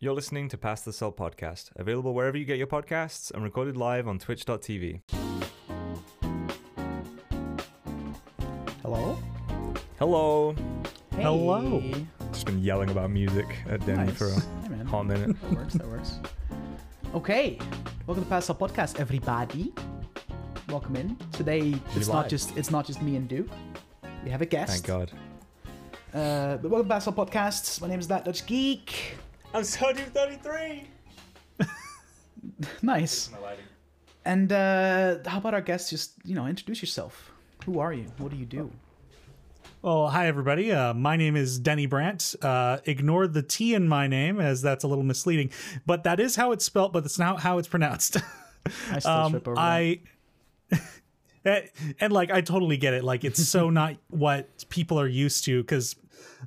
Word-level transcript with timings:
You're 0.00 0.14
listening 0.14 0.48
to 0.50 0.58
Pass 0.58 0.82
the 0.82 0.92
Salt 0.92 1.16
podcast, 1.16 1.70
available 1.74 2.14
wherever 2.14 2.36
you 2.36 2.44
get 2.44 2.56
your 2.56 2.68
podcasts 2.68 3.32
and 3.32 3.42
recorded 3.42 3.76
live 3.76 4.06
on 4.06 4.18
twitch.tv. 4.20 5.00
Hello? 8.82 9.18
Hello. 9.98 10.52
Hey. 11.10 11.22
Hello. 11.22 11.82
Just 12.32 12.46
been 12.46 12.60
yelling 12.62 12.90
about 12.90 13.10
music 13.10 13.46
at 13.68 13.84
Denny 13.86 14.04
Nice. 14.06 14.16
for 14.16 14.28
a 14.28 14.34
Hey, 14.62 14.68
man. 14.68 14.86
hot 14.86 15.06
minute. 15.06 15.36
That 15.42 15.52
works, 15.52 15.74
that 15.74 15.86
works. 15.88 16.18
Okay. 17.14 17.58
Welcome 18.06 18.22
to 18.24 18.30
Pass 18.30 18.48
Up 18.50 18.60
Podcast, 18.60 19.00
everybody. 19.00 19.72
Welcome 20.68 20.94
in. 20.94 21.16
Today 21.32 21.74
it's 21.96 22.06
not 22.08 22.28
just 22.28 22.56
it's 22.56 22.70
not 22.70 22.86
just 22.86 23.02
me 23.02 23.16
and 23.16 23.26
Duke. 23.28 23.48
We 24.22 24.30
have 24.30 24.42
a 24.42 24.46
guest. 24.46 24.70
Thank 24.72 24.86
God. 24.86 25.10
Uh, 26.14 26.56
but 26.58 26.70
welcome 26.70 26.88
to 26.88 26.94
Pass 26.94 27.08
Up 27.08 27.16
Podcast. 27.16 27.80
My 27.80 27.88
name 27.88 27.98
is 27.98 28.06
That 28.08 28.24
Dutch 28.24 28.46
Geek. 28.46 29.16
I'm 29.54 29.64
Sodium 29.64 30.10
33. 30.10 30.84
Nice. 32.82 33.30
And 34.24 34.52
uh, 34.52 35.18
how 35.26 35.38
about 35.38 35.54
our 35.54 35.60
guest? 35.60 35.90
Just 35.90 36.14
you 36.24 36.34
know, 36.34 36.46
introduce 36.46 36.82
yourself. 36.82 37.30
Who 37.64 37.78
are 37.78 37.92
you? 37.92 38.06
What 38.18 38.30
do 38.30 38.36
you 38.36 38.46
do? 38.46 38.70
Well, 39.80 40.08
hi 40.08 40.26
everybody. 40.26 40.72
Uh, 40.72 40.92
my 40.92 41.16
name 41.16 41.36
is 41.36 41.58
Denny 41.58 41.86
Brandt. 41.86 42.34
Uh, 42.42 42.78
ignore 42.84 43.28
the 43.28 43.42
T 43.42 43.74
in 43.74 43.86
my 43.86 44.08
name 44.08 44.40
as 44.40 44.60
that's 44.60 44.82
a 44.82 44.88
little 44.88 45.04
misleading, 45.04 45.50
but 45.86 46.02
that 46.02 46.18
is 46.18 46.34
how 46.34 46.50
it's 46.50 46.64
spelled, 46.64 46.92
but 46.92 47.04
it's 47.04 47.18
not 47.18 47.40
how 47.40 47.58
it's 47.58 47.68
pronounced. 47.68 48.16
I 48.90 48.98
still 48.98 49.12
um, 49.12 49.32
trip 49.32 49.46
over 49.46 49.54
that. 49.54 49.60
I 49.60 50.00
and, 51.44 51.70
and 52.00 52.12
like 52.12 52.32
I 52.32 52.40
totally 52.40 52.76
get 52.76 52.94
it. 52.94 53.04
Like 53.04 53.24
it's 53.24 53.46
so 53.46 53.70
not 53.70 53.96
what 54.08 54.64
people 54.68 54.98
are 55.00 55.08
used 55.08 55.44
to 55.44 55.62
because 55.62 55.94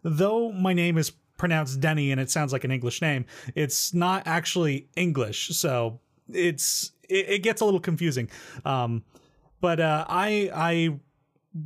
though 0.04 0.52
my 0.52 0.74
name 0.74 0.98
is 0.98 1.14
pronounced 1.42 1.80
Denny 1.82 2.12
and 2.12 2.22
it 2.22 2.30
sounds 2.30 2.54
like 2.54 2.64
an 2.64 2.72
English 2.72 3.02
name, 3.02 3.26
it's 3.56 3.94
not 3.94 4.24
actually 4.28 4.88
English. 4.96 5.50
So 5.50 6.00
it's 6.32 6.92
it, 7.10 7.26
it 7.30 7.40
gets 7.44 7.60
a 7.62 7.66
little 7.66 7.80
confusing. 7.80 8.30
Um, 8.64 9.04
but 9.60 9.80
uh, 9.80 10.06
I 10.08 10.50
I 10.54 11.00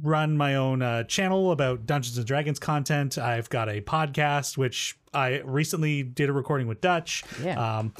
run 0.01 0.35
my 0.37 0.55
own 0.55 0.81
uh, 0.81 1.03
channel 1.03 1.51
about 1.51 1.85
Dungeons 1.85 2.17
and 2.17 2.25
Dragons 2.25 2.57
content. 2.57 3.17
I've 3.17 3.49
got 3.49 3.69
a 3.69 3.81
podcast 3.81 4.57
which 4.57 4.97
I 5.13 5.41
recently 5.45 6.01
did 6.03 6.29
a 6.29 6.33
recording 6.33 6.67
with 6.67 6.81
Dutch. 6.81 7.23
Yeah. 7.43 7.59
Um, 7.79 7.93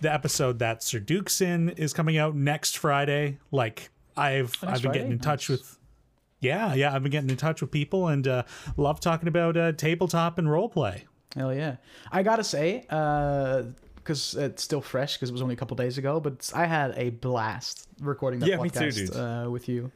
the 0.00 0.12
episode 0.12 0.58
that 0.60 0.82
Sir 0.82 0.98
Duke's 1.00 1.40
in 1.40 1.70
is 1.70 1.92
coming 1.92 2.16
out 2.18 2.36
next 2.36 2.78
Friday. 2.78 3.38
Like 3.50 3.90
I've 4.16 4.54
Oh, 4.62 4.66
next 4.68 4.76
I've 4.78 4.82
been 4.82 4.92
getting 4.92 5.12
in 5.12 5.18
touch 5.18 5.50
Nice. 5.50 5.58
with. 5.58 5.78
Yeah, 6.38 6.74
yeah, 6.74 6.94
I've 6.94 7.02
been 7.02 7.10
getting 7.10 7.30
in 7.30 7.36
touch 7.38 7.62
with 7.62 7.70
people 7.70 8.08
and 8.08 8.28
uh, 8.28 8.42
love 8.76 9.00
talking 9.00 9.26
about 9.26 9.56
uh, 9.56 9.72
tabletop 9.72 10.36
and 10.38 10.48
role 10.50 10.68
play. 10.68 11.06
Hell 11.36 11.54
yeah! 11.54 11.76
I 12.10 12.22
gotta 12.22 12.44
say, 12.44 12.84
because 13.96 14.34
it's 14.34 14.62
still 14.62 14.80
fresh 14.80 15.16
because 15.16 15.28
it 15.28 15.32
was 15.32 15.42
only 15.42 15.54
a 15.54 15.56
couple 15.56 15.76
days 15.76 15.98
ago, 15.98 16.18
but 16.20 16.50
I 16.54 16.66
had 16.66 16.94
a 16.96 17.10
blast 17.10 17.88
recording 18.00 18.40
that 18.40 18.48
Yeah, 18.48 18.56
too, 18.56 18.62
podcast 18.62 18.94
dude. 18.94 19.16
Uh, 19.16 19.50
with 19.50 19.68
you 19.68 19.90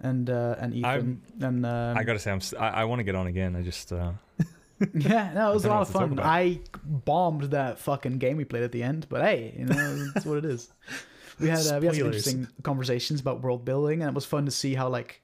and 0.00 0.30
uh, 0.30 0.56
and 0.58 0.74
Ethan. 0.74 1.22
and 1.40 1.66
um, 1.66 1.96
I 1.96 2.04
gotta 2.04 2.18
say, 2.18 2.30
I'm, 2.30 2.40
I, 2.58 2.68
I 2.68 2.84
want 2.84 3.00
to 3.00 3.04
get 3.04 3.14
on 3.14 3.26
again. 3.26 3.56
I 3.56 3.62
just, 3.62 3.92
uh, 3.92 4.12
yeah, 4.94 5.32
no, 5.34 5.50
it 5.50 5.54
was 5.54 5.64
a 5.64 5.68
lot 5.68 5.82
of 5.82 5.94
what 5.94 6.00
to 6.02 6.08
talk 6.08 6.18
fun. 6.18 6.20
I 6.20 6.60
bombed 6.84 7.44
that 7.44 7.78
fucking 7.78 8.18
game 8.18 8.36
we 8.36 8.44
played 8.44 8.62
at 8.62 8.72
the 8.72 8.82
end, 8.82 9.06
but 9.08 9.22
hey, 9.22 9.54
you 9.58 9.64
know, 9.64 10.06
that's 10.12 10.26
what 10.26 10.38
it 10.38 10.44
is. 10.44 10.68
We 11.38 11.50
had 11.50 11.66
uh, 11.66 11.78
we 11.80 11.86
had 11.86 11.96
some 11.96 12.06
interesting 12.06 12.48
conversations 12.62 13.20
about 13.20 13.42
world 13.42 13.62
building, 13.62 14.00
and 14.00 14.08
it 14.08 14.14
was 14.14 14.24
fun 14.24 14.46
to 14.46 14.50
see 14.50 14.74
how 14.74 14.88
like 14.88 15.20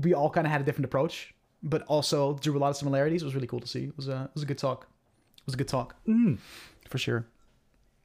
we 0.00 0.14
all 0.14 0.28
kind 0.28 0.48
of 0.48 0.50
had 0.50 0.60
a 0.60 0.64
different 0.64 0.86
approach, 0.86 1.31
but 1.62 1.82
also 1.82 2.34
drew 2.34 2.56
a 2.56 2.60
lot 2.60 2.70
of 2.70 2.76
similarities. 2.76 3.22
It 3.22 3.24
was 3.24 3.34
really 3.34 3.46
cool 3.46 3.60
to 3.60 3.66
see. 3.66 3.84
It 3.84 3.96
was 3.96 4.08
a 4.08 4.24
it 4.24 4.34
was 4.34 4.42
a 4.42 4.46
good 4.46 4.58
talk. 4.58 4.88
It 5.38 5.46
was 5.46 5.54
a 5.54 5.58
good 5.58 5.68
talk 5.68 5.96
Mm. 6.06 6.38
for 6.88 6.98
sure. 6.98 7.26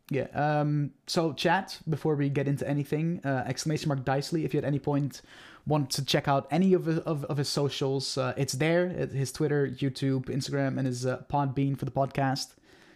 Yeah. 0.09 0.27
Um. 0.33 0.91
So 1.07 1.33
chat 1.33 1.79
before 1.89 2.15
we 2.15 2.29
get 2.29 2.47
into 2.47 2.67
anything. 2.67 3.19
Uh, 3.25 3.43
exclamation 3.45 3.89
mark 3.89 4.05
Dicely. 4.05 4.45
If 4.45 4.53
you 4.53 4.57
at 4.59 4.63
any 4.63 4.79
point 4.79 5.21
want 5.65 5.89
to 5.91 6.05
check 6.05 6.29
out 6.29 6.47
any 6.49 6.73
of 6.73 6.85
his, 6.85 6.99
of, 6.99 7.25
of 7.25 7.35
his 7.37 7.49
socials, 7.49 8.17
uh, 8.17 8.33
it's 8.37 8.53
there. 8.53 8.87
His 8.87 9.33
Twitter, 9.33 9.67
YouTube, 9.67 10.25
Instagram, 10.29 10.77
and 10.77 10.87
his 10.87 11.05
uh, 11.05 11.23
Podbean 11.29 11.77
for 11.77 11.83
the 11.83 11.91
podcast. 11.91 12.53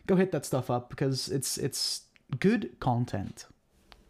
Go 0.08 0.16
hit 0.16 0.32
that 0.32 0.46
stuff 0.46 0.70
up 0.70 0.90
because 0.90 1.28
it's 1.28 1.58
it's 1.58 2.04
good 2.40 2.80
content. 2.80 3.46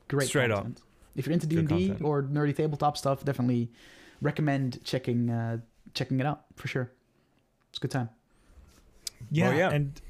Great 0.07 0.27
Straight 0.27 0.51
up. 0.51 0.67
If 1.15 1.25
you're 1.25 1.33
into 1.33 1.47
D 1.47 1.57
and 1.57 1.67
D 1.67 1.93
or 2.01 2.21
nerdy 2.23 2.55
tabletop 2.55 2.97
stuff, 2.97 3.25
definitely 3.25 3.71
recommend 4.21 4.79
checking 4.83 5.29
uh, 5.31 5.57
checking 5.93 6.19
it 6.19 6.25
out 6.25 6.43
for 6.55 6.67
sure. 6.67 6.91
It's 7.69 7.77
a 7.77 7.81
good 7.81 7.91
time. 7.91 8.09
Yeah, 9.29 9.49
Well, 9.49 9.57
yeah. 9.57 9.69
and 9.71 10.01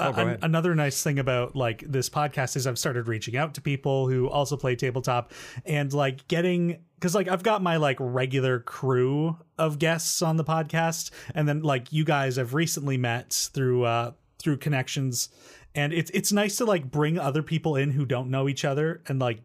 Oh, 0.00 0.04
uh, 0.04 0.12
go 0.12 0.26
an- 0.28 0.38
another 0.42 0.76
nice 0.76 1.02
thing 1.02 1.18
about 1.18 1.56
like 1.56 1.82
this 1.84 2.08
podcast 2.08 2.54
is 2.54 2.68
I've 2.68 2.78
started 2.78 3.08
reaching 3.08 3.36
out 3.36 3.54
to 3.54 3.60
people 3.60 4.08
who 4.08 4.28
also 4.28 4.56
play 4.56 4.76
tabletop 4.76 5.32
and 5.66 5.92
like 5.92 6.28
getting 6.28 6.78
because 6.94 7.16
like 7.16 7.26
I've 7.26 7.42
got 7.42 7.62
my 7.62 7.78
like 7.78 7.96
regular 7.98 8.60
crew 8.60 9.36
of 9.58 9.80
guests 9.80 10.22
on 10.22 10.36
the 10.36 10.44
podcast, 10.44 11.10
and 11.34 11.48
then 11.48 11.62
like 11.62 11.92
you 11.92 12.04
guys 12.04 12.38
I've 12.38 12.54
recently 12.54 12.96
met 12.96 13.32
through 13.52 13.84
uh 13.84 14.12
through 14.38 14.58
connections, 14.58 15.30
and 15.74 15.92
it's 15.92 16.12
it's 16.14 16.30
nice 16.30 16.56
to 16.58 16.64
like 16.64 16.88
bring 16.92 17.18
other 17.18 17.42
people 17.42 17.74
in 17.74 17.90
who 17.90 18.04
don't 18.06 18.30
know 18.30 18.48
each 18.48 18.64
other 18.64 19.02
and 19.08 19.18
like 19.18 19.40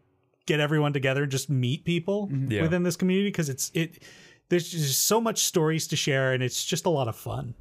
get 0.46 0.60
everyone 0.60 0.92
together 0.92 1.22
and 1.24 1.32
just 1.32 1.50
meet 1.50 1.84
people 1.84 2.30
Yeah. 2.48 2.62
within 2.62 2.84
this 2.84 2.94
community 2.94 3.28
because 3.28 3.48
it's 3.48 3.72
it 3.74 4.04
there's 4.48 4.68
just 4.70 5.04
so 5.06 5.20
much 5.20 5.44
stories 5.44 5.86
to 5.88 5.96
share 5.96 6.32
and 6.32 6.42
it's 6.42 6.64
just 6.64 6.86
a 6.86 6.90
lot 6.90 7.08
of 7.08 7.16
fun. 7.16 7.54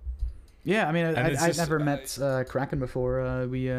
Yeah, 0.66 0.88
I 0.88 0.92
mean, 0.92 1.06
I, 1.06 1.10
And 1.10 1.18
I, 1.20 1.28
it's 1.30 1.42
I've 1.42 1.48
just- 1.50 1.60
never 1.60 1.80
met 1.80 2.18
uh, 2.22 2.44
Kraken 2.46 2.80
before. 2.80 3.22
Uh, 3.22 3.46
we 3.48 3.70
uh, 3.70 3.76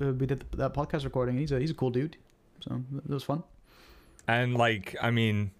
uh, 0.00 0.12
we 0.12 0.26
did 0.26 0.44
that 0.52 0.72
podcast 0.74 1.04
recording. 1.04 1.36
He's 1.38 1.50
a 1.52 1.58
he's 1.58 1.70
a 1.70 1.74
cool 1.74 1.90
dude, 1.90 2.16
so 2.60 2.80
it 2.96 3.10
was 3.10 3.24
fun. 3.24 3.42
and 4.28 4.54
like, 4.54 4.94
I 5.02 5.10
mean, 5.10 5.50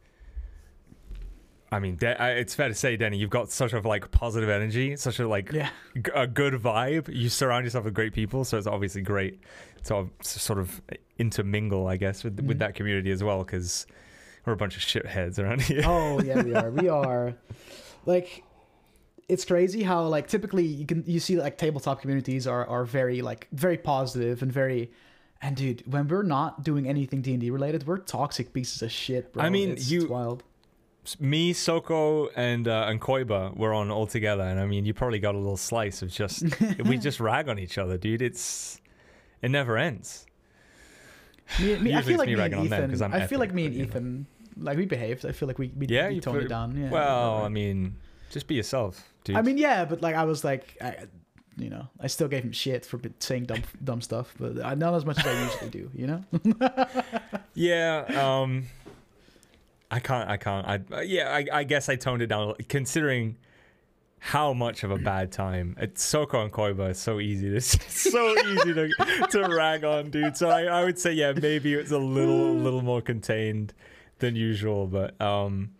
I 1.70 1.80
mean, 1.80 1.96
De- 1.96 2.20
I- 2.20 2.30
it's 2.32 2.54
fair 2.54 2.68
to 2.68 2.74
say, 2.74 2.96
Denny, 2.96 3.18
you've 3.18 3.28
got 3.30 3.50
such 3.50 3.72
a 3.72 3.80
like 3.80 4.10
positive 4.10 4.48
energy, 4.48 4.94
such 4.96 5.18
a 5.18 5.28
like 5.28 5.52
Yeah, 5.52 5.68
g- 5.96 6.12
a 6.14 6.26
good 6.26 6.54
vibe. 6.54 7.12
You 7.14 7.28
surround 7.28 7.64
yourself 7.64 7.84
with 7.84 7.94
great 7.94 8.12
people, 8.14 8.44
so 8.44 8.56
it's 8.56 8.66
obviously 8.66 9.02
great 9.02 9.40
to 9.84 10.08
sort 10.22 10.58
of 10.60 10.80
intermingle, 11.18 11.88
I 11.88 11.96
guess, 11.96 12.22
with 12.24 12.36
Mhm. 12.38 12.46
with 12.46 12.58
that 12.60 12.74
community 12.74 13.10
as 13.10 13.22
well, 13.24 13.42
because 13.44 13.86
we're 14.48 14.54
a 14.54 14.56
bunch 14.56 14.76
of 14.76 14.82
shitheads 14.82 15.38
around 15.38 15.60
here. 15.62 15.82
Oh 15.84 16.20
yeah, 16.22 16.42
we 16.42 16.54
are. 16.54 16.70
We 16.70 16.88
are. 17.02 17.34
Like, 18.06 18.42
it's 19.28 19.44
crazy 19.44 19.82
how 19.82 20.04
like 20.04 20.26
typically 20.26 20.64
you 20.64 20.86
can 20.86 21.04
you 21.06 21.20
see 21.20 21.36
like 21.36 21.58
tabletop 21.58 22.00
communities 22.00 22.46
are 22.46 22.66
are 22.66 22.84
very 22.84 23.22
like 23.22 23.46
very 23.52 23.78
positive 23.78 24.42
and 24.42 24.50
very. 24.52 24.90
And 25.40 25.54
dude, 25.54 25.84
when 25.86 26.08
we're 26.08 26.24
not 26.24 26.64
doing 26.64 26.88
anything 26.88 27.22
D 27.22 27.32
and 27.32 27.40
D 27.40 27.50
related, 27.50 27.86
we're 27.86 27.98
toxic 27.98 28.52
pieces 28.52 28.82
of 28.82 28.90
shit, 28.90 29.32
bro. 29.32 29.44
I 29.44 29.50
mean, 29.50 29.70
it's, 29.70 29.88
you- 29.88 30.00
it's 30.02 30.10
wild. 30.10 30.42
Me, 31.20 31.52
Soko, 31.54 32.28
and 32.36 32.66
uh, 32.68 32.86
and 32.88 33.00
Koiba 33.00 33.56
were 33.56 33.72
on 33.72 33.90
all 33.90 34.06
together, 34.06 34.42
and 34.42 34.58
I 34.60 34.66
mean, 34.66 34.84
you 34.84 34.92
probably 34.92 35.18
got 35.20 35.34
a 35.34 35.38
little 35.38 35.56
slice 35.56 36.02
of 36.02 36.10
just 36.10 36.42
we 36.84 36.98
just 37.08 37.18
rag 37.20 37.48
on 37.48 37.58
each 37.58 37.78
other, 37.78 37.96
dude. 37.96 38.20
It's 38.20 38.80
it 39.40 39.50
never 39.50 39.78
ends. 39.78 40.26
Me, 41.60 41.78
me, 41.78 41.94
I 41.94 42.02
feel 42.02 42.10
it's 42.10 42.18
like 42.18 42.26
me 42.26 42.32
and 42.34 42.38
ragging 42.42 42.58
on 42.58 42.68
them 42.68 42.90
'cause 42.90 43.00
Ethan. 43.00 43.14
I 43.14 43.26
feel 43.26 43.38
like 43.38 43.54
me 43.54 43.66
and 43.66 43.74
but, 43.74 43.78
you 43.78 43.82
know. 43.84 43.88
Ethan, 43.90 44.26
like 44.58 44.76
we 44.76 44.86
behaved. 44.86 45.24
I 45.26 45.32
feel 45.32 45.46
like 45.46 45.58
we 45.58 45.72
we, 45.76 45.86
Yeah, 45.86 46.08
we 46.08 46.20
toned 46.20 46.42
it 46.42 46.48
down. 46.48 46.76
Yeah. 46.76 46.90
well. 46.90 47.44
I 47.44 47.48
mean, 47.48 47.96
just 48.30 48.46
be 48.46 48.54
yourself, 48.54 49.12
dude. 49.24 49.36
I 49.36 49.42
mean, 49.42 49.58
yeah, 49.58 49.84
but 49.84 50.00
like 50.00 50.14
I 50.14 50.24
was 50.24 50.44
like, 50.44 50.76
I, 50.80 51.06
you 51.56 51.70
know, 51.70 51.88
I 52.00 52.06
still 52.06 52.28
gave 52.28 52.44
him 52.44 52.52
shit 52.52 52.86
for 52.86 53.00
saying 53.18 53.46
dumb 53.46 53.62
dumb 53.82 54.00
stuff, 54.00 54.34
but 54.38 54.64
I, 54.64 54.74
not 54.74 54.94
as 54.94 55.04
much 55.04 55.18
as 55.18 55.26
I 55.26 55.44
usually 55.44 55.70
do. 55.70 55.90
You 55.94 56.06
know? 56.06 56.24
yeah. 57.54 58.40
Um, 58.42 58.66
I 59.90 60.00
can't. 60.00 60.28
I 60.28 60.36
can't. 60.36 60.66
I 60.66 60.96
uh, 60.96 61.00
yeah. 61.00 61.34
I, 61.34 61.46
I 61.60 61.64
guess 61.64 61.88
I 61.88 61.96
toned 61.96 62.22
it 62.22 62.28
down, 62.28 62.54
considering 62.68 63.36
how 64.20 64.52
much 64.52 64.82
of 64.82 64.90
a 64.90 64.98
bad 64.98 65.32
time. 65.32 65.76
It's 65.78 66.02
Soko 66.02 66.42
and 66.42 66.52
Koiba. 66.52 66.90
It's 66.90 67.00
so 67.00 67.20
easy 67.20 67.50
to 67.50 67.56
it's 67.56 68.10
so 68.10 68.36
easy 68.46 68.74
to 68.74 68.88
to 69.30 69.48
rag 69.48 69.84
on, 69.84 70.10
dude. 70.10 70.36
So 70.36 70.50
I, 70.50 70.64
I 70.64 70.84
would 70.84 70.98
say 70.98 71.12
yeah, 71.12 71.32
maybe 71.32 71.74
it's 71.74 71.90
a 71.90 71.98
little 71.98 72.54
little 72.54 72.82
more 72.82 73.00
contained 73.00 73.72
than 74.18 74.36
usual, 74.36 74.86
but 74.86 75.20
um, 75.20 75.70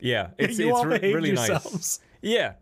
yeah, 0.00 0.30
it's 0.38 0.58
you 0.58 0.70
it's 0.74 0.84
re- 0.84 1.12
really 1.14 1.32
nice. 1.32 2.00
Yeah. 2.22 2.54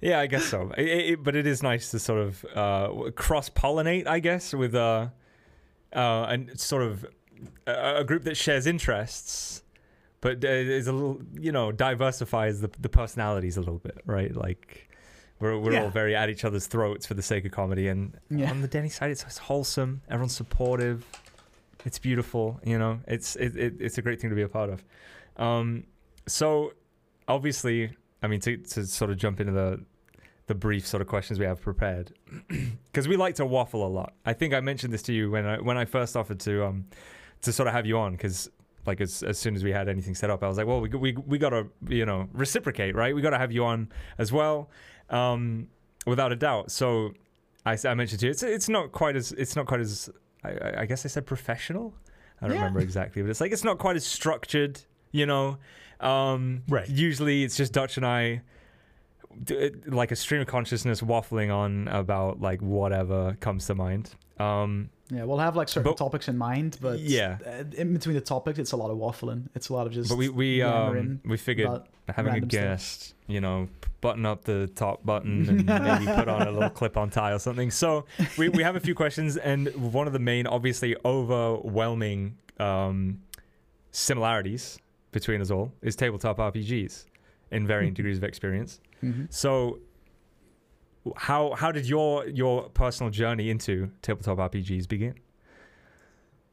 Yeah, 0.00 0.18
I 0.18 0.26
guess 0.26 0.44
so. 0.46 0.72
It, 0.76 0.86
it- 0.88 1.22
but 1.22 1.36
it 1.36 1.46
is 1.46 1.62
nice 1.62 1.90
to 1.92 1.98
sort 1.98 2.20
of 2.20 2.44
uh, 2.56 3.10
cross 3.12 3.48
pollinate, 3.50 4.06
I 4.06 4.18
guess, 4.18 4.52
with 4.52 4.74
uh, 4.74 5.08
uh, 5.94 6.24
and 6.28 6.58
sort 6.58 6.82
of 6.82 7.06
a, 7.66 7.96
a 8.00 8.04
group 8.04 8.24
that 8.24 8.36
shares 8.36 8.66
interests, 8.66 9.62
but 10.20 10.44
uh, 10.44 10.48
is 10.48 10.86
a 10.88 10.92
little, 10.92 11.20
you 11.38 11.52
know, 11.52 11.70
diversifies 11.72 12.60
the, 12.60 12.70
the 12.80 12.88
personalities 12.88 13.56
a 13.56 13.60
little 13.60 13.78
bit, 13.78 13.98
right? 14.06 14.34
Like 14.34 14.88
we're 15.38 15.58
we're 15.58 15.80
all 15.80 15.90
very 15.90 16.14
at 16.16 16.28
each 16.30 16.44
other's 16.44 16.66
throats 16.66 17.06
for 17.06 17.14
the 17.14 17.22
sake 17.22 17.44
of 17.44 17.52
comedy, 17.52 17.86
and 17.88 18.16
Yeah. 18.30 18.50
on 18.50 18.60
the 18.62 18.68
Denny 18.68 18.88
side, 18.88 19.10
it's, 19.12 19.22
it's 19.24 19.38
wholesome. 19.38 20.02
Everyone's 20.08 20.34
supportive. 20.36 21.04
It's 21.84 21.98
beautiful. 21.98 22.60
You 22.64 22.78
know, 22.78 23.00
it's 23.06 23.36
it, 23.36 23.56
it, 23.56 23.74
it's 23.80 23.98
a 23.98 24.02
great 24.02 24.20
thing 24.20 24.30
to 24.30 24.36
be 24.36 24.42
a 24.42 24.48
part 24.48 24.70
of. 24.70 24.84
Um, 25.36 25.84
so 26.26 26.72
obviously, 27.28 27.90
I 28.22 28.28
mean, 28.28 28.40
to 28.40 28.56
to 28.56 28.86
sort 28.86 29.10
of 29.10 29.16
jump 29.16 29.40
into 29.40 29.52
the 29.52 29.84
the 30.46 30.54
brief 30.54 30.86
sort 30.86 31.00
of 31.00 31.06
questions 31.06 31.38
we 31.38 31.46
have 31.46 31.60
prepared 31.60 32.12
because 32.92 33.06
we 33.06 33.16
like 33.16 33.36
to 33.36 33.46
waffle 33.46 33.86
a 33.86 33.88
lot. 33.88 34.12
I 34.26 34.32
think 34.32 34.54
I 34.54 34.60
mentioned 34.60 34.92
this 34.92 35.02
to 35.02 35.12
you 35.12 35.30
when 35.30 35.46
I 35.46 35.60
when 35.60 35.78
I 35.78 35.84
first 35.84 36.16
offered 36.16 36.40
to 36.40 36.66
um 36.66 36.86
to 37.42 37.52
sort 37.52 37.68
of 37.68 37.74
have 37.74 37.86
you 37.86 37.98
on 37.98 38.12
because 38.12 38.50
like 38.86 39.00
as, 39.00 39.22
as 39.22 39.38
soon 39.38 39.54
as 39.54 39.62
we 39.62 39.70
had 39.70 39.88
anything 39.88 40.14
set 40.14 40.30
up, 40.30 40.42
I 40.42 40.48
was 40.48 40.58
like, 40.58 40.66
well, 40.66 40.80
we 40.80 40.88
we 40.88 41.12
we 41.12 41.38
gotta 41.38 41.66
you 41.88 42.04
know 42.04 42.28
reciprocate, 42.32 42.94
right? 42.94 43.14
We 43.14 43.22
gotta 43.22 43.38
have 43.38 43.52
you 43.52 43.64
on 43.64 43.88
as 44.18 44.32
well, 44.32 44.70
um, 45.10 45.68
without 46.06 46.32
a 46.32 46.36
doubt. 46.36 46.70
So 46.70 47.12
I, 47.64 47.78
I 47.84 47.94
mentioned 47.94 48.20
to 48.20 48.26
you, 48.26 48.30
it's 48.30 48.42
it's 48.42 48.68
not 48.68 48.92
quite 48.92 49.16
as 49.16 49.32
it's 49.32 49.54
not 49.54 49.66
quite 49.66 49.80
as 49.80 50.10
I, 50.44 50.82
I 50.82 50.86
guess 50.86 51.04
I 51.04 51.08
said 51.08 51.26
professional. 51.26 51.94
I 52.40 52.46
don't 52.46 52.56
Yeah. 52.56 52.62
remember 52.62 52.80
exactly, 52.80 53.22
but 53.22 53.30
it's 53.30 53.40
like 53.40 53.52
it's 53.52 53.64
not 53.64 53.78
quite 53.78 53.96
as 53.96 54.04
structured, 54.04 54.80
you 55.12 55.26
know. 55.26 55.58
Um, 56.00 56.62
Right. 56.68 56.88
Usually, 56.88 57.44
it's 57.44 57.56
just 57.56 57.72
Dutch 57.72 57.96
and 57.96 58.04
I, 58.06 58.42
it- 59.48 59.92
like 59.92 60.10
a 60.10 60.16
stream 60.16 60.40
of 60.40 60.46
consciousness, 60.46 61.00
waffling 61.00 61.54
on 61.54 61.88
about 61.88 62.40
like 62.40 62.60
whatever 62.60 63.36
comes 63.40 63.66
to 63.66 63.74
mind. 63.74 64.14
Um, 64.38 64.90
Yeah, 65.10 65.24
we'll 65.24 65.38
have 65.38 65.56
like 65.56 65.68
certain 65.68 65.90
But- 65.92 65.98
topics 65.98 66.26
in 66.28 66.36
mind, 66.38 66.78
but 66.80 66.98
Yeah. 66.98 67.38
uh, 67.46 67.64
in 67.76 67.92
between 67.92 68.14
the 68.14 68.20
topics, 68.22 68.58
it's 68.58 68.72
a 68.72 68.76
lot 68.76 68.90
of 68.90 68.96
waffling. 68.98 69.48
It's 69.54 69.68
a 69.68 69.72
lot 69.74 69.86
of 69.86 69.92
just. 69.92 70.08
but 70.08 70.16
we 70.18 70.28
we 70.28 70.62
um, 70.62 71.20
we 71.24 71.36
figured 71.36 71.68
about 71.68 71.86
having 72.14 72.30
a 72.30 72.34
random 72.34 72.50
stuff. 72.50 72.62
guest, 72.62 73.14
you 73.26 73.40
know, 73.40 73.68
button 74.00 74.26
up 74.26 74.44
the 74.44 74.66
top 74.74 75.04
button 75.04 75.48
and 75.48 75.66
maybe 75.66 76.06
put 76.06 76.28
on 76.28 76.46
a 76.46 76.50
little 76.50 76.70
clip 76.70 76.96
on 76.96 77.10
tie 77.10 77.32
or 77.32 77.38
something. 77.38 77.70
So 77.70 78.04
we, 78.38 78.48
we 78.48 78.62
have 78.62 78.76
a 78.76 78.80
few 78.80 78.94
questions, 78.94 79.36
and 79.36 79.68
one 79.92 80.06
of 80.06 80.12
the 80.12 80.18
main, 80.18 80.46
obviously 80.46 80.96
overwhelming 81.04 82.36
um, 82.58 83.20
similarities 83.90 84.78
between 85.12 85.40
us 85.40 85.50
all 85.50 85.72
is 85.82 85.94
tabletop 85.96 86.38
RPGs 86.38 87.04
in 87.50 87.66
varying 87.66 87.92
degrees 87.94 88.16
of 88.18 88.24
experience. 88.24 88.80
Mhm. 89.02 89.32
So 89.32 89.78
how 91.16 91.52
how 91.54 91.72
did 91.72 91.86
your 91.88 92.26
your 92.28 92.68
personal 92.70 93.10
journey 93.10 93.50
into 93.50 93.90
tabletop 94.02 94.38
RPGs 94.38 94.88
begin? 94.88 95.14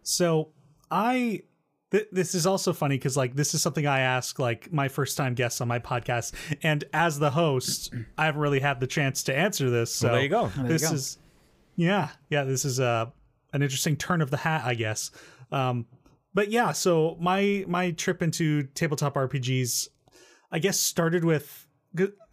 So 0.03 0.49
I 0.91 1.43
th- 1.91 2.07
this 2.11 2.35
is 2.35 2.45
also 2.45 2.73
funny 2.73 2.95
because 2.97 3.17
like 3.17 3.35
this 3.35 3.53
is 3.53 3.61
something 3.61 3.85
I 3.87 3.99
ask 4.01 4.39
like 4.39 4.71
my 4.71 4.87
first 4.87 5.17
time 5.17 5.33
guests 5.33 5.61
on 5.61 5.67
my 5.67 5.79
podcast, 5.79 6.33
and 6.63 6.83
as 6.93 7.19
the 7.19 7.31
host, 7.31 7.93
I 8.17 8.25
haven't 8.25 8.41
really 8.41 8.59
had 8.59 8.79
the 8.79 8.87
chance 8.87 9.23
to 9.23 9.35
answer 9.35 9.69
this. 9.69 9.93
So 9.93 10.07
well, 10.07 10.15
there 10.15 10.23
you 10.23 10.29
go. 10.29 10.47
There 10.47 10.63
you 10.63 10.69
this 10.69 10.87
go. 10.87 10.95
is 10.95 11.17
yeah 11.79 12.09
yeah 12.29 12.43
this 12.43 12.65
is 12.65 12.79
uh, 12.81 13.05
an 13.53 13.61
interesting 13.63 13.95
turn 13.95 14.21
of 14.21 14.29
the 14.29 14.37
hat 14.37 14.63
i 14.65 14.73
guess 14.73 15.11
um 15.51 15.85
but 16.33 16.51
yeah 16.51 16.73
so 16.73 17.15
my 17.21 17.63
my 17.67 17.91
trip 17.91 18.21
into 18.21 18.63
tabletop 18.75 19.15
rpgs 19.15 19.87
i 20.51 20.59
guess 20.59 20.77
started 20.77 21.23
with 21.23 21.67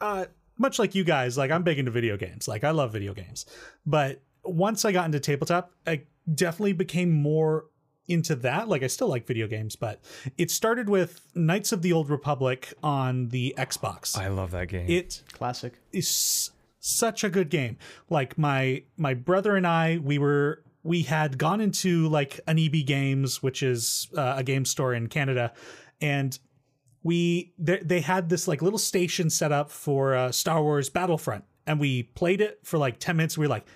uh 0.01 0.27
much 0.59 0.81
like 0.81 0.97
you 0.97 1.05
guys 1.05 1.39
like 1.39 1.53
i'm 1.53 1.63
big 1.63 1.79
into 1.79 1.93
video 1.93 2.17
games 2.17 2.49
like 2.49 2.65
i 2.65 2.71
love 2.73 2.93
video 2.93 3.15
games 3.15 3.47
but 3.87 4.21
once 4.45 4.85
i 4.85 4.91
got 4.91 5.07
into 5.07 5.21
tabletop 5.21 5.71
i 5.87 6.03
definitely 6.35 6.73
became 6.73 7.13
more 7.13 7.67
into 8.09 8.35
that 8.35 8.69
like 8.69 8.83
i 8.83 8.87
still 8.87 9.09
like 9.09 9.27
video 9.27 9.47
games 9.47 9.77
but 9.77 10.01
it 10.39 10.51
started 10.51 10.89
with 10.89 11.27
knights 11.35 11.73
of 11.73 11.83
the 11.83 11.93
old 11.93 12.09
republic 12.09 12.73
on 12.83 13.29
the 13.29 13.55
xbox 13.59 14.17
I 14.17 14.29
love 14.29 14.51
that 14.53 14.69
game. 14.69 14.89
it 14.89 15.23
Classic. 15.33 15.75
is 15.93 16.51
such 16.79 17.25
a 17.25 17.29
good 17.29 17.49
game. 17.51 17.77
Like 18.09 18.39
my 18.39 18.85
my 18.97 19.15
brother 19.15 19.57
and 19.57 19.67
I, 19.67 19.99
we 19.99 20.19
were 20.19 20.63
we 20.85 21.03
had 21.03 21.37
gone 21.37 21.61
into 21.61 22.09
like 22.09 22.39
an 22.47 22.59
EB 22.61 22.87
Games, 22.87 23.43
which 23.43 23.63
is 23.63 24.09
uh, 24.17 24.35
a 24.37 24.45
game 24.45 24.65
store 24.65 24.95
in 24.95 25.09
Canada, 25.09 25.53
and 26.01 26.39
we 27.03 27.53
they, 27.59 27.79
they 27.79 28.01
had 28.01 28.29
this 28.29 28.47
like 28.47 28.63
little 28.63 28.79
station 28.79 29.31
set 29.31 29.51
up 29.51 29.71
for 29.73 30.15
uh, 30.15 30.31
Star 30.31 30.63
Wars 30.63 30.89
Battlefront, 30.89 31.45
and 31.67 31.81
we 31.81 32.05
played 32.05 32.41
it 32.41 32.61
for 32.63 32.79
like 32.79 33.01
ten 33.01 33.17
minutes. 33.17 33.37
We 33.37 33.47
were 33.47 33.51
like. 33.51 33.67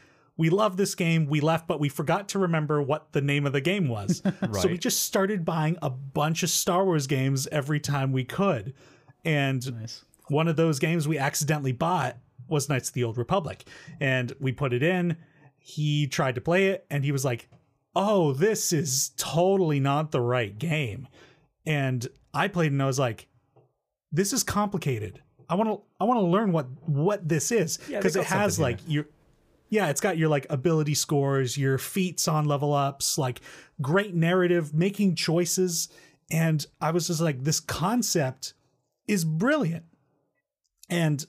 We 0.41 0.49
love 0.49 0.79
this 0.79 0.95
game. 0.95 1.27
We 1.27 1.41
left, 1.41 1.67
but 1.67 1.81
we 1.81 1.91
forgot 1.91 2.29
to 2.31 2.39
remember 2.39 2.81
what 2.81 3.13
the 3.13 3.21
name 3.21 3.45
of 3.45 3.53
the 3.53 3.61
game 3.61 3.89
was. 3.89 4.23
So 4.59 4.69
we 4.69 4.79
just 4.79 5.03
started 5.03 5.45
buying 5.45 5.77
a 5.83 5.91
bunch 5.91 6.43
of 6.43 6.49
Star 6.49 6.83
Wars 6.83 7.07
games 7.07 7.47
every 7.53 7.79
time 7.79 8.11
we 8.11 8.25
could. 8.25 8.73
And 9.23 9.81
Nice. 9.81 10.03
one 10.29 10.49
of 10.49 10.57
those 10.57 10.79
games 10.79 11.07
we 11.07 11.19
accidentally 11.19 11.73
bought 11.73 12.17
was 12.49 12.71
Knights 12.71 12.89
of 12.89 12.95
the 12.95 13.05
Old 13.05 13.19
Republic. 13.19 13.65
And 14.01 14.33
we 14.41 14.51
put 14.51 14.73
it 14.73 14.83
in. 14.83 15.19
He 15.59 16.07
tried 16.07 16.37
to 16.37 16.41
play 16.41 16.69
it 16.69 16.87
and 16.89 17.05
he 17.05 17.13
was 17.13 17.23
like, 17.23 17.51
oh, 17.95 18.33
this 18.33 18.73
is 18.73 19.11
totally 19.19 19.79
not 19.79 20.11
the 20.11 20.23
right 20.23 20.59
game. 20.59 21.07
And 21.67 22.09
I 22.33 22.49
played 22.49 22.73
and 22.73 22.83
I 22.83 22.87
was 22.87 22.99
like, 22.99 23.29
this 24.11 24.33
is 24.33 24.43
complicated. 24.43 25.21
I 25.51 25.55
want 25.57 25.69
to 25.69 25.81
I 26.01 26.05
want 26.05 26.19
to 26.19 26.27
learn 26.27 26.51
what 26.51 26.67
what 26.87 27.29
this 27.29 27.53
is 27.53 27.79
Yeah, 27.89 27.99
because 27.99 28.17
it 28.17 28.21
got 28.21 28.39
has 28.39 28.59
like 28.59 28.79
your 28.87 29.07
yeah, 29.71 29.89
it's 29.89 30.01
got 30.01 30.19
your 30.19 30.29
like 30.29 30.47
ability 30.51 30.95
scores, 30.95 31.57
your 31.57 31.79
feats 31.79 32.27
on 32.27 32.45
level 32.45 32.75
ups, 32.75 33.17
like 33.17 33.41
great 33.81 34.15
narrative, 34.15 34.75
making 34.75 35.15
choices. 35.15 35.89
And 36.31 36.67
I 36.81 36.91
was 36.91 37.07
just 37.07 37.21
like, 37.21 37.45
this 37.45 37.61
concept 37.61 38.55
is 39.07 39.25
brilliant. 39.25 39.85
And 40.89 41.25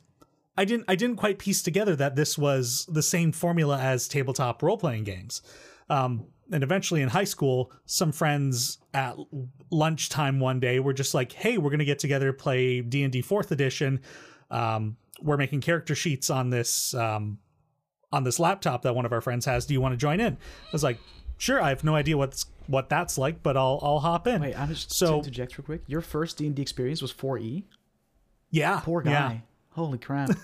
I 0.58 0.66
didn't 0.66 0.86
I 0.88 0.96
didn't 0.96 1.18
quite 1.18 1.38
piece 1.38 1.62
together 1.62 1.96
that 1.96 2.16
this 2.16 2.38
was 2.38 2.86
the 2.90 3.04
same 3.04 3.32
formula 3.32 3.78
as 3.78 4.08
tabletop 4.08 4.62
role 4.64 4.78
playing 4.78 5.04
games. 5.04 5.44
Um, 5.90 6.26
and 6.52 6.64
eventually 6.64 7.02
in 7.02 7.10
high 7.10 7.26
school, 7.26 7.72
some 7.86 8.12
friends 8.12 8.80
at 8.94 9.16
lunchtime 9.70 10.40
one 10.40 10.60
day 10.60 10.80
were 10.80 10.94
just 10.94 11.14
like, 11.14 11.32
"Hey, 11.32 11.58
we're 11.58 11.70
gonna 11.70 11.86
get 11.86 12.00
together 12.00 12.34
play 12.34 12.82
D 12.82 13.04
and 13.04 13.14
D 13.14 13.22
Fourth 13.22 13.52
Edition. 13.52 14.02
Um, 14.50 14.98
we're 15.22 15.38
making 15.38 15.62
character 15.62 15.96
sheets 15.96 16.30
on 16.30 16.50
this 16.50 16.94
um, 16.96 17.38
on 18.12 18.24
this 18.24 18.40
laptop 18.40 18.82
that 18.84 18.96
one 18.96 19.06
of 19.06 19.14
our 19.14 19.22
friends 19.22 19.46
has. 19.46 19.66
Do 19.66 19.74
you 19.74 19.82
want 19.82 19.94
to 19.94 19.98
join 19.98 20.20
in?" 20.20 20.34
I 20.34 20.70
was 20.72 20.84
like, 20.84 21.00
"Sure." 21.38 21.62
I 21.62 21.70
have 21.70 21.84
no 21.84 21.96
idea 21.96 22.18
what's 22.18 22.46
what 22.68 22.90
that's 22.90 23.18
like, 23.18 23.42
but 23.44 23.58
I'll 23.58 23.80
I'll 23.82 24.00
hop 24.00 24.28
in. 24.28 24.42
Wait, 24.42 24.56
I'm 24.60 24.70
just 24.70 24.92
So- 24.94 25.12
to 25.14 25.18
interject 25.18 25.58
real 25.58 25.66
quick. 25.66 25.82
Your 25.88 26.02
first 26.02 26.38
D 26.38 26.46
and 26.48 26.56
D 26.56 26.62
experience 26.62 27.02
was 27.02 27.12
4E. 27.14 27.64
yeah, 28.50 28.80
Poor 28.84 29.02
guy. 29.02 29.12
yeah. 29.12 29.38
Holy 29.72 29.98
crap. 29.98 30.30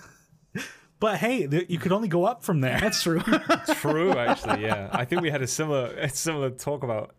But 1.00 1.18
hey, 1.18 1.46
th- 1.46 1.70
you 1.70 1.78
could 1.78 1.92
only 1.92 2.08
go 2.08 2.24
up 2.24 2.42
from 2.42 2.60
there. 2.60 2.80
That's 2.80 3.00
true. 3.04 3.20
True, 3.76 4.10
actually, 4.18 4.62
yeah. 4.62 4.88
I 4.90 5.04
think 5.04 5.22
we 5.22 5.30
had 5.30 5.42
a 5.42 5.46
similar 5.46 5.86
a 5.96 6.08
similar 6.08 6.50
talk 6.50 6.82
about 6.82 7.14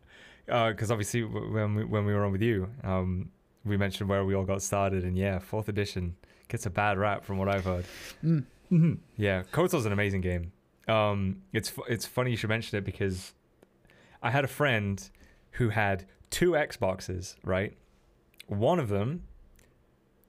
because 0.45 0.91
obviously 0.91 1.21
w- 1.21 1.53
when 1.53 1.75
we, 1.75 1.85
when 1.85 2.05
we 2.05 2.13
were 2.13 2.25
on 2.25 2.33
with 2.33 2.41
you, 2.41 2.67
um, 2.83 3.29
we 3.63 3.77
mentioned 3.77 4.09
where 4.09 4.25
we 4.25 4.33
all 4.35 4.43
got 4.43 4.61
started, 4.61 5.05
and 5.05 5.17
yeah, 5.17 5.39
fourth 5.39 5.69
edition 5.69 6.17
gets 6.49 6.65
a 6.65 6.69
bad 6.69 6.97
rap 6.97 7.23
from 7.23 7.37
what 7.37 7.47
I've 7.47 7.63
heard. 7.63 7.85
Mm. 8.21 8.43
Mhm. 8.71 8.99
Yeah, 9.17 9.43
KOTOR's 9.51 9.85
an 9.85 9.91
amazing 9.91 10.21
game. 10.21 10.51
Um, 10.87 11.41
it's 11.53 11.71
it's 11.87 12.05
funny 12.05 12.31
you 12.31 12.37
should 12.37 12.49
mention 12.49 12.77
it 12.77 12.83
because 12.83 13.33
I 14.21 14.31
had 14.31 14.43
a 14.43 14.47
friend 14.47 15.09
who 15.53 15.69
had 15.69 16.05
two 16.29 16.51
Xboxes, 16.51 17.35
right? 17.43 17.75
One 18.47 18.79
of 18.79 18.89
them 18.89 19.23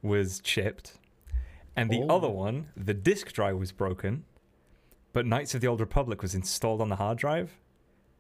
was 0.02 0.40
chipped, 0.40 0.98
and 1.76 1.90
the 1.90 2.02
Oh. 2.02 2.16
other 2.16 2.28
one, 2.28 2.68
the 2.76 2.94
disk 2.94 3.32
drive 3.32 3.56
was 3.56 3.72
broken, 3.72 4.24
but 5.12 5.26
Knights 5.26 5.54
of 5.54 5.60
the 5.60 5.66
Old 5.66 5.80
Republic 5.80 6.22
was 6.22 6.34
installed 6.34 6.80
on 6.80 6.88
the 6.88 6.96
hard 6.96 7.18
drive. 7.18 7.58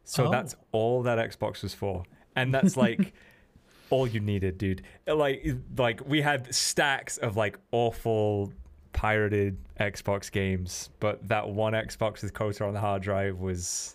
So 0.04 0.26
Oh. 0.26 0.30
that's 0.30 0.54
all 0.72 1.02
that 1.02 1.18
Xbox 1.18 1.62
was 1.62 1.74
for. 1.74 2.04
And 2.36 2.52
that's 2.54 2.76
like 2.76 3.12
all 3.90 4.06
you 4.06 4.20
needed, 4.20 4.56
dude. 4.58 4.82
Like 5.06 5.44
like 5.76 6.06
we 6.06 6.20
had 6.22 6.54
stacks 6.54 7.16
of 7.18 7.36
like 7.36 7.58
awful 7.70 8.52
pirated 8.92 9.56
Xbox 9.78 10.30
games, 10.30 10.90
but 11.00 11.26
that 11.28 11.48
one 11.48 11.72
Xbox 11.72 12.22
with 12.22 12.32
KOTOR 12.34 12.66
on 12.68 12.74
the 12.74 12.80
hard 12.80 13.02
drive 13.02 13.38
was 13.38 13.94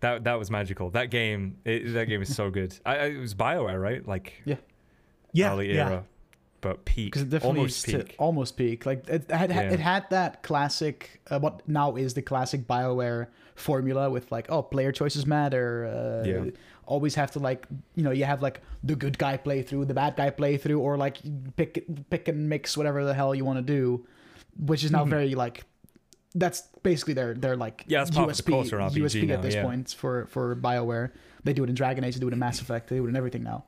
that 0.00 0.24
that 0.24 0.34
was 0.38 0.50
magical. 0.50 0.90
That 0.90 1.10
game 1.10 1.56
it, 1.64 1.92
that 1.94 2.06
game 2.08 2.22
is 2.22 2.34
so 2.34 2.50
good. 2.50 2.78
I, 2.84 2.96
I- 2.96 3.04
it 3.06 3.18
was 3.18 3.34
BioWare, 3.34 3.80
right? 3.80 4.06
Like 4.06 4.42
yeah, 4.44 5.52
early 5.52 5.74
yeah. 5.74 5.86
era, 5.88 6.04
but 6.60 6.84
peak, 6.84 7.06
because 7.12 7.22
it 7.22 7.30
definitely 7.30 7.58
almost 7.60 7.80
sti- 7.80 7.96
peak. 7.98 8.14
almost 8.18 8.56
peak. 8.56 8.86
Like 8.86 9.08
it 9.08 9.30
had 9.30 9.50
Yeah. 9.50 9.70
it 9.70 9.80
had 9.80 10.08
that 10.10 10.42
classic 10.42 11.20
uh, 11.30 11.38
what 11.38 11.66
now 11.68 11.96
is 11.96 12.14
the 12.14 12.22
classic 12.22 12.66
Bioware 12.66 13.28
formula 13.54 14.10
with 14.10 14.30
like 14.32 14.46
oh 14.50 14.62
player 14.62 14.92
choices 14.92 15.26
matter. 15.26 16.22
Uh, 16.24 16.28
Yeah. 16.28 16.50
Always 16.86 17.14
have 17.14 17.30
to 17.30 17.38
like 17.38 17.66
you 17.94 18.02
know 18.02 18.10
you 18.10 18.26
have 18.26 18.42
like 18.42 18.60
the 18.82 18.94
good 18.94 19.16
guy 19.16 19.38
playthrough, 19.38 19.88
the 19.88 19.94
bad 19.94 20.16
guy 20.16 20.28
playthrough, 20.28 20.78
or 20.78 20.98
like 20.98 21.16
pick 21.56 21.82
pick 22.10 22.28
and 22.28 22.46
mix 22.50 22.76
whatever 22.76 23.04
the 23.06 23.14
hell 23.14 23.34
you 23.34 23.42
want 23.42 23.56
to 23.58 23.62
do, 23.62 24.06
which 24.58 24.84
is 24.84 24.90
now 24.90 25.04
very 25.04 25.34
like 25.34 25.64
that's 26.34 26.62
basically 26.82 27.14
their 27.14 27.34
their 27.34 27.56
like 27.56 27.84
Yeah, 27.86 28.04
USP 28.04 28.50
culture 28.50 28.80
in 28.80 28.86
RPG 28.88 29.02
USP 29.02 29.26
now, 29.28 29.34
at 29.34 29.42
this 29.42 29.54
yeah. 29.54 29.62
point 29.62 29.94
for 29.96 30.26
for 30.26 30.56
Bioware. 30.56 31.10
They 31.44 31.52
do 31.52 31.62
it 31.64 31.68
in 31.68 31.74
Dragon 31.74 32.04
Age, 32.04 32.14
they 32.14 32.20
do 32.20 32.28
it 32.28 32.32
in 32.32 32.38
Mass 32.38 32.60
Effect, 32.60 32.88
they 32.88 32.96
do 32.96 33.04
it 33.04 33.08
in 33.08 33.16
everything 33.16 33.42
now. 33.42 33.64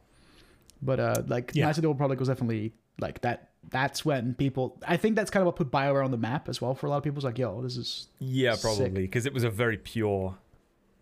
But 0.83 1.00
uh, 1.00 1.23
like 1.26 1.52
Yeah. 1.55 1.66
Knights 1.66 1.78
of 1.78 1.83
the 1.83 1.88
Old 1.88 1.97
Republic 1.97 2.19
was 2.19 2.28
definitely 2.28 2.73
like 3.00 3.21
that. 3.23 3.50
That's 3.69 4.05
when 4.05 4.35
people. 4.35 4.78
I 4.87 4.97
think 4.97 5.16
that's 5.16 5.31
kind 5.31 5.43
of 5.43 5.47
what 5.47 5.57
put 5.57 5.71
Bioware 5.71 6.05
on 6.05 6.11
the 6.12 6.16
map 6.16 6.49
as 6.49 6.61
well 6.61 6.75
for 6.75 6.87
a 6.87 6.90
lot 6.90 6.99
of 6.99 7.02
people. 7.02 7.19
It's 7.19 7.25
like, 7.25 7.38
yo, 7.38 7.61
this 7.62 7.76
is 7.76 8.09
Yeah, 8.21 8.55
probably 8.61 8.88
because 9.02 9.26
it 9.26 9.33
was 9.35 9.45
a 9.45 9.50
very 9.50 9.76
pure 9.76 10.37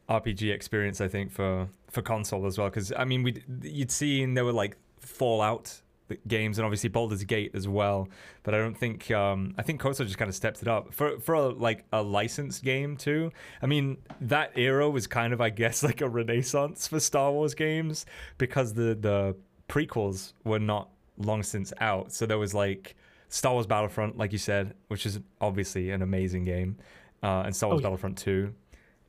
RPG 0.08 0.52
experience. 0.52 1.00
I 1.00 1.08
think 1.08 1.30
for 1.30 1.68
for 1.90 2.02
console 2.02 2.46
as 2.46 2.58
well. 2.58 2.68
Because 2.68 2.92
I 2.96 3.04
mean, 3.04 3.22
we 3.22 3.42
you'd 3.62 3.90
seen 3.90 4.34
there 4.34 4.44
were 4.44 4.52
like 4.52 4.76
Fallout 5.00 5.80
games, 6.28 6.58
and 6.58 6.64
obviously 6.64 6.90
Baldur's 6.90 7.24
Gate 7.24 7.52
as 7.54 7.66
well. 7.66 8.08
But 8.42 8.54
I 8.54 8.58
don't 8.58 8.76
think 8.76 9.10
um, 9.10 9.54
I 9.58 9.62
think 9.62 9.80
KOTOR 9.80 10.04
just 10.04 10.18
kind 10.18 10.28
of 10.28 10.34
stepped 10.34 10.62
it 10.62 10.68
up 10.68 10.92
for 10.92 11.18
for 11.20 11.34
a, 11.34 11.48
like 11.48 11.84
a 11.92 12.02
licensed 12.02 12.62
game 12.62 12.96
too. 12.96 13.30
I 13.62 13.66
mean, 13.66 13.98
that 14.20 14.52
era 14.56 14.88
was 14.88 15.06
kind 15.06 15.32
of 15.32 15.40
I 15.40 15.50
guess 15.50 15.82
like 15.82 16.00
a 16.00 16.08
renaissance 16.08 16.88
for 16.88 17.00
Star 17.00 17.32
Wars 17.32 17.54
games 17.54 18.06
because 18.38 18.74
the 18.74 18.94
the 18.94 19.36
prequels 19.68 20.32
were 20.44 20.58
not 20.58 20.90
long 21.18 21.42
since 21.42 21.72
out. 21.80 22.12
So 22.12 22.26
there 22.26 22.38
was 22.38 22.54
like 22.54 22.96
Star 23.28 23.52
Wars 23.52 23.66
Battlefront, 23.66 24.16
like 24.16 24.32
you 24.32 24.38
said, 24.38 24.74
which 24.88 25.06
is 25.06 25.20
obviously 25.40 25.90
an 25.90 26.02
amazing 26.02 26.44
game, 26.44 26.76
uh, 27.22 27.42
and 27.46 27.54
Star 27.54 27.70
Wars 27.70 27.78
Oh, 27.78 27.80
yeah. 27.80 27.84
Battlefront 27.86 28.18
Two. 28.18 28.54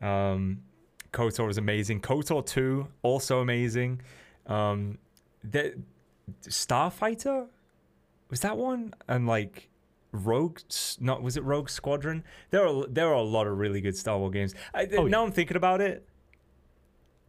Um, 0.01 0.61
KOTOR 1.13 1.47
was 1.47 1.57
amazing. 1.57 2.01
KOTOR 2.01 2.45
2 2.45 2.87
also 3.01 3.39
amazing. 3.39 4.01
Um, 4.47 4.97
the 5.45 5.75
Starfighter 6.43 7.47
was 8.29 8.39
that 8.41 8.57
one, 8.57 8.93
and 9.07 9.27
like 9.27 9.69
Rogue, 10.11 10.59
not 10.99 11.21
was 11.21 11.37
it 11.37 11.43
Rogue 11.43 11.69
Squadron? 11.69 12.23
There 12.51 12.65
are 12.67 12.85
there 12.87 13.07
are 13.07 13.13
a 13.13 13.21
lot 13.21 13.47
of 13.47 13.57
really 13.57 13.81
good 13.81 13.95
Star 13.97 14.17
Wars 14.17 14.33
games. 14.33 14.55
I, 14.73 14.87
Oh, 14.97 15.05
now 15.07 15.21
yeah. 15.21 15.25
I'm 15.27 15.31
thinking 15.31 15.57
about 15.57 15.81
it. 15.81 16.07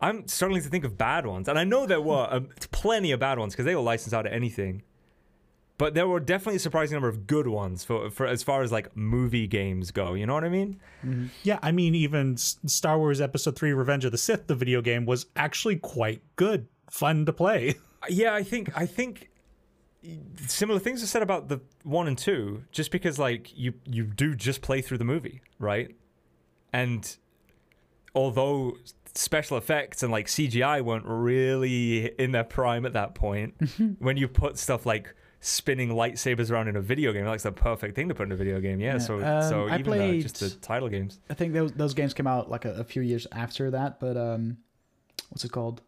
I'm 0.01 0.29
struggling 0.29 0.63
to 0.63 0.69
think 0.69 0.85
of 0.85 0.99
bad 0.99 1.27
ones, 1.27 1.49
and 1.49 1.59
I 1.59 1.65
know 1.65 1.87
there 1.87 2.01
were 2.01 2.27
um, 2.31 2.49
plenty 2.71 3.13
of 3.13 3.21
bad 3.21 3.39
ones 3.39 3.55
because 3.55 3.65
they 3.65 3.75
were 3.75 3.81
licensed 3.83 4.15
out 4.15 4.27
of 4.27 4.33
anything. 4.33 4.83
But 5.79 5.93
there 5.93 6.09
were 6.09 6.21
definitely 6.21 6.57
a 6.57 6.61
surprising 6.61 6.95
number 6.95 7.09
of 7.09 7.27
good 7.27 7.47
ones 7.49 7.85
for, 7.85 8.09
for 8.11 8.27
as 8.27 8.43
far 8.43 8.63
as 8.63 8.73
like 8.73 8.97
movie 8.97 9.47
games 9.47 9.91
go. 9.91 10.15
You 10.15 10.25
know 10.25 10.33
what 10.33 10.45
I 10.45 10.49
mean? 10.49 10.81
Yeah, 11.43 11.59
I 11.63 11.71
mean, 11.71 11.95
even 11.95 12.33
S- 12.35 12.57
Star 12.65 12.99
Wars 12.99 13.21
Episode 13.21 13.57
3 13.57 13.75
Revenge 13.75 14.07
of 14.07 14.13
the 14.13 14.17
Sith, 14.17 14.47
the 14.47 14.55
video 14.55 14.81
game, 14.81 15.05
was 15.05 15.27
actually 15.37 15.77
quite 15.77 16.23
good, 16.37 16.67
fun 16.91 17.27
to 17.27 17.33
play. 17.33 17.75
Yeah, 18.09 18.35
I 18.35 18.43
think 18.43 18.71
I 18.77 18.87
think 18.87 19.31
similar 20.47 20.79
things 20.79 21.03
are 21.03 21.07
said 21.07 21.23
about 21.23 21.49
the 21.49 21.61
one 21.83 22.07
and 22.07 22.17
two, 22.17 22.63
just 22.73 22.91
because 22.91 23.19
like 23.19 23.57
you 23.57 23.75
you 23.85 24.05
do 24.05 24.35
just 24.35 24.63
play 24.63 24.81
through 24.81 24.99
the 24.99 25.05
movie, 25.05 25.43
right? 25.59 25.95
And 26.73 27.17
although 28.15 28.77
special 29.15 29.57
effects 29.57 30.03
and 30.03 30.13
like 30.13 30.27
CGI 30.27 30.83
weren't 30.83 31.07
really 31.07 32.07
in 32.19 32.33
their 32.33 32.45
prime 32.45 32.85
at 32.87 32.93
that 32.95 33.15
point, 33.15 33.55
when 33.99 34.17
you 34.17 34.29
put 34.29 34.59
stuff 34.59 34.87
like 34.87 35.15
spinning 35.41 35.91
lightsabers 35.91 36.51
around 36.51 36.69
in 36.69 36.77
a 36.77 36.81
video 36.81 37.13
game, 37.13 37.25
that's 37.25 37.43
the 37.45 37.53
perfect 37.53 37.95
thing 37.95 38.09
to 38.09 38.15
put 38.15 38.27
in 38.27 38.33
a 38.33 38.37
video 38.37 38.61
game. 38.61 38.81
Yeah, 38.81 38.93
Yeah, 38.95 38.99
so 38.99 39.15
um, 39.23 39.43
so 39.49 39.65
even 39.67 39.81
uh, 39.81 39.85
played- 39.85 40.23
just 40.23 40.41
the 40.41 40.51
title 40.51 40.89
games. 40.89 41.21
I 41.31 41.35
think 41.35 41.53
those 41.53 41.73
those 41.73 41.95
games 41.95 42.15
came 42.15 42.27
out 42.27 42.51
like 42.51 42.65
a, 42.65 42.73
a 42.75 42.85
few 42.85 43.03
years 43.03 43.27
after 43.33 43.71
that, 43.71 44.01
but 44.01 44.17
um, 44.17 44.59
what's 45.31 45.45
it 45.45 45.53
called? 45.53 45.83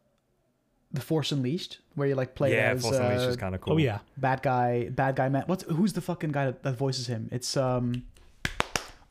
The 0.92 1.00
Force 1.02 1.32
Unleashed, 1.32 1.78
where 1.96 2.08
you 2.08 2.14
like 2.14 2.34
play 2.34 2.54
yeah, 2.54 2.70
as 2.70 2.82
Force 2.82 2.96
Unleashed 2.96 3.26
uh, 3.26 3.28
is 3.28 3.36
kind 3.36 3.54
of 3.54 3.60
cool. 3.60 3.74
Oh, 3.74 3.76
yeah. 3.76 3.98
bad 4.16 4.42
guy, 4.42 4.88
bad 4.88 5.16
guy 5.16 5.28
man. 5.28 5.44
What's 5.46 5.64
who's 5.64 5.92
the 5.92 6.00
fucking 6.00 6.32
guy 6.32 6.46
that, 6.46 6.62
that 6.62 6.76
voices 6.78 7.06
him? 7.06 7.28
It's 7.30 7.56
um, 7.56 8.04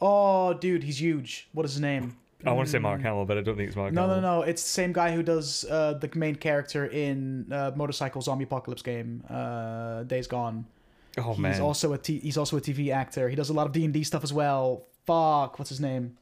oh 0.02 0.54
dude, 0.54 0.84
he's 0.84 1.00
huge. 1.00 1.48
What 1.54 1.66
is 1.66 1.74
his 1.74 1.82
name? 1.82 2.18
I 2.46 2.52
want 2.52 2.68
to 2.68 2.72
say 2.72 2.80
Mark 2.80 3.02
Hamill, 3.02 3.26
but 3.26 3.38
I 3.38 3.42
don't 3.42 3.58
think 3.58 3.68
it's 3.68 3.76
Mark 3.76 3.94
No, 3.94 4.02
Hamill. 4.02 4.22
no, 4.22 4.40
no. 4.40 4.42
It's 4.44 4.62
the 4.62 4.70
same 4.70 4.94
guy 4.94 5.12
who 5.14 5.24
does 5.24 5.66
uh, 5.66 5.94
the 5.94 6.10
main 6.16 6.36
character 6.36 6.86
in 6.86 7.52
uh, 7.52 7.72
Motorcycle 7.76 8.22
Zombie 8.22 8.44
Apocalypse 8.44 8.84
game, 8.84 9.24
uh, 9.30 10.04
Days 10.04 10.28
Gone. 10.28 10.66
Oh 11.18 11.32
he's 11.32 11.40
man, 11.40 11.62
also 11.62 11.94
a 11.94 11.98
t- 11.98 12.20
he's 12.20 12.38
also 12.38 12.58
a 12.58 12.62
TV 12.62 12.92
actor. 12.94 13.28
He 13.28 13.36
does 13.36 13.50
a 13.50 13.54
lot 13.54 13.66
of 13.66 13.72
D 13.74 13.84
and 13.86 13.94
D 13.94 14.04
stuff 14.04 14.24
as 14.24 14.32
well. 14.32 14.86
Fuck, 15.08 15.58
what's 15.58 15.70
his 15.70 15.80
name? 15.80 16.16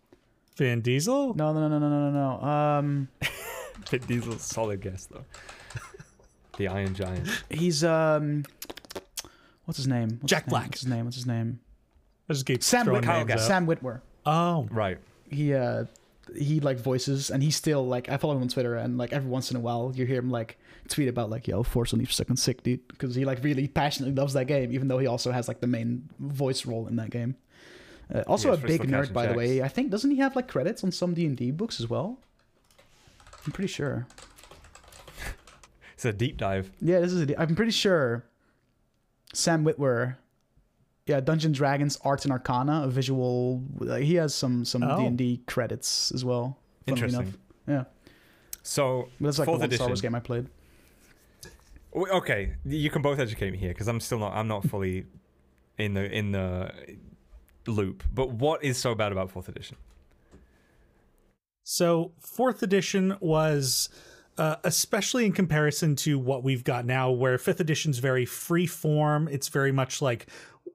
Vin 0.56 0.80
Diesel? 0.82 1.34
No, 1.36 1.52
no, 1.54 1.68
no, 1.68 1.80
no, 1.80 1.90
no, 1.90 2.10
no, 2.10 2.12
no. 2.12 2.48
Um, 2.48 3.08
Vin 3.90 4.02
Diesel's 4.08 4.36
a 4.36 4.40
solid 4.40 4.82
guess 4.82 5.06
though. 5.08 5.26
the 6.58 6.68
Iron 6.68 6.94
Giant. 6.96 7.28
he's 7.50 7.84
um, 7.84 8.46
what's 9.66 9.78
his 9.78 9.88
name? 9.88 10.18
What's 10.22 10.30
Jack 10.32 10.46
his 10.46 10.52
name? 10.54 10.60
Black. 10.60 10.68
What's 10.70 10.82
his 10.82 10.90
name? 10.90 11.06
What's 11.06 11.16
his 11.18 11.26
name? 11.26 11.60
I 12.30 12.34
just 12.34 12.46
keep 12.46 12.64
Sam 12.64 12.86
throwing 12.86 13.02
Witwer. 13.04 13.18
names 13.28 13.32
out. 13.32 13.40
Sam 13.40 13.68
Witwer. 13.68 14.02
Oh, 14.26 14.68
Right. 14.72 14.98
He 15.30 15.54
uh, 15.54 15.86
he 16.38 16.60
like 16.60 16.78
voices, 16.78 17.30
and 17.32 17.42
he's 17.44 17.56
still 17.56 17.86
like 17.86 18.10
I 18.10 18.18
follow 18.18 18.36
him 18.36 18.42
on 18.44 18.48
Twitter, 18.48 18.76
and 18.76 18.98
like 18.98 19.12
every 19.14 19.30
once 19.30 19.52
in 19.52 19.58
a 19.58 19.60
while 19.60 19.92
you 19.96 20.06
hear 20.06 20.18
him 20.20 20.30
like 20.30 20.58
tweet 20.88 21.08
about 21.08 21.30
like 21.30 21.48
yo 21.48 21.62
Force 21.64 21.94
Unleashed 21.94 22.16
Second 22.16 22.38
sick 22.38 22.64
dude 22.64 22.88
because 22.88 23.16
he 23.16 23.26
like 23.26 23.44
really 23.44 23.68
passionately 23.68 24.16
loves 24.16 24.34
that 24.34 24.46
game, 24.46 24.72
even 24.72 24.88
though 24.88 24.98
he 25.00 25.08
also 25.08 25.32
has 25.32 25.48
like 25.48 25.62
the 25.62 25.68
main 25.68 26.08
voice 26.20 26.66
role 26.66 26.88
in 26.88 26.96
that 26.98 27.10
game. 27.10 27.36
Uh, 28.14 28.22
also 28.28 28.50
Yeah, 28.50 28.54
a 28.54 28.58
for 28.58 28.68
big 28.68 28.82
still 28.82 28.92
nerd, 28.92 29.00
cashing 29.02 29.14
by 29.14 29.22
the 29.24 29.28
checks. 29.30 29.38
way. 29.38 29.62
I 29.64 29.68
think 29.68 29.90
doesn't 29.92 30.12
he 30.12 30.18
have 30.18 30.36
like 30.36 30.48
credits 30.48 30.84
on 30.84 30.92
some 30.92 31.14
D 31.16 31.26
and 31.26 31.36
D 31.36 31.50
books 31.52 31.80
as 31.80 31.90
well? 31.90 32.20
I'm 33.46 33.52
pretty 33.52 33.68
sure. 33.68 34.08
It's 35.94 36.04
a 36.04 36.12
deep 36.12 36.36
dive. 36.38 36.72
Yeah, 36.82 37.00
this 37.00 37.14
is. 37.14 37.30
A, 37.30 37.42
I'm 37.42 37.56
pretty 37.56 37.72
sure. 37.72 38.26
Sam 39.34 39.64
Witwer. 39.64 40.18
Yeah, 41.06 41.22
Dungeons 41.22 41.58
Dragons 41.58 41.98
Arts 42.04 42.26
and 42.26 42.32
Arcana, 42.34 42.84
a 42.84 42.88
visual. 42.90 43.64
Like, 43.80 44.04
he 44.04 44.16
has 44.16 44.36
some 44.36 44.66
some 44.66 44.84
Oh. 44.84 44.98
D 45.00 45.06
and 45.06 45.18
D 45.18 45.42
credits 45.48 46.12
as 46.12 46.26
well. 46.26 46.58
Interesting. 46.86 47.22
Enough. 47.22 47.38
Yeah, 47.68 47.84
So 48.62 49.08
but 49.22 49.28
that's 49.28 49.40
like 49.40 49.46
the 49.46 49.52
fourth 49.52 49.60
one 49.62 49.70
Star 49.72 49.76
edition. 49.76 49.86
Wars 49.88 50.02
game 50.02 50.16
I 50.16 50.20
played. 50.20 50.48
Okay, 51.96 52.56
you 52.66 52.90
can 52.90 53.02
both 53.02 53.18
educate 53.20 53.52
me 53.52 53.58
here 53.58 53.70
because 53.70 53.88
I'm 53.88 54.02
still 54.02 54.20
not. 54.20 54.34
I'm 54.34 54.50
not 54.50 54.66
fully 54.68 55.06
in 55.78 55.94
the 55.94 56.04
in 56.12 56.34
the 56.34 56.74
loop. 57.68 58.04
But 58.14 58.32
what 58.32 58.64
is 58.66 58.78
so 58.78 58.96
bad 58.96 59.14
about 59.14 59.32
fourth 59.32 59.48
edition? 59.48 59.78
So, 61.68 62.12
fourth 62.20 62.62
edition 62.62 63.18
was, 63.22 63.90
uh, 64.38 64.58
especially 64.64 65.26
in 65.26 65.32
comparison 65.32 65.96
to 65.98 66.20
what 66.20 66.44
we've 66.44 66.64
got 66.64 66.86
now, 66.86 67.10
where 67.10 67.40
fifth 67.40 67.60
edition's 67.60 67.98
very 67.98 68.24
free 68.24 68.68
form. 68.68 69.28
It's 69.32 69.48
very 69.48 69.72
much 69.72 70.00
like 70.00 70.28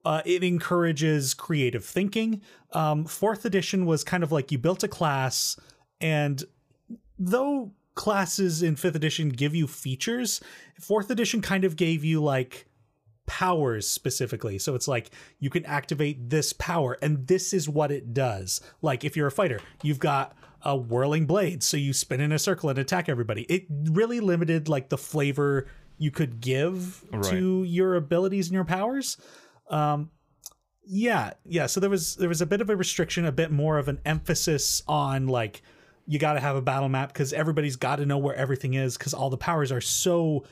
uh, 0.04 0.22
it 0.24 0.42
encourages 0.42 1.32
creative 1.32 1.84
thinking. 1.84 2.42
Um, 2.72 3.04
fourth 3.04 3.44
edition 3.44 3.86
was 3.86 4.02
kind 4.02 4.24
of 4.24 4.32
like 4.32 4.50
you 4.50 4.58
built 4.58 4.82
a 4.82 4.88
class, 4.88 5.56
and 6.00 6.42
though 7.20 7.70
classes 7.94 8.60
in 8.60 8.74
fifth 8.74 8.96
edition 8.96 9.28
give 9.28 9.54
you 9.54 9.68
features, 9.68 10.40
fourth 10.80 11.08
edition 11.08 11.40
kind 11.40 11.64
of 11.64 11.76
gave 11.76 12.02
you 12.04 12.20
like 12.20 12.66
powers 13.26 13.86
specifically. 13.86 14.58
So 14.58 14.74
it's 14.74 14.88
like 14.88 15.10
you 15.38 15.50
can 15.50 15.64
activate 15.66 16.30
this 16.30 16.52
power 16.52 16.98
and 17.00 17.28
this 17.28 17.54
is 17.54 17.68
what 17.68 17.92
it 17.92 18.12
does. 18.12 18.60
Like 18.82 19.04
if 19.04 19.16
you're 19.16 19.28
a 19.28 19.30
fighter, 19.30 19.60
you've 19.84 20.00
got 20.00 20.34
a 20.62 20.76
whirling 20.76 21.26
blade, 21.26 21.62
so 21.62 21.76
you 21.76 21.92
spin 21.92 22.20
in 22.20 22.32
a 22.32 22.38
circle 22.38 22.68
and 22.70 22.78
attack 22.78 23.08
everybody. 23.08 23.42
It 23.42 23.66
really 23.90 24.20
limited 24.20 24.68
like 24.68 24.88
the 24.88 24.98
flavor 24.98 25.66
you 25.98 26.10
could 26.10 26.40
give 26.40 27.04
to 27.24 27.64
your 27.64 27.94
abilities 27.94 28.48
and 28.48 28.54
your 28.54 28.64
powers. 28.64 29.16
Um 29.68 30.10
yeah, 30.92 31.34
yeah, 31.44 31.66
so 31.66 31.78
there 31.78 31.90
was 31.90 32.16
there 32.16 32.28
was 32.28 32.40
a 32.40 32.46
bit 32.46 32.60
of 32.60 32.68
a 32.68 32.76
restriction, 32.76 33.24
a 33.24 33.32
bit 33.32 33.52
more 33.52 33.78
of 33.78 33.88
an 33.88 34.00
emphasis 34.04 34.82
on 34.88 35.28
like 35.28 35.62
you 36.06 36.18
got 36.18 36.32
to 36.32 36.40
have 36.40 36.56
a 36.56 36.62
battle 36.62 36.88
map 36.88 37.12
because 37.12 37.32
everybody's 37.32 37.76
got 37.76 37.96
to 37.96 38.06
know 38.06 38.18
where 38.18 38.34
everything 38.34 38.74
is 38.74 38.98
because 38.98 39.14
all 39.14 39.30
the 39.30 39.36
powers 39.36 39.70
are 39.70 39.80
so 39.80 40.44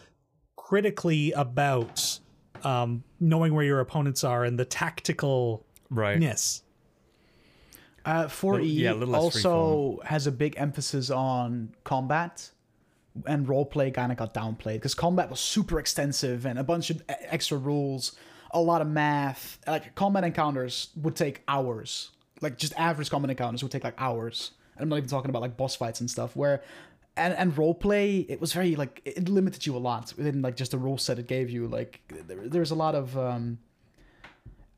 critically 0.54 1.32
about 1.32 2.20
um, 2.62 3.02
knowing 3.18 3.54
where 3.54 3.64
your 3.64 3.80
opponents 3.80 4.22
are 4.22 4.44
and 4.44 4.58
the 4.58 4.66
tacticalness. 4.66 5.62
Right. 5.90 6.20
Uh, 8.04 8.26
4E 8.26 8.62
yeah, 8.64 8.92
also 8.92 10.00
has 10.04 10.26
a 10.26 10.32
big 10.32 10.54
emphasis 10.56 11.10
on 11.10 11.74
combat, 11.84 12.50
and 13.26 13.46
roleplay 13.46 13.92
kind 13.92 14.12
of 14.12 14.18
got 14.18 14.32
downplayed 14.34 14.74
because 14.74 14.94
combat 14.94 15.30
was 15.30 15.40
super 15.40 15.78
extensive 15.78 16.46
and 16.46 16.58
a 16.58 16.64
bunch 16.64 16.90
of 16.90 17.02
extra 17.08 17.58
rules, 17.58 18.16
a 18.52 18.60
lot 18.60 18.80
of 18.80 18.88
math. 18.88 19.58
Like 19.66 19.94
combat 19.94 20.24
encounters 20.24 20.88
would 20.96 21.16
take 21.16 21.42
hours. 21.48 22.10
Like 22.40 22.56
just 22.56 22.72
average 22.78 23.10
combat 23.10 23.30
encounters 23.30 23.62
would 23.62 23.72
take 23.72 23.84
like 23.84 23.94
hours. 23.98 24.52
And 24.76 24.84
I'm 24.84 24.88
not 24.88 24.98
even 24.98 25.08
talking 25.08 25.30
about 25.30 25.42
like 25.42 25.56
boss 25.56 25.74
fights 25.74 26.00
and 26.00 26.10
stuff. 26.10 26.36
Where 26.36 26.62
and 27.18 27.34
and 27.34 27.54
roleplay, 27.54 28.24
it 28.28 28.40
was 28.40 28.52
very 28.52 28.76
like 28.76 29.02
it 29.04 29.28
limited 29.28 29.66
you 29.66 29.76
a 29.76 29.78
lot 29.78 30.14
within 30.16 30.40
like 30.40 30.56
just 30.56 30.70
the 30.70 30.78
rule 30.78 30.98
set 30.98 31.18
it 31.18 31.26
gave 31.26 31.50
you. 31.50 31.66
Like 31.66 32.00
there, 32.26 32.48
there's 32.48 32.70
a 32.70 32.76
lot 32.76 32.94
of 32.94 33.18
um, 33.18 33.58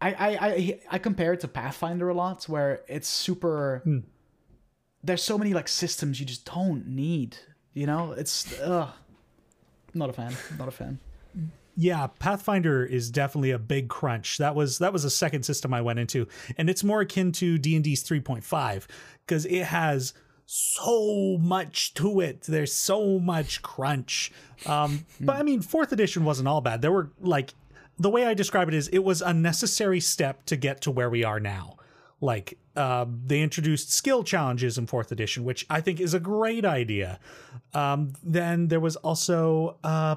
I, 0.01 0.13
I 0.13 0.47
I 0.47 0.81
I 0.93 0.99
compare 0.99 1.33
it 1.33 1.41
to 1.41 1.49
Pathfinder 1.49 2.09
a 2.09 2.15
lot, 2.15 2.45
where 2.45 2.83
it's 2.89 3.09
super. 3.09 3.83
There's 5.03 5.23
so 5.23 5.39
many 5.39 5.55
like 5.55 5.69
systems 5.69 6.21
you 6.21 6.27
just 6.27 6.45
don't 6.45 6.87
need. 6.87 7.37
You 7.75 7.87
know, 7.87 8.13
it's. 8.13 8.59
Not 9.93 10.11
a 10.11 10.13
fan. 10.13 10.37
Not 10.59 10.69
a 10.69 10.71
fan. 10.71 10.99
Yeah, 11.77 12.09
Pathfinder 12.19 12.85
is 12.85 13.11
definitely 13.11 13.53
a 13.53 13.59
big 13.59 13.89
crunch. 13.89 14.39
That 14.39 14.55
was 14.55 14.79
that 14.79 14.93
was 14.93 15.05
a 15.05 15.11
second 15.11 15.45
system 15.45 15.73
I 15.73 15.81
went 15.81 15.99
into, 15.99 16.27
and 16.59 16.69
it's 16.69 16.85
more 16.85 17.01
akin 17.01 17.33
to 17.33 17.59
D 17.59 17.75
and 17.75 17.85
D's 17.85 18.05
3.5 18.05 18.87
because 19.27 19.47
it 19.47 19.65
has 19.65 20.13
so 20.47 21.39
much 21.41 21.95
to 21.95 22.21
it. 22.21 22.43
There's 22.43 22.73
so 22.73 23.19
much 23.19 23.63
crunch. 23.63 24.33
Um, 24.67 25.07
but 25.21 25.37
I 25.37 25.43
mean, 25.43 25.63
fourth 25.63 25.93
edition 25.93 26.25
wasn't 26.25 26.49
all 26.49 26.61
bad. 26.61 26.83
There 26.83 26.93
were 26.93 27.13
like 27.21 27.55
the 28.01 28.11
way 28.11 28.25
I 28.25 28.33
describe 28.33 28.67
it 28.67 28.75
is 28.75 28.89
it 28.89 29.05
was 29.05 29.21
a 29.21 29.35
necessary 29.35 30.01
step 30.01 30.47
to 30.47 30.57
get 30.57 30.81
to 30.83 30.91
where 30.91 31.11
we 31.11 31.23
are 31.23 31.39
now. 31.39 31.77
Like 32.23 32.59
uh, 32.75 33.05
they 33.27 33.43
introduced 33.43 33.93
skill 33.93 34.25
challenges 34.25 34.79
in 34.79 34.87
fourth 34.87 35.13
edition, 35.13 35.45
which 35.45 35.67
I 35.69 35.83
think 35.83 36.01
is 36.01 36.15
a 36.15 36.21
great 36.21 36.65
idea. 36.65 37.21
Um, 37.75 38.15
then 38.23 38.69
there 38.69 38.81
was 38.81 38.97
also 38.97 39.77
uh, 39.85 40.17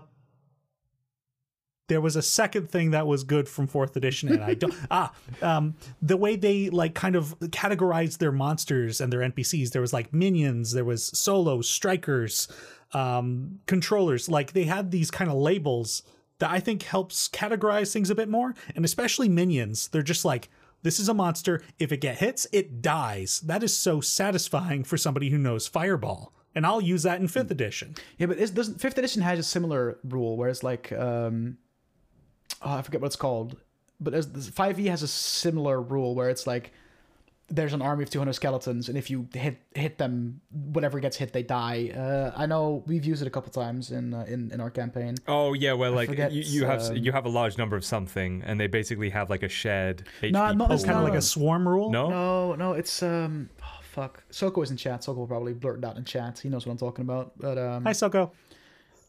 there 1.90 2.00
was 2.00 2.16
a 2.16 2.22
second 2.22 2.70
thing 2.70 2.92
that 2.92 3.06
was 3.06 3.26
good 3.26 3.50
from 3.50 3.68
fourth 3.68 3.96
edition 3.98 4.32
and 4.32 4.42
i 4.42 4.54
don't 4.54 4.74
ah 4.92 5.14
um 5.42 5.76
the 6.02 6.16
way 6.16 6.36
they 6.36 6.70
like 6.70 6.96
kind 6.96 7.16
of 7.16 7.38
categorized 7.42 8.20
their 8.20 8.32
monsters 8.32 9.02
and 9.02 9.12
their 9.12 9.20
npcs 9.20 9.72
there 9.72 9.82
was 9.82 9.92
like 9.92 10.14
minions 10.14 10.72
there 10.72 10.86
was 10.86 11.06
solos 11.18 11.70
strikers 11.70 12.48
um 12.94 13.60
controllers 13.68 14.30
like 14.30 14.54
they 14.54 14.64
had 14.64 14.92
these 14.92 15.12
kind 15.12 15.30
of 15.30 15.36
labels 15.36 16.04
that 16.40 16.52
i 16.52 16.60
think 16.60 16.84
helps 16.84 17.28
categorize 17.30 17.92
things 17.92 18.10
a 18.10 18.16
bit 18.16 18.30
more 18.30 18.54
and 18.76 18.86
especially 18.86 19.30
minions 19.30 19.88
they're 19.90 20.02
just 20.02 20.26
like 20.26 20.50
this 20.84 21.00
is 21.00 21.08
a 21.08 21.14
monster 21.14 21.62
if 21.80 21.92
it 21.92 22.02
get 22.02 22.18
hits 22.18 22.46
it 22.52 22.82
dies. 22.82 23.40
That 23.40 23.64
is 23.64 23.76
so 23.76 24.02
satisfying 24.02 24.84
for 24.84 24.98
somebody 24.98 25.30
who 25.30 25.38
knows 25.38 25.66
fireball 25.66 26.34
and 26.54 26.66
i'll 26.66 26.82
use 26.82 27.04
that 27.04 27.20
in 27.20 27.28
fifth 27.28 27.52
edition. 27.52 27.96
Yeah, 28.18 28.28
but 28.28 28.38
doesn't 28.54 28.80
fifth 28.80 28.98
edition 28.98 29.22
has 29.22 29.40
a 29.40 29.44
similar 29.44 29.98
rule 30.04 30.38
where 30.38 30.50
it's 30.50 30.64
like 30.64 30.92
um, 30.92 31.58
oh, 32.62 32.78
I 32.78 32.82
forget 32.82 33.02
what 33.02 33.08
it's 33.08 33.16
called, 33.16 33.58
but 34.00 34.26
five 34.54 34.80
E 34.80 34.88
has 34.88 35.04
a 35.04 35.08
similar 35.08 35.82
rule 35.82 36.16
where 36.16 36.30
it's 36.30 36.48
like 36.48 36.72
there's 37.54 37.74
an 37.74 37.82
army 37.82 38.02
of 38.04 38.10
200 38.10 38.34
skeletons, 38.34 38.90
and 38.90 38.98
if 38.98 39.10
you 39.12 39.28
hit 39.34 39.58
hit 39.76 39.98
them, 40.00 40.42
whatever 40.52 41.00
gets 41.00 41.18
hit, 41.18 41.34
they 41.34 41.44
die. 41.44 41.92
Uh, 41.96 42.32
I 42.36 42.48
know 42.48 42.84
we've 42.88 43.06
used 43.06 43.22
it 43.22 43.28
a 43.28 43.30
couple 43.30 43.52
times 43.52 43.92
in 43.92 44.14
uh, 44.14 44.26
in 44.28 44.52
in 44.52 44.60
our 44.60 44.72
campaign. 44.72 45.16
Oh 45.28 45.54
yeah, 45.54 45.74
well, 45.74 45.92
like 45.92 46.10
forget, 46.10 46.32
you, 46.32 46.42
you 46.42 46.66
have 46.66 46.82
um, 46.82 46.98
you 46.98 47.12
have 47.12 47.26
a 47.26 47.30
large 47.30 47.58
number 47.58 47.76
of 47.76 47.86
something, 47.86 48.42
and 48.46 48.60
they 48.60 48.68
basically 48.68 49.12
have 49.12 49.30
like 49.30 49.44
a 49.44 49.50
shared 49.50 50.04
HP 50.22 50.32
No, 50.32 50.52
not 50.54 50.68
pool. 50.68 50.74
as 50.74 50.84
kind 50.84 50.98
of 50.98 51.04
like 51.04 51.14
a 51.14 51.22
swarm 51.22 51.68
rule 51.68 51.92
No, 51.92 52.10
No, 52.10 52.56
no, 52.56 52.74
it's 52.74 53.04
um, 53.04 53.50
oh, 53.62 53.80
fuck. 53.84 54.24
Soko 54.32 54.62
is 54.64 54.72
in 54.72 54.78
chat. 54.78 55.04
Soko 55.04 55.20
will 55.20 55.28
probably 55.28 55.54
blurt 55.54 55.78
it 55.78 55.86
out 55.86 55.98
in 55.98 56.06
chat. 56.06 56.40
He 56.40 56.50
knows 56.50 56.66
what 56.66 56.72
I'm 56.72 56.80
talking 56.80 57.04
about. 57.04 57.34
But 57.38 57.58
um, 57.58 57.84
hi 57.84 57.94
soko 57.94 58.32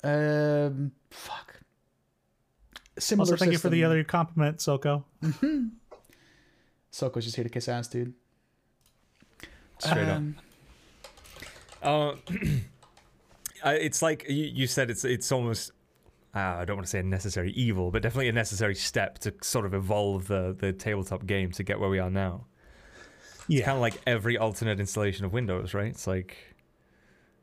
um, 0.03 0.93
fuck. 1.11 1.61
Similar. 2.99 3.23
also 3.33 3.37
thank 3.37 3.53
you 3.53 3.59
for 3.59 3.71
the 3.71 3.85
other 3.85 4.05
compliment 4.05 4.61
soko 4.61 5.05
Soko's 6.91 7.25
just 7.25 7.35
here 7.35 7.43
to 7.43 7.51
kiss 7.51 7.69
ass, 7.69 7.89
dude. 7.89 8.15
Straight 9.78 10.09
up. 10.09 10.19
Um, 10.19 10.37
Uh, 11.83 12.14
it's 13.64 14.02
like 14.02 14.26
you, 14.28 14.45
you 14.45 14.66
said. 14.66 14.90
It's 14.90 15.04
it's 15.04 15.31
almost. 15.33 15.71
Uh, 16.35 16.57
I 16.59 16.64
don't 16.64 16.76
want 16.76 16.87
to 16.87 16.90
say 16.90 16.99
a 16.99 17.02
necessary 17.02 17.52
evil, 17.52 17.90
but 17.93 18.02
definitely 18.02 18.28
a 18.28 18.33
necessary 18.33 18.75
step 18.75 19.19
to 19.21 19.33
sort 19.43 19.66
of 19.66 19.75
evolve 19.75 20.26
the 20.26 20.57
the 20.59 20.73
tabletop 20.73 21.26
game 21.26 21.52
to 21.52 21.62
get 21.62 21.78
where 21.78 21.88
we 21.90 21.99
are 21.99 22.11
now. 22.11 22.47
yeah 23.47 23.64
Kind 23.66 23.76
of 23.76 23.83
like 23.83 24.00
every 24.07 24.37
alternate 24.37 24.81
installation 24.81 25.25
of 25.25 25.33
Windows, 25.33 25.75
right? 25.75 25.87
It's 25.88 26.07
like 26.07 26.37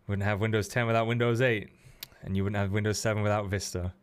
wouldn't 0.07 0.23
have 0.27 0.41
Windows 0.41 0.67
10 0.67 0.87
without 0.87 1.07
Windows 1.07 1.39
8, 1.39 1.69
and 2.23 2.35
you 2.35 2.43
wouldn't 2.43 2.57
have 2.57 2.71
Windows 2.71 2.99
7 2.99 3.23
without 3.23 3.47
Vista. 3.47 3.93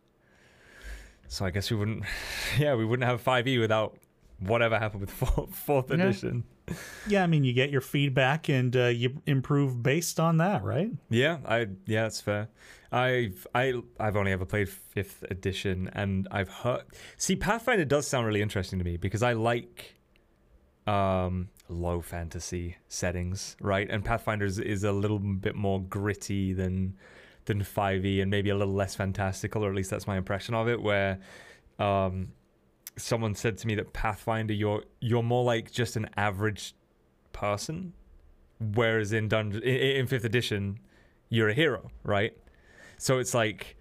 So 1.27 1.45
I 1.45 1.51
guess 1.51 1.69
we 1.69 1.77
wouldn't. 1.77 2.03
Yeah, 2.57 2.73
we 2.73 2.83
wouldn't 2.83 3.07
have 3.07 3.23
5e 3.23 3.59
without 3.59 3.95
whatever 4.39 4.79
happened 4.79 5.01
with 5.01 5.11
fourth, 5.11 5.91
edition. 5.91 6.43
Yeah, 7.07 7.23
I 7.23 7.27
mean, 7.27 7.43
you 7.43 7.53
get 7.53 7.69
your 7.69 7.81
feedback 7.81 8.49
and 8.49 8.75
uh, 8.75 8.85
you 8.87 9.21
improve 9.25 9.81
based 9.81 10.19
on 10.19 10.37
that, 10.37 10.63
right? 10.63 10.91
Yeah, 11.09 11.37
I 11.45 11.67
yeah, 11.85 12.03
that's 12.03 12.21
fair. 12.21 12.49
I've 12.91 13.45
I 13.53 13.73
I've 13.99 14.15
only 14.15 14.31
ever 14.31 14.45
played 14.45 14.69
fifth 14.69 15.23
edition, 15.29 15.89
and 15.93 16.27
I've 16.31 16.49
heard. 16.49 16.83
See, 17.17 17.35
Pathfinder 17.35 17.85
does 17.85 18.07
sound 18.07 18.25
really 18.25 18.41
interesting 18.41 18.79
to 18.79 18.85
me 18.85 18.97
because 18.97 19.23
I 19.23 19.33
like 19.33 19.95
um 20.87 21.49
low 21.67 22.01
fantasy 22.01 22.77
settings, 22.87 23.55
right? 23.61 23.87
And 23.89 24.03
Pathfinder 24.03 24.45
is, 24.45 24.59
is 24.59 24.83
a 24.83 24.91
little 24.91 25.19
bit 25.19 25.55
more 25.55 25.81
gritty 25.81 26.53
than 26.53 26.95
than 27.45 27.61
5e 27.63 28.21
and 28.21 28.29
maybe 28.29 28.49
a 28.49 28.55
little 28.55 28.73
less 28.73 28.95
fantastical, 28.95 29.63
or 29.65 29.69
at 29.69 29.75
least 29.75 29.89
that's 29.89 30.05
my 30.05 30.17
impression 30.17 30.53
of 30.55 30.67
it. 30.67 30.81
Where 30.81 31.19
um 31.77 32.29
someone 32.99 33.35
said 33.35 33.57
to 33.59 33.67
me 33.67 33.75
that 33.75 33.93
Pathfinder, 33.93 34.53
you're 34.53 34.83
you're 34.99 35.23
more 35.23 35.43
like 35.43 35.71
just 35.71 35.95
an 35.95 36.09
average 36.17 36.73
person, 37.31 37.93
whereas 38.75 39.13
in 39.13 39.27
dungeon 39.27 39.63
in, 39.63 39.75
in 40.01 40.07
fifth 40.07 40.25
edition, 40.25 40.79
you're 41.29 41.49
a 41.49 41.53
hero, 41.53 41.89
right? 42.03 42.35
So 42.97 43.19
it's 43.19 43.33
like, 43.33 43.77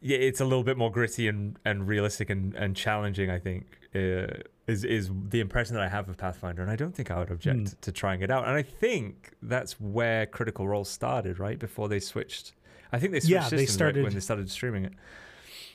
yeah, 0.00 0.18
it's 0.18 0.40
a 0.40 0.44
little 0.44 0.64
bit 0.64 0.76
more 0.76 0.90
gritty 0.90 1.28
and, 1.28 1.58
and 1.64 1.86
realistic 1.86 2.28
and, 2.30 2.54
and 2.54 2.74
challenging. 2.76 3.30
I 3.30 3.38
think 3.38 3.66
uh, 3.94 4.26
is 4.66 4.84
is 4.84 5.10
the 5.28 5.40
impression 5.40 5.74
that 5.74 5.82
I 5.82 5.88
have 5.88 6.08
of 6.08 6.16
Pathfinder, 6.16 6.62
and 6.62 6.70
I 6.70 6.76
don't 6.76 6.94
think 6.94 7.10
I 7.10 7.18
would 7.18 7.30
object 7.30 7.58
Hmm. 7.58 7.64
to 7.82 7.92
trying 7.92 8.20
it 8.22 8.30
out. 8.30 8.46
And 8.46 8.56
I 8.56 8.62
think 8.62 9.30
that's 9.42 9.80
where 9.80 10.26
Critical 10.26 10.66
Role 10.68 10.84
started, 10.84 11.38
right 11.38 11.58
before 11.58 11.88
they 11.88 12.00
switched. 12.00 12.52
I 12.92 12.98
think 12.98 13.12
they 13.12 13.20
switched 13.20 13.30
Yeah, 13.30 13.40
they 13.48 13.58
systems 13.58 13.60
right 13.60 13.68
started- 13.70 14.04
when 14.04 14.14
they 14.14 14.20
started 14.20 14.50
streaming 14.50 14.84
it. 14.86 14.92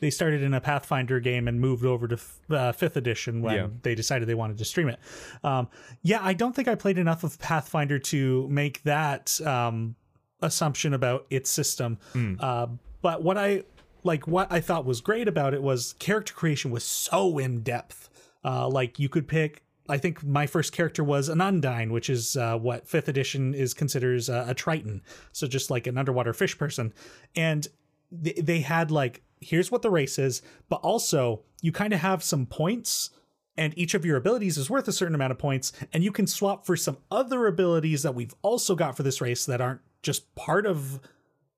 They 0.02 0.10
started 0.10 0.42
in 0.44 0.54
a 0.54 0.60
Pathfinder 0.60 1.20
game 1.22 1.48
and 1.48 1.62
moved 1.62 1.86
over 1.86 2.08
to 2.10 2.16
f- 2.16 2.40
uh, 2.50 2.72
fifth 2.74 2.98
edition 2.98 3.42
when 3.42 3.56
Yeah. 3.56 3.68
they 3.84 3.96
decided 3.96 4.28
they 4.28 4.34
wanted 4.36 4.58
to 4.58 4.66
stream 4.66 4.90
it. 4.90 5.00
Um, 5.44 5.70
yeah, 6.02 6.20
I 6.22 6.34
don't 6.34 6.54
think 6.56 6.68
I 6.68 6.76
played 6.76 6.98
enough 6.98 7.24
of 7.24 7.40
Pathfinder 7.40 8.00
to 8.00 8.48
make 8.50 8.84
that 8.84 9.40
um, 9.46 9.96
assumption 10.42 10.94
about 10.94 11.26
its 11.30 11.50
system. 11.50 12.00
Uh, 12.40 12.68
but 13.02 13.24
what 13.24 13.38
I 13.38 13.64
like, 14.04 14.28
what 14.28 14.52
I 14.52 14.60
thought 14.60 14.86
was 14.86 15.00
great 15.02 15.28
about 15.28 15.54
it 15.54 15.62
was 15.62 15.94
character 16.00 16.34
creation 16.34 16.72
was 16.72 16.84
so 16.84 17.38
in 17.38 17.62
depth. 17.62 18.10
Uh, 18.44 18.68
like 18.68 18.98
you 19.00 19.08
could 19.08 19.28
pick. 19.28 19.64
I 19.88 19.98
think 20.00 20.24
my 20.24 20.48
first 20.48 20.72
character 20.74 21.04
was 21.04 21.30
an 21.30 21.42
Undine, 21.42 21.92
which 21.92 22.10
is 22.10 22.36
uh, 22.38 22.58
what 22.58 22.88
fifth 22.88 23.08
edition 23.08 23.54
is 23.54 23.74
considers 23.76 24.30
uh, 24.30 24.46
a 24.48 24.54
Triton. 24.56 25.02
So 25.32 25.46
just 25.48 25.70
like 25.70 25.86
an 25.86 25.98
underwater 25.98 26.34
fish 26.34 26.58
person, 26.58 26.92
and 27.36 27.68
they, 28.12 28.34
they 28.34 28.62
had 28.62 28.90
like 28.90 29.22
here's 29.42 29.72
what 29.72 29.82
the 29.82 29.90
race 29.90 30.18
is, 30.20 30.42
but 30.70 30.78
also 30.78 31.42
you 31.62 31.72
kind 31.72 31.94
of 31.94 32.00
have 32.00 32.24
some 32.24 32.46
points 32.46 33.10
and 33.58 33.78
each 33.78 33.94
of 33.94 34.06
your 34.06 34.16
abilities 34.16 34.58
is 34.58 34.70
worth 34.70 34.88
a 34.88 34.94
certain 34.94 35.14
amount 35.16 35.32
of 35.32 35.38
points 35.38 35.74
and 35.92 36.04
you 36.04 36.12
can 36.12 36.26
swap 36.26 36.66
for 36.66 36.78
some 36.78 36.98
other 37.12 37.48
abilities 37.48 38.04
that 38.04 38.16
we've 38.16 38.34
also 38.44 38.76
got 38.76 38.96
for 38.96 39.04
this 39.04 39.20
race 39.20 39.46
that 39.46 39.60
aren't 39.60 39.82
just 40.02 40.34
part 40.36 40.66
of 40.66 41.00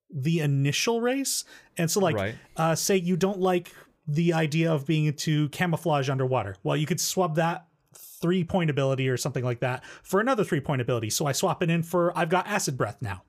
the 0.09 0.39
initial 0.39 1.01
race. 1.01 1.43
And 1.77 1.89
so 1.91 1.99
like 1.99 2.15
Right. 2.15 2.35
uh 2.57 2.75
say 2.75 2.97
you 2.97 3.15
don't 3.15 3.39
like 3.39 3.71
the 4.07 4.33
idea 4.33 4.71
of 4.71 4.85
being 4.85 5.13
to 5.13 5.49
camouflage 5.49 6.09
underwater. 6.09 6.55
Well 6.63 6.77
you 6.77 6.85
could 6.85 6.99
swap 6.99 7.35
that 7.35 7.67
three 7.95 8.43
point 8.43 8.69
ability 8.69 9.09
or 9.09 9.17
something 9.17 9.43
like 9.43 9.59
that 9.59 9.83
for 10.01 10.19
another 10.19 10.43
three 10.43 10.61
point 10.61 10.81
ability. 10.81 11.09
So 11.09 11.25
i 11.25 11.31
swap 11.31 11.61
it 11.61 11.69
in 11.69 11.83
for 11.83 12.17
i've 12.17 12.29
got 12.29 12.47
acid 12.47 12.77
breath 12.77 12.97
now 13.01 13.23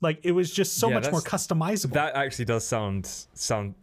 like 0.00 0.20
it 0.22 0.32
was 0.32 0.50
just 0.50 0.78
so 0.78 0.88
Yeah, 0.88 0.94
much 0.96 1.10
more 1.10 1.20
customizable 1.20 1.92
That 1.92 2.14
actually 2.14 2.44
does 2.44 2.66
sound 2.66 3.10
sound 3.34 3.74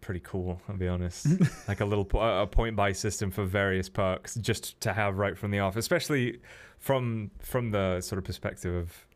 pretty 0.00 0.20
cool. 0.20 0.60
I'll 0.68 0.76
be 0.76 0.88
honest. 0.88 1.26
like 1.68 1.80
a 1.80 1.84
little 1.84 2.04
po- 2.04 2.42
a 2.42 2.46
point 2.46 2.76
buy 2.76 2.92
system 2.92 3.30
for 3.30 3.44
various 3.44 3.88
perks, 3.88 4.34
just 4.36 4.80
to 4.80 4.92
have 4.92 5.18
right 5.18 5.36
from 5.36 5.50
the 5.50 5.60
off, 5.60 5.76
especially 5.76 6.40
from 6.78 7.30
from 7.40 7.70
the 7.70 8.00
sort 8.00 8.18
of 8.18 8.24
perspective 8.24 8.74
of 8.74 9.06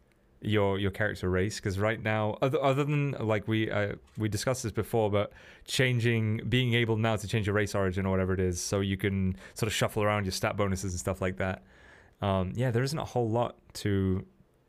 your 0.40 0.78
your 0.78 0.90
character 0.90 1.30
race. 1.30 1.56
Because 1.56 1.78
right 1.78 2.02
now, 2.02 2.36
other 2.42 2.62
other 2.62 2.84
than 2.84 3.12
like 3.12 3.48
we 3.48 3.70
uh, 3.70 3.94
we 4.18 4.28
discussed 4.28 4.62
this 4.62 4.72
before, 4.72 5.10
but 5.10 5.32
changing, 5.66 6.42
being 6.48 6.74
able 6.74 6.96
now 6.96 7.16
to 7.16 7.26
change 7.26 7.46
your 7.46 7.54
race 7.54 7.74
origin 7.74 8.06
or 8.06 8.10
whatever 8.10 8.34
it 8.34 8.40
is, 8.40 8.60
so 8.60 8.80
you 8.80 8.96
can 8.96 9.36
sort 9.54 9.68
of 9.68 9.72
shuffle 9.72 10.02
around 10.02 10.24
your 10.24 10.32
stat 10.32 10.56
bonuses 10.56 10.92
and 10.92 11.00
stuff 11.00 11.20
like 11.20 11.38
that. 11.38 11.62
Um, 12.20 12.52
yeah, 12.54 12.70
there 12.70 12.82
isn't 12.82 12.98
a 12.98 13.04
whole 13.04 13.28
lot 13.28 13.56
to 13.74 14.24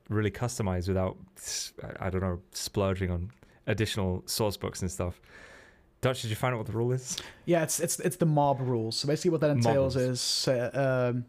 really 0.10 0.32
customize 0.32 0.88
without 0.88 1.18
I 2.00 2.10
don't 2.10 2.22
know 2.22 2.40
splurging 2.52 3.12
on 3.12 3.32
additional 3.68 4.24
source 4.26 4.58
books 4.58 4.82
and 4.82 4.92
stuff. 4.92 5.20
Dutch, 6.02 6.22
did 6.22 6.30
you 6.30 6.36
find 6.36 6.54
out 6.54 6.58
what 6.58 6.68
the 6.68 6.74
rule 6.74 6.92
is? 6.92 7.18
Yeah, 7.46 7.64
it's 7.64 7.80
it's 7.80 8.00
it's 8.00 8.18
the 8.18 8.28
mob 8.28 8.60
rules. 8.62 8.96
So 8.98 9.08
basically, 9.08 9.32
what 9.32 9.42
that 9.42 9.50
entails 9.50 9.96
is, 9.96 10.48
uh, 10.48 11.12
um, 11.14 11.26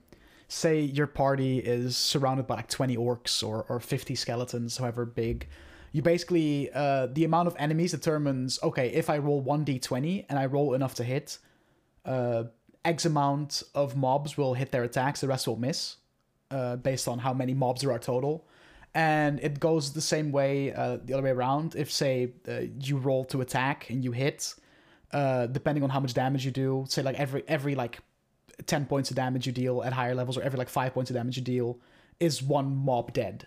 say 0.49 0.81
your 0.81 1.07
party 1.07 1.59
is 1.59 1.97
surrounded 1.97 2.47
by 2.47 2.57
like 2.57 2.69
twenty 2.69 2.97
orcs 2.97 3.47
or 3.47 3.65
or 3.69 3.81
fifty 3.81 4.15
skeletons, 4.15 4.77
however 4.77 5.07
big. 5.07 5.49
You 5.93 6.03
basically 6.03 6.71
uh, 6.75 7.07
the 7.07 7.25
amount 7.25 7.49
of 7.49 7.57
enemies 7.59 7.93
determines. 7.93 8.59
Okay, 8.63 8.89
if 8.89 9.09
I 9.09 9.17
roll 9.17 9.41
one 9.41 9.65
d 9.65 9.79
twenty 9.79 10.27
and 10.29 10.39
I 10.39 10.45
roll 10.45 10.75
enough 10.75 10.95
to 10.97 11.05
hit, 11.05 11.39
uh, 12.05 12.45
X 12.85 13.07
amount 13.07 13.63
of 13.75 13.97
mobs 13.97 14.37
will 14.37 14.53
hit 14.53 14.73
their 14.73 14.83
attacks. 14.83 15.23
The 15.23 15.29
rest 15.29 15.49
will 15.49 15.57
miss, 15.57 15.97
uh, 16.51 16.77
based 16.77 17.09
on 17.09 17.21
how 17.21 17.33
many 17.33 17.55
mobs 17.55 17.81
there 17.81 17.93
are 17.93 17.99
total. 17.99 18.47
And 18.97 19.41
it 19.41 19.61
goes 19.61 19.93
the 19.93 20.01
same 20.01 20.33
way 20.33 20.73
uh, 20.73 20.97
the 21.05 21.13
other 21.13 21.23
way 21.23 21.29
around. 21.31 21.77
If 21.77 21.93
say 21.93 22.33
uh, 22.49 22.63
you 22.81 22.97
roll 22.97 23.27
to 23.27 23.43
attack 23.43 23.91
and 23.91 24.03
you 24.03 24.11
hit, 24.11 24.55
uh, 25.13 25.49
depending 25.49 25.85
on 25.85 25.91
how 25.91 26.01
much 26.01 26.15
damage 26.15 26.47
you 26.47 26.51
do, 26.51 26.87
say 26.89 27.03
like 27.03 27.17
every 27.17 27.45
every 27.47 27.75
like 27.75 27.99
ten 28.65 28.87
points 28.87 29.11
of 29.11 29.17
damage 29.17 29.47
you 29.47 29.53
deal 29.53 29.83
at 29.83 29.93
higher 29.93 30.15
levels, 30.15 30.39
or 30.39 30.43
every 30.43 30.59
like 30.59 30.71
five 30.71 30.95
points 30.95 31.11
of 31.11 31.15
damage 31.15 31.37
you 31.37 31.43
deal, 31.43 31.79
is 32.21 32.43
one 32.43 32.75
mob 32.75 33.13
dead. 33.13 33.47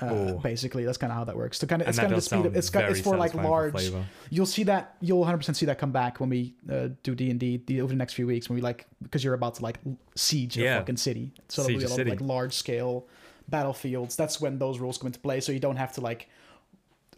Uh, 0.00 0.32
basically, 0.34 0.84
that's 0.84 0.98
kind 0.98 1.12
of 1.12 1.18
how 1.18 1.24
that 1.24 1.36
works. 1.36 1.60
So 1.60 1.68
kind 1.68 1.82
of 1.82 1.88
it's 1.88 1.98
kind 1.98 2.10
of 2.10 2.16
the 2.16 2.22
speed. 2.22 2.46
Of, 2.46 2.56
it's 2.56 2.68
it's 2.74 3.00
for 3.00 3.16
like 3.16 3.30
satisfying 3.30 3.70
for 3.70 3.78
large. 3.78 3.92
You'll 4.30 4.46
see 4.46 4.64
that. 4.64 4.96
You'll 5.00 5.20
100 5.20 5.36
percent 5.38 5.56
see 5.56 5.66
that 5.66 5.78
come 5.78 5.92
back 5.92 6.18
when 6.18 6.30
we 6.30 6.54
uh, 6.68 6.88
do 7.04 7.14
D 7.14 7.30
and 7.30 7.38
D 7.38 7.62
over 7.80 7.92
the 7.92 7.96
next 7.96 8.14
few 8.14 8.26
weeks. 8.26 8.48
When 8.48 8.56
we 8.56 8.60
like 8.60 8.86
because 9.00 9.22
you're 9.22 9.34
about 9.34 9.54
to 9.56 9.62
like 9.62 9.78
siege 10.16 10.58
a 10.58 10.62
Yeah. 10.62 10.78
fucking 10.78 10.96
city. 10.96 11.32
So 11.48 11.62
Siege 11.62 11.78
there'll 11.78 11.78
be 11.78 11.84
a 11.84 11.86
a 11.86 11.90
lot 11.90 12.00
of 12.00 12.08
like 12.08 12.28
large 12.28 12.54
scale 12.54 13.06
battlefields. 13.50 14.16
That's 14.16 14.40
when 14.40 14.58
those 14.58 14.78
rules 14.78 14.98
come 14.98 15.06
into 15.08 15.20
play. 15.20 15.40
So 15.40 15.52
you 15.52 15.60
don't 15.60 15.76
have 15.76 15.92
to 15.94 16.00
like 16.00 16.28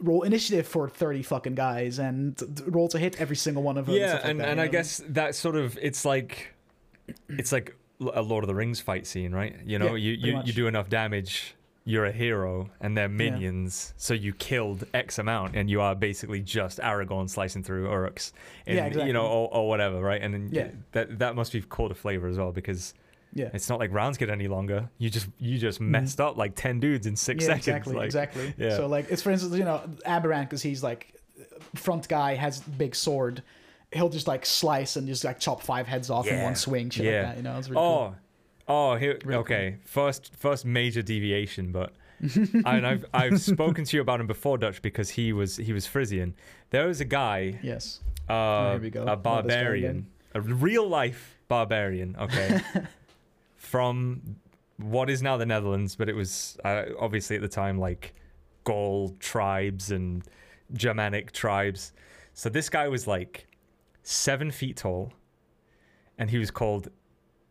roll 0.00 0.22
initiative 0.22 0.66
for 0.66 0.88
30 0.88 1.22
fucking 1.22 1.54
guys 1.54 1.98
and 1.98 2.40
roll 2.66 2.88
to 2.88 2.98
hit 2.98 3.20
every 3.20 3.36
single 3.36 3.62
one 3.62 3.76
of 3.78 3.86
them. 3.86 3.94
yeah 3.94 4.18
and, 4.24 4.40
that, 4.40 4.48
and 4.48 4.60
i 4.60 4.66
guess 4.66 5.00
that 5.08 5.32
sort 5.34 5.54
of 5.54 5.78
it's 5.80 6.04
like 6.04 6.52
it's 7.28 7.52
like 7.52 7.76
a 8.14 8.22
lord 8.22 8.42
of 8.42 8.48
the 8.48 8.54
rings 8.54 8.80
fight 8.80 9.06
scene 9.06 9.32
right 9.32 9.54
you 9.64 9.78
know 9.78 9.94
Yeah, 9.94 10.10
you 10.10 10.12
you, 10.14 10.32
much. 10.32 10.46
you 10.46 10.52
do 10.54 10.66
enough 10.66 10.88
damage 10.88 11.54
you're 11.84 12.06
a 12.06 12.10
hero 12.10 12.70
and 12.80 12.96
they're 12.96 13.08
minions 13.08 13.92
so 13.96 14.12
you 14.14 14.32
killed 14.32 14.84
x 14.94 15.18
amount 15.18 15.54
and 15.54 15.70
you 15.70 15.80
are 15.80 15.94
basically 15.94 16.40
just 16.40 16.78
aragorn 16.78 17.28
slicing 17.30 17.62
through 17.62 17.86
uruks 17.86 18.32
and 18.66 18.76
Yeah, 18.78 18.86
exactly. 18.86 19.06
you 19.08 19.12
know 19.12 19.26
or, 19.26 19.54
or 19.54 19.68
whatever 19.68 20.00
right 20.00 20.20
and 20.22 20.34
then 20.34 20.48
Yeah. 20.50 20.68
that 20.92 21.18
that 21.20 21.36
must 21.36 21.52
be 21.52 21.60
called 21.60 21.92
a 21.92 21.94
flavor 21.94 22.26
as 22.28 22.38
well 22.38 22.50
because 22.50 22.94
Yeah. 23.34 23.48
it's 23.54 23.68
not 23.68 23.78
like 23.80 23.92
rounds 23.92 24.18
get 24.18 24.28
any 24.28 24.46
longer 24.46 24.90
you 24.98 25.08
just 25.08 25.26
you 25.38 25.56
just 25.58 25.80
messed 25.80 26.20
up 26.20 26.36
like 26.36 26.54
10 26.54 26.80
dudes 26.80 27.06
in 27.06 27.16
six 27.16 27.44
Mm-hmm. 27.44 27.50
yeah, 27.50 27.56
seconds 27.60 27.68
exactly, 27.68 27.94
like, 27.96 28.04
exactly. 28.06 28.54
yeah. 28.58 28.76
So 28.76 28.86
like, 28.86 29.06
it's 29.10 29.22
for 29.22 29.30
instance, 29.30 29.54
you 29.56 29.64
know, 29.64 29.80
Aberrant 30.04 30.48
because 30.50 30.62
he's 30.62 30.82
like 30.82 31.14
front 31.74 32.08
guy 32.08 32.34
has 32.34 32.60
big 32.60 32.94
sword. 32.94 33.42
He'll 33.92 34.08
just 34.10 34.26
like 34.28 34.44
slice 34.46 34.96
and 34.96 35.06
just 35.06 35.24
like 35.24 35.38
chop 35.38 35.62
five 35.62 35.86
heads 35.86 36.10
off 36.10 36.26
in 36.26 36.42
one 36.42 36.54
swing. 36.56 36.90
Shit 36.90 37.06
Yeah. 37.06 37.12
like 37.18 37.26
that. 37.28 37.36
You 37.38 37.42
know, 37.42 37.58
it's 37.58 37.68
really 37.68 37.76
cool. 37.80 38.14
Oh, 38.68 38.92
oh, 38.92 38.96
here. 38.96 39.18
Really 39.24 39.40
okay, 39.40 39.76
first, 39.84 40.34
first 40.36 40.64
major 40.64 41.02
deviation, 41.02 41.72
but 41.72 41.92
and 42.66 42.86
I've 42.86 43.04
I've 43.12 43.40
spoken 43.40 43.84
to 43.84 43.96
you 43.96 44.00
about 44.02 44.20
him 44.20 44.26
before, 44.26 44.56
Dutch, 44.58 44.80
because 44.82 45.10
he 45.10 45.32
was 45.32 45.56
he 45.56 45.72
was 45.72 45.86
Frisian. 45.86 46.34
There 46.70 46.86
was 46.86 47.00
a 47.00 47.04
guy, 47.04 47.58
Yes. 47.62 48.00
uh, 48.28 48.72
here 48.72 48.80
we 48.80 48.90
go. 48.90 49.00
a 49.00 49.02
Oh, 49.02 49.06
guy 49.06 49.14
barbarian, 49.16 50.06
a 50.34 50.40
real 50.40 50.86
life 50.88 51.38
barbarian. 51.48 52.14
Okay, 52.18 52.60
from 53.62 54.36
what 54.76 55.08
is 55.08 55.22
now 55.22 55.36
the 55.36 55.46
Netherlands, 55.46 55.94
but 55.94 56.08
it 56.08 56.16
was 56.16 56.58
uh, 56.64 56.84
obviously 56.98 57.36
at 57.36 57.42
the 57.42 57.48
time 57.48 57.78
like 57.78 58.14
Gaul 58.64 59.16
tribes 59.20 59.90
and 59.90 60.24
Germanic 60.72 61.32
tribes. 61.32 61.92
So 62.34 62.48
this 62.48 62.68
guy 62.68 62.88
was 62.88 63.06
like 63.06 63.46
seven 64.02 64.50
feet 64.50 64.78
tall, 64.78 65.12
and 66.18 66.28
he 66.28 66.38
was 66.38 66.50
called 66.50 66.88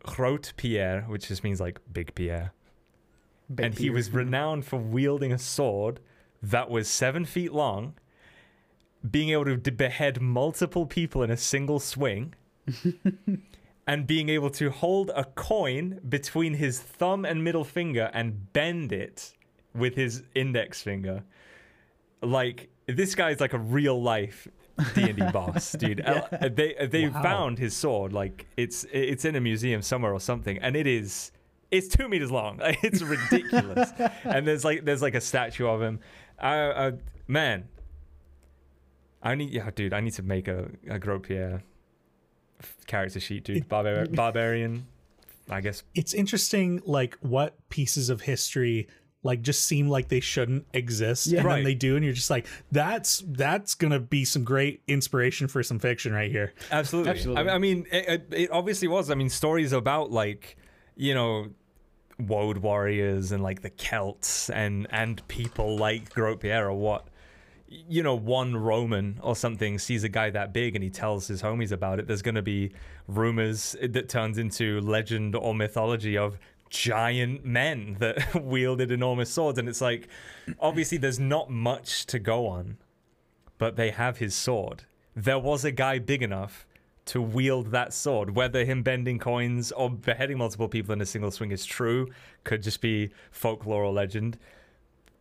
Groot 0.04 0.54
Pierre, 0.58 1.04
which 1.08 1.30
just 1.30 1.44
means 1.44 1.62
like 1.62 1.80
Big 1.92 2.14
Pierre. 2.14 2.54
Big 3.54 3.66
and 3.66 3.76
he 3.76 3.86
beard. 3.86 3.96
was 3.96 4.12
renowned 4.12 4.66
for 4.66 4.78
wielding 4.78 5.32
a 5.32 5.40
sword 5.40 6.02
that 6.44 6.70
was 6.70 6.90
seven 6.90 7.24
feet 7.24 7.54
long, 7.54 7.94
being 9.10 9.30
able 9.30 9.58
to 9.58 9.72
behead 9.72 10.22
multiple 10.22 10.86
people 10.86 11.24
in 11.24 11.32
a 11.32 11.38
single 11.38 11.80
swing, 11.80 12.34
and 13.92 14.08
being 14.08 14.30
able 14.38 14.50
to 14.62 14.66
hold 14.70 15.08
a 15.24 15.26
coin 15.52 16.00
between 16.18 16.54
his 16.64 16.80
thumb 16.80 17.26
and 17.26 17.44
middle 17.44 17.64
finger 17.78 18.06
and 18.14 18.52
bend 18.54 18.92
it 19.06 19.34
with 19.82 19.94
his 19.96 20.24
index 20.44 20.82
finger. 20.82 21.24
Like 22.22 22.70
this 22.88 23.16
guy's 23.16 23.40
like 23.46 23.54
a 23.54 23.58
real 23.78 24.02
life 24.14 24.48
D 24.96 25.02
and 25.12 25.18
D 25.20 25.24
boss, 25.38 25.74
dude. 25.74 26.02
Uh, 26.02 26.22
They 26.60 26.70
they 26.94 27.08
Wow. 27.10 27.22
found 27.22 27.60
his 27.60 27.74
sword. 27.76 28.14
Like 28.14 28.46
it's 28.64 28.86
it's 28.92 29.26
in 29.26 29.36
a 29.36 29.42
museum 29.42 29.82
somewhere 29.82 30.14
or 30.14 30.20
something, 30.32 30.58
and 30.60 30.76
it 30.76 30.88
is 30.88 31.32
it's 31.76 31.88
two 31.96 32.08
meters 32.10 32.32
long. 32.32 32.58
Like, 32.58 32.80
It's 32.88 33.02
ridiculous. 33.02 33.90
and 34.36 34.42
there's 34.48 34.64
like 34.64 34.86
there's 34.86 35.02
like 35.02 35.16
a 35.16 35.22
statue 35.32 35.68
of 35.68 35.82
him. 35.82 36.00
Uh, 36.42 36.46
uh, 36.84 36.92
man, 37.28 37.68
I 39.22 39.36
need 39.36 39.50
yeah, 39.52 39.70
dude. 39.74 39.94
I 39.94 40.00
need 40.02 40.14
to 40.14 40.24
make 40.24 40.48
a 40.48 40.70
a 40.90 40.98
Gros 41.00 41.22
Pierre 41.24 41.64
character 42.88 43.20
sheet, 43.20 43.44
dude. 43.44 43.68
Barbar- 43.70 44.08
barbarian. 44.12 44.86
I 45.50 45.62
guess 45.62 45.84
it's 45.96 46.14
interesting 46.14 46.82
like 46.86 47.18
what 47.22 47.56
pieces 47.70 48.10
of 48.10 48.22
history 48.22 48.88
like 49.24 49.42
just 49.42 49.66
seem 49.66 49.88
like 49.88 50.08
they 50.08 50.20
shouldn't 50.20 50.66
exist 50.74 51.28
Yeah. 51.28 51.40
and 51.40 51.46
Right. 51.48 51.56
then 51.58 51.64
they 51.66 51.76
do 51.76 51.96
and 51.96 52.04
you're 52.06 52.14
just 52.14 52.30
like 52.30 52.48
that's 52.72 53.22
that's 53.28 53.76
gonna 53.76 54.00
be 54.00 54.24
some 54.26 54.44
great 54.44 54.82
inspiration 54.88 55.48
for 55.48 55.62
some 55.62 55.78
fiction 55.78 56.14
right 56.14 56.32
here 56.32 56.54
Absolutely. 56.72 57.12
Absolutely. 57.12 57.50
I, 57.50 57.56
I 57.56 57.58
mean, 57.58 57.86
it, 57.92 58.08
it, 58.08 58.28
it 58.44 58.52
obviously 58.52 58.88
was. 58.88 59.12
I 59.12 59.16
mean, 59.16 59.30
stories 59.30 59.74
about 59.74 60.10
like, 60.12 60.56
you 60.96 61.14
know, 61.14 61.48
woad 62.20 62.60
warriors 62.60 63.32
and 63.32 63.44
like 63.44 63.62
the 63.62 63.70
Celts 63.72 64.50
and 64.50 64.88
and 64.90 65.28
people 65.28 65.76
like 65.78 66.12
Gros 66.14 66.38
or 66.46 66.72
what. 66.74 67.08
You 67.74 68.04
know, 68.04 68.16
one 68.16 68.56
Roman 68.56 69.20
or 69.24 69.36
something 69.36 69.80
sees 69.80 70.04
a 70.04 70.10
guy 70.10 70.30
that 70.30 70.52
big 70.52 70.76
and 70.76 70.84
he 70.84 70.90
tells 70.90 71.28
his 71.28 71.42
homies 71.42 71.72
about 71.72 72.00
it. 72.00 72.08
There's 72.08 72.22
going 72.22 72.36
to 72.36 72.42
be 72.42 72.72
rumors 73.08 73.76
that 73.82 74.10
turns 74.10 74.38
into 74.38 74.82
legend 74.82 75.36
or 75.36 75.56
mythology 75.56 76.18
of 76.18 76.38
giant 76.70 77.46
men 77.46 77.96
that 78.00 78.36
wielded 78.44 78.92
enormous 78.92 79.30
swords. 79.30 79.58
And 79.58 79.70
it's 79.70 79.82
like, 79.82 80.10
obviously, 80.60 80.98
there's 80.98 81.20
not 81.20 81.50
much 81.50 82.06
to 82.08 82.20
go 82.20 82.48
on 82.48 82.78
but 83.62 83.76
they 83.76 83.92
have 83.92 84.18
his 84.18 84.34
sword. 84.34 84.86
There 85.16 85.38
was 85.38 85.64
a 85.64 85.72
guy 85.72 86.00
big 86.00 86.24
enough 86.24 86.66
to 87.06 87.22
wield 87.22 87.70
that 87.70 87.94
sword. 87.94 88.36
Whether 88.36 88.66
him 88.66 88.82
bending 88.82 89.20
coins 89.20 89.72
or 89.72 89.88
beheading 89.88 90.40
multiple 90.40 90.68
people 90.68 90.94
in 90.94 91.00
a 91.00 91.06
single 91.06 91.30
swing 91.30 91.52
is 91.52 91.64
true, 91.64 92.08
could 92.44 92.64
just 92.64 92.82
be 92.82 93.12
folklore 93.30 93.84
or 93.84 93.94
legend. 93.94 94.40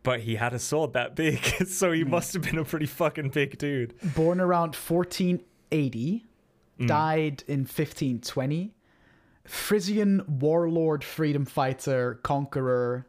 But 0.03 0.21
he 0.21 0.35
had 0.35 0.53
a 0.53 0.59
sword 0.59 0.93
that 0.93 1.15
big, 1.15 1.43
so 1.67 1.91
he 1.91 2.03
must 2.03 2.33
have 2.33 2.41
been 2.41 2.57
a 2.57 2.65
pretty 2.65 2.87
fucking 2.87 3.29
big 3.29 3.57
dude. 3.57 3.93
born 4.15 4.39
around 4.41 4.75
1480, 4.75 6.25
Mm. 6.79 6.87
died 6.87 7.43
in 7.47 7.59
1520. 7.65 8.73
Frisian 9.45 10.23
warlord, 10.27 11.03
freedom 11.03 11.45
fighter, 11.45 12.15
conqueror, 12.23 13.05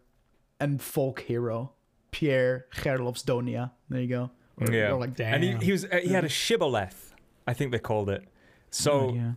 and 0.61 0.81
folk 0.83 1.21
hero, 1.21 1.73
Pierre 2.11 2.67
Gerlofs 2.75 3.25
Donia. 3.25 3.71
There 3.89 4.01
you 4.01 4.09
go. 4.09 4.31
Or, 4.61 4.71
Yeah. 4.73 4.93
or 4.93 5.01
like 5.01 5.19
And 5.21 5.43
he, 5.43 5.53
he 5.57 5.73
was 5.73 5.85
uh, 5.87 6.01
he 6.03 6.09
had 6.11 6.25
a 6.25 6.29
shibboleth, 6.29 7.15
I 7.47 7.53
think 7.55 7.73
they 7.73 7.79
called 7.79 8.11
it. 8.11 8.25
So 8.71 8.93
Oh, 8.93 9.15
yeah. 9.15 9.33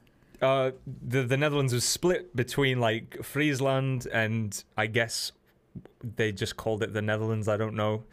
uh, 0.48 0.72
the 1.08 1.24
the 1.24 1.38
Netherlands 1.38 1.74
was 1.74 1.84
split 1.84 2.36
between 2.36 2.80
like 2.80 3.24
Friesland 3.24 4.08
and 4.12 4.62
I 4.78 4.88
guess 4.88 5.32
they 6.04 6.32
just 6.32 6.58
called 6.58 6.84
it 6.84 6.94
the 6.94 7.02
Netherlands. 7.02 7.48
I 7.48 7.58
don't 7.58 7.76
know, 7.76 8.04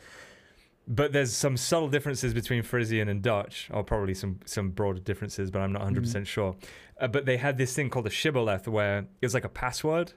but 0.86 1.12
there's 1.12 1.32
some 1.32 1.56
subtle 1.56 1.88
differences 1.88 2.34
between 2.34 2.62
Frisian 2.62 3.08
and 3.08 3.22
Dutch, 3.22 3.68
or 3.72 3.82
probably 3.82 4.14
some 4.14 4.40
some 4.44 4.70
broader 4.70 5.00
differences, 5.00 5.50
but 5.50 5.60
I'm 5.60 5.72
not 5.72 5.80
100 5.80 6.02
percent 6.02 6.26
sure. 6.26 6.56
Uh, 7.00 7.08
but 7.08 7.26
they 7.26 7.36
had 7.36 7.58
this 7.58 7.74
thing 7.74 7.90
called 7.90 8.06
a 8.06 8.10
shibboleth, 8.10 8.68
where 8.68 8.98
it 9.20 9.26
was 9.26 9.34
like 9.34 9.44
a 9.44 9.48
password, 9.50 10.12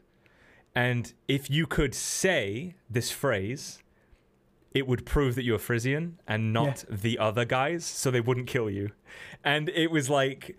and 0.74 1.14
if 1.28 1.50
you 1.50 1.66
could 1.68 1.96
say 1.96 2.76
this 2.90 3.12
phrase. 3.12 3.80
It 4.74 4.88
would 4.88 5.06
prove 5.06 5.36
that 5.36 5.46
you're 5.46 5.58
Frisian 5.58 6.20
and 6.28 6.52
not 6.52 6.84
the 6.90 7.18
other 7.18 7.46
guys, 7.46 7.86
so 7.86 8.12
they 8.12 8.20
wouldn't 8.20 8.48
kill 8.48 8.70
you. 8.70 8.90
And 9.42 9.70
it 9.70 9.90
was 9.90 10.10
like 10.10 10.58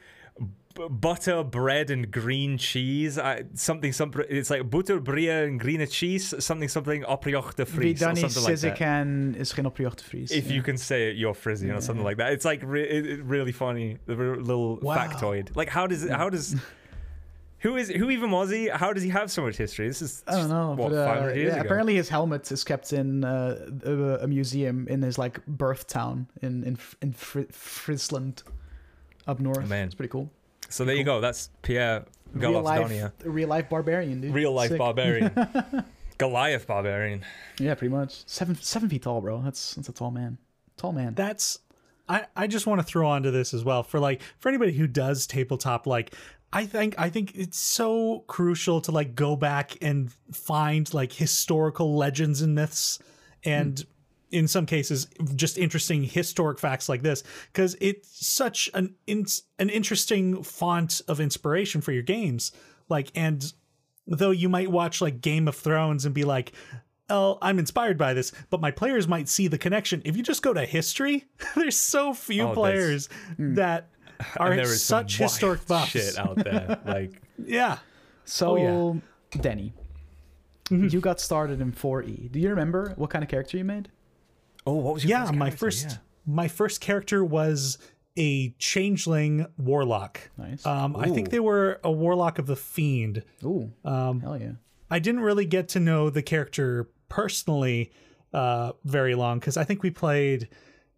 butter, 0.91 1.43
bread, 1.45 1.91
and 1.91 2.11
green 2.11 2.59
cheese. 2.59 3.19
I, 3.19 3.45
something, 3.55 3.93
something. 3.93 4.25
It's 4.29 4.51
like 4.51 4.69
butter, 4.69 5.01
brie, 5.01 5.29
and 5.29 5.59
green 5.61 5.87
cheese. 5.87 6.35
Something, 6.45 6.69
something. 6.69 7.05
Fries 7.05 8.01
dan 8.01 8.17
something 8.17 8.43
like 8.45 8.55
Sizik 8.55 8.79
that. 8.79 8.81
en 8.81 9.35
is 9.39 9.53
geen 9.53 9.71
Fries. 9.71 10.31
If 10.31 10.47
yeah. 10.49 10.53
you 10.55 10.63
can 10.63 10.77
say 10.77 11.11
it, 11.11 11.17
you're 11.17 11.35
Frisian 11.35 11.75
or 11.75 11.81
something 11.81 12.05
like 12.05 12.19
that. 12.19 12.33
It's 12.33 12.45
like 12.45 12.63
re- 12.63 12.89
it, 12.89 13.25
really 13.25 13.53
funny. 13.53 13.99
The 14.07 14.15
little 14.15 14.79
Wow. 14.81 14.97
factoid. 14.97 15.57
Like, 15.57 15.69
how 15.69 15.87
does? 15.87 16.09
How 16.09 16.31
does? 16.31 16.57
Who 17.61 17.77
is? 17.77 17.89
Who 17.89 18.11
even 18.11 18.31
was 18.31 18.51
he? 18.51 18.69
How 18.69 18.93
does 18.93 19.03
he 19.03 19.09
have 19.09 19.31
so 19.31 19.43
much 19.43 19.57
history? 19.57 19.89
This 19.89 20.03
is. 20.03 20.23
I 20.27 20.33
don't 20.33 20.49
know. 20.51 20.75
What, 20.77 20.91
but, 20.91 20.99
uh, 20.99 21.07
500 21.07 21.37
years 21.37 21.55
yeah, 21.55 21.61
apparently 21.63 21.97
his 21.97 22.09
helmet 22.09 22.53
is 22.53 22.63
kept 22.65 22.93
in 22.93 23.25
uh, 23.25 23.67
a, 23.85 23.93
a 24.25 24.27
museum 24.27 24.87
in 24.89 25.03
his 25.03 25.19
like 25.19 25.45
birth 25.47 25.87
town 25.87 26.29
in 26.43 26.63
in 26.65 26.79
in 27.01 27.13
Fri- 27.13 27.49
Friesland, 27.51 28.43
up 29.27 29.41
north. 29.41 29.59
Oh, 29.65 29.67
man. 29.67 29.87
it's 29.87 29.95
pretty 29.95 30.11
cool. 30.11 30.31
So 30.69 30.85
there 30.85 30.97
you 30.97 31.05
go. 31.05 31.21
That's 31.21 31.51
Pierre 31.63 32.05
Real 32.33 32.61
life, 32.61 33.13
real 33.25 33.49
life 33.49 33.69
barbarian, 33.69 34.21
dude. 34.21 34.35
Real 34.35 34.53
life 34.53 34.71
Sick. 34.71 34.79
barbarian. 34.79 35.33
Goliath 36.19 36.67
barbarian. 36.67 37.25
Yeah, 37.59 37.75
pretty 37.75 37.95
much. 37.95 38.25
Seven 38.27 38.57
seven 38.57 38.89
feet 38.89 39.03
tall, 39.03 39.21
bro. 39.21 39.43
That's 39.43 39.75
that's 39.75 39.89
a 39.89 39.93
tall 39.93 40.11
man. 40.11 40.39
Tall 40.77 40.93
man. 40.93 41.15
that's 41.15 41.61
I, 42.09 42.27
I 42.37 42.47
just 42.47 42.67
want 42.67 42.81
to 42.81 42.87
throw 42.87 43.09
onto 43.09 43.31
this 43.31 43.53
as 43.53 43.65
well 43.65 43.83
for 43.83 43.99
like 43.99 44.23
for 44.39 44.49
anybody 44.49 44.73
who 44.73 44.87
does 44.87 45.27
tabletop 45.27 45.87
like 45.87 46.15
I 46.53 46.67
think 46.67 46.95
I 46.99 47.11
think 47.11 47.35
it's 47.35 47.59
so 47.59 48.25
crucial 48.27 48.81
to 48.83 48.93
like 48.93 49.15
go 49.15 49.37
back 49.37 49.77
and 49.83 50.13
find 50.33 50.93
like 50.95 51.13
historical 51.13 51.97
legends 51.97 52.43
and 52.43 52.55
myths 52.55 52.99
and 53.45 53.75
mm. 53.75 53.87
In 54.31 54.49
some 54.49 54.67
cases 54.67 55.07
just 55.35 55.57
interesting 55.57 56.03
historic 56.03 56.59
facts 56.59 56.89
like 56.89 57.03
this 57.03 57.23
because 57.53 57.77
it's 57.81 58.27
such 58.27 58.69
an 58.75 58.95
in, 59.07 59.25
an 59.59 59.69
interesting 59.71 60.43
font 60.43 61.01
of 61.07 61.21
inspiration 61.21 61.81
for 61.81 61.93
your 61.93 62.03
games 62.03 62.51
like 62.89 63.11
and 63.15 63.53
though 64.07 64.31
you 64.33 64.49
might 64.49 64.71
watch 64.71 65.01
like 65.01 65.21
Game 65.21 65.47
of 65.49 65.55
Thrones 65.57 66.05
and 66.05 66.15
be 66.15 66.25
like 66.25 66.53
oh, 67.09 67.39
I'm 67.41 67.61
inspired 67.61 67.97
by 67.97 68.15
this, 68.15 68.33
but 68.51 68.61
my 68.61 68.73
players 68.73 69.07
might 69.07 69.29
see 69.29 69.47
the 69.47 69.59
connection. 69.59 70.03
If 70.05 70.17
you 70.17 70.25
just 70.25 70.43
go 70.43 70.53
to 70.53 70.65
history, 70.67 71.25
there's 71.55 71.77
so 71.77 72.13
few 72.13 72.49
Oh, 72.49 72.53
players 72.53 73.09
that 73.39 73.91
are 74.39 74.51
there 74.57 74.63
is 74.65 74.83
such 74.83 75.21
wild 75.21 75.31
historic 75.31 75.67
buffs. 75.69 75.91
shit 75.93 76.19
out 76.19 76.35
there. 76.35 76.81
Like, 76.85 77.13
Yeah. 77.39 77.79
so, 78.25 78.59
Oh, 78.59 79.01
yeah. 79.33 79.41
Denny, 79.41 79.73
Mm-hmm. 80.69 80.89
you 80.89 81.01
got 81.01 81.21
started 81.21 81.61
in 81.61 81.71
4E. 81.71 82.33
Do 82.33 82.41
you 82.41 82.49
remember 82.51 82.93
what 82.97 83.11
kind 83.11 83.23
of 83.23 83.31
character 83.31 83.57
you 83.57 83.63
made? 83.65 83.89
Oh, 84.67 84.75
what 84.75 84.95
was 84.95 85.05
your 85.05 85.11
yeah, 85.11 85.27
first 85.27 85.35
my 85.39 85.51
first 85.51 85.85
Yeah. 85.91 85.97
my 86.27 86.49
first 86.49 86.81
character 86.81 87.25
was 87.25 87.79
a 88.19 88.51
changeling 88.59 89.47
warlock. 89.59 90.31
Nice. 90.39 90.65
Um, 90.65 90.97
I 90.97 91.11
think 91.11 91.31
they 91.31 91.41
were 91.41 91.81
a 91.85 91.93
warlock 91.93 92.39
of 92.39 92.47
the 92.47 92.57
fiend. 92.57 93.23
Ooh, 93.45 93.73
Um, 93.85 94.21
hell 94.21 94.39
yeah. 94.41 94.53
I 94.91 94.99
didn't 94.99 95.21
really 95.21 95.45
get 95.45 95.69
to 95.71 95.81
know 95.81 96.09
the 96.11 96.23
character 96.23 96.89
personally 97.09 97.93
uh, 98.33 98.73
very 98.85 99.15
long 99.15 99.39
because 99.39 99.57
I 99.57 99.65
think 99.65 99.83
we 99.83 99.91
played 99.91 100.49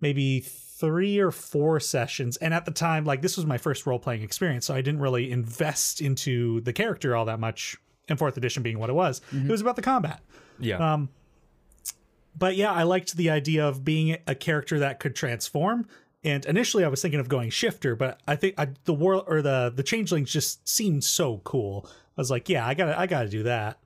maybe 0.00 0.40
three 0.40 1.18
or 1.18 1.32
four 1.32 1.80
sessions, 1.80 2.36
and 2.36 2.54
at 2.54 2.64
the 2.64 2.70
time, 2.70 3.04
like 3.04 3.20
this 3.20 3.36
was 3.36 3.46
my 3.46 3.58
first 3.58 3.84
role 3.86 3.98
playing 3.98 4.22
experience, 4.22 4.64
so 4.66 4.74
I 4.74 4.80
didn't 4.80 5.00
really 5.00 5.30
invest 5.30 6.00
into 6.00 6.60
the 6.60 6.72
character 6.72 7.16
all 7.16 7.24
that 7.26 7.40
much. 7.40 7.76
In 8.06 8.16
fourth 8.16 8.38
edition 8.38 8.62
being 8.62 8.78
what 8.78 8.88
it 8.88 8.94
was, 8.94 9.20
it 9.32 9.50
was 9.50 9.60
about 9.60 9.76
the 9.76 9.82
combat. 9.82 10.22
Yeah. 10.58 10.78
Um, 10.94 11.10
but 12.38 12.56
yeah, 12.56 12.72
I 12.72 12.84
liked 12.84 13.16
the 13.16 13.30
idea 13.30 13.66
of 13.66 13.84
being 13.84 14.16
a 14.26 14.34
character 14.34 14.78
that 14.78 15.00
could 15.00 15.14
transform. 15.16 15.86
And 16.24 16.44
initially, 16.46 16.84
I 16.84 16.88
was 16.88 17.00
thinking 17.00 17.20
of 17.20 17.28
going 17.28 17.50
shifter, 17.50 17.94
but 17.96 18.20
I 18.26 18.36
think 18.36 18.54
I, 18.58 18.68
the 18.84 18.94
world 18.94 19.24
or 19.28 19.40
the 19.42 19.72
the 19.74 19.82
changelings 19.82 20.30
just 20.32 20.68
seemed 20.68 21.04
so 21.04 21.38
cool. 21.44 21.86
I 22.16 22.20
was 22.20 22.30
like, 22.30 22.48
yeah, 22.48 22.66
I 22.66 22.74
gotta 22.74 22.98
I 22.98 23.06
gotta 23.06 23.28
do 23.28 23.44
that. 23.44 23.78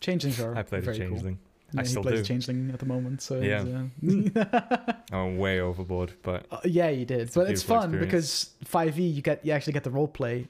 Changelings 0.00 0.40
are 0.40 0.56
I 0.56 0.62
played 0.62 0.88
a 0.88 0.94
changeling. 0.96 1.36
Cool. 1.36 1.80
I 1.80 1.82
Yeah, 1.82 1.88
still 1.88 2.02
he 2.02 2.08
plays 2.08 2.18
do. 2.20 2.24
changeling 2.24 2.70
at 2.72 2.78
the 2.80 2.86
moment, 2.86 3.20
so 3.22 3.40
Yeah. 3.40 3.64
he's, 4.00 4.34
uh, 4.36 4.92
I'm 5.12 5.38
way 5.38 5.60
overboard, 5.60 6.14
but 6.22 6.46
Uh, 6.50 6.58
yeah, 6.64 6.88
you 6.88 7.04
did, 7.04 7.30
but 7.34 7.48
it's 7.50 7.62
fun 7.62 7.90
experience. 7.94 8.06
because 8.06 8.50
5e 8.64 9.14
you 9.14 9.22
get 9.22 9.44
you 9.44 9.52
actually 9.52 9.74
get 9.74 9.84
the 9.84 9.90
role 9.90 10.08
play 10.08 10.48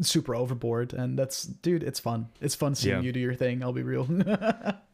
super 0.00 0.34
overboard, 0.34 0.92
and 0.94 1.18
that's 1.18 1.44
dude, 1.44 1.82
it's 1.84 2.00
fun. 2.00 2.28
It's 2.40 2.54
fun 2.56 2.74
seeing 2.74 2.96
Yeah. 2.96 3.02
you 3.02 3.12
do 3.12 3.20
your 3.20 3.34
thing. 3.34 3.62
I'll 3.62 3.72
be 3.72 3.82
real. 3.84 4.06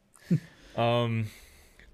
um, 0.77 1.25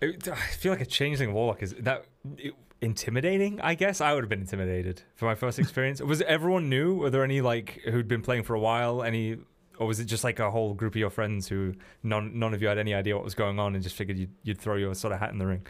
it- 0.02 0.28
I 0.28 0.36
feel 0.36 0.72
like 0.72 0.82
a 0.82 0.86
changeling 0.86 1.34
warlock 1.34 1.62
is 1.63 1.74
that 1.80 2.06
it- 2.38 2.54
intimidating. 2.82 3.62
I 3.62 3.76
guess 3.76 4.02
I 4.02 4.13
would 4.13 4.24
have 4.24 4.30
been 4.30 4.41
intimidated 4.41 5.04
for 5.15 5.26
my 5.26 5.36
first 5.36 5.60
experience. 5.60 6.02
was 6.02 6.22
everyone 6.24 6.67
new? 6.70 6.96
Were 6.96 7.10
there 7.10 7.24
any 7.24 7.41
like 7.41 7.82
who'd 7.86 8.08
been 8.08 8.22
playing 8.24 8.44
for 8.44 8.56
a 8.56 8.60
while? 8.60 9.04
Any, 9.04 9.38
or 9.78 9.86
was 9.88 10.00
it 10.00 10.06
just 10.06 10.24
like 10.24 10.39
a 10.39 10.50
whole 10.50 10.74
group 10.74 10.94
of 10.94 11.00
your 11.00 11.10
friends 11.12 11.48
who 11.48 11.74
none 12.04 12.39
none 12.39 12.54
of 12.56 12.62
you 12.62 12.67
had 12.67 12.78
any 12.80 12.94
idea 12.96 13.15
what 13.15 13.24
was 13.24 13.36
going 13.36 13.60
on 13.60 13.76
and 13.76 13.84
just 13.84 13.96
figured 13.96 14.17
you'd, 14.17 14.32
you'd 14.44 14.60
throw 14.60 14.76
your 14.78 14.96
sort 14.96 15.13
of 15.13 15.20
hat 15.20 15.32
in 15.32 15.38
the 15.38 15.46
ring? 15.46 15.65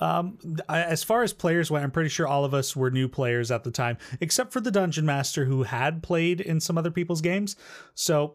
Um, 0.00 0.38
as 0.68 1.04
far 1.04 1.22
as 1.22 1.32
players 1.32 1.70
went, 1.70 1.84
I'm 1.84 1.92
pretty 1.92 2.08
sure 2.10 2.26
all 2.26 2.44
of 2.44 2.52
us 2.52 2.74
were 2.74 2.90
new 2.90 3.08
players 3.08 3.52
at 3.52 3.62
the 3.62 3.70
time, 3.70 3.96
except 4.20 4.52
for 4.52 4.60
the 4.60 4.72
dungeon 4.72 5.06
master 5.06 5.44
who 5.44 5.62
had 5.62 6.02
played 6.02 6.40
in 6.40 6.58
some 6.60 6.76
other 6.76 6.90
people's 6.90 7.20
games. 7.20 7.54
So 7.94 8.34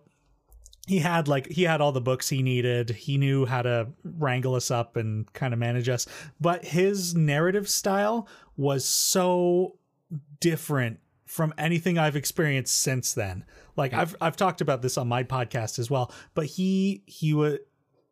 he 0.87 0.99
had 0.99 1.27
like 1.27 1.47
he 1.47 1.63
had 1.63 1.81
all 1.81 1.91
the 1.91 2.01
books 2.01 2.29
he 2.29 2.41
needed. 2.41 2.89
He 2.89 3.17
knew 3.17 3.45
how 3.45 3.61
to 3.61 3.89
wrangle 4.03 4.55
us 4.55 4.71
up 4.71 4.95
and 4.95 5.31
kind 5.33 5.53
of 5.53 5.59
manage 5.59 5.89
us. 5.89 6.07
But 6.39 6.65
his 6.65 7.15
narrative 7.15 7.69
style 7.69 8.27
was 8.57 8.85
so 8.85 9.77
different 10.39 10.99
from 11.25 11.53
anything 11.59 11.99
I've 11.99 12.15
experienced 12.15 12.81
since 12.81 13.13
then. 13.13 13.45
Like 13.75 13.93
I've 13.93 14.15
I've 14.19 14.35
talked 14.35 14.61
about 14.61 14.81
this 14.81 14.97
on 14.97 15.07
my 15.07 15.23
podcast 15.23 15.77
as 15.77 15.91
well, 15.91 16.11
but 16.33 16.45
he 16.45 17.03
he 17.05 17.33
was 17.33 17.59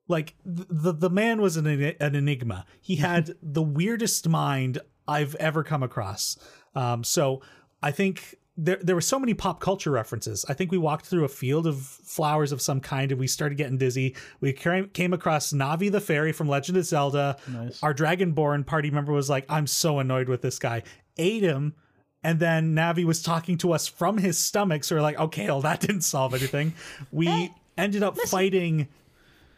like 0.07 0.35
the 0.45 0.93
the 0.93 1.09
man 1.09 1.41
was 1.41 1.57
an 1.57 1.65
an 1.67 2.15
enigma. 2.15 2.65
He 2.79 2.95
had 2.97 3.31
the 3.41 3.63
weirdest 3.63 4.29
mind 4.29 4.79
I've 5.07 5.35
ever 5.35 5.63
come 5.63 5.83
across. 5.83 6.37
Um, 6.75 7.03
so 7.03 7.41
I 7.81 7.91
think 7.91 8.35
there 8.57 8.79
there 8.81 8.95
were 8.95 9.01
so 9.01 9.19
many 9.19 9.33
pop 9.33 9.59
culture 9.59 9.91
references. 9.91 10.43
I 10.49 10.53
think 10.53 10.71
we 10.71 10.77
walked 10.77 11.05
through 11.05 11.25
a 11.25 11.29
field 11.29 11.67
of 11.67 11.79
flowers 11.79 12.51
of 12.51 12.61
some 12.61 12.79
kind, 12.79 13.11
and 13.11 13.19
we 13.19 13.27
started 13.27 13.55
getting 13.55 13.77
dizzy. 13.77 14.15
We 14.41 14.51
came 14.53 14.89
came 14.89 15.13
across 15.13 15.53
Navi 15.53 15.91
the 15.91 16.01
fairy 16.01 16.31
from 16.31 16.47
Legend 16.47 16.77
of 16.77 16.85
Zelda. 16.85 17.37
Nice. 17.47 17.81
Our 17.83 17.93
Dragonborn 17.93 18.65
party 18.65 18.89
member 18.89 19.13
was 19.13 19.29
like, 19.29 19.45
"I'm 19.47 19.67
so 19.67 19.99
annoyed 19.99 20.27
with 20.27 20.41
this 20.41 20.59
guy." 20.59 20.83
Ate 21.17 21.43
him. 21.43 21.75
And 22.23 22.39
then 22.39 22.75
Navi 22.75 23.05
was 23.05 23.21
talking 23.21 23.57
to 23.59 23.71
us 23.71 23.87
from 23.87 24.17
his 24.17 24.37
stomach. 24.37 24.83
So 24.83 24.95
we're 24.95 25.01
like, 25.01 25.19
okay, 25.19 25.45
well, 25.45 25.61
that 25.61 25.79
didn't 25.79 26.01
solve 26.01 26.33
anything. 26.33 26.73
We 27.11 27.53
ended 27.77 28.03
up 28.03 28.17
fighting 28.17 28.87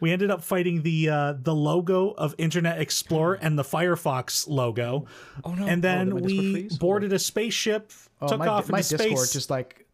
we 0.00 0.10
ended 0.12 0.30
up 0.30 0.42
fighting 0.42 0.82
the 0.82 1.08
uh, 1.08 1.34
the 1.40 1.54
logo 1.54 2.10
of 2.10 2.34
Internet 2.38 2.80
Explorer 2.80 3.34
and 3.34 3.58
the 3.58 3.62
Firefox 3.64 4.48
logo. 4.48 5.06
Oh 5.44 5.54
no! 5.54 5.66
And 5.66 5.82
then 5.84 6.06
did 6.06 6.14
my 6.14 6.20
Discord 6.20 6.24
we 6.44 6.52
freeze? 6.52 6.78
boarded 6.78 7.12
a 7.12 7.18
spaceship, 7.18 7.92
Oh, 8.20 8.28
took 8.28 8.38
my, 8.38 8.46
off 8.48 8.68
my 8.68 8.78
into 8.78 8.96
Discord 8.96 9.18
space. 9.18 9.32
just 9.32 9.50
like 9.50 9.86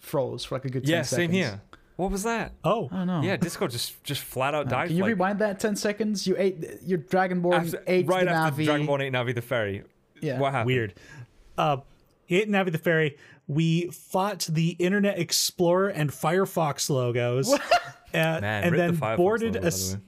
froze 0.00 0.44
for 0.44 0.56
like 0.56 0.64
a 0.64 0.70
good 0.70 0.84
10 0.84 0.90
yeah, 0.90 1.02
seconds. 1.02 1.16
same 1.16 1.30
here. 1.32 1.60
What 1.96 2.10
was 2.10 2.22
that? 2.24 2.52
oh, 2.64 2.88
I 2.90 2.96
don't 2.98 3.06
know. 3.06 3.22
Yeah, 3.22 3.36
Discord 3.36 3.70
just 3.70 4.02
just 4.02 4.22
flat 4.22 4.54
out 4.54 4.68
died. 4.68 4.88
Can 4.88 4.96
you 4.96 5.02
like, 5.02 5.08
rewind 5.10 5.38
that 5.40 5.60
10 5.60 5.76
seconds? 5.76 6.26
You 6.26 6.34
ate 6.38 6.64
your 6.84 6.98
Dragonborn, 6.98 7.54
after- 7.54 7.82
ate 7.86 8.06
right 8.06 8.24
the 8.24 8.30
after 8.30 8.62
Navi. 8.62 8.64
Dragon 8.64 8.86
Ball 8.86 9.02
ate 9.02 9.12
Navi 9.12 9.34
the 9.34 9.42
fairy. 9.42 9.84
Yeah. 10.20 10.38
What 10.38 10.52
happened? 10.52 10.66
weird. 10.66 10.94
Uh, 11.58 11.76
ate 12.30 12.48
Navi 12.48 12.72
the 12.72 12.78
Fairy. 12.78 13.18
We 13.46 13.90
fought 13.90 14.46
the 14.50 14.70
Internet 14.78 15.18
Explorer 15.18 15.88
and 15.88 16.10
Firefox 16.10 16.88
logos. 16.88 17.52
uh, 18.14 18.40
Man, 18.40 18.64
and 18.64 18.78
then 18.78 18.94
the 18.94 19.00
Firefox 19.00 19.16
boarded 19.16 19.54
logo, 19.54 19.66
a 19.66 19.70
by 19.70 19.76
the 19.76 19.94
way. 19.94 20.00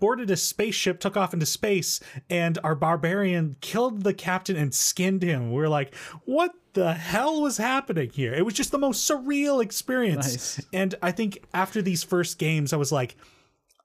boarded 0.00 0.30
a 0.30 0.36
spaceship, 0.36 1.00
took 1.00 1.16
off 1.16 1.32
into 1.32 1.46
space, 1.46 2.00
and 2.28 2.58
our 2.64 2.74
barbarian 2.74 3.56
killed 3.60 4.02
the 4.02 4.14
captain 4.14 4.56
and 4.56 4.74
skinned 4.74 5.22
him. 5.22 5.52
We 5.52 5.62
are 5.62 5.68
like, 5.68 5.94
what 6.24 6.52
the 6.74 6.94
hell 6.94 7.40
was 7.40 7.56
happening 7.56 8.10
here? 8.10 8.34
It 8.34 8.44
was 8.44 8.54
just 8.54 8.70
the 8.70 8.78
most 8.78 9.08
surreal 9.08 9.62
experience. 9.62 10.26
Nice. 10.58 10.66
And 10.72 10.94
I 11.02 11.12
think 11.12 11.44
after 11.54 11.80
these 11.80 12.02
first 12.02 12.38
games, 12.38 12.72
I 12.72 12.76
was 12.76 12.92
like, 12.92 13.16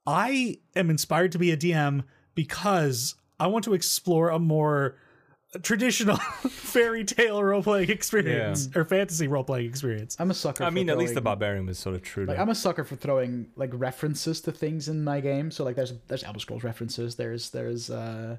I 0.06 0.58
am 0.74 0.90
inspired 0.90 1.32
to 1.32 1.38
be 1.38 1.52
a 1.52 1.56
DM 1.56 2.02
because 2.34 3.14
I 3.38 3.46
want 3.46 3.64
to 3.64 3.74
explore 3.74 4.30
a 4.30 4.38
more 4.38 4.96
traditional 5.58 6.16
fairy 6.48 7.04
tale 7.04 7.42
role 7.42 7.62
playing 7.62 7.90
experience 7.90 8.68
or 8.76 8.84
fantasy 8.84 9.26
role 9.26 9.42
playing 9.42 9.66
experience. 9.66 10.16
I'm 10.20 10.30
a 10.30 10.34
sucker 10.34 10.62
I 10.62 10.68
for 10.68 10.72
mean, 10.72 10.88
at 10.88 10.98
least 10.98 11.14
the 11.14 11.20
barbarian 11.20 11.66
was 11.66 11.78
sort 11.78 11.96
of 11.96 12.02
true. 12.02 12.24
Like 12.24 12.38
I'm 12.38 12.50
a 12.50 12.54
sucker 12.54 12.84
for 12.84 12.96
throwing 12.96 13.48
like 13.56 13.70
references 13.72 14.40
to 14.42 14.52
things 14.52 14.88
in 14.88 15.02
my 15.02 15.20
game. 15.20 15.50
So 15.50 15.64
like 15.64 15.76
there's 15.76 15.94
there's 16.06 16.22
Elder 16.22 16.38
Scrolls 16.38 16.62
references. 16.62 17.16
There's 17.16 17.50
there's 17.50 17.90
uh, 17.90 18.36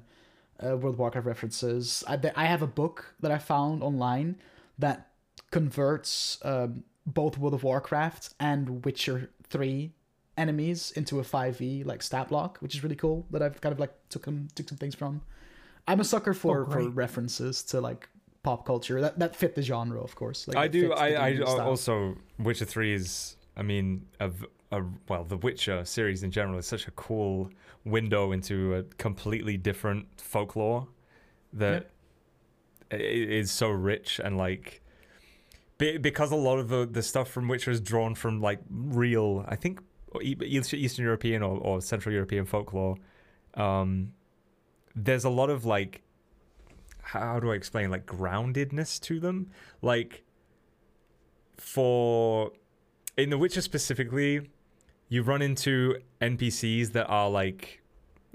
uh 0.62 0.76
World 0.76 0.94
of 0.94 0.98
Warcraft 0.98 1.26
references. 1.26 2.02
I 2.08 2.18
I 2.34 2.46
have 2.46 2.62
a 2.62 2.66
book 2.66 3.14
that 3.20 3.30
I 3.30 3.38
found 3.38 3.82
online 3.82 4.36
that 4.78 5.10
converts 5.50 6.38
um, 6.42 6.84
both 7.04 7.36
World 7.36 7.54
of 7.54 7.62
Warcraft 7.62 8.34
and 8.40 8.84
Witcher 8.84 9.30
Three 9.50 9.92
enemies 10.38 10.92
into 10.96 11.20
a 11.20 11.22
5e 11.22 11.84
like 11.84 12.02
stat 12.02 12.28
block, 12.28 12.56
which 12.60 12.74
is 12.74 12.82
really 12.82 12.96
cool. 12.96 13.26
That 13.30 13.42
I've 13.42 13.60
kind 13.60 13.72
of 13.74 13.78
like 13.78 13.92
took 14.08 14.24
them 14.24 14.48
took 14.54 14.66
some 14.66 14.78
things 14.78 14.94
from. 14.94 15.20
I'm 15.88 16.00
a 16.00 16.04
sucker 16.04 16.34
for 16.34 16.62
Oh, 16.66 16.70
for 16.70 16.88
references 16.90 17.62
to 17.64 17.80
like 17.80 18.08
pop 18.42 18.64
culture 18.66 19.00
that 19.00 19.18
that 19.18 19.36
fit 19.36 19.54
the 19.54 19.62
genre, 19.62 20.00
of 20.00 20.14
course. 20.14 20.46
Like, 20.48 20.56
I 20.56 20.68
do. 20.68 20.92
I, 20.92 21.26
I 21.28 21.36
style. 21.36 21.60
also 21.60 22.16
Witcher 22.38 22.64
Three 22.64 22.92
is. 22.94 23.36
I 23.56 23.62
mean, 23.62 24.06
a, 24.20 24.28
v- 24.28 24.46
a- 24.70 24.82
well, 25.08 25.24
the 25.24 25.36
Witcher 25.36 25.84
series 25.84 26.22
in 26.22 26.30
general 26.30 26.58
is 26.58 26.66
such 26.66 26.86
a 26.88 26.90
cool 26.92 27.50
window 27.84 28.32
into 28.32 28.74
a 28.76 28.82
completely 28.96 29.56
different 29.56 30.06
folklore 30.20 30.86
that 31.52 31.90
i- 32.90 32.96
is 32.96 33.50
so 33.50 33.68
rich 33.68 34.20
and 34.24 34.38
like 34.38 34.80
because 35.78 36.30
a 36.30 36.36
lot 36.36 36.58
of 36.60 36.68
the, 36.68 36.86
the 36.90 37.02
stuff 37.02 37.28
from 37.28 37.48
Witcher 37.48 37.72
is 37.72 37.80
drawn 37.80 38.14
from 38.14 38.40
like 38.40 38.60
real, 38.70 39.44
I 39.48 39.56
think, 39.56 39.80
e- 40.22 40.36
Eastern 40.40 41.04
European 41.04 41.42
or, 41.42 41.58
or 41.58 41.80
Central 41.82 42.14
European 42.14 42.44
folklore. 42.46 42.96
Um, 43.54 44.12
there's 44.94 45.24
a 45.24 45.30
lot 45.30 45.50
of 45.50 45.64
like 45.64 46.02
how 47.02 47.38
do 47.40 47.50
I 47.52 47.54
explain 47.54 47.90
like 47.90 48.06
groundedness 48.06 49.00
to 49.02 49.20
them? 49.20 49.50
Like 49.82 50.24
for 51.56 52.52
in 53.16 53.30
The 53.30 53.38
Witcher 53.38 53.60
specifically, 53.60 54.48
you 55.08 55.22
run 55.22 55.42
into 55.42 55.96
NPCs 56.20 56.92
that 56.92 57.06
are 57.06 57.28
like 57.28 57.82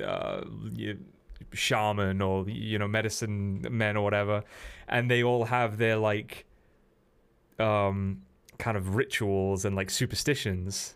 uh, 0.04 0.41
shaman 1.54 2.22
or 2.22 2.48
you 2.48 2.78
know 2.78 2.88
medicine 2.88 3.65
men 3.70 3.98
or 3.98 4.04
whatever, 4.04 4.43
and 4.88 5.10
they 5.10 5.24
all 5.24 5.46
have 5.46 5.78
their 5.78 5.98
like 5.98 6.46
um 7.58 8.22
kind 8.60 8.78
of 8.78 8.96
rituals 8.96 9.65
and 9.65 9.76
like 9.76 9.89
superstitions, 9.89 10.96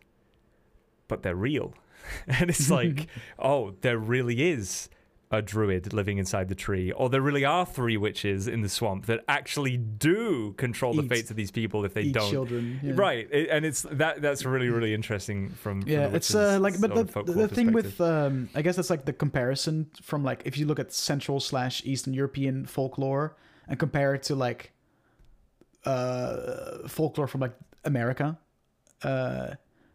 but 1.07 1.23
they're 1.23 1.35
real, 1.35 1.73
and 2.27 2.49
it's 2.49 2.69
like 2.79 3.07
oh, 3.39 3.73
there 3.81 3.97
really 3.97 4.51
is 4.51 4.89
a 5.31 5.41
druid 5.41 5.93
living 5.93 6.17
inside 6.17 6.49
the 6.49 6.55
tree, 6.55 6.91
or 6.91 7.09
there 7.09 7.21
really 7.21 7.45
are 7.45 7.65
three 7.65 7.95
witches 7.97 8.47
in 8.47 8.61
the 8.61 8.69
swamp 8.69 9.05
that 9.05 9.23
actually 9.27 9.77
do 9.77 10.53
control 10.57 10.93
the 10.93 11.03
Eat- 11.03 11.09
fates 11.09 11.29
of 11.31 11.37
these 11.37 11.51
people 11.51 11.85
if 11.85 11.93
they 11.93 12.01
Eat 12.03 12.13
don't. 12.15 12.29
children. 12.29 12.79
yeah. 12.83 12.93
Right, 12.95 13.27
it- 13.31 13.49
and 13.49 13.65
it's 13.65 13.83
that 13.91 14.21
that's 14.21 14.43
really 14.45 14.69
really 14.69 14.93
interesting 14.93 15.49
from, 15.49 15.81
from 15.81 15.89
yeah 15.89 16.07
the 16.07 16.17
it's 16.17 16.35
uh 16.35 16.59
like 16.61 16.79
but 16.81 16.93
sort 17.11 17.25
the, 17.27 17.33
the 17.33 17.47
thing 17.47 17.71
with 17.71 17.99
um 18.01 18.49
i 18.55 18.61
guess 18.61 18.75
that's 18.75 18.89
like 18.89 19.05
the 19.05 19.13
comparison 19.13 19.89
from 20.01 20.23
like 20.23 20.41
if 20.45 20.57
you 20.57 20.65
look 20.65 20.79
at 20.79 20.91
central 20.93 21.39
slash 21.39 21.81
eastern 21.85 22.13
european 22.13 22.65
folklore 22.65 23.35
and 23.67 23.79
compare 23.79 24.13
it 24.13 24.23
to 24.23 24.35
like 24.35 24.71
uh 25.85 26.87
folklore 26.87 27.27
from 27.27 27.41
like 27.41 27.53
america 27.85 28.37
uh 29.03 29.51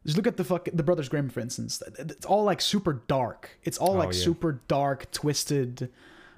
Just 0.07 0.17
look 0.17 0.27
at 0.27 0.37
the 0.39 0.45
fuck 0.45 0.69
the 0.73 0.83
Brothers 0.83 1.09
Grimm, 1.11 1.29
for 1.29 1.41
instance. 1.41 1.83
It's 1.99 2.25
all 2.25 2.45
like 2.45 2.61
super 2.63 3.03
dark. 3.09 3.51
It's 3.65 3.77
all 3.79 3.91
Oh, 3.97 3.99
like 3.99 4.13
yeah. 4.15 4.21
super 4.23 4.61
dark, 4.69 5.11
twisted. 5.11 5.91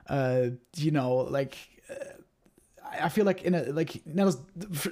Uh, 0.09 0.51
you 0.77 0.91
know, 0.91 1.17
like 1.17 1.57
uh, 1.91 1.95
I 3.01 3.09
feel 3.11 3.27
like 3.27 3.43
in 3.43 3.55
a 3.55 3.65
like 3.65 4.01
now 4.07 4.33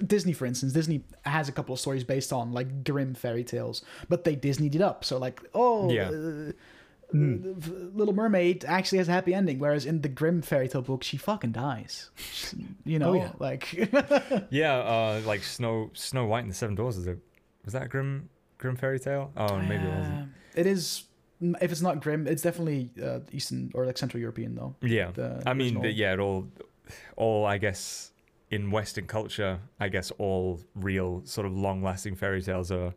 Disney, 0.06 0.34
for 0.34 0.44
instance, 0.46 0.72
Disney 0.74 1.02
has 1.24 1.48
a 1.48 1.52
couple 1.52 1.72
of 1.72 1.80
stories 1.80 2.04
based 2.04 2.32
on 2.32 2.52
like 2.52 2.84
grim 2.84 3.14
fairy 3.14 3.42
tales, 3.44 3.82
but 4.08 4.24
they 4.24 4.36
Disneyed 4.36 4.74
it 4.74 4.82
up. 4.82 5.04
So 5.04 5.16
like, 5.18 5.40
oh, 5.54 5.90
Yeah. 5.90 6.08
uh, 6.08 6.52
the 7.12 7.54
Little 7.94 8.12
Mermaid 8.14 8.64
actually 8.66 8.98
has 8.98 9.08
a 9.08 9.12
happy 9.12 9.32
ending, 9.32 9.58
whereas 9.60 9.86
in 9.86 10.00
the 10.02 10.08
Grimm 10.08 10.42
fairy 10.42 10.68
tale 10.68 10.82
book, 10.82 11.02
she 11.04 11.16
fucking 11.16 11.52
dies. 11.52 12.10
You 12.84 12.98
know, 12.98 13.10
Oh, 13.10 13.14
yeah. 13.14 13.30
like 13.38 13.72
Yeah, 14.50 14.74
uh, 14.78 15.22
like 15.24 15.42
Snow 15.44 15.90
Snow 15.94 16.26
White 16.26 16.40
and 16.42 16.50
the 16.50 16.54
Seven 16.54 16.74
Dwarfs. 16.74 16.96
Is 16.98 17.06
it, 17.06 17.18
was 17.64 17.72
that 17.74 17.84
a 17.84 17.88
grim 17.88 18.28
grim 18.58 18.76
fairy 18.76 18.98
tale? 19.00 19.32
Oh, 19.36 19.58
maybe 19.58 19.84
it 19.84 19.94
wasn't. 19.94 20.18
Uh, 20.22 20.60
It 20.60 20.66
is. 20.66 21.04
If 21.60 21.70
it's 21.70 21.82
not 21.82 22.00
grim, 22.00 22.26
it's 22.26 22.42
definitely 22.42 22.90
uh, 23.02 23.20
Eastern 23.30 23.70
or 23.74 23.84
like 23.84 23.98
Central 23.98 24.20
European 24.20 24.54
though. 24.54 24.74
Yeah, 24.80 25.10
the 25.12 25.42
I 25.44 25.52
mean, 25.52 25.80
the, 25.82 25.92
yeah, 25.92 26.14
it 26.14 26.18
all, 26.18 26.48
all 27.16 27.44
I 27.44 27.58
guess 27.58 28.12
in 28.50 28.70
Western 28.70 29.06
culture, 29.06 29.58
I 29.78 29.88
guess 29.88 30.10
all 30.18 30.60
real 30.74 31.20
sort 31.24 31.46
of 31.46 31.52
long-lasting 31.56 32.14
fairy 32.14 32.40
tales 32.42 32.70
are 32.72 32.94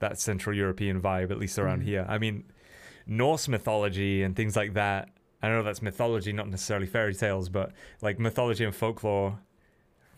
that 0.00 0.18
Central 0.18 0.56
European 0.56 1.00
vibe, 1.00 1.30
at 1.30 1.38
least 1.38 1.58
around 1.58 1.82
Mhm. 1.82 1.84
here. 1.84 2.06
I 2.08 2.18
mean, 2.18 2.44
Norse 3.06 3.46
mythology 3.48 4.22
and 4.24 4.34
things 4.34 4.56
like 4.56 4.74
that. 4.74 5.10
I 5.42 5.48
know 5.48 5.62
that's 5.62 5.82
mythology, 5.82 6.32
not 6.32 6.48
necessarily 6.48 6.86
fairy 6.86 7.14
tales, 7.14 7.48
but 7.48 7.72
like 8.02 8.18
mythology 8.18 8.64
and 8.64 8.74
folklore, 8.74 9.38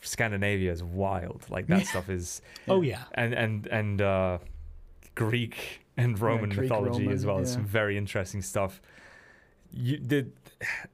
Scandinavia 0.01 0.73
is 0.73 0.83
wild. 0.83 1.45
Like 1.51 1.67
that 1.67 1.87
stuff 1.87 2.09
is, 2.09 2.41
Oh 2.69 2.81
yeah. 2.81 3.03
and 3.15 3.35
and 3.35 3.67
and 3.67 4.01
uh, 4.01 4.39
Greek 5.15 5.87
and 5.97 6.19
Roman 6.19 6.51
Greek, 6.51 6.63
mythology 6.63 7.09
as 7.09 7.25
Roman, 7.25 7.27
well. 7.27 7.39
It's 7.39 7.51
yeah. 7.51 7.57
some 7.57 7.67
very 7.67 7.97
interesting 7.97 8.43
stuff. 8.43 8.81
You 9.71 9.99
the 9.99 10.29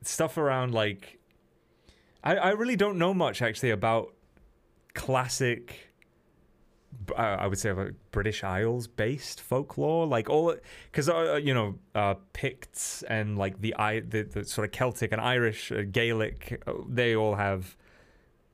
stuff 0.02 0.36
around 0.36 0.74
like 0.74 1.18
I 2.22 2.36
I 2.36 2.50
really 2.50 2.76
don't 2.76 2.98
know 2.98 3.14
much 3.14 3.42
actually 3.42 3.70
about 3.70 4.14
classic. 4.94 5.92
uh, 7.10 7.20
I 7.20 7.46
would 7.46 7.58
say 7.58 7.70
about 7.70 7.92
British 8.10 8.42
Isles 8.42 8.86
based 8.86 9.40
folklore, 9.40 10.06
like 10.06 10.28
all 10.28 10.54
because 10.90 11.08
uh, 11.08 11.40
you 11.42 11.54
know 11.54 11.78
uh, 11.94 12.14
Picts 12.32 13.02
and 13.04 13.38
like 13.38 13.60
the 13.60 13.74
I 13.76 14.00
the, 14.00 14.22
the 14.22 14.44
sort 14.44 14.66
of 14.66 14.72
Celtic 14.72 15.12
and 15.12 15.20
Irish 15.20 15.70
uh, 15.70 15.82
Gaelic, 15.90 16.62
uh, 16.66 16.72
they 16.88 17.14
all 17.14 17.36
have 17.36 17.76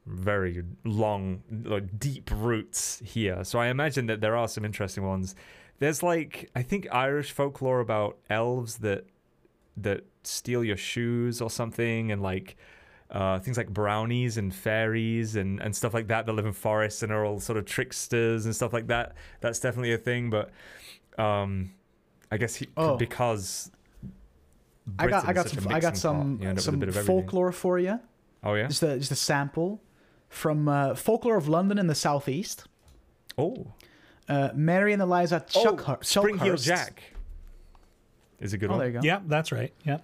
very 0.06 0.62
long, 0.84 1.42
like, 1.64 1.98
deep 1.98 2.30
roots 2.32 3.00
here. 3.04 3.44
So 3.44 3.58
I 3.58 3.68
imagine 3.68 4.06
that 4.06 4.20
there 4.20 4.36
are 4.36 4.48
some 4.48 4.64
interesting 4.64 5.04
ones. 5.06 5.34
There's 5.78 6.02
like 6.02 6.50
I 6.54 6.62
think 6.62 6.86
Irish 6.92 7.32
folklore 7.32 7.80
about 7.80 8.16
elves 8.30 8.78
that 8.78 9.04
that 9.76 10.04
steal 10.22 10.62
your 10.62 10.76
shoes 10.76 11.40
or 11.40 11.50
something, 11.50 12.12
and 12.12 12.22
like 12.22 12.56
uh, 13.10 13.38
things 13.40 13.56
like 13.56 13.68
brownies 13.68 14.38
and 14.38 14.54
fairies 14.54 15.36
and, 15.36 15.60
and 15.60 15.74
stuff 15.74 15.92
like 15.92 16.08
that 16.08 16.24
that 16.26 16.32
live 16.32 16.46
in 16.46 16.52
forests 16.52 17.02
and 17.02 17.12
are 17.12 17.24
all 17.24 17.40
sort 17.40 17.58
of 17.58 17.64
tricksters 17.64 18.44
and 18.46 18.54
stuff 18.54 18.72
like 18.72 18.86
that. 18.86 19.14
That's 19.40 19.58
definitely 19.60 19.92
a 19.92 19.98
thing. 19.98 20.30
But 20.30 20.50
um, 21.18 21.72
I 22.30 22.36
guess 22.38 22.54
he, 22.54 22.68
Oh. 22.76 22.96
because 22.96 23.70
I 24.98 25.06
got, 25.08 25.28
I 25.28 25.32
got 25.32 25.48
some, 25.48 25.68
I 25.68 25.80
got 25.80 25.96
some, 25.96 26.38
pot, 26.38 26.42
you 26.42 26.48
end 26.48 26.58
up 26.58 26.74
with 26.74 26.88
a 26.88 26.92
some 26.92 27.04
folklore 27.04 27.52
for 27.52 27.78
you. 27.78 28.00
Oh 28.42 28.54
yeah. 28.54 28.66
Just 28.68 28.82
a, 28.82 28.98
just 28.98 29.12
a 29.12 29.16
sample 29.16 29.80
from 30.32 30.66
uh, 30.68 30.94
folklore 30.94 31.36
of 31.36 31.46
London 31.48 31.78
in 31.78 31.86
the 31.86 31.94
southeast. 31.94 32.64
Oh. 33.36 33.66
Uh, 34.28 34.48
Mary 34.54 34.92
and 34.92 35.02
Eliza 35.02 35.44
oh, 35.54 35.64
Chuckhur- 35.76 36.04
Spring 36.04 36.38
Heel 36.38 36.56
Jack 36.56 37.02
is 38.40 38.52
a 38.52 38.58
good 38.58 38.70
Oh, 38.70 38.72
one. 38.72 38.78
there 38.80 38.88
you 38.88 38.94
go. 38.94 39.00
Yeah, 39.02 39.20
that's 39.26 39.52
right. 39.52 39.72
Yeah. 39.84 39.98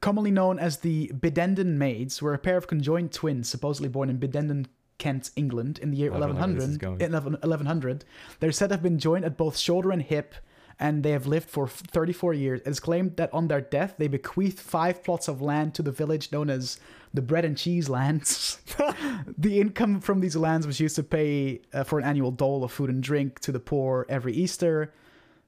Commonly 0.00 0.30
known 0.30 0.58
as 0.58 0.78
the 0.78 1.08
Biddenden 1.14 1.76
Maids, 1.76 2.20
were 2.22 2.34
a 2.34 2.38
pair 2.38 2.56
of 2.56 2.66
conjoined 2.66 3.12
twins 3.12 3.48
supposedly 3.48 3.88
born 3.88 4.10
in 4.10 4.18
Biddenden, 4.18 4.66
Kent, 4.98 5.30
England, 5.36 5.78
in 5.80 5.90
the 5.90 5.96
year 5.96 6.14
I 6.14 6.18
don't 6.20 6.34
know 6.34 6.40
where 6.40 6.46
this 6.54 6.64
is 6.64 6.78
1100. 6.78 6.80
going. 6.80 7.00
In 7.00 7.10
11 7.10 7.32
1100, 7.32 8.04
they're 8.40 8.52
said 8.52 8.68
to 8.68 8.74
have 8.74 8.82
been 8.82 8.98
joined 8.98 9.24
at 9.24 9.36
both 9.36 9.56
shoulder 9.56 9.90
and 9.90 10.02
hip, 10.02 10.34
and 10.78 11.02
they 11.02 11.10
have 11.10 11.26
lived 11.26 11.48
for 11.48 11.68
34 11.68 12.34
years. 12.34 12.60
It 12.60 12.68
is 12.68 12.80
claimed 12.80 13.16
that 13.16 13.32
on 13.32 13.48
their 13.48 13.60
death, 13.60 13.94
they 13.98 14.08
bequeathed 14.08 14.58
five 14.58 15.02
plots 15.04 15.28
of 15.28 15.40
land 15.40 15.74
to 15.74 15.82
the 15.82 15.92
village 15.92 16.32
known 16.32 16.50
as 16.50 16.78
the 17.12 17.22
Bread 17.22 17.44
and 17.44 17.56
Cheese 17.56 17.88
Lands. 17.88 18.58
the 19.38 19.60
income 19.60 20.00
from 20.00 20.20
these 20.20 20.36
lands 20.36 20.66
was 20.66 20.80
used 20.80 20.96
to 20.96 21.02
pay 21.02 21.60
uh, 21.72 21.84
for 21.84 21.98
an 21.98 22.04
annual 22.04 22.30
dole 22.30 22.64
of 22.64 22.72
food 22.72 22.90
and 22.90 23.02
drink 23.02 23.38
to 23.40 23.52
the 23.52 23.60
poor 23.60 24.04
every 24.08 24.32
Easter. 24.32 24.92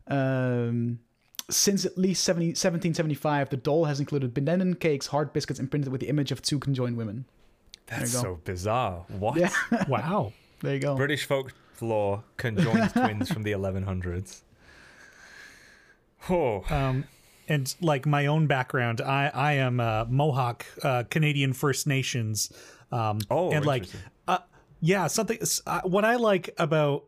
Um, 0.07 1.01
since 1.51 1.85
at 1.85 1.97
least 1.97 2.25
70, 2.25 2.49
1775, 2.49 3.51
the 3.51 3.57
dole 3.57 3.85
has 3.85 4.01
included 4.01 4.35
Biddenden 4.35 4.79
cakes, 4.79 5.09
hard 5.09 5.33
biscuits, 5.33 5.61
imprinted 5.61 5.93
with 5.93 6.01
the 6.01 6.09
image 6.09 6.33
of 6.33 6.43
two 6.43 6.59
conjoined 6.59 6.97
women. 6.97 7.25
That's 7.87 8.13
so 8.13 8.41
bizarre. 8.45 9.05
What? 9.09 9.37
Yeah, 9.37 9.51
Wow. 9.89 10.33
there 10.61 10.75
you 10.75 10.81
go. 10.81 10.97
British 10.97 11.25
folklore 11.25 12.25
conjoined 12.37 12.91
twins 12.93 13.31
from 13.31 13.45
the 13.45 13.53
1100s. 13.53 14.43
Oh, 16.29 16.65
Um, 16.71 17.05
and 17.49 17.75
like 17.81 18.07
my 18.07 18.27
own 18.27 18.47
background, 18.47 19.01
I 19.01 19.31
I 19.33 19.53
am 19.55 19.81
uh, 19.81 20.05
Mohawk, 20.09 20.67
uh, 20.83 21.05
Canadian 21.09 21.53
First 21.53 21.87
Nations. 21.87 22.53
Um, 22.91 23.19
Oh, 23.31 23.53
and 23.53 23.65
like, 23.65 23.87
uh, 24.27 24.39
yeah, 24.81 25.07
something. 25.07 25.39
Uh, 25.67 25.81
what 25.83 26.05
I 26.05 26.17
like 26.17 26.51
about 26.59 27.05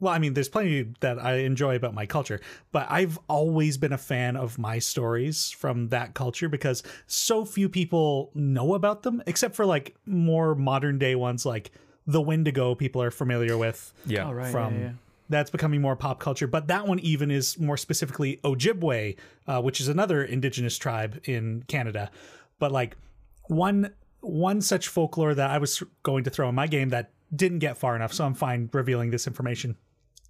well, 0.00 0.14
I 0.14 0.18
mean, 0.18 0.32
there's 0.32 0.48
plenty 0.48 0.92
that 1.00 1.22
I 1.22 1.40
enjoy 1.40 1.76
about 1.76 1.92
my 1.92 2.06
culture, 2.06 2.40
but 2.72 2.86
I've 2.90 3.18
always 3.28 3.76
been 3.76 3.92
a 3.92 3.98
fan 3.98 4.34
of 4.36 4.58
my 4.58 4.78
stories 4.78 5.50
from 5.50 5.88
that 5.88 6.14
culture 6.14 6.48
because 6.48 6.82
so 7.06 7.44
few 7.44 7.68
people 7.68 8.30
know 8.34 8.74
about 8.74 9.02
them, 9.02 9.22
except 9.26 9.54
for 9.54 9.66
like 9.66 9.94
more 10.06 10.54
modern 10.54 10.98
day 10.98 11.14
ones 11.14 11.44
like 11.44 11.70
the 12.06 12.20
Wendigo 12.20 12.74
people 12.74 13.02
are 13.02 13.10
familiar 13.10 13.58
with 13.58 13.92
yeah. 14.06 14.24
All 14.24 14.34
right, 14.34 14.50
from 14.50 14.74
yeah, 14.74 14.80
yeah. 14.80 14.92
That's 15.30 15.50
becoming 15.50 15.80
more 15.80 15.96
pop 15.96 16.20
culture. 16.20 16.46
But 16.46 16.66
that 16.66 16.86
one 16.86 16.98
even 16.98 17.30
is 17.30 17.58
more 17.58 17.76
specifically 17.76 18.40
Ojibwe, 18.44 19.16
uh, 19.46 19.62
which 19.62 19.80
is 19.80 19.88
another 19.88 20.22
indigenous 20.22 20.76
tribe 20.76 21.20
in 21.24 21.64
Canada. 21.68 22.10
But 22.58 22.72
like 22.72 22.96
one 23.44 23.94
one 24.20 24.60
such 24.60 24.88
folklore 24.88 25.34
that 25.34 25.50
I 25.50 25.56
was 25.58 25.82
going 26.02 26.24
to 26.24 26.30
throw 26.30 26.48
in 26.50 26.54
my 26.54 26.66
game 26.66 26.90
that 26.90 27.10
didn't 27.34 27.60
get 27.60 27.78
far 27.78 27.96
enough, 27.96 28.12
so 28.12 28.24
I'm 28.24 28.34
fine 28.34 28.68
revealing 28.72 29.10
this 29.10 29.26
information. 29.26 29.76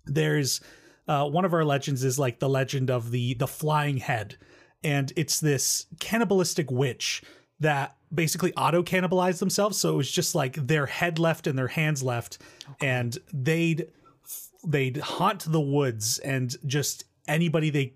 There's 0.05 0.61
uh, 1.09 1.29
one 1.29 1.45
of 1.45 1.53
our 1.55 1.65
legends 1.65 2.05
is 2.05 2.19
like 2.19 2.39
the 2.39 2.49
legend 2.49 2.91
of 2.91 3.11
the 3.11 3.35
the 3.35 3.49
flying 3.49 3.97
head, 3.97 4.37
and 4.85 5.13
it's 5.17 5.41
this 5.41 5.87
cannibalistic 5.99 6.71
witch 6.71 7.23
that 7.59 7.97
basically 8.13 8.53
auto 8.55 8.83
cannibalized 8.83 9.39
themselves. 9.39 9.79
So 9.79 9.95
it 9.95 9.97
was 9.97 10.11
just 10.11 10.35
like 10.35 10.55
their 10.55 10.87
head 10.87 11.19
left 11.19 11.47
and 11.47 11.59
their 11.59 11.69
hands 11.69 12.03
left, 12.03 12.39
and 12.81 13.17
they'd 13.33 13.89
they'd 14.67 14.99
haunt 14.99 15.51
the 15.51 15.61
woods 15.61 16.19
and 16.19 16.55
just 16.67 17.05
anybody 17.27 17.71
they 17.71 17.95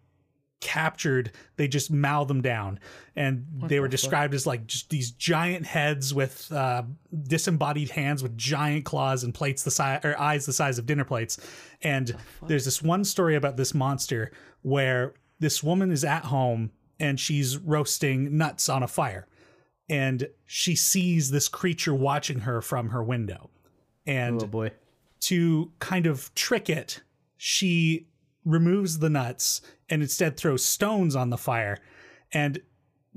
captured 0.65 1.31
they 1.57 1.69
just 1.69 1.91
mow 1.91 2.25
them 2.25 2.41
down. 2.41 2.81
And 3.15 3.47
they 3.69 3.81
were 3.81 3.87
described 3.89 4.33
as 4.35 4.47
like 4.47 4.67
just 4.67 4.89
these 4.89 5.11
giant 5.11 5.67
heads 5.67 6.15
with 6.15 6.51
uh, 6.51 6.85
disembodied 7.25 7.91
hands 7.91 8.23
with 8.23 8.37
giant 8.37 8.87
claws 8.87 9.25
and 9.25 9.35
plates 9.35 9.63
the 9.63 9.71
size 9.71 10.01
or 10.05 10.19
eyes 10.19 10.47
the 10.47 10.53
size 10.55 10.79
of 10.79 10.87
dinner 10.87 11.05
plates. 11.05 11.39
And 11.83 12.17
there's 12.47 12.65
this 12.65 12.83
one 12.83 13.05
story 13.05 13.37
about 13.37 13.59
this 13.59 13.75
monster 13.75 14.33
where 14.63 15.13
this 15.39 15.63
woman 15.63 15.93
is 15.93 16.03
at 16.03 16.25
home 16.25 16.71
and 16.99 17.21
she's 17.21 17.59
roasting 17.59 18.37
nuts 18.39 18.69
on 18.69 18.83
a 18.83 18.89
fire. 18.89 19.27
And 19.91 20.29
she 20.47 20.75
sees 20.77 21.31
this 21.31 21.47
creature 21.47 21.95
watching 21.95 22.41
her 22.41 22.63
from 22.63 22.89
her 22.89 23.05
window. 23.05 23.51
And 24.07 24.43
Oh 24.43 24.47
boy. 24.47 24.71
To 25.29 25.71
kind 25.79 26.07
of 26.07 26.35
trick 26.35 26.69
it, 26.71 27.01
she 27.37 28.07
removes 28.45 28.99
the 28.99 29.09
nuts 29.11 29.61
and 29.89 30.03
instead 30.03 30.37
throws 30.37 30.65
stones 30.65 31.17
on 31.17 31.31
the 31.31 31.39
fire 31.39 31.79
and 32.33 32.61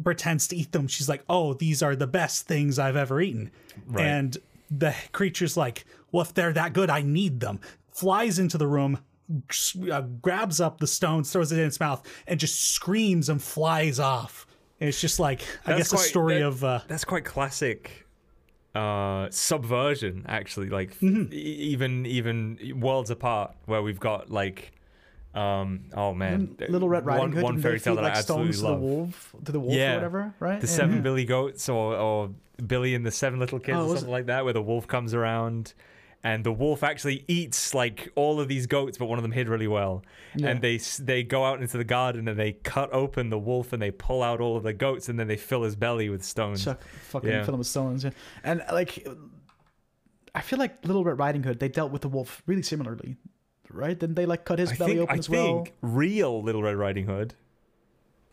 pretends 0.04 0.48
to 0.48 0.56
eat 0.56 0.72
them. 0.72 0.88
She's 0.88 1.10
like, 1.10 1.24
"Oh, 1.30 1.54
these 1.54 1.82
are 1.82 1.96
the 1.96 2.08
best 2.08 2.48
things 2.48 2.78
I've 2.80 2.96
ever 2.96 3.20
eaten." 3.22 3.52
Right. 3.86 4.06
And 4.06 4.38
the 4.70 4.94
creature's 5.12 5.58
like, 5.58 5.86
"Well, 6.12 6.22
if 6.22 6.34
they're 6.34 6.54
that 6.54 6.74
good, 6.74 6.90
I 6.90 7.02
need 7.02 7.40
them." 7.40 7.60
Flies 7.92 8.38
into 8.40 8.58
the 8.58 8.68
room, 8.68 9.00
uh, 9.92 10.02
grabs 10.22 10.62
up 10.62 10.80
the 10.80 10.88
stones, 10.88 11.32
throws 11.32 11.52
it 11.52 11.60
in 11.60 11.66
its 11.66 11.80
mouth, 11.80 12.06
and 12.28 12.40
just 12.40 12.74
screams 12.74 13.28
and 13.30 13.42
flies 13.42 14.00
off. 14.00 14.46
And 14.80 14.88
it's 14.88 15.02
just 15.02 15.20
like 15.20 15.42
I 15.66 15.74
That's 15.76 15.92
guess 15.92 16.02
a 16.02 16.04
story 16.04 16.36
that- 16.40 16.46
of 16.46 16.64
uh, 16.64 16.80
That's 16.88 17.04
quite 17.06 17.26
classic 17.26 18.06
uh 18.78 19.28
subversion 19.32 20.26
actually 20.28 20.70
like 20.70 20.92
Mm-hmm. 21.00 21.34
e- 21.34 21.36
even 21.74 22.06
even 22.06 22.80
worlds 22.80 23.10
apart 23.10 23.50
where 23.66 23.82
we've 23.82 24.00
got 24.00 24.30
like 24.32 24.72
um 25.34 25.86
oh 25.94 26.14
man 26.14 26.56
Little 26.70 26.90
Red 26.90 27.06
Riding 27.06 27.22
one, 27.24 27.32
Hood 27.32 27.44
one 27.44 27.62
fairy 27.62 27.80
tale 27.80 27.94
feed, 27.96 27.98
that 28.00 28.04
like 28.10 28.16
I 28.16 28.20
absolutely 28.20 28.54
stones 28.54 28.58
to 28.58 28.62
the 28.66 28.72
love 28.72 28.82
wolf, 28.82 29.36
to 29.46 29.52
the 29.52 29.60
wolf 29.60 29.74
Yeah. 29.76 29.92
or 29.92 29.96
whatever, 29.96 30.34
right? 30.40 30.62
the 30.62 30.68
Yeah. 30.68 30.74
seven 30.74 31.02
billy 31.02 31.26
goats 31.26 31.70
or, 31.70 31.96
or 31.96 32.30
billy 32.66 32.96
and 32.96 33.06
the 33.06 33.12
seven 33.12 33.40
little 33.40 33.60
kids 33.60 33.78
Oh, 33.78 33.84
or 33.86 33.88
something 33.90 34.10
it? 34.10 34.12
like 34.12 34.26
that 34.28 34.44
where 34.46 34.54
the 34.54 34.62
wolf 34.64 34.88
comes 34.88 35.14
around 35.14 35.74
and 36.28 36.44
the 36.44 36.52
wolf 36.52 36.84
actually 36.84 37.24
eats 37.28 37.74
like 37.74 38.12
all 38.16 38.40
of 38.42 38.48
these 38.48 38.68
goats, 38.68 38.98
but 38.98 39.06
one 39.06 39.18
of 39.18 39.24
them 39.24 39.32
hid 39.32 39.48
really 39.48 39.68
well. 39.68 40.04
Yeah. 40.36 40.50
And 40.50 40.62
they 40.62 40.78
they 41.00 41.24
go 41.24 41.46
out 41.46 41.62
into 41.62 41.78
the 41.78 41.84
garden 41.84 42.28
and 42.28 42.38
they 42.38 42.52
cut 42.54 42.92
open 42.92 43.30
the 43.30 43.40
wolf 43.40 43.72
and 43.74 43.82
they 43.82 43.92
pull 43.92 44.22
out 44.22 44.40
all 44.42 44.58
of 44.58 44.64
the 44.64 44.74
goats 44.74 45.08
and 45.10 45.18
then 45.20 45.28
they 45.28 45.38
fill 45.38 45.64
his 45.64 45.76
belly 45.76 46.10
with 46.10 46.24
stones. 46.24 46.64
Chuck 46.66 46.82
fucking 47.10 47.30
Yeah. 47.30 47.44
fill 47.46 47.54
him 47.54 47.60
with 47.60 47.68
stones. 47.68 48.04
Yeah. 48.04 48.12
And 48.44 48.64
like, 48.72 49.08
I 50.36 50.42
feel 50.42 50.60
like 50.60 50.86
Little 50.86 51.04
Red 51.04 51.18
Riding 51.18 51.44
Hood, 51.44 51.60
they 51.60 51.70
dealt 51.70 51.92
with 51.92 52.02
the 52.02 52.10
wolf 52.10 52.44
really 52.46 52.62
similarly, 52.64 53.16
right? 53.70 53.98
Didn't 53.98 54.16
they 54.16 54.26
like 54.26 54.44
cut 54.46 54.60
his 54.60 54.72
I 54.72 54.76
belly 54.76 54.92
think, 54.94 55.02
open 55.04 55.16
I 55.16 55.20
as 55.20 55.30
well? 55.30 55.46
think 55.64 55.74
real 55.82 56.44
Little 56.44 56.62
Red 56.64 56.76
Riding 56.76 57.06
Hood 57.06 57.34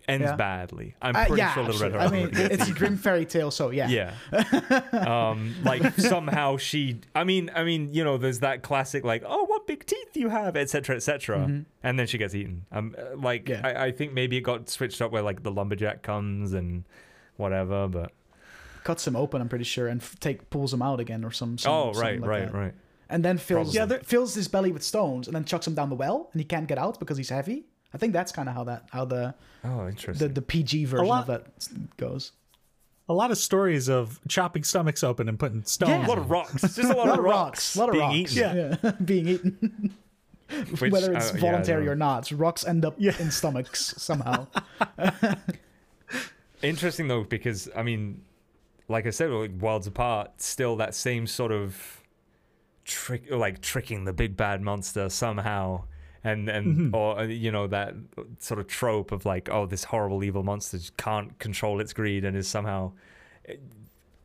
ends 0.09 0.25
Yeah. 0.27 0.37
badly. 0.37 0.95
I'm 1.01 1.15
Uh, 1.17 1.25
pretty 1.27 1.41
yeah, 1.43 1.55
sure 1.55 1.65
Little 1.65 1.81
Red 1.81 1.95
actually. 1.97 2.19
I 2.23 2.25
mean, 2.27 2.31
it's 2.35 2.69
a 2.69 2.73
grim 2.73 2.97
fairy 2.97 3.25
tale, 3.25 3.51
so 3.51 3.71
yeah. 3.71 3.89
Yeah. 3.89 4.15
um, 4.93 5.55
like 5.65 5.95
somehow 5.99 6.57
she. 6.57 7.01
I 7.15 7.25
mean, 7.25 7.51
I 7.55 7.65
mean, 7.65 7.93
you 7.93 8.05
know, 8.05 8.17
there's 8.19 8.41
that 8.41 8.63
classic 8.63 9.05
like, 9.05 9.23
oh, 9.27 9.45
what 9.45 9.67
big 9.67 9.87
teeth 9.87 10.17
you 10.17 10.29
have, 10.29 10.57
etc., 10.57 10.97
etc., 10.97 11.65
and 11.83 11.99
then 11.99 12.07
she 12.07 12.19
gets 12.19 12.35
eaten. 12.35 12.67
Um, 12.73 12.95
uh, 12.99 13.17
like 13.17 13.45
Mm-hmm. 13.47 13.65
Yeah. 13.67 13.81
I, 13.81 13.87
I 13.87 13.93
think 13.93 14.13
maybe 14.13 14.37
it 14.37 14.43
got 14.43 14.69
switched 14.69 15.01
up 15.03 15.11
where 15.13 15.23
like 15.23 15.43
the 15.43 15.51
lumberjack 15.51 16.03
comes 16.03 16.53
and 16.53 16.85
whatever, 17.37 17.89
but 17.89 18.13
Cuts 18.85 19.07
him 19.07 19.17
open, 19.17 19.41
I'm 19.41 19.49
pretty 19.49 19.65
sure, 19.65 19.89
and 19.89 20.01
f- 20.03 20.21
take 20.21 20.51
pulls 20.51 20.73
him 20.75 20.83
out 20.83 21.01
again 21.01 21.25
or 21.25 21.31
some. 21.31 21.57
some 21.57 21.73
oh, 21.73 21.93
something 21.95 22.03
right, 22.03 22.21
like 22.21 22.29
right, 22.31 22.53
that. 22.53 22.59
right. 22.59 22.75
And 23.09 23.25
then 23.25 23.39
fills 23.39 23.75
Probably. 23.75 23.97
Yeah, 23.97 24.03
fills 24.03 24.35
his 24.35 24.47
belly 24.49 24.73
with 24.73 24.83
stones, 24.83 25.27
and 25.27 25.35
then 25.35 25.45
chucks 25.45 25.67
him 25.67 25.75
down 25.75 25.89
the 25.89 25.95
well, 25.95 26.29
and 26.33 26.41
he 26.41 26.45
can't 26.45 26.67
get 26.69 26.77
out 26.79 26.99
because 26.99 27.17
he's 27.17 27.31
heavy. 27.31 27.65
I 27.95 27.99
think 27.99 28.13
that's 28.13 28.33
kind 28.33 28.49
of 28.49 28.55
how 28.55 28.65
that 28.65 28.89
how 28.91 29.05
the 29.05 29.35
Oh, 29.65 29.87
interesting. 29.89 30.27
the 30.29 30.35
the 30.35 30.43
PG 30.43 30.85
version 30.87 31.07
lot- 31.07 31.23
of 31.23 31.27
that 31.29 31.47
goes. 31.97 32.33
A 33.09 33.13
lot 33.15 33.31
of 33.31 33.37
stories 33.39 33.89
of 33.89 34.19
chopping 34.29 34.65
stomachs 34.65 35.05
open 35.05 35.29
and 35.29 35.39
putting 35.39 35.63
stones. 35.65 35.91
Yeah. 35.91 36.07
a 36.07 36.09
lot 36.09 36.17
of 36.19 36.31
rocks. 36.31 36.63
Just 36.63 36.79
a 36.79 36.87
lot, 36.89 36.97
A 37.07 37.11
lot 37.11 37.19
of 37.19 37.25
rocks. 37.25 37.77
a 37.77 37.79
lot 37.81 37.89
of 37.91 37.93
being 37.93 38.05
rocks, 38.23 38.33
eaten. 38.37 38.79
yeah, 38.83 38.91
being 39.05 39.29
eaten. 39.29 39.95
Which, 40.79 40.91
Whether 40.93 41.13
it's 41.15 41.31
uh, 41.33 41.37
voluntary 41.37 41.85
don't 41.85 41.93
or 41.93 41.97
not, 41.97 42.31
rocks 42.33 42.67
end 42.67 42.85
up 42.85 42.95
Yeah. 42.99 43.13
in 43.19 43.31
stomachs 43.31 43.95
somehow. 44.03 44.47
Interesting 46.63 47.09
though, 47.09 47.25
because 47.25 47.69
I 47.77 47.83
mean, 47.83 48.23
like 48.89 49.07
I 49.07 49.11
said, 49.11 49.31
like 49.31 49.51
Worlds 49.53 49.87
Apart, 49.87 50.41
still 50.41 50.77
that 50.77 50.95
same 50.95 51.27
sort 51.27 51.53
of 51.53 52.01
trick, 52.85 53.31
like 53.31 53.61
tricking 53.61 54.05
the 54.05 54.13
big 54.15 54.37
bad 54.37 54.63
monster 54.63 55.09
somehow, 55.11 55.85
and 56.25 56.49
and 56.49 56.95
or 56.95 57.21
uh, 57.21 57.23
you 57.25 57.53
know 57.53 57.67
that 57.67 57.95
sort 58.39 58.59
of 58.59 58.67
trope 58.67 59.13
of 59.13 59.25
like, 59.25 59.49
oh, 59.51 59.67
this 59.67 59.85
horrible 59.85 60.25
evil 60.25 60.43
monster 60.43 60.79
just 60.79 60.97
can't 60.97 61.39
control 61.39 61.81
its 61.81 61.93
greed 61.93 62.25
and 62.25 62.37
is 62.37 62.49
somehow 62.49 62.93
eh, 63.47 63.57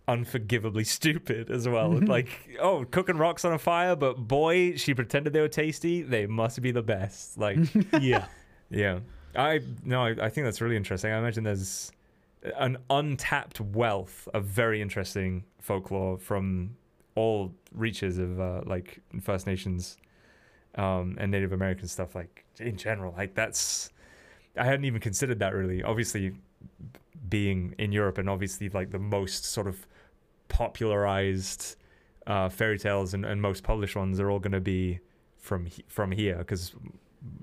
unforgivably 0.08 0.84
stupid 0.86 1.52
as 1.52 1.68
well. 1.68 1.92
Like, 1.92 2.58
oh, 2.60 2.86
cooking 2.86 3.18
rocks 3.18 3.46
on 3.46 3.54
a 3.54 3.60
fire, 3.60 3.96
but 3.96 4.14
boy, 4.16 4.76
she 4.78 4.94
pretended 4.94 5.34
they 5.34 5.42
were 5.42 5.48
tasty. 5.48 6.02
They 6.02 6.26
must 6.26 6.62
be 6.62 6.72
the 6.72 6.82
best. 6.82 7.38
Like. 7.38 7.60
yeah. 8.02 8.26
Yeah, 8.72 9.00
I 9.36 9.62
no, 9.84 10.04
I, 10.04 10.10
I 10.10 10.30
think 10.30 10.46
that's 10.46 10.62
really 10.62 10.78
interesting. 10.78 11.12
I 11.12 11.18
imagine 11.18 11.44
there's 11.44 11.92
an 12.58 12.78
untapped 12.90 13.60
wealth 13.60 14.28
of 14.34 14.46
very 14.46 14.82
interesting 14.82 15.44
folklore 15.60 16.18
from 16.18 16.76
all 17.16 17.54
reaches 17.74 18.18
of 18.18 18.40
uh, 18.40 18.62
like 18.66 19.00
First 19.22 19.48
Nations 19.48 19.98
um, 20.76 21.18
and 21.20 21.32
Native 21.32 21.52
American 21.52 21.88
stuff. 21.88 22.16
Like 22.16 22.46
in 22.60 22.78
general, 22.78 23.14
like 23.18 23.36
that's 23.36 23.92
I 24.58 24.66
hadn't 24.66 24.86
even 24.86 25.02
considered 25.02 25.40
that 25.40 25.54
really. 25.54 25.84
Obviously, 25.84 26.34
being 27.30 27.76
in 27.78 27.92
Europe 27.92 28.18
and 28.18 28.30
obviously 28.30 28.70
like 28.70 28.92
the 28.92 29.00
most 29.00 29.46
sort 29.46 29.68
of 29.68 29.86
popularized 30.48 31.76
uh, 32.28 32.50
fairy 32.50 32.78
tales 32.78 33.14
and, 33.14 33.26
and 33.26 33.42
most 33.42 33.64
published 33.64 33.96
ones 33.96 34.20
are 34.20 34.30
all 34.30 34.40
going 34.40 34.52
to 34.52 34.60
be 34.60 35.00
from 35.38 35.66
he- 35.66 35.86
from 35.88 36.12
here 36.12 36.38
because 36.38 36.74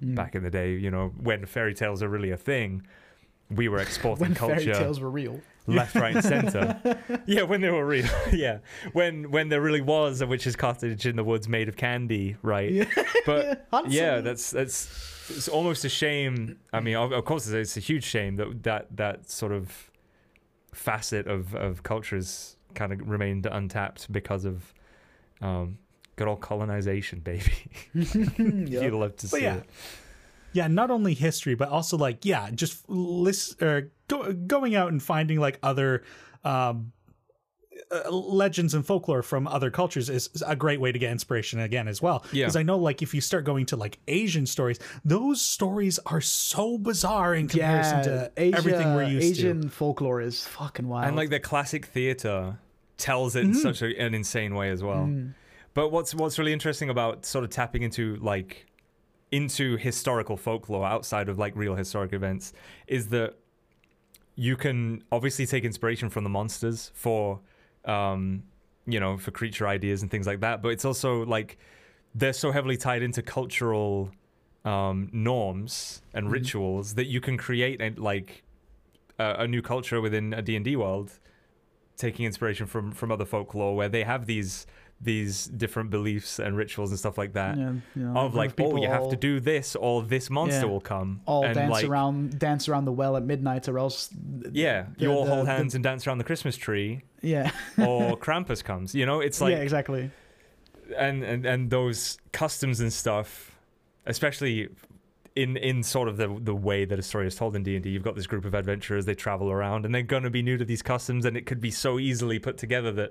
Mm. 0.00 0.14
back 0.14 0.34
in 0.34 0.42
the 0.42 0.48
day, 0.48 0.74
you 0.74 0.90
know, 0.90 1.12
when 1.20 1.44
fairy 1.44 1.74
tales 1.74 2.02
are 2.02 2.08
really 2.08 2.30
a 2.30 2.36
thing, 2.38 2.86
we 3.50 3.68
were 3.68 3.78
exporting 3.78 4.20
when 4.20 4.34
fairy 4.34 4.64
culture 4.64 4.74
tales 4.74 5.00
were 5.00 5.10
real. 5.10 5.40
left, 5.66 5.94
right, 5.94 6.14
and 6.14 6.24
center. 6.24 7.22
yeah, 7.26 7.42
when 7.42 7.60
they 7.60 7.70
were 7.70 7.86
real. 7.86 8.06
yeah, 8.32 8.58
when 8.92 9.30
when 9.30 9.48
there 9.48 9.60
really 9.60 9.80
was 9.80 10.20
a 10.20 10.26
witch's 10.26 10.56
cottage 10.56 11.06
in 11.06 11.16
the 11.16 11.24
woods 11.24 11.48
made 11.48 11.68
of 11.68 11.76
candy, 11.76 12.36
right? 12.42 12.72
Yeah. 12.72 13.04
But 13.24 13.66
Hansel. 13.72 13.92
yeah, 13.92 14.20
that's 14.20 14.50
that's 14.50 14.86
it's 15.28 15.48
almost 15.48 15.84
a 15.84 15.88
shame. 15.88 16.58
I 16.72 16.80
mean, 16.80 16.96
of, 16.96 17.12
of 17.12 17.24
course, 17.24 17.48
it's, 17.48 17.76
a 17.76 17.80
huge 17.80 18.04
shame 18.04 18.36
that 18.36 18.62
that 18.64 18.96
that 18.96 19.30
sort 19.30 19.52
of 19.52 19.90
facet 20.72 21.26
of 21.26 21.54
of 21.54 21.82
cultures 21.82 22.56
kind 22.74 22.92
of 22.92 23.08
remained 23.08 23.46
untapped 23.46 24.12
because 24.12 24.44
of 24.44 24.74
um, 25.40 25.78
good 26.16 26.28
old 26.28 26.40
colonization, 26.40 27.20
baby. 27.20 27.52
You'd 27.92 28.92
love 28.92 29.16
to 29.16 29.28
see 29.28 29.42
yeah. 29.42 29.56
it. 29.56 29.64
Yeah, 30.56 30.68
not 30.68 30.90
only 30.90 31.14
history, 31.14 31.54
but 31.54 31.68
also 31.68 31.96
like 31.96 32.24
yeah, 32.24 32.50
just 32.50 32.88
list 32.88 33.62
or 33.62 33.90
go, 34.08 34.32
going 34.32 34.74
out 34.74 34.90
and 34.92 35.02
finding 35.02 35.38
like 35.38 35.58
other 35.62 36.02
um, 36.44 36.92
uh, 37.90 38.10
legends 38.10 38.74
and 38.74 38.84
folklore 38.84 39.22
from 39.22 39.46
other 39.46 39.70
cultures 39.70 40.08
is, 40.08 40.30
is 40.34 40.42
a 40.46 40.56
great 40.56 40.80
way 40.80 40.90
to 40.92 40.98
get 40.98 41.12
inspiration 41.12 41.60
again 41.60 41.86
as 41.88 42.00
well. 42.00 42.24
Yeah. 42.32 42.46
because 42.46 42.56
I 42.56 42.62
know 42.62 42.78
like 42.78 43.02
if 43.02 43.14
you 43.14 43.20
start 43.20 43.44
going 43.44 43.66
to 43.66 43.76
like 43.76 43.98
Asian 44.08 44.46
stories, 44.46 44.78
those 45.04 45.40
stories 45.40 45.98
are 46.06 46.20
so 46.20 46.78
bizarre 46.78 47.34
in 47.34 47.48
comparison 47.48 47.98
Yeah, 47.98 48.04
to 48.04 48.32
Asia, 48.36 48.56
everything 48.56 48.94
we're 48.94 49.04
used 49.04 49.26
Asian 49.26 49.44
to. 49.44 49.58
Asian 49.58 49.68
folklore 49.68 50.20
is 50.20 50.46
fucking 50.46 50.88
wild. 50.88 51.06
and 51.06 51.16
like 51.16 51.30
the 51.30 51.38
classic 51.40 51.84
theater 51.86 52.58
tells 52.96 53.36
it 53.36 53.44
in 53.44 53.54
such 53.54 53.82
a, 53.82 53.94
an 54.00 54.14
insane 54.14 54.54
way 54.54 54.70
as 54.70 54.82
well. 54.82 55.08
But 55.74 55.90
what's 55.92 56.14
what's 56.14 56.38
really 56.38 56.54
interesting 56.54 56.88
about 56.88 57.26
sort 57.26 57.44
of 57.44 57.50
tapping 57.50 57.82
into 57.82 58.16
like 58.16 58.66
into 59.32 59.76
historical 59.76 60.36
folklore 60.36 60.86
outside 60.86 61.28
of 61.28 61.38
like 61.38 61.54
real 61.56 61.74
historic 61.74 62.12
events 62.12 62.52
is 62.86 63.08
that 63.08 63.34
you 64.36 64.56
can 64.56 65.02
obviously 65.10 65.46
take 65.46 65.64
inspiration 65.64 66.08
from 66.08 66.22
the 66.22 66.30
monsters 66.30 66.92
for 66.94 67.40
um 67.84 68.42
you 68.86 69.00
know 69.00 69.16
for 69.16 69.32
creature 69.32 69.66
ideas 69.66 70.02
and 70.02 70.10
things 70.10 70.26
like 70.26 70.40
that 70.40 70.62
but 70.62 70.68
it's 70.68 70.84
also 70.84 71.24
like 71.24 71.58
they're 72.14 72.32
so 72.32 72.52
heavily 72.52 72.76
tied 72.76 73.02
into 73.02 73.20
cultural 73.20 74.10
um 74.64 75.08
norms 75.12 76.02
and 76.14 76.30
rituals 76.30 76.94
that 76.94 77.06
you 77.06 77.20
can 77.20 77.36
create 77.36 77.80
a, 77.80 77.90
like 78.00 78.44
a, 79.18 79.36
a 79.40 79.48
new 79.48 79.62
culture 79.62 80.00
within 80.00 80.32
a 80.34 80.42
D&D 80.42 80.76
world 80.76 81.18
taking 81.96 82.26
inspiration 82.26 82.66
from 82.66 82.92
from 82.92 83.10
other 83.10 83.24
folklore 83.24 83.74
where 83.74 83.88
they 83.88 84.04
have 84.04 84.26
these 84.26 84.66
these 85.00 85.44
different 85.46 85.90
beliefs 85.90 86.38
and 86.38 86.56
rituals 86.56 86.90
and 86.90 86.98
stuff 86.98 87.18
like 87.18 87.34
that 87.34 87.58
yeah, 87.58 87.72
you 87.94 88.02
know, 88.02 88.16
of 88.18 88.34
like 88.34 88.58
oh 88.60 88.76
you 88.80 88.88
have 88.88 89.10
to 89.10 89.16
do 89.16 89.38
this 89.40 89.76
or 89.76 90.02
this 90.02 90.30
monster 90.30 90.60
Yeah. 90.64 90.72
will 90.72 90.80
come 90.80 91.20
all 91.26 91.44
and 91.44 91.54
dance 91.54 91.70
like 91.70 91.84
around 91.84 92.38
dance 92.38 92.66
around 92.66 92.86
the 92.86 92.92
well 92.92 93.14
at 93.16 93.22
midnight 93.22 93.68
or 93.68 93.78
else 93.78 94.08
yeah 94.52 94.86
you 94.96 95.08
the- 95.08 95.14
all 95.14 95.24
the- 95.26 95.34
hold 95.34 95.46
the- 95.46 95.50
hands 95.50 95.74
and 95.74 95.84
dance 95.84 96.06
around 96.06 96.16
the 96.18 96.24
christmas 96.24 96.56
tree 96.56 97.02
yeah. 97.20 97.50
or 97.78 98.16
krampus 98.26 98.64
comes 98.64 98.94
you 98.94 99.04
know? 99.04 99.20
It's 99.20 99.40
like 99.40 99.52
yeah 99.52 99.58
exactly. 99.58 100.10
and, 100.96 101.22
and 101.22 101.44
and 101.44 101.70
those 101.70 102.16
customs 102.32 102.80
and 102.80 102.90
stuff 102.92 103.54
especially 104.06 104.68
in 105.34 105.58
in 105.58 105.82
sort 105.82 106.08
of 106.08 106.16
the 106.16 106.28
the 106.40 106.54
way 106.54 106.86
that 106.86 106.98
a 106.98 107.02
story 107.02 107.26
is 107.26 107.34
told 107.36 107.54
in 107.54 107.62
D&D 107.62 107.90
you've 107.90 108.02
got 108.02 108.14
this 108.16 108.26
group 108.26 108.46
of 108.46 108.54
adventurers 108.54 109.04
they 109.04 109.14
travel 109.14 109.50
around 109.50 109.84
and 109.84 109.94
they're 109.94 110.02
going 110.02 110.22
to 110.22 110.30
be 110.30 110.40
new 110.42 110.56
to 110.56 110.64
these 110.64 110.80
customs 110.82 111.26
and 111.26 111.36
it 111.36 111.44
could 111.44 111.60
be 111.60 111.70
so 111.70 111.98
easily 111.98 112.38
put 112.38 112.56
together 112.56 112.90
that 112.92 113.10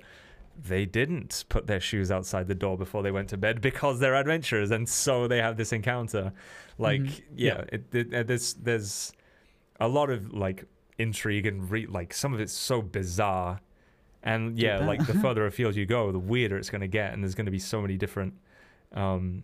they 0.62 0.86
didn't 0.86 1.45
put 1.49 1.68
their 1.68 1.80
shoes 1.80 2.10
outside 2.12 2.47
the 2.47 2.56
door 2.56 2.78
before 2.78 3.03
they 3.03 3.12
went 3.12 3.30
to 3.30 3.38
bed 3.38 3.62
because 3.62 3.99
they're 3.99 4.16
adventurers 4.16 4.72
and 4.72 4.88
so 4.88 5.28
they 5.28 5.38
have 5.39 5.58
this 5.58 5.72
encounter. 5.74 6.32
Like 6.78 7.01
Mhm. 7.01 7.22
yeah, 7.36 7.64
It, 7.72 7.84
it, 7.93 8.14
uh, 8.14 8.24
there's 8.24 8.53
there's 8.56 9.14
a 9.80 9.88
lot 9.88 10.10
of 10.10 10.34
like 10.34 10.66
intrigue 10.97 11.45
and 11.45 11.70
re- 11.70 11.86
like 11.88 12.14
some 12.14 12.34
of 12.34 12.39
it's 12.39 12.53
so 12.53 12.82
bizarre. 12.82 13.60
And 14.24 14.58
yeah 14.58 14.80
like 14.88 15.06
the 15.06 15.14
further 15.14 15.45
afield 15.45 15.76
you 15.76 15.86
go 15.86 16.12
the 16.12 16.20
weirder 16.20 16.58
it's 16.58 16.70
going 16.70 16.82
to 16.82 16.88
get 16.88 17.14
and 17.14 17.24
there's 17.24 17.36
going 17.36 17.45
to 17.45 17.51
be 17.51 17.60
so 17.60 17.82
many 17.82 17.95
different 17.97 18.34
um 18.93 19.43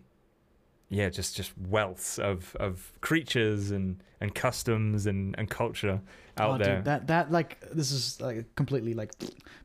yeah 0.89 1.09
just 1.09 1.35
just 1.35 1.51
wealths 1.69 2.17
of 2.19 2.55
of 2.59 2.91
creatures 3.01 3.69
and 3.71 4.03
and 4.19 4.33
customs 4.33 5.05
and 5.05 5.35
and 5.37 5.49
culture 5.51 6.01
out 6.37 6.61
oh, 6.61 6.63
there 6.63 6.75
Dude, 6.77 6.85
that 6.85 7.07
that 7.07 7.31
like 7.31 7.59
this 7.71 7.91
is 7.91 8.19
like 8.21 8.55
completely 8.55 8.93
like, 8.93 9.11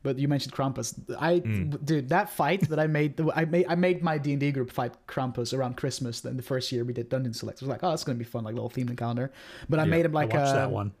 but 0.03 0.17
you 0.19 0.27
mentioned 0.27 0.53
Krampus. 0.53 0.93
I 1.19 1.39
Mm. 1.39 1.85
dude 1.85 2.09
that 2.09 2.29
fight 2.29 2.67
that 2.69 2.79
I 2.79 2.87
made. 2.87 3.19
I 3.33 3.45
made 3.45 3.65
I 3.69 3.75
made 3.75 4.03
my 4.03 4.17
D 4.17 4.31
and 4.31 4.39
D 4.39 4.51
group 4.51 4.71
fight 4.71 4.93
Krampus 5.07 5.57
around 5.57 5.77
Christmas. 5.77 6.21
Then 6.21 6.37
the 6.37 6.43
first 6.43 6.71
year 6.71 6.83
we 6.83 6.93
did 6.93 7.09
Dungeon 7.09 7.33
Select. 7.33 7.61
I 7.61 7.65
was 7.65 7.69
like, 7.69 7.83
oh, 7.83 7.89
that's 7.89 8.03
gonna 8.03 8.17
be 8.17 8.25
fun, 8.25 8.43
like 8.43 8.53
little 8.53 8.69
themed 8.69 8.89
encounter. 8.89 9.31
But 9.69 9.79
I 9.79 9.83
Yeah, 9.83 9.91
made 9.91 10.05
him 10.05 10.13
like 10.13 10.33
I 10.33 10.37
watched 10.37 10.51
uh, 10.51 10.55
that 10.55 10.71
one. 10.71 10.91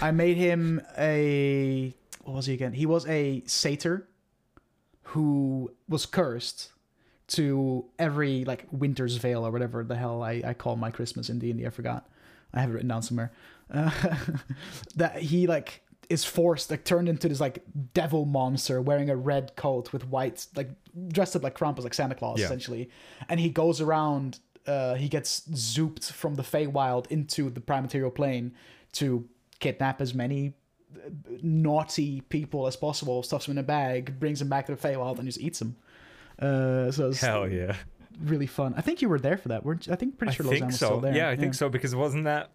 I 0.00 0.10
made 0.12 0.36
him 0.36 0.80
a 0.96 1.94
what 2.24 2.34
was 2.36 2.46
he 2.46 2.54
again? 2.54 2.72
He 2.72 2.86
was 2.86 3.06
a 3.06 3.42
satyr 3.46 4.06
who 5.02 5.72
was 5.88 6.06
cursed 6.06 6.70
to 7.28 7.84
every 7.98 8.44
like 8.44 8.66
Winter's 8.70 9.16
Veil 9.16 9.46
or 9.46 9.50
whatever 9.50 9.84
the 9.84 9.96
hell 9.96 10.22
I, 10.22 10.42
I 10.44 10.54
call 10.54 10.76
my 10.76 10.90
Christmas 10.90 11.28
in 11.28 11.38
D 11.38 11.50
and 11.50 11.66
I 11.66 11.70
forgot. 11.70 12.08
I 12.54 12.60
have 12.60 12.70
it 12.70 12.74
written 12.74 12.88
down 12.88 13.02
somewhere. 13.02 13.32
Uh, 13.72 13.90
that 14.96 15.16
he 15.16 15.46
like 15.46 15.80
is 16.10 16.24
forced 16.26 16.70
like 16.70 16.84
turned 16.84 17.08
into 17.08 17.26
this 17.26 17.40
like 17.40 17.62
devil 17.94 18.26
monster 18.26 18.82
wearing 18.82 19.08
a 19.08 19.16
red 19.16 19.56
coat 19.56 19.92
with 19.94 20.06
white 20.08 20.46
like 20.54 20.68
dressed 21.08 21.34
up 21.34 21.42
like 21.42 21.56
Krampus 21.58 21.82
like 21.82 21.94
Santa 21.94 22.14
Claus 22.14 22.38
Yeah. 22.38 22.44
essentially 22.46 22.90
and 23.30 23.40
he 23.40 23.48
goes 23.48 23.80
around 23.80 24.40
uh 24.66 24.94
he 24.94 25.08
gets 25.08 25.40
zooped 25.54 26.12
from 26.12 26.34
the 26.34 26.42
Feywild 26.42 27.06
into 27.06 27.48
the 27.48 27.60
prime 27.60 27.82
material 27.84 28.10
plane 28.10 28.52
to 28.92 29.26
kidnap 29.58 30.02
as 30.02 30.12
many 30.12 30.52
uh, 30.94 31.08
naughty 31.42 32.20
people 32.28 32.66
as 32.66 32.76
possible 32.76 33.22
stuffs 33.22 33.46
them 33.46 33.52
in 33.56 33.58
a 33.58 33.62
bag 33.66 34.20
brings 34.20 34.38
them 34.38 34.48
back 34.50 34.66
to 34.66 34.74
the 34.74 34.88
Feywild 34.88 35.18
and 35.18 35.26
just 35.26 35.40
eats 35.40 35.60
them 35.60 35.76
uh 36.40 36.90
so 36.90 37.08
it's 37.08 37.20
Hell 37.20 37.48
yeah. 37.48 37.74
really 38.22 38.46
fun 38.46 38.74
I 38.76 38.82
think 38.82 39.00
you 39.00 39.08
were 39.08 39.18
there 39.20 39.38
for 39.38 39.48
that 39.48 39.64
weren't 39.64 39.86
you? 39.86 39.92
I 39.94 39.96
think 39.96 40.18
pretty 40.18 40.34
sure 40.34 40.46
I 40.46 40.50
think 40.50 40.66
was 40.66 40.78
so. 40.78 40.86
still 40.86 41.00
there 41.00 41.14
Yeah, 41.16 41.30
I 41.30 41.36
think 41.36 41.54
so 41.54 41.70
because 41.70 41.92
it 41.94 41.96
wasn't 41.98 42.24
that 42.24 42.50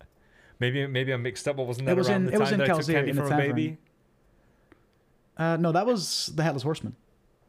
maybe 0.60 0.88
maybe 0.88 1.12
I'm 1.12 1.22
mixed 1.24 1.48
up, 1.48 1.58
but 1.58 1.68
wasn't 1.68 1.86
that 1.88 1.94
It 1.94 1.98
was 1.98 2.10
around 2.10 2.16
in- 2.18 2.26
the 2.28 2.34
it 2.34 2.40
was 2.40 2.50
time 2.50 2.54
in 2.62 2.68
that 2.68 2.74
I 2.74 2.78
took 2.78 2.88
candy 2.88 3.10
in 3.12 3.16
from 3.18 3.32
a 3.32 3.38
baby? 3.38 3.78
uh 5.38 5.56
no 5.58 5.72
that 5.72 5.86
was 5.86 6.32
the 6.36 6.44
Headless 6.44 6.64
Horseman 6.64 6.96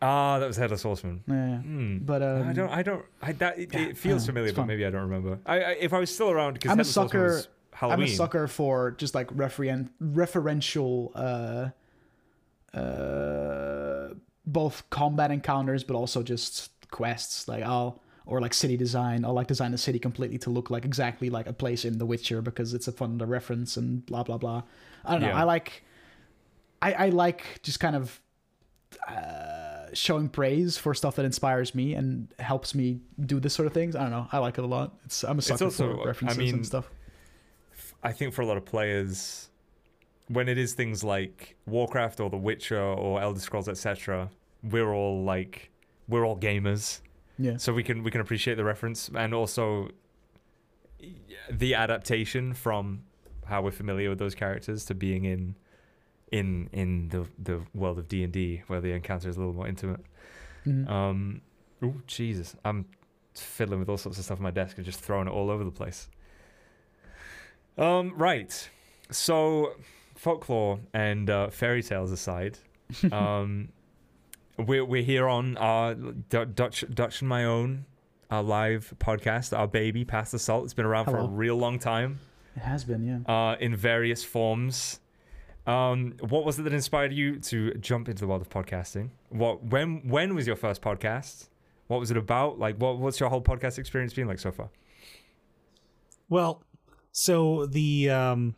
Ah, 0.00 0.38
that 0.38 0.46
was 0.46 0.56
Headless 0.56 0.82
Horseman. 0.82 1.24
yeah 1.26 1.56
Hmm. 1.58 1.98
but 1.98 2.22
um, 2.22 2.48
I 2.48 2.52
don't. 2.52 2.70
I 2.70 2.82
don't. 2.84 3.04
I 3.20 3.32
that 3.32 3.58
it, 3.58 3.74
it 3.74 3.96
feels 3.96 4.22
uh, 4.22 4.26
familiar, 4.26 4.52
but 4.52 4.66
maybe 4.66 4.86
I 4.86 4.90
don't 4.90 5.02
remember. 5.02 5.40
I, 5.44 5.60
I 5.60 5.70
if 5.72 5.92
I 5.92 5.98
was 5.98 6.14
still 6.14 6.30
around 6.30 6.52
because 6.54 6.70
I'm 6.70 6.78
a 6.78 6.84
Headless 6.84 6.94
Horseman 6.94 7.08
sucker- 7.10 7.34
was 7.34 7.48
Halloween. 7.72 7.98
I'm 8.06 8.12
a 8.12 8.16
sucker 8.16 8.46
for 8.46 8.92
just 8.92 9.14
like 9.16 9.26
referen- 9.28 9.88
referential, 10.00 11.10
uh, 11.16 12.78
uh, 12.78 14.14
both 14.46 14.88
combat 14.90 15.30
encounters, 15.30 15.82
but 15.84 15.96
also 15.96 16.22
just 16.22 16.70
quests. 16.90 17.48
Like 17.48 17.64
I'll 17.64 18.00
or 18.28 18.40
like 18.40 18.54
city 18.54 18.76
design. 18.76 19.24
I'll 19.24 19.34
like 19.34 19.48
design 19.48 19.72
the 19.72 19.78
city 19.78 19.98
completely 19.98 20.38
to 20.38 20.50
look 20.50 20.70
like 20.70 20.84
exactly 20.84 21.30
like 21.30 21.48
a 21.48 21.52
place 21.52 21.84
in 21.84 21.98
The 21.98 22.06
Witcher 22.06 22.40
because 22.42 22.74
it's 22.74 22.86
a 22.86 22.92
fun 22.92 23.18
to 23.18 23.26
reference 23.26 23.76
and 23.76 24.06
blah 24.06 24.22
blah 24.22 24.38
blah. 24.38 24.62
I 25.04 25.12
don't 25.12 25.22
know. 25.22 25.28
Yeah. 25.28 25.40
I 25.40 25.42
like, 25.44 25.82
I 26.80 26.92
I 26.92 27.08
like 27.08 27.42
just 27.62 27.80
kind 27.80 27.96
of. 27.96 28.20
Uh, 29.06 29.86
showing 29.94 30.28
praise 30.28 30.76
for 30.76 30.92
stuff 30.94 31.16
that 31.16 31.24
inspires 31.24 31.74
me 31.74 31.94
and 31.94 32.28
helps 32.38 32.74
me 32.74 33.00
do 33.24 33.40
this 33.40 33.54
sort 33.54 33.66
of 33.66 33.72
things. 33.72 33.96
I 33.96 34.02
don't 34.02 34.10
know. 34.10 34.26
I 34.32 34.38
like 34.38 34.58
it 34.58 34.64
a 34.64 34.66
lot. 34.66 34.94
It's 35.06 35.24
I'm 35.24 35.38
a 35.38 35.42
sucker 35.42 35.64
also- 35.64 35.94
for 35.96 36.02
I 36.02 36.04
references 36.06 36.38
mean, 36.38 36.54
and 36.56 36.66
stuff. 36.66 36.90
I 38.02 38.12
think 38.12 38.34
for 38.34 38.42
a 38.42 38.46
lot 38.46 38.56
of 38.58 38.64
players, 38.66 39.48
when 40.28 40.48
it 40.48 40.58
is 40.58 40.74
things 40.74 41.02
like 41.02 41.56
Warcraft 41.66 42.20
or 42.20 42.28
The 42.30 42.36
Witcher 42.36 42.80
or 42.80 43.20
Elder 43.20 43.40
Scrolls, 43.40 43.68
etc., 43.68 44.30
we're 44.62 44.92
all 44.92 45.24
like 45.24 45.70
we're 46.06 46.24
all 46.26 46.36
gamers, 46.38 47.00
Yeah. 47.38 47.56
so 47.56 47.72
we 47.72 47.82
can 47.82 48.02
we 48.02 48.10
can 48.10 48.20
appreciate 48.20 48.56
the 48.56 48.64
reference 48.64 49.08
and 49.14 49.32
also 49.32 49.90
the 51.50 51.74
adaptation 51.74 52.52
from 52.54 53.04
how 53.46 53.62
we're 53.62 53.70
familiar 53.70 54.10
with 54.10 54.18
those 54.18 54.34
characters 54.34 54.84
to 54.86 54.94
being 54.94 55.24
in 55.24 55.54
in 56.32 56.68
in 56.72 57.08
the 57.08 57.26
the 57.42 57.60
world 57.74 57.98
of 57.98 58.08
D 58.08 58.22
and 58.24 58.32
D 58.32 58.62
where 58.66 58.80
the 58.80 58.92
encounter 58.92 59.28
is 59.28 59.36
a 59.36 59.38
little 59.38 59.54
more 59.54 59.68
intimate. 59.68 60.00
Mhm. 60.66 60.88
Um, 60.90 61.40
oh 61.82 61.94
Jesus, 62.06 62.56
I'm 62.64 62.84
fiddling 63.34 63.78
with 63.80 63.88
all 63.88 63.96
sorts 63.96 64.18
of 64.18 64.24
stuff 64.24 64.38
on 64.38 64.42
my 64.42 64.50
desk 64.50 64.76
and 64.76 64.84
just 64.84 65.00
throwing 65.00 65.28
it 65.28 65.30
all 65.30 65.48
over 65.50 65.64
the 65.64 65.70
place. 65.70 66.08
Um, 67.78 68.12
right. 68.16 68.68
So, 69.10 69.74
folklore 70.16 70.80
and 70.92 71.30
uh, 71.30 71.48
fairy 71.50 71.82
tales 71.82 72.10
aside, 72.12 72.58
um, 73.12 73.68
we're 74.58 74.84
we're 74.84 75.02
here 75.02 75.28
on 75.28 75.56
our 75.56 75.94
D- 75.94 76.44
Dutch 76.54 76.84
Dutch 76.92 77.20
and 77.20 77.28
my 77.28 77.44
own, 77.44 77.86
our 78.30 78.42
live 78.42 78.92
podcast, 78.98 79.56
our 79.56 79.66
baby, 79.68 80.04
Past 80.04 80.32
the 80.32 80.38
Salt. 80.38 80.64
It's 80.64 80.74
been 80.74 80.84
around 80.86 81.06
for 81.06 81.18
a 81.18 81.26
real 81.26 81.56
long 81.56 81.78
time, 81.78 82.18
It 82.56 82.60
has 82.60 82.84
been, 82.84 83.24
yeah. 83.26 83.32
uh, 83.32 83.56
in 83.60 83.74
various 83.76 84.24
forms. 84.24 85.00
Um, 85.66 86.14
what 86.20 86.44
was 86.46 86.58
it 86.58 86.62
that 86.62 86.72
inspired 86.72 87.12
you 87.12 87.38
to 87.40 87.74
jump 87.74 88.08
into 88.08 88.20
the 88.20 88.26
world 88.26 88.40
of 88.40 88.48
podcasting? 88.48 89.10
What 89.28 89.64
when 89.64 90.08
when 90.08 90.34
was 90.34 90.46
your 90.46 90.56
first 90.56 90.80
podcast? 90.82 91.48
What 91.88 92.00
was 92.00 92.10
it 92.10 92.16
about? 92.16 92.58
Like, 92.58 92.76
what 92.78 92.98
what's 92.98 93.20
your 93.20 93.28
whole 93.28 93.42
podcast 93.42 93.78
experience 93.78 94.12
been 94.14 94.26
like 94.26 94.38
so 94.38 94.50
far? 94.50 94.70
Well, 96.28 96.62
so 97.12 97.66
the 97.66 98.10
um 98.10 98.54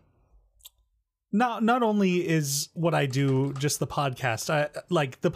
not 1.33 1.63
not 1.63 1.83
only 1.83 2.29
is 2.29 2.69
what 2.75 2.95
I 2.95 3.07
do 3.07 3.53
just 3.55 3.79
the 3.79 3.87
podcast, 3.87 4.51
I 4.51 4.69
like 4.89 5.21
the 5.21 5.31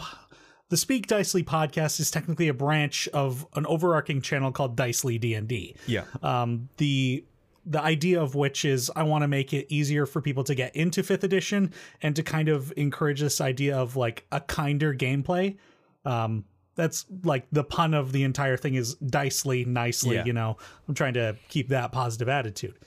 the 0.69 0.77
Speak 0.77 1.07
Dicely 1.07 1.43
podcast 1.43 1.99
is 1.99 2.09
technically 2.09 2.47
a 2.47 2.53
branch 2.53 3.07
of 3.09 3.45
an 3.55 3.65
overarching 3.67 4.21
channel 4.21 4.51
called 4.51 4.75
Dicely 4.75 5.17
D&D. 5.17 5.75
Yeah, 5.87 6.05
Um 6.23 6.69
the 6.77 7.25
the 7.67 7.81
idea 7.81 8.21
of 8.21 8.35
which 8.35 8.63
is 8.63 8.91
I 8.95 9.01
want 9.03 9.23
to 9.23 9.27
make 9.27 9.51
it 9.51 9.65
easier 9.69 10.05
for 10.05 10.21
people 10.21 10.43
to 10.43 10.53
get 10.53 10.75
into 10.75 11.01
5th 11.01 11.23
edition 11.23 11.73
and 12.01 12.15
to 12.15 12.21
kind 12.21 12.47
of 12.47 12.71
encourage 12.77 13.21
this 13.21 13.41
idea 13.41 13.75
of 13.75 13.95
like 13.95 14.25
a 14.31 14.39
kinder 14.39 14.93
gameplay. 14.93 15.57
Um 16.05 16.45
that's 16.75 17.05
like 17.23 17.47
the 17.51 17.63
pun 17.63 17.93
of 17.93 18.11
the 18.11 18.23
entire 18.23 18.57
thing 18.57 18.75
is 18.75 18.95
dicely 18.95 19.63
nicely, 19.65 20.15
Yeah. 20.17 20.25
you 20.25 20.33
know. 20.33 20.57
I'm 20.87 20.93
trying 20.93 21.13
to 21.13 21.37
keep 21.47 21.69
that 21.69 21.91
positive 21.93 22.27
attitude. 22.27 22.77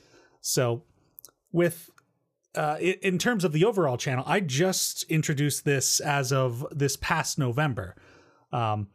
So 0.42 0.82
with 1.52 1.88
uh, 2.58 2.76
in 2.80 3.18
terms 3.18 3.44
of 3.44 3.52
the 3.52 3.64
overall 3.64 3.96
channel, 3.96 4.24
I 4.26 4.40
just 4.40 5.04
introduced 5.04 5.64
this 5.64 6.00
as 6.00 6.32
of 6.32 6.66
this 6.72 6.96
past 6.96 7.38
November. 7.38 7.94
Um, 8.52 8.88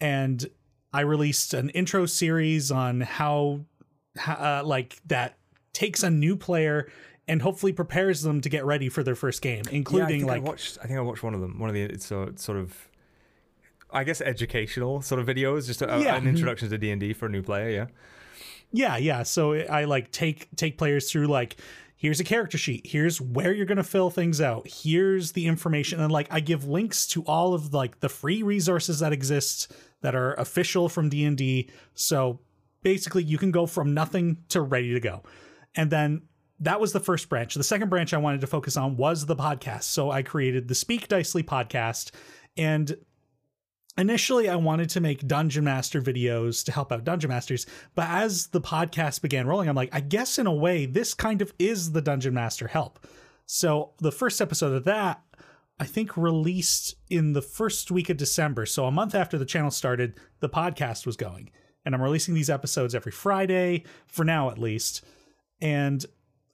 and 0.00 0.48
I 0.92 1.02
released 1.02 1.52
an 1.52 1.68
intro 1.70 2.06
series 2.06 2.70
on 2.70 3.02
how, 3.02 3.60
uh, 4.26 4.62
like 4.64 5.00
that 5.06 5.36
takes 5.72 6.02
a 6.02 6.10
new 6.10 6.34
player 6.34 6.90
and 7.28 7.42
hopefully 7.42 7.72
prepares 7.72 8.22
them 8.22 8.40
to 8.40 8.48
get 8.48 8.64
ready 8.64 8.88
for 8.88 9.02
their 9.02 9.14
first 9.14 9.42
game, 9.42 9.62
yeah. 9.66 9.72
I 9.72 9.76
including 9.76 10.26
like 10.26 10.42
I 10.42 10.44
watched. 10.44 10.78
I 10.82 10.86
think 10.86 10.98
I 10.98 11.02
watched 11.02 11.22
one 11.22 11.34
of 11.34 11.40
them. 11.40 11.58
One 11.58 11.68
of 11.68 11.74
the 11.74 11.82
it's 11.82 12.06
so 12.06 12.32
sort 12.36 12.58
of, 12.58 12.88
I 13.92 14.02
guess, 14.04 14.20
educational 14.20 15.02
sort 15.02 15.20
of 15.20 15.26
videos, 15.26 15.66
just 15.66 15.82
a, 15.82 15.86
Yeah. 16.02 16.16
an 16.16 16.26
introduction 16.26 16.70
to 16.70 16.78
D 16.78 16.90
and 16.90 17.00
D 17.00 17.12
for 17.12 17.26
a 17.26 17.28
new 17.28 17.42
player. 17.42 17.68
Yeah. 17.68 17.86
Yeah 18.72 18.96
yeah. 18.96 19.22
So 19.22 19.54
i 19.54 19.84
like 19.84 20.10
take 20.10 20.48
take 20.56 20.78
players 20.78 21.10
through 21.10 21.26
like 21.26 21.56
here's 21.96 22.20
a 22.20 22.24
character 22.24 22.56
sheet. 22.56 22.86
Here's 22.86 23.20
where 23.20 23.52
you're 23.52 23.66
going 23.66 23.76
to 23.76 23.84
fill 23.84 24.08
things 24.08 24.40
out. 24.40 24.66
Here's 24.66 25.32
the 25.32 25.46
information. 25.46 26.00
And 26.00 26.12
like 26.12 26.28
i 26.30 26.40
give 26.40 26.64
links 26.66 27.06
to 27.08 27.22
all 27.24 27.54
of 27.54 27.74
like 27.74 28.00
the 28.00 28.08
free 28.08 28.42
resources 28.42 29.00
that 29.00 29.12
exist 29.12 29.72
that 30.02 30.14
are 30.14 30.32
official 30.34 30.88
from 30.88 31.10
d&d 31.10 31.68
so 31.94 32.40
basically 32.82 33.22
you 33.22 33.36
can 33.36 33.50
go 33.50 33.66
from 33.66 33.92
nothing 33.92 34.38
to 34.48 34.60
ready 34.60 34.94
to 34.94 35.00
go. 35.00 35.22
And 35.74 35.90
then 35.90 36.22
that 36.60 36.80
was 36.80 36.92
the 36.92 37.00
first 37.00 37.28
branch. 37.28 37.54
The 37.54 37.64
second 37.64 37.88
branch 37.88 38.14
i 38.14 38.18
wanted 38.18 38.40
to 38.42 38.46
focus 38.46 38.76
on 38.76 38.96
was 38.96 39.26
the 39.26 39.36
podcast. 39.36 39.84
So 39.84 40.10
i 40.10 40.22
created 40.22 40.68
the 40.68 40.74
speak 40.74 41.08
dicely 41.08 41.42
podcast. 41.42 42.12
And 42.56 42.96
initially 43.98 44.48
I 44.48 44.56
wanted 44.56 44.90
to 44.90 45.00
make 45.00 45.26
dungeon 45.26 45.64
master 45.64 46.00
videos 46.00 46.64
to 46.64 46.72
help 46.72 46.92
out 46.92 47.04
dungeon 47.04 47.28
masters, 47.30 47.66
but 47.94 48.08
as 48.08 48.48
the 48.48 48.60
podcast 48.60 49.22
began 49.22 49.46
rolling, 49.46 49.68
I'm 49.68 49.76
like, 49.76 49.94
I 49.94 50.00
guess 50.00 50.38
in 50.38 50.46
a 50.46 50.54
way 50.54 50.86
this 50.86 51.14
kind 51.14 51.42
of 51.42 51.52
is 51.58 51.92
the 51.92 52.02
dungeon 52.02 52.34
master 52.34 52.68
help. 52.68 53.06
So 53.46 53.92
the 53.98 54.12
first 54.12 54.40
episode 54.40 54.72
of 54.72 54.84
that 54.84 55.22
I 55.80 55.86
think 55.86 56.14
released 56.14 56.94
in 57.08 57.32
the 57.32 57.40
first 57.40 57.90
week 57.90 58.10
of 58.10 58.18
December. 58.18 58.66
So 58.66 58.84
a 58.84 58.90
month 58.90 59.14
after 59.14 59.38
the 59.38 59.46
channel 59.46 59.70
started, 59.70 60.20
the 60.40 60.48
podcast 60.48 61.06
was 61.06 61.16
going. 61.16 61.50
And 61.86 61.94
I'm 61.94 62.02
releasing 62.02 62.34
these 62.34 62.50
episodes 62.50 62.94
every 62.94 63.12
Friday 63.12 63.84
for 64.06 64.22
now 64.22 64.50
at 64.50 64.58
least. 64.58 65.02
And 65.62 66.04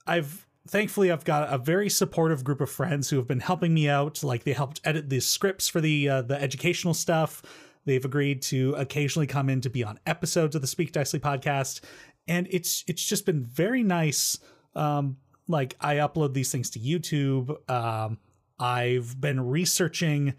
I've 0.07 0.45
thankfully 0.68 1.10
I've 1.10 1.24
got 1.24 1.52
a 1.52 1.58
very 1.58 1.88
supportive 1.88 2.44
group 2.44 2.60
of 2.60 2.70
friends 2.70 3.10
who 3.10 3.16
have 3.16 3.26
been 3.26 3.40
helping 3.40 3.74
me 3.74 3.88
out. 3.88 4.22
Like 4.22 4.44
they 4.44 4.52
helped 4.52 4.80
edit 4.84 5.08
the 5.08 5.20
scripts 5.20 5.68
for 5.68 5.80
the 5.80 6.08
uh, 6.08 6.22
the 6.22 6.40
educational 6.40 6.94
stuff. 6.94 7.42
They've 7.84 8.04
agreed 8.04 8.42
to 8.42 8.74
occasionally 8.74 9.26
come 9.26 9.48
in 9.48 9.60
to 9.60 9.70
be 9.70 9.84
on 9.84 10.00
episodes 10.06 10.54
of 10.54 10.60
the 10.60 10.66
Speak 10.66 10.92
Dicely 10.92 11.20
podcast, 11.20 11.80
and 12.26 12.48
it's 12.50 12.84
it's 12.86 13.04
just 13.04 13.26
been 13.26 13.42
very 13.42 13.82
nice. 13.82 14.38
Um, 14.74 15.18
like 15.48 15.76
I 15.80 15.96
upload 15.96 16.34
these 16.34 16.50
things 16.50 16.70
to 16.70 16.78
YouTube. 16.78 17.70
Um, 17.70 18.18
I've 18.58 19.20
been 19.20 19.40
researching 19.40 20.34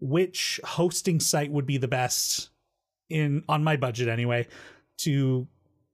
which 0.00 0.60
hosting 0.64 1.18
site 1.18 1.50
would 1.50 1.66
be 1.66 1.78
the 1.78 1.88
best 1.88 2.50
in 3.08 3.42
on 3.48 3.64
my 3.64 3.76
budget 3.76 4.08
anyway 4.08 4.46
to 4.98 5.46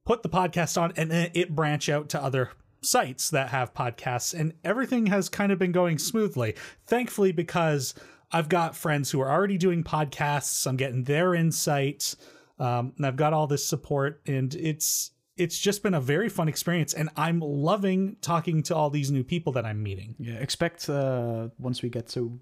put 0.05 0.23
the 0.23 0.29
podcast 0.29 0.79
on 0.79 0.91
and 0.97 1.11
it 1.11 1.55
branch 1.55 1.89
out 1.89 2.09
to 2.09 2.21
other 2.21 2.51
sites 2.81 3.29
that 3.29 3.49
have 3.49 3.73
podcasts 3.73 4.33
and 4.37 4.53
everything 4.63 5.05
has 5.07 5.29
kind 5.29 5.51
of 5.51 5.59
been 5.59 5.71
going 5.71 5.97
smoothly 5.97 6.55
thankfully 6.85 7.31
because 7.31 7.93
i've 8.31 8.49
got 8.49 8.75
friends 8.75 9.11
who 9.11 9.19
are 9.19 9.29
already 9.29 9.57
doing 9.57 9.83
podcasts 9.83 10.65
i'm 10.65 10.77
getting 10.77 11.03
their 11.03 11.35
insight 11.35 12.15
um, 12.59 12.93
and 12.97 13.05
i've 13.05 13.15
got 13.15 13.33
all 13.33 13.47
this 13.47 13.65
support 13.65 14.21
and 14.25 14.55
it's 14.55 15.11
it's 15.37 15.57
just 15.57 15.83
been 15.83 15.93
a 15.93 16.01
very 16.01 16.27
fun 16.27 16.47
experience 16.47 16.93
and 16.93 17.09
i'm 17.15 17.39
loving 17.39 18.15
talking 18.21 18.63
to 18.63 18.75
all 18.75 18.89
these 18.89 19.11
new 19.11 19.23
people 19.23 19.53
that 19.53 19.65
i'm 19.65 19.81
meeting 19.81 20.15
Yeah, 20.19 20.35
expect 20.35 20.89
uh, 20.89 21.49
once 21.59 21.81
we 21.81 21.89
get 21.89 22.07
to 22.09 22.39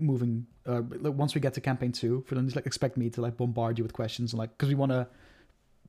moving, 0.00 0.46
uh, 0.66 0.82
once 1.02 1.34
we 1.34 1.40
get 1.40 1.54
to 1.54 1.60
campaign 1.60 1.92
two, 1.92 2.22
for 2.26 2.34
them, 2.34 2.46
just 2.46 2.56
like 2.56 2.66
expect 2.66 2.96
me 2.96 3.10
to 3.10 3.20
like 3.20 3.36
bombard 3.36 3.78
you 3.78 3.84
with 3.84 3.92
questions 3.92 4.32
and 4.32 4.38
like 4.38 4.50
because 4.50 4.68
we 4.68 4.74
want 4.74 4.92
to 4.92 5.08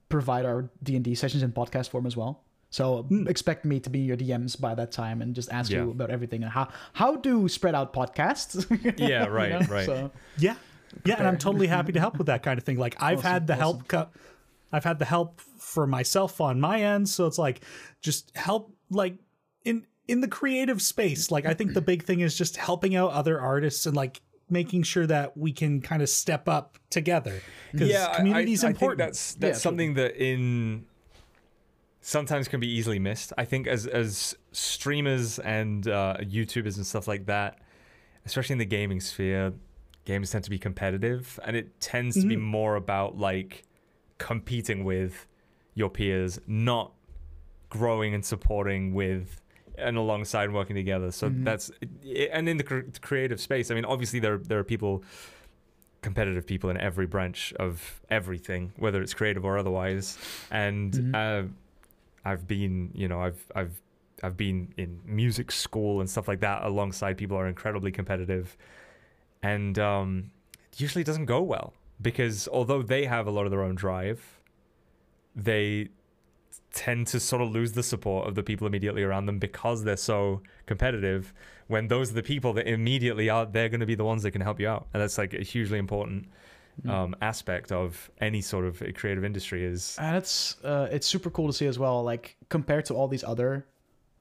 provide 0.09 0.45
our 0.45 0.69
D 0.81 0.95
and 0.95 1.05
D 1.05 1.15
sessions 1.15 1.43
in 1.43 1.51
podcast 1.51 1.89
form 1.89 2.05
as 2.05 2.17
well. 2.17 2.43
So 2.69 3.03
hmm. 3.03 3.27
expect 3.27 3.65
me 3.65 3.79
to 3.79 3.89
be 3.89 3.99
in 4.01 4.05
your 4.05 4.17
DMs 4.17 4.59
by 4.59 4.75
that 4.75 4.91
time 4.91 5.21
and 5.21 5.33
just 5.35 5.51
ask 5.51 5.71
Yeah. 5.71 5.83
you 5.83 5.91
about 5.91 6.09
everything 6.11 6.43
and 6.43 6.51
how 6.51 6.69
how 6.93 7.15
do 7.15 7.47
spread 7.47 7.75
out 7.75 7.93
podcasts. 7.93 8.65
Yeah, 8.99 9.25
You 9.25 9.31
right, 9.31 9.51
know? 9.51 9.59
right. 9.67 9.85
So, 9.85 10.11
Yeah, 10.37 10.55
yeah, 11.05 11.15
and 11.17 11.27
I'm 11.27 11.37
totally 11.37 11.67
happy 11.67 11.91
to 11.93 11.99
help 11.99 12.17
with 12.17 12.27
that 12.27 12.43
kind 12.43 12.57
of 12.57 12.63
thing. 12.63 12.77
Like 12.77 12.95
I've 13.01 13.19
Awesome, 13.19 13.31
had 13.31 13.47
the 13.47 13.55
help, 13.55 13.75
awesome. 13.77 13.87
co- 13.87 14.09
I've 14.71 14.83
had 14.83 14.99
the 14.99 15.05
help 15.05 15.41
for 15.57 15.87
myself 15.87 16.39
on 16.41 16.59
my 16.61 16.81
end, 16.83 17.09
so 17.09 17.25
it's 17.25 17.39
like 17.39 17.61
just 18.01 18.35
help, 18.35 18.71
like 18.91 19.15
in 19.65 19.85
in 20.07 20.21
the 20.21 20.27
creative 20.27 20.79
space. 20.81 21.31
Like 21.31 21.45
I 21.45 21.53
think 21.55 21.73
the 21.73 21.81
big 21.81 22.03
thing 22.03 22.19
is 22.19 22.37
just 22.37 22.55
helping 22.57 22.95
out 22.95 23.11
other 23.11 23.39
artists 23.41 23.85
and 23.87 23.95
like 23.95 24.21
making 24.51 24.81
sure 24.83 25.05
that 25.07 25.35
we 25.37 25.51
can 25.53 25.79
kind 25.81 26.01
of 26.01 26.09
step 26.09 26.47
up 26.49 26.77
together 26.91 27.41
because 27.71 27.93
I- 27.95 28.15
community 28.17 28.53
is 28.53 28.63
I, 28.63 28.67
I 28.67 28.69
important. 28.71 28.99
think 28.99 29.07
that's 29.09 29.33
that's 29.35 29.57
Yeah, 29.59 29.61
something 29.61 29.93
that 29.95 30.15
in 30.23 30.85
sometimes 32.01 32.47
can 32.47 32.59
be 32.59 32.67
easily 32.67 32.99
missed. 32.99 33.33
I 33.37 33.45
think 33.45 33.67
as 33.67 33.85
as 33.87 34.35
streamers 34.51 35.39
and 35.39 35.87
uh, 35.87 36.17
YouTubers 36.19 36.77
and 36.77 36.85
stuff 36.85 37.07
like 37.07 37.25
that, 37.27 37.59
especially 38.25 38.53
in 38.53 38.59
the 38.59 38.65
gaming 38.65 38.99
sphere, 38.99 39.53
games 40.05 40.31
tend 40.31 40.43
to 40.45 40.49
be 40.49 40.59
competitive, 40.59 41.39
and 41.43 41.55
it 41.55 41.79
tends 41.79 42.15
to 42.21 42.27
be 42.27 42.35
Mhm. 42.35 42.41
more 42.41 42.75
about 42.75 43.17
like 43.17 43.63
competing 44.17 44.83
with 44.83 45.27
your 45.75 45.89
peers, 45.89 46.39
not 46.47 46.91
growing 47.69 48.13
and 48.13 48.25
supporting 48.25 48.93
with 48.93 49.41
and 49.77 49.95
alongside 49.95 50.51
working 50.51 50.75
together. 50.75 51.09
So 51.11 51.29
Mhm. 51.29 51.45
that's 51.45 51.71
and 52.31 52.49
in 52.49 52.57
the 52.57 52.63
cr- 52.63 52.81
creative 53.01 53.39
space. 53.39 53.71
I 53.71 53.75
mean, 53.75 53.85
obviously 53.85 54.19
there 54.19 54.37
there 54.37 54.59
are 54.59 54.63
people 54.63 55.03
competitive 56.01 56.45
people 56.47 56.69
in 56.69 56.77
every 56.77 57.05
branch 57.05 57.53
of 57.59 58.01
everything, 58.09 58.71
whether 58.77 59.01
it's 59.01 59.13
creative 59.13 59.43
or 59.45 59.57
otherwise. 59.57 60.17
And 60.49 60.93
Mhm. 60.93 61.15
uh, 61.15 61.47
I've 62.29 62.47
been, 62.47 62.91
you 62.93 63.07
know, 63.07 63.21
I've 63.21 63.43
I've 63.55 63.81
I've 64.21 64.37
been 64.37 64.73
in 64.77 64.99
music 65.05 65.51
school 65.51 65.99
and 65.99 66.09
stuff 66.09 66.27
like 66.27 66.41
that 66.41 66.63
alongside 66.63 67.17
people 67.17 67.37
who 67.37 67.43
are 67.43 67.47
incredibly 67.47 67.91
competitive, 67.91 68.55
and 69.41 69.79
um, 69.79 70.31
usually 70.77 71.03
doesn't 71.03 71.25
go 71.25 71.41
well 71.41 71.73
because 72.01 72.47
although 72.47 72.81
they 72.81 73.05
have 73.05 73.27
a 73.27 73.31
lot 73.31 73.45
of 73.45 73.51
their 73.51 73.63
own 73.63 73.75
drive, 73.75 74.39
they 75.35 75.89
tend 76.71 77.07
to 77.07 77.19
sort 77.19 77.41
of 77.41 77.49
lose 77.49 77.71
the 77.71 77.83
support 77.83 78.27
of 78.27 78.35
the 78.35 78.43
people 78.43 78.67
immediately 78.67 79.03
around 79.03 79.25
them 79.25 79.39
because 79.39 79.83
they're 79.83 79.97
so 79.97 80.41
competitive. 80.67 81.33
When 81.67 81.87
those 81.87 82.11
are 82.11 82.13
the 82.13 82.23
people 82.23 82.53
that 82.53 82.67
immediately 82.67 83.29
are 83.29 83.45
they're 83.45 83.69
going 83.69 83.79
to 83.79 83.85
be 83.85 83.95
the 83.95 84.05
ones 84.05 84.23
that 84.23 84.31
can 84.31 84.41
help 84.41 84.59
you 84.59 84.67
out. 84.67 84.87
And 84.93 85.01
that's 85.01 85.17
like 85.17 85.33
hugely 85.33 85.79
important 85.79 86.27
Mm. 86.85 86.89
um, 86.89 87.15
aspect 87.21 87.71
of 87.71 88.09
any 88.21 88.41
sort 88.41 88.63
of 88.63 88.81
creative 88.95 89.25
industry 89.25 89.65
is 89.65 89.97
and 89.99 90.15
it's 90.15 90.55
uh, 90.63 90.87
it's 90.89 91.07
super 91.07 91.29
cool 91.29 91.47
to 91.47 91.53
see 91.53 91.65
as 91.65 91.77
well. 91.77 92.03
Like 92.03 92.37
compared 92.47 92.85
to 92.85 92.93
all 92.93 93.07
these 93.09 93.23
other 93.23 93.65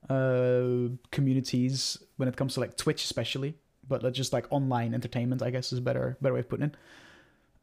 uh, 0.09 0.89
communities, 1.13 1.99
when 2.17 2.29
it 2.29 2.37
comes 2.37 2.55
to 2.55 2.61
like 2.61 2.77
Twitch, 2.77 3.05
especially, 3.05 3.55
but 3.87 4.13
just 4.13 4.33
like 4.33 4.47
online 4.51 4.93
entertainment, 4.93 5.43
I 5.43 5.51
guess 5.51 5.73
is 5.73 5.79
a 5.79 5.83
better 5.83 6.17
better 6.21 6.35
way 6.35 6.41
of 6.41 6.49
putting 6.49 6.67
it. 6.67 6.75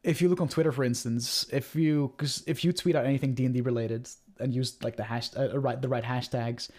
If 0.04 0.22
you 0.22 0.30
look 0.30 0.40
on 0.40 0.48
Twitter, 0.48 0.72
for 0.72 0.84
instance, 0.84 1.46
if 1.52 1.76
you 1.76 2.14
because 2.16 2.44
if 2.48 2.64
you 2.64 2.72
tweet 2.72 2.96
out 2.96 3.06
anything 3.06 3.34
D 3.34 3.46
and 3.46 3.54
D 3.54 3.62
related 3.62 4.08
and 4.40 4.54
use 4.54 4.78
like 4.82 4.96
the 4.96 5.04
hash 5.04 5.30
uh, 5.36 5.60
right 5.60 5.82
the 5.82 5.90
right 5.90 6.04
hashtags, 6.04 6.70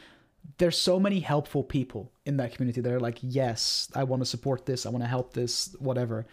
there's 0.58 0.80
so 0.80 0.98
many 0.98 1.20
helpful 1.20 1.62
people 1.62 2.12
in 2.24 2.36
that 2.38 2.54
community 2.54 2.80
that 2.80 2.92
are 2.92 3.00
like, 3.00 3.18
yes, 3.20 3.90
I 3.94 4.04
want 4.04 4.22
to 4.22 4.26
support 4.26 4.64
this, 4.64 4.86
I 4.86 4.90
want 4.90 5.04
to 5.04 5.08
help 5.08 5.32
this, 5.32 5.74
whatever. 5.78 6.26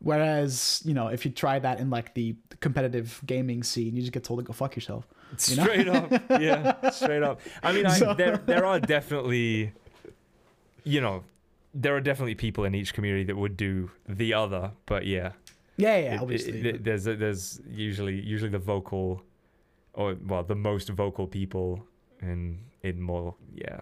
Whereas, 0.00 0.82
you 0.84 0.92
know, 0.94 1.08
if 1.08 1.24
you 1.24 1.30
try 1.30 1.58
that 1.58 1.80
in 1.80 1.88
like 1.90 2.14
the 2.14 2.36
competitive 2.60 3.20
gaming 3.26 3.62
scene, 3.62 3.94
you 3.96 4.02
just 4.02 4.12
get 4.12 4.24
told 4.24 4.40
to 4.40 4.44
go 4.44 4.52
fuck 4.52 4.74
yourself. 4.76 5.06
you 5.48 5.56
know? 5.56 5.64
straight 5.64 5.88
up 5.88 6.12
yeah 6.40 6.90
straight 6.90 7.22
up 7.24 7.40
i 7.62 7.72
mean 7.72 7.86
I, 7.86 7.98
So- 7.98 8.14
there, 8.14 8.36
there 8.46 8.64
are 8.64 8.78
definitely 8.78 9.72
you 10.84 11.00
know 11.00 11.24
there 11.74 11.96
are 11.96 12.00
definitely 12.00 12.36
people 12.36 12.62
in 12.64 12.74
each 12.74 12.94
community 12.94 13.24
that 13.24 13.36
would 13.36 13.56
do 13.56 13.90
the 14.08 14.32
other 14.34 14.70
but 14.86 15.06
yeah 15.06 15.32
Yeah, 15.76 15.96
yeah, 15.96 15.96
It- 15.96 16.14
it- 16.14 16.20
obviously. 16.22 16.60
it- 16.68 16.84
there's 16.84 17.04
there's 17.04 17.60
usually 17.68 18.20
usually 18.20 18.50
the 18.50 18.60
vocal 18.74 19.22
or 19.94 20.14
well 20.24 20.44
the 20.44 20.54
most 20.70 20.88
vocal 20.90 21.26
people 21.26 21.84
in 22.22 22.58
in 22.82 23.00
more 23.00 23.34
yeah 23.54 23.80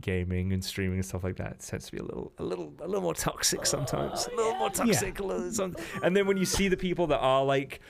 gaming 0.00 0.52
and 0.52 0.64
streaming 0.64 0.98
and 0.98 1.04
stuff 1.06 1.24
like 1.24 1.36
that 1.36 1.52
it 1.52 1.60
tends 1.60 1.86
to 1.86 1.92
be 1.92 1.98
a 1.98 2.02
little 2.02 2.32
a 2.38 2.44
little 2.44 2.72
a 2.80 2.86
little 2.86 3.00
more 3.02 3.14
toxic 3.14 3.64
sometimes 3.66 4.26
a 4.26 4.36
little 4.36 4.54
more 4.56 4.70
toxic 4.70 5.18
little, 5.20 5.72
and 6.02 6.16
then 6.16 6.26
when 6.26 6.36
you 6.36 6.44
see 6.44 6.68
the 6.68 6.76
people 6.76 7.06
that 7.06 7.18
are 7.18 7.44
like 7.44 7.80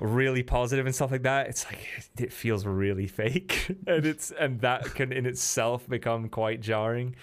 really 0.00 0.42
positive 0.44 0.86
and 0.86 0.94
stuff 0.94 1.10
like 1.10 1.22
that 1.24 1.48
it's 1.48 1.64
like 1.66 1.84
it 2.18 2.32
feels 2.32 2.64
really 2.64 3.06
fake 3.08 3.66
and 3.86 4.06
it's 4.06 4.30
and 4.38 4.60
that 4.60 4.84
can 4.94 5.12
in 5.12 5.26
itself 5.26 5.88
become 5.88 6.28
quite 6.28 6.60
jarring 6.60 7.16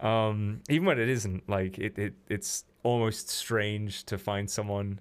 um 0.00 0.60
even 0.70 0.86
when 0.86 0.98
it 0.98 1.08
isn't 1.10 1.46
like 1.48 1.78
it, 1.78 1.98
it 1.98 2.14
it's 2.28 2.64
almost 2.82 3.28
strange 3.28 4.04
to 4.04 4.16
find 4.18 4.48
someone 4.50 4.98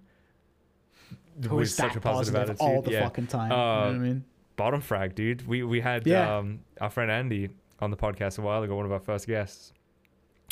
Who 1.47 1.55
with 1.55 1.67
is 1.67 1.75
such 1.75 1.95
a 1.95 1.99
positive, 2.01 2.35
positive 2.35 2.49
attitude 2.49 2.61
all 2.61 2.81
the 2.81 2.91
yeah. 2.91 3.03
fucking 3.03 3.27
time. 3.27 3.49
you 3.49 3.55
know 3.57 3.63
Uh, 3.63 3.85
what 3.87 3.95
I 3.95 3.97
mean? 3.97 4.25
bottom 4.57 4.81
frag 4.81 5.15
dude 5.15 5.47
we 5.47 5.63
we 5.63 5.79
had 5.79 6.05
Yeah. 6.05 6.37
um 6.37 6.59
our 6.81 6.89
friend 6.89 7.09
andy 7.09 7.49
on 7.81 7.91
the 7.91 7.97
podcast 7.97 8.37
a 8.37 8.41
while 8.41 8.61
ago 8.63 8.75
one 8.75 8.85
of 8.85 8.91
our 8.91 8.99
first 8.99 9.27
guests 9.27 9.73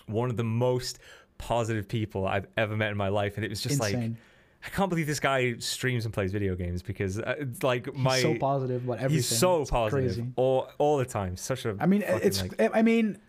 one 0.08 0.30
of 0.30 0.38
the 0.38 0.44
most 0.44 1.00
positive 1.38 1.88
people 1.88 2.28
i've 2.28 2.48
ever 2.58 2.76
met 2.76 2.92
in 2.92 2.98
my 2.98 3.08
life 3.10 3.36
and 3.36 3.46
it 3.46 3.50
was 3.50 3.62
just 3.62 3.80
like 3.80 3.96
i 3.96 4.70
can't 4.74 4.90
believe 4.90 5.08
this 5.08 5.20
guy 5.20 5.56
streams 5.60 6.04
and 6.06 6.14
plays 6.14 6.32
video 6.32 6.56
games 6.56 6.82
because 6.82 7.20
uh, 7.20 7.36
it's 7.40 7.64
like 7.64 7.94
my 7.96 8.16
he's 8.16 8.24
so 8.24 8.36
positive 8.38 8.84
about 8.84 8.98
everything. 8.98 9.16
he's 9.16 9.28
so 9.28 9.62
It's 9.62 9.72
positive 9.72 10.16
Crazy. 10.16 10.28
all 10.36 10.70
all 10.80 10.98
the 10.98 11.06
time 11.06 11.38
such 11.38 11.66
a 11.66 11.78
I 11.80 11.86
mean, 11.86 12.02
fucking, 12.02 12.20
it's. 12.28 12.42
like, 12.42 12.76
I 12.76 12.82
mean, 12.82 13.20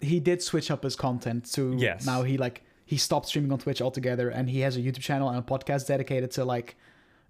he 0.00 0.18
did 0.20 0.42
switch 0.42 0.70
up 0.70 0.82
his 0.84 0.96
content 0.96 1.44
to 1.52 1.74
Yes. 1.78 2.06
now 2.06 2.22
he 2.22 2.38
like 2.38 2.62
he 2.86 2.96
stopped 2.96 3.26
streaming 3.26 3.52
on 3.52 3.58
Twitch 3.58 3.80
altogether, 3.82 4.30
and 4.30 4.48
he 4.50 4.60
has 4.60 4.76
a 4.76 4.80
YouTube 4.80 5.00
channel 5.00 5.28
and 5.28 5.38
a 5.38 5.42
podcast 5.42 5.86
dedicated 5.86 6.30
to 6.32 6.44
like 6.44 6.76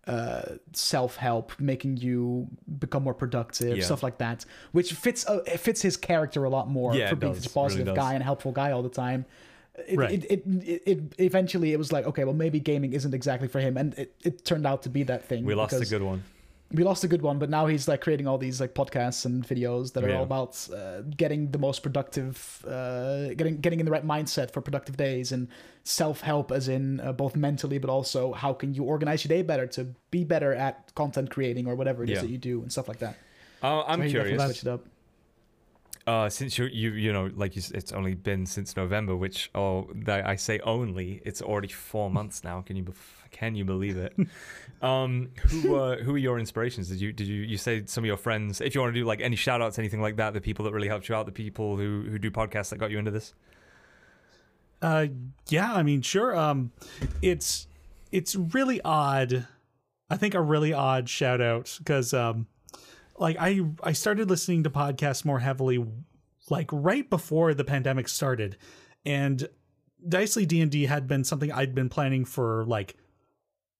uh 0.07 0.43
self 0.73 1.17
help, 1.17 1.53
making 1.61 1.99
you 1.99 2.49
become 2.79 3.03
more 3.03 3.15
productive, 3.15 3.77
Yeah. 3.77 3.85
stuff 3.85 4.03
like 4.03 4.19
that, 4.19 4.45
which 4.73 4.93
fits 4.95 5.27
uh, 5.29 5.43
it 5.47 5.59
fits 5.61 5.83
his 5.83 5.97
character 5.97 6.45
a 6.45 6.51
lot 6.51 6.69
more 6.69 6.95
Yeah, 6.95 7.11
for 7.11 7.17
being 7.17 7.35
does. 7.35 7.43
such 7.43 7.53
a 7.53 7.55
positive 7.55 7.87
does. 7.87 7.97
guy 7.97 8.15
and 8.15 8.23
helpful 8.23 8.53
guy 8.53 8.73
all 8.73 8.83
the 8.83 8.89
time. 8.89 9.27
It, 9.89 9.97
Right. 9.99 10.11
it, 10.11 10.25
it, 10.31 10.43
it, 10.47 10.83
it 10.87 11.15
eventually 11.19 11.73
it 11.73 11.79
was 11.79 11.91
like 11.93 12.05
okay 12.05 12.25
well 12.25 12.35
maybe 12.35 12.61
gaming 12.61 12.93
isn't 12.93 13.15
exactly 13.15 13.49
for 13.49 13.61
him 13.61 13.79
and 13.79 13.95
it, 13.95 14.15
it 14.23 14.45
turned 14.45 14.67
out 14.67 14.83
to 14.83 14.91
be 14.91 15.05
that 15.05 15.25
thing 15.25 15.45
we 15.45 15.55
lost 15.55 15.73
a 15.73 15.87
good 15.87 16.03
one 16.03 16.23
we 16.73 16.85
lost 16.85 17.03
a 17.03 17.09
good 17.09 17.23
one, 17.23 17.39
but 17.41 17.51
now 17.51 17.67
he's 17.67 17.89
like 17.89 18.01
creating 18.01 18.29
all 18.29 18.39
these 18.39 18.61
like 18.61 18.75
podcasts 18.75 19.25
and 19.25 19.47
videos 19.47 19.93
that 19.95 20.05
are 20.05 20.09
Yeah. 20.09 20.19
all 20.19 20.23
about 20.23 20.69
uh, 20.73 21.03
getting 21.17 21.51
the 21.51 21.59
most 21.59 21.83
productive, 21.83 22.65
uh, 22.69 23.35
getting 23.35 23.57
getting 23.61 23.81
in 23.81 23.87
the 23.87 23.93
right 23.93 24.07
mindset 24.07 24.53
for 24.53 24.61
productive 24.61 24.97
days 24.97 25.33
and 25.33 25.49
self 25.85 26.21
help, 26.21 26.53
as 26.53 26.69
in 26.69 27.01
uh, 27.01 27.13
both 27.13 27.35
mentally, 27.35 27.79
but 27.79 27.91
also 27.91 28.33
how 28.33 28.53
can 28.53 28.73
you 28.75 28.85
organize 28.85 29.25
your 29.25 29.31
day 29.31 29.43
better 29.43 29.67
to 29.67 29.89
be 30.11 30.23
better 30.25 30.55
at 30.55 30.95
content 30.95 31.29
creating 31.31 31.67
or 31.67 31.75
whatever 31.75 32.05
it 32.05 32.11
is 32.11 32.15
Yeah. 32.17 32.21
that 32.23 32.31
you 32.31 32.39
do 32.39 32.63
and 32.63 32.71
stuff 32.71 32.87
like 32.89 32.99
that. 33.01 33.17
uh, 33.63 33.83
i'm 33.87 34.03
So 34.03 34.09
curious 34.09 34.43
switched 34.45 34.63
it 34.63 34.69
up. 34.71 34.87
Uh, 36.07 36.29
since 36.31 36.57
you 36.59 36.65
you 36.67 36.91
you 36.93 37.13
know 37.13 37.31
like 37.37 37.55
you, 37.57 37.63
it's 37.75 37.93
only 37.93 38.15
been 38.15 38.47
since 38.47 38.75
November, 38.77 39.15
which 39.15 39.51
oh 39.55 39.87
that 39.95 40.27
I 40.27 40.37
say 40.37 40.59
only, 40.61 41.21
it's 41.27 41.43
already 41.43 41.69
four 41.69 42.11
months 42.19 42.43
now. 42.43 42.63
Can 42.63 42.77
you 42.77 42.87
can 43.31 43.55
you 43.55 43.65
believe 43.65 43.97
it? 43.97 44.15
Um, 44.83 45.31
who 45.49 45.77
uh, 45.77 45.97
who 46.03 46.15
are 46.15 46.19
your 46.19 46.39
inspirations? 46.39 46.89
Did 46.89 47.01
you 47.01 47.13
did 47.13 47.27
you 47.27 47.43
you 47.43 47.57
say 47.57 47.85
some 47.87 48.05
of 48.05 48.07
your 48.07 48.17
friends? 48.17 48.61
If 48.61 48.75
you 48.75 48.81
want 48.81 48.95
to 48.95 49.01
do 49.01 49.07
like 49.07 49.21
any 49.21 49.37
shout 49.37 49.61
outs, 49.61 49.79
anything 49.79 50.01
like 50.01 50.17
that, 50.17 50.35
the 50.35 50.41
people 50.41 50.65
that 50.65 50.73
really 50.73 50.89
helped 50.89 51.09
you 51.09 51.15
out, 51.15 51.27
the 51.27 51.33
people 51.33 51.77
who 51.77 52.07
who 52.09 52.19
do 52.19 52.31
podcasts 52.31 52.71
that 52.71 52.79
got 52.79 52.91
you 52.91 52.99
into 52.99 53.11
this. 53.11 53.35
Uh, 54.83 55.09
yeah, 55.49 55.73
I 55.73 55.83
mean, 55.83 56.01
sure. 56.03 56.35
Um, 56.35 56.73
it's 57.21 57.67
it's 58.11 58.35
really 58.35 58.81
odd. 58.83 59.47
I 60.09 60.17
think 60.17 60.35
a 60.35 60.41
really 60.41 60.73
odd 60.73 61.09
shout 61.09 61.41
out 61.41 61.75
because 61.79 62.15
um, 62.15 62.47
like 63.19 63.37
I 63.39 63.61
I 63.83 63.93
started 63.93 64.31
listening 64.31 64.63
to 64.65 64.71
podcasts 64.71 65.25
more 65.25 65.41
heavily 65.41 65.85
like 66.49 66.69
right 66.73 67.09
before 67.09 67.55
the 67.55 67.65
pandemic 67.65 68.09
started, 68.09 68.57
and 69.05 69.49
Dicely 70.09 70.47
D 70.47 70.61
and 70.63 70.71
D 70.71 70.87
had 70.87 71.07
been 71.07 71.25
something 71.25 71.53
I'd 71.53 71.75
been 71.75 71.91
planning 71.91 72.25
for 72.25 72.65
like 72.65 72.97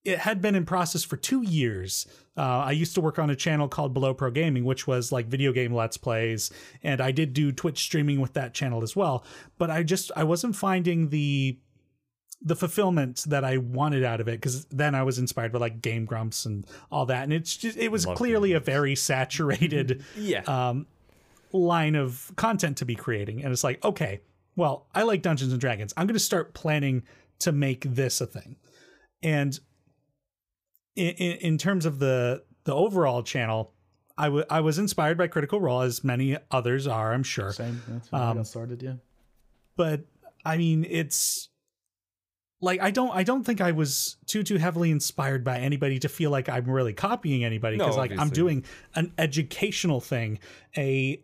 it 0.05 0.19
had 0.19 0.41
been 0.41 0.55
in 0.55 0.65
process 0.65 1.05
for 1.05 1.17
two 1.17 1.43
years. 1.43 2.07
Uh, 2.37 2.41
I 2.41 2.73
used 2.73 2.95
to 2.95 3.01
work 3.01 3.19
on 3.19 3.29
a 3.29 3.37
channel 3.37 3.69
called 3.69 3.93
Below 3.93 4.15
Pro 4.15 4.31
Gaming, 4.31 4.65
which 4.65 4.87
was 4.87 5.13
like 5.13 5.27
video 5.27 5.53
game 5.53 5.75
let's 5.75 5.97
plays, 5.97 6.51
and 6.83 7.01
I 7.01 7.11
did 7.11 7.33
do 7.35 7.53
Twitch 7.53 7.79
streaming 7.81 8.21
with 8.21 8.33
that 8.35 8.55
channel 8.55 8.83
as 8.83 8.97
well. 8.97 9.25
But 9.59 9.71
I 9.71 9.83
just 9.83 10.11
I 10.17 10.25
wasn't 10.25 10.57
finding 10.57 11.11
the 11.11 11.59
the 12.43 12.57
fulfillment 12.57 13.25
that 13.29 13.45
I 13.45 13.59
wanted 13.59 14.03
out 14.03 14.21
of 14.21 14.29
it 14.29 14.41
because 14.41 14.65
then 14.67 14.95
I 14.95 15.03
was 15.03 15.19
inspired 15.19 15.53
by 15.53 15.59
like 15.59 15.83
Game 15.83 16.07
Grumps 16.07 16.47
and 16.47 16.67
all 16.91 17.07
that, 17.07 17.25
and 17.25 17.33
it's 17.33 17.57
just 17.57 17.77
it 17.77 17.93
was 17.93 18.07
Love 18.07 18.17
clearly 18.17 18.53
a 18.53 18.61
very 18.61 18.97
saturated 18.97 20.03
Yeah, 20.17 20.43
um, 20.43 20.87
line 21.53 21.95
of 21.95 22.33
content 22.37 22.79
to 22.79 22.85
be 22.85 22.95
creating. 22.95 23.43
And 23.43 23.53
it's 23.53 23.65
like, 23.65 23.85
okay, 23.85 24.21
well, 24.57 24.87
I 24.95 25.03
like 25.03 25.23
Dungeons 25.23 25.53
and 25.53 25.61
Dragons. 25.61 25.93
I'm 25.97 26.07
going 26.07 26.15
to 26.15 26.21
start 26.21 26.55
planning 26.55 27.03
to 27.41 27.53
make 27.53 27.85
this 27.85 28.21
a 28.21 28.27
thing. 28.27 28.57
And 29.23 29.59
in, 30.97 31.11
in, 31.15 31.37
in 31.39 31.59
terms 31.59 31.87
of 31.87 31.99
the 31.99 32.43
the 32.65 32.75
overall 32.75 33.23
channel, 33.23 33.73
I 34.19 34.29
wa- 34.29 34.45
I 34.51 34.61
was 34.61 34.79
inspired 34.79 35.17
by 35.19 35.27
Critical 35.29 35.61
Role, 35.61 35.81
as 35.83 36.05
many 36.05 36.37
others 36.51 36.87
are, 36.87 37.13
I'm 37.13 37.23
sure. 37.23 37.53
Same. 37.53 37.81
That's 37.89 38.11
when 38.13 38.21
I 38.23 38.31
Um, 38.31 38.37
got 38.39 38.47
started. 38.47 38.83
Yeah. 38.83 38.95
But 39.77 40.03
I 40.45 40.57
mean, 40.57 40.87
it's 40.89 41.49
like 42.61 42.81
I 42.81 42.91
don't 42.91 43.11
I 43.15 43.23
don't 43.23 43.45
think 43.45 43.61
I 43.61 43.73
was 43.73 44.17
too 44.27 44.43
too 44.43 44.59
heavily 44.59 44.91
inspired 44.91 45.43
by 45.45 45.59
anybody 45.59 45.99
to 46.01 46.09
feel 46.09 46.31
like 46.31 46.49
I'm 46.49 46.69
really 46.69 46.93
copying 46.93 47.45
anybody 47.45 47.77
No, 47.77 47.85
because 47.85 47.97
like 47.97 48.13
I'm 48.19 48.29
doing 48.29 48.65
an 48.95 49.13
educational 49.17 50.01
thing, 50.01 50.39
a 50.77 51.23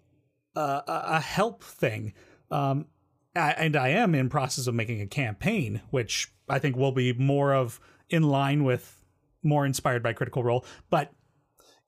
uh, 0.54 0.80
a 0.86 1.02
a 1.16 1.20
help 1.20 1.62
thing. 1.62 2.14
Um, 2.50 2.86
I, 3.34 3.50
and 3.52 3.76
I 3.76 3.88
am 3.88 4.14
in 4.14 4.30
process 4.30 4.66
of 4.66 4.74
making 4.74 5.02
a 5.02 5.06
campaign, 5.06 5.82
which 5.90 6.32
I 6.48 6.58
think 6.58 6.76
will 6.76 6.92
be 6.92 7.12
more 7.12 7.52
of 7.52 7.78
in 8.08 8.22
line 8.22 8.64
with 8.64 8.95
more 9.46 9.64
inspired 9.64 10.02
by 10.02 10.12
Critical 10.12 10.42
Role. 10.42 10.64
But 10.90 11.12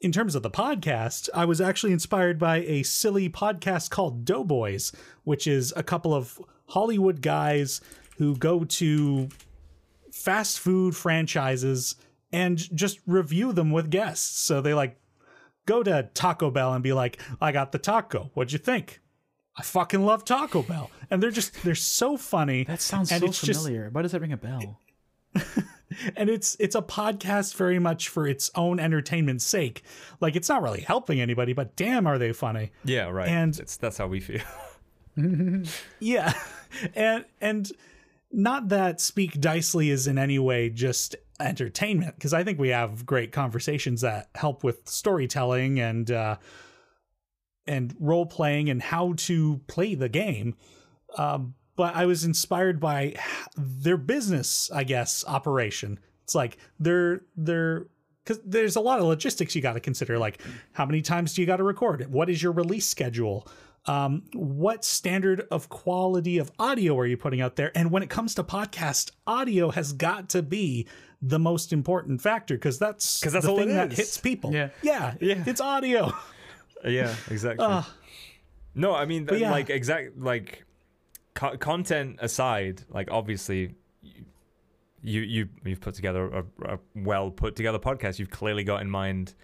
in 0.00 0.12
terms 0.12 0.34
of 0.34 0.42
the 0.42 0.50
podcast, 0.50 1.28
I 1.34 1.44
was 1.44 1.60
actually 1.60 1.92
inspired 1.92 2.38
by 2.38 2.58
a 2.58 2.82
silly 2.84 3.28
podcast 3.28 3.90
called 3.90 4.24
Doughboys, 4.24 4.92
which 5.24 5.46
is 5.46 5.72
a 5.76 5.82
couple 5.82 6.14
of 6.14 6.40
Hollywood 6.66 7.20
guys 7.20 7.80
who 8.18 8.36
go 8.36 8.64
to 8.64 9.28
fast 10.12 10.58
food 10.60 10.94
franchises 10.96 11.96
and 12.32 12.58
just 12.76 13.00
review 13.06 13.52
them 13.52 13.70
with 13.70 13.90
guests. 13.90 14.38
So 14.40 14.60
they 14.60 14.74
like 14.74 15.00
go 15.66 15.82
to 15.82 16.08
Taco 16.14 16.50
Bell 16.50 16.74
and 16.74 16.82
be 16.82 16.92
like, 16.92 17.20
I 17.40 17.52
got 17.52 17.72
the 17.72 17.78
taco. 17.78 18.30
What'd 18.34 18.52
you 18.52 18.58
think? 18.58 19.00
I 19.56 19.62
fucking 19.62 20.04
love 20.04 20.24
Taco 20.24 20.62
Bell. 20.62 20.90
And 21.10 21.20
they're 21.20 21.32
just 21.32 21.64
they're 21.64 21.74
so 21.74 22.16
funny. 22.16 22.62
That 22.64 22.80
sounds 22.80 23.10
and 23.10 23.20
so 23.20 23.26
it's 23.26 23.40
just- 23.40 23.62
familiar. 23.64 23.88
Why 23.90 24.02
does 24.02 24.12
that 24.12 24.20
ring 24.20 24.32
a 24.32 24.36
bell? 24.36 24.80
and 26.16 26.28
it's 26.30 26.56
it's 26.60 26.74
a 26.74 26.82
podcast 26.82 27.54
very 27.56 27.78
much 27.78 28.08
for 28.08 28.26
its 28.26 28.50
own 28.54 28.78
entertainment's 28.80 29.44
sake. 29.44 29.82
Like 30.20 30.36
it's 30.36 30.48
not 30.48 30.62
really 30.62 30.80
helping 30.80 31.20
anybody, 31.20 31.52
but 31.52 31.76
damn 31.76 32.06
are 32.06 32.18
they 32.18 32.32
funny. 32.32 32.72
Yeah, 32.84 33.08
right. 33.10 33.28
And- 33.28 33.58
it's, 33.58 33.76
that's 33.76 33.98
how 33.98 34.06
we 34.06 34.20
feel. 34.20 34.42
Yeah. 35.98 36.32
And 36.94 37.24
and 37.40 37.72
not 38.30 38.68
that 38.68 39.00
Speak 39.00 39.40
Dicely 39.40 39.90
is 39.90 40.06
in 40.06 40.16
any 40.18 40.38
way 40.38 40.68
just 40.70 41.16
entertainment, 41.40 42.14
because 42.14 42.32
I 42.32 42.44
think 42.44 42.58
we 42.60 42.68
have 42.68 43.04
great 43.04 43.32
conversations 43.32 44.02
that 44.02 44.28
help 44.36 44.62
with 44.62 44.88
storytelling 44.88 45.80
and 45.80 46.08
uh 46.10 46.36
and 47.66 47.96
role 47.98 48.26
playing 48.26 48.70
and 48.70 48.80
how 48.80 49.14
to 49.16 49.60
play 49.66 49.94
the 49.94 50.08
game. 50.08 50.54
Um, 51.16 51.54
but 51.78 51.94
I 51.94 52.04
was 52.06 52.24
inspired 52.24 52.80
by 52.80 53.14
their 53.56 53.96
business, 53.96 54.68
I 54.74 54.82
guess, 54.82 55.24
operation. 55.26 55.98
It's 56.24 56.34
like 56.34 56.58
they're 56.80 57.22
they're 57.36 57.86
because 58.24 58.40
there's 58.44 58.74
a 58.76 58.80
lot 58.80 58.98
of 58.98 59.06
logistics 59.06 59.54
you 59.54 59.62
got 59.62 59.74
to 59.74 59.80
consider. 59.80 60.18
Like, 60.18 60.42
how 60.72 60.84
many 60.84 61.00
times 61.00 61.32
do 61.32 61.40
you 61.40 61.46
got 61.46 61.56
to 61.58 61.62
record? 61.62 62.12
What 62.12 62.28
is 62.28 62.42
your 62.42 62.50
release 62.52 62.86
schedule? 62.86 63.46
Um, 63.86 64.24
what 64.34 64.84
standard 64.84 65.46
of 65.52 65.68
quality 65.70 66.36
of 66.38 66.50
audio 66.58 66.98
are 66.98 67.06
you 67.06 67.16
putting 67.16 67.40
out 67.40 67.54
there? 67.56 67.70
And 67.74 67.90
when 67.92 68.02
it 68.02 68.10
comes 68.10 68.34
to 68.34 68.42
podcast, 68.42 69.12
audio 69.26 69.70
has 69.70 69.92
got 69.92 70.28
to 70.30 70.42
be 70.42 70.86
the 71.22 71.38
most 71.38 71.72
important 71.72 72.20
factor 72.20 72.54
because 72.56 72.78
that's 72.78 73.22
'Cause 73.22 73.32
that's 73.32 73.46
the 73.46 73.54
thing 73.54 73.68
that 73.68 73.92
hits 73.92 74.18
people. 74.18 74.52
Yeah. 74.52 74.70
yeah, 74.82 75.14
Yeah. 75.20 75.44
It's 75.46 75.60
audio. 75.60 76.12
yeah, 76.84 77.14
exactly. 77.30 77.66
no, 78.74 78.94
I 78.94 79.04
mean, 79.06 79.28
yeah. 79.32 79.50
like 79.52 79.70
exact 79.70 80.18
like 80.18 80.64
co- 81.38 81.56
content 81.56 82.18
aside, 82.20 82.82
like 82.90 83.08
obviously. 83.10 83.74
You 85.00 85.20
you 85.20 85.48
you've 85.64 85.80
put 85.80 85.94
together 85.94 86.26
a, 86.26 86.74
a 86.74 86.78
well 86.96 87.30
put 87.30 87.54
together 87.54 87.78
podcast. 87.78 88.18
You've 88.18 88.30
clearly 88.30 88.64
got 88.64 88.82
in 88.82 88.90
mind. 88.90 89.34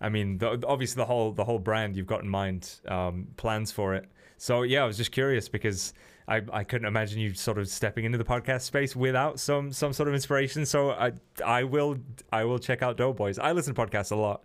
I 0.00 0.08
mean, 0.08 0.38
the, 0.38 0.60
obviously 0.66 1.00
the 1.00 1.06
whole 1.06 1.30
the 1.30 1.44
whole 1.44 1.60
brand 1.60 1.96
you've 1.96 2.08
got 2.08 2.24
in 2.24 2.28
mind, 2.28 2.80
um, 2.88 3.28
plans 3.36 3.70
for 3.70 3.94
it. 3.94 4.10
So 4.36 4.62
yeah, 4.62 4.82
I 4.82 4.86
was 4.86 4.96
just 4.96 5.12
curious 5.12 5.48
because 5.48 5.94
I, 6.26 6.42
I 6.52 6.64
couldn't 6.64 6.88
imagine 6.88 7.20
you 7.20 7.34
sort 7.34 7.58
of 7.58 7.68
stepping 7.68 8.04
into 8.04 8.18
the 8.18 8.24
podcast 8.24 8.62
space 8.62 8.96
without 8.96 9.38
some 9.38 9.72
some 9.72 9.92
sort 9.92 10.08
of 10.08 10.14
inspiration. 10.14 10.66
So 10.66 10.90
I 10.90 11.12
I 11.44 11.62
will 11.62 11.98
I 12.32 12.42
will 12.44 12.58
check 12.58 12.82
out 12.82 12.96
Doughboys. 12.96 13.38
I 13.38 13.52
listen 13.52 13.74
to 13.74 13.80
podcasts 13.80 14.10
a 14.10 14.16
lot. 14.16 14.44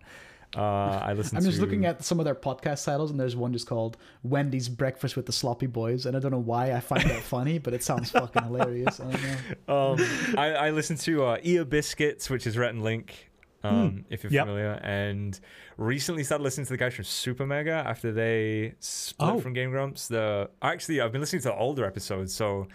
Uh, 0.56 0.60
I 1.02 1.12
listen. 1.14 1.38
I'm 1.38 1.44
just 1.44 1.56
to, 1.56 1.62
looking 1.64 1.86
at 1.86 2.04
some 2.04 2.18
of 2.18 2.24
their 2.24 2.34
podcast 2.34 2.84
titles, 2.84 3.10
and 3.10 3.18
there's 3.18 3.34
one 3.36 3.52
just 3.52 3.66
called 3.66 3.96
Wendy's 4.22 4.68
Breakfast 4.68 5.16
with 5.16 5.26
the 5.26 5.32
Sloppy 5.32 5.66
Boys, 5.66 6.04
and 6.06 6.16
I 6.16 6.20
don't 6.20 6.30
know 6.30 6.38
why 6.38 6.72
I 6.72 6.80
find 6.80 7.02
that 7.08 7.22
funny, 7.22 7.58
but 7.58 7.72
it 7.72 7.82
sounds 7.82 8.10
fucking 8.10 8.42
hilarious. 8.42 9.00
I 9.00 9.10
don't 9.10 9.22
know. 9.68 9.92
um, 9.92 10.36
I, 10.38 10.52
I 10.54 10.70
listen 10.70 10.96
to 10.98 11.24
uh, 11.24 11.38
Ear 11.42 11.64
Biscuits, 11.64 12.28
which 12.28 12.46
is 12.46 12.58
Rhett 12.58 12.70
and 12.74 12.82
Link, 12.82 13.30
um, 13.64 14.04
if 14.10 14.22
you're 14.24 14.32
Yep. 14.32 14.44
familiar, 14.46 14.72
and 14.82 15.40
recently 15.78 16.22
started 16.24 16.44
listening 16.44 16.66
to 16.66 16.72
the 16.72 16.76
guys 16.76 16.92
from 16.94 17.04
Super 17.04 17.46
Mega 17.46 17.72
after 17.86 18.12
they 18.12 18.74
split 18.80 19.30
Oh. 19.30 19.40
from 19.40 19.54
Game 19.54 19.70
Grumps. 19.70 20.08
The 20.08 20.50
actually, 20.60 21.00
I've 21.00 21.12
been 21.12 21.20
listening 21.22 21.42
to 21.42 21.48
the 21.48 21.56
older 21.56 21.84
episodes, 21.86 22.34
so 22.34 22.68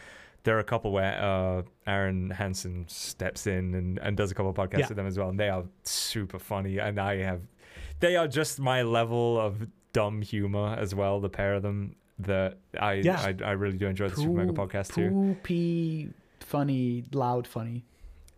there 0.43 0.55
are 0.55 0.59
a 0.61 0.63
couple 0.63 0.91
where 0.93 1.13
uh, 1.21 1.61
Arin 1.87 2.31
Hanson 2.31 2.85
steps 2.87 3.45
in 3.47 3.75
and, 3.75 3.99
and 3.99 4.15
does 4.17 4.31
a 4.31 4.33
couple 4.33 4.49
of 4.49 4.55
podcasts 4.55 4.79
Yeah. 4.79 4.87
with 4.87 4.97
them 4.97 5.05
as 5.07 5.17
well, 5.19 5.29
and 5.29 5.39
they 5.39 5.49
are 5.49 5.65
super 5.83 6.39
funny, 6.39 6.77
and 6.79 6.99
I 6.99 7.17
have, 7.17 7.41
they 7.99 8.15
are 8.15 8.27
just 8.27 8.59
my 8.59 8.81
level 8.83 9.39
of 9.39 9.67
dumb 9.93 10.21
humor 10.21 10.75
as 10.79 10.93
well. 10.93 11.19
The 11.19 11.29
pair 11.29 11.55
of 11.55 11.63
them. 11.63 11.95
That 12.19 12.57
I. 12.79 12.93
I 13.07 13.35
I 13.45 13.51
really 13.51 13.77
do 13.77 13.85
enjoy 13.85 14.09
the 14.09 14.15
Super 14.15 14.31
Mega 14.31 14.51
podcast 14.51 14.95
too. 14.95 15.09
Poopy, 15.11 16.09
funny, 16.39 17.03
loud, 17.13 17.45
funny. 17.45 17.85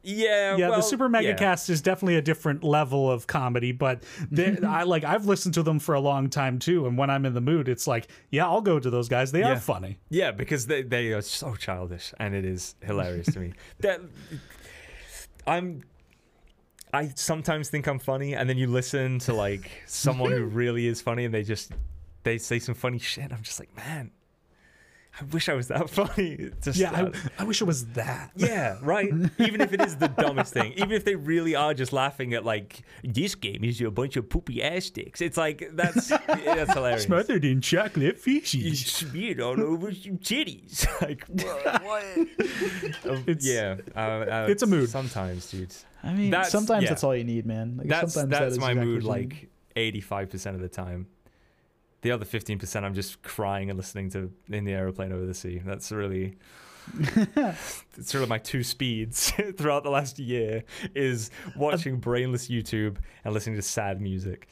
Yeah, 0.01 0.55
yeah, 0.55 0.70
well, 0.70 0.80
the 0.80 0.84
Super 0.84 1.07
Mega 1.10 1.30
yeah. 1.30 1.34
Cast 1.36 1.70
is 1.70 1.82
definitely 1.82 2.16
a 2.16 2.22
different 2.22 2.64
level 2.64 3.10
of 3.12 3.28
comedy, 3.28 3.72
but 3.74 4.03
I 4.38 4.84
like 4.84 5.03
I've 5.05 5.26
listened 5.26 5.53
to 5.55 5.64
them 5.64 5.80
for 5.80 5.93
a 5.95 5.99
long 5.99 6.30
time 6.30 6.60
too, 6.60 6.88
and 6.88 6.97
when 6.97 7.10
I'm 7.10 7.26
in 7.26 7.34
the 7.34 7.41
mood, 7.41 7.68
it's 7.70 7.86
like, 7.88 8.07
yeah, 8.32 8.45
I'll 8.47 8.62
go 8.62 8.80
to 8.80 8.89
those 8.89 9.07
guys. 9.10 9.32
They 9.32 9.39
Yeah. 9.41 9.53
are 9.53 9.60
funny. 9.60 9.97
Yeah, 10.10 10.32
because 10.32 10.68
they 10.68 10.82
they 10.84 11.12
are 11.14 11.22
so 11.22 11.55
childish, 11.55 12.14
and 12.20 12.34
it 12.36 12.43
is 12.45 12.76
hilarious 12.82 13.28
to 13.34 13.39
me. 13.39 13.53
That 13.80 14.01
I'm. 15.47 15.84
I 16.93 17.09
sometimes 17.15 17.69
think 17.69 17.87
I'm 17.87 17.99
funny, 17.99 18.33
and 18.33 18.49
then 18.49 18.57
you 18.57 18.67
listen 18.67 19.19
to 19.19 19.33
like 19.33 19.69
someone 19.85 20.31
who 20.31 20.43
really 20.63 20.87
is 20.87 21.01
funny, 21.01 21.25
and 21.25 21.33
they 21.33 21.43
just 21.43 21.71
they 22.23 22.37
say 22.37 22.59
some 22.59 22.75
funny 22.75 22.99
shit. 22.99 23.31
I'm 23.31 23.41
just 23.43 23.59
like, 23.59 23.75
man, 23.77 24.11
I 25.19 25.23
wish 25.25 25.49
I 25.49 25.53
was 25.53 25.67
that 25.67 25.89
funny. 25.89 26.49
Just 26.61 26.79
Yeah, 26.79 26.91
uh, 26.91 27.11
I, 27.37 27.41
I 27.41 27.43
wish 27.43 27.61
it 27.61 27.65
was 27.65 27.85
that. 27.87 28.31
yeah, 28.35 28.77
right. 28.81 29.09
Even 29.37 29.61
if 29.61 29.73
it 29.73 29.81
is 29.81 29.97
the 29.97 30.07
dumbest 30.17 30.53
thing, 30.53 30.73
even 30.73 30.91
if 30.91 31.03
they 31.05 31.15
really 31.15 31.55
are 31.55 31.73
just 31.73 31.93
laughing 31.93 32.33
at 32.33 32.43
like 32.45 32.81
this 33.03 33.35
game 33.35 33.63
is 33.63 33.79
a 33.81 33.91
bunch 33.91 34.15
of 34.17 34.29
poopy 34.29 34.63
ass 34.63 34.85
sticks. 34.85 35.21
It's 35.21 35.37
like 35.37 35.69
that's 35.73 36.07
that's 36.07 36.73
hilarious. 36.73 37.03
Smothered 37.03 37.45
in 37.45 37.61
chocolate 37.61 38.17
fishes. 38.17 38.85
smeared 38.85 39.39
all 39.41 39.59
over 39.61 39.89
your 39.89 40.15
titties. 40.15 40.87
Like 41.01 41.23
what? 41.27 42.03
Um, 43.09 43.25
yeah, 43.39 43.75
uh, 43.95 43.99
uh, 43.99 44.47
it's 44.49 44.63
a 44.63 44.67
mood. 44.67 44.89
Sometimes, 44.89 45.49
dude. 45.51 45.73
I 46.04 46.14
mean, 46.14 46.32
That's- 46.32 46.52
sometimes 46.52 46.84
yeah. 46.84 46.89
that's 46.89 47.04
all 47.04 47.16
you 47.16 47.24
need, 47.24 47.45
man. 47.45 47.78
Like, 47.78 47.88
That's 47.88 48.14
sometimes 48.14 48.32
that 48.32 48.39
that's 48.41 48.54
is 48.54 48.60
my 48.60 48.72
exactly 48.72 48.91
mood. 48.93 49.04
what 49.04 49.18
you 49.20 49.26
need. 49.28 49.32
Like 49.34 49.50
eighty-five 49.76 50.30
percent 50.30 50.56
of 50.56 50.62
the 50.62 50.70
time. 50.70 51.08
The 52.02 52.12
other 52.12 52.26
fifteen 52.26 52.58
percent, 52.60 52.86
I'm 52.86 52.93
just 52.93 53.22
crying 53.22 53.70
and 53.70 53.78
listening 53.78 54.10
to 54.12 54.32
in 54.50 54.64
the 54.66 54.74
aeroplane 54.74 55.12
over 55.12 55.26
the 55.26 55.34
sea. 55.34 55.62
That's 55.66 55.91
really. 55.91 56.36
it's 56.97 57.84
sort 58.12 58.24
of 58.24 58.30
my 58.30 58.38
two 58.39 58.64
speeds 58.64 59.32
throughout 59.58 59.84
the 59.84 59.91
last 59.91 60.18
year 60.18 60.64
is 60.95 61.30
watching 61.56 62.00
brainless 62.00 62.47
YouTube 62.47 62.97
and 63.24 63.34
listening 63.34 63.56
to 63.58 63.62
sad 63.62 64.02
music. 64.02 64.47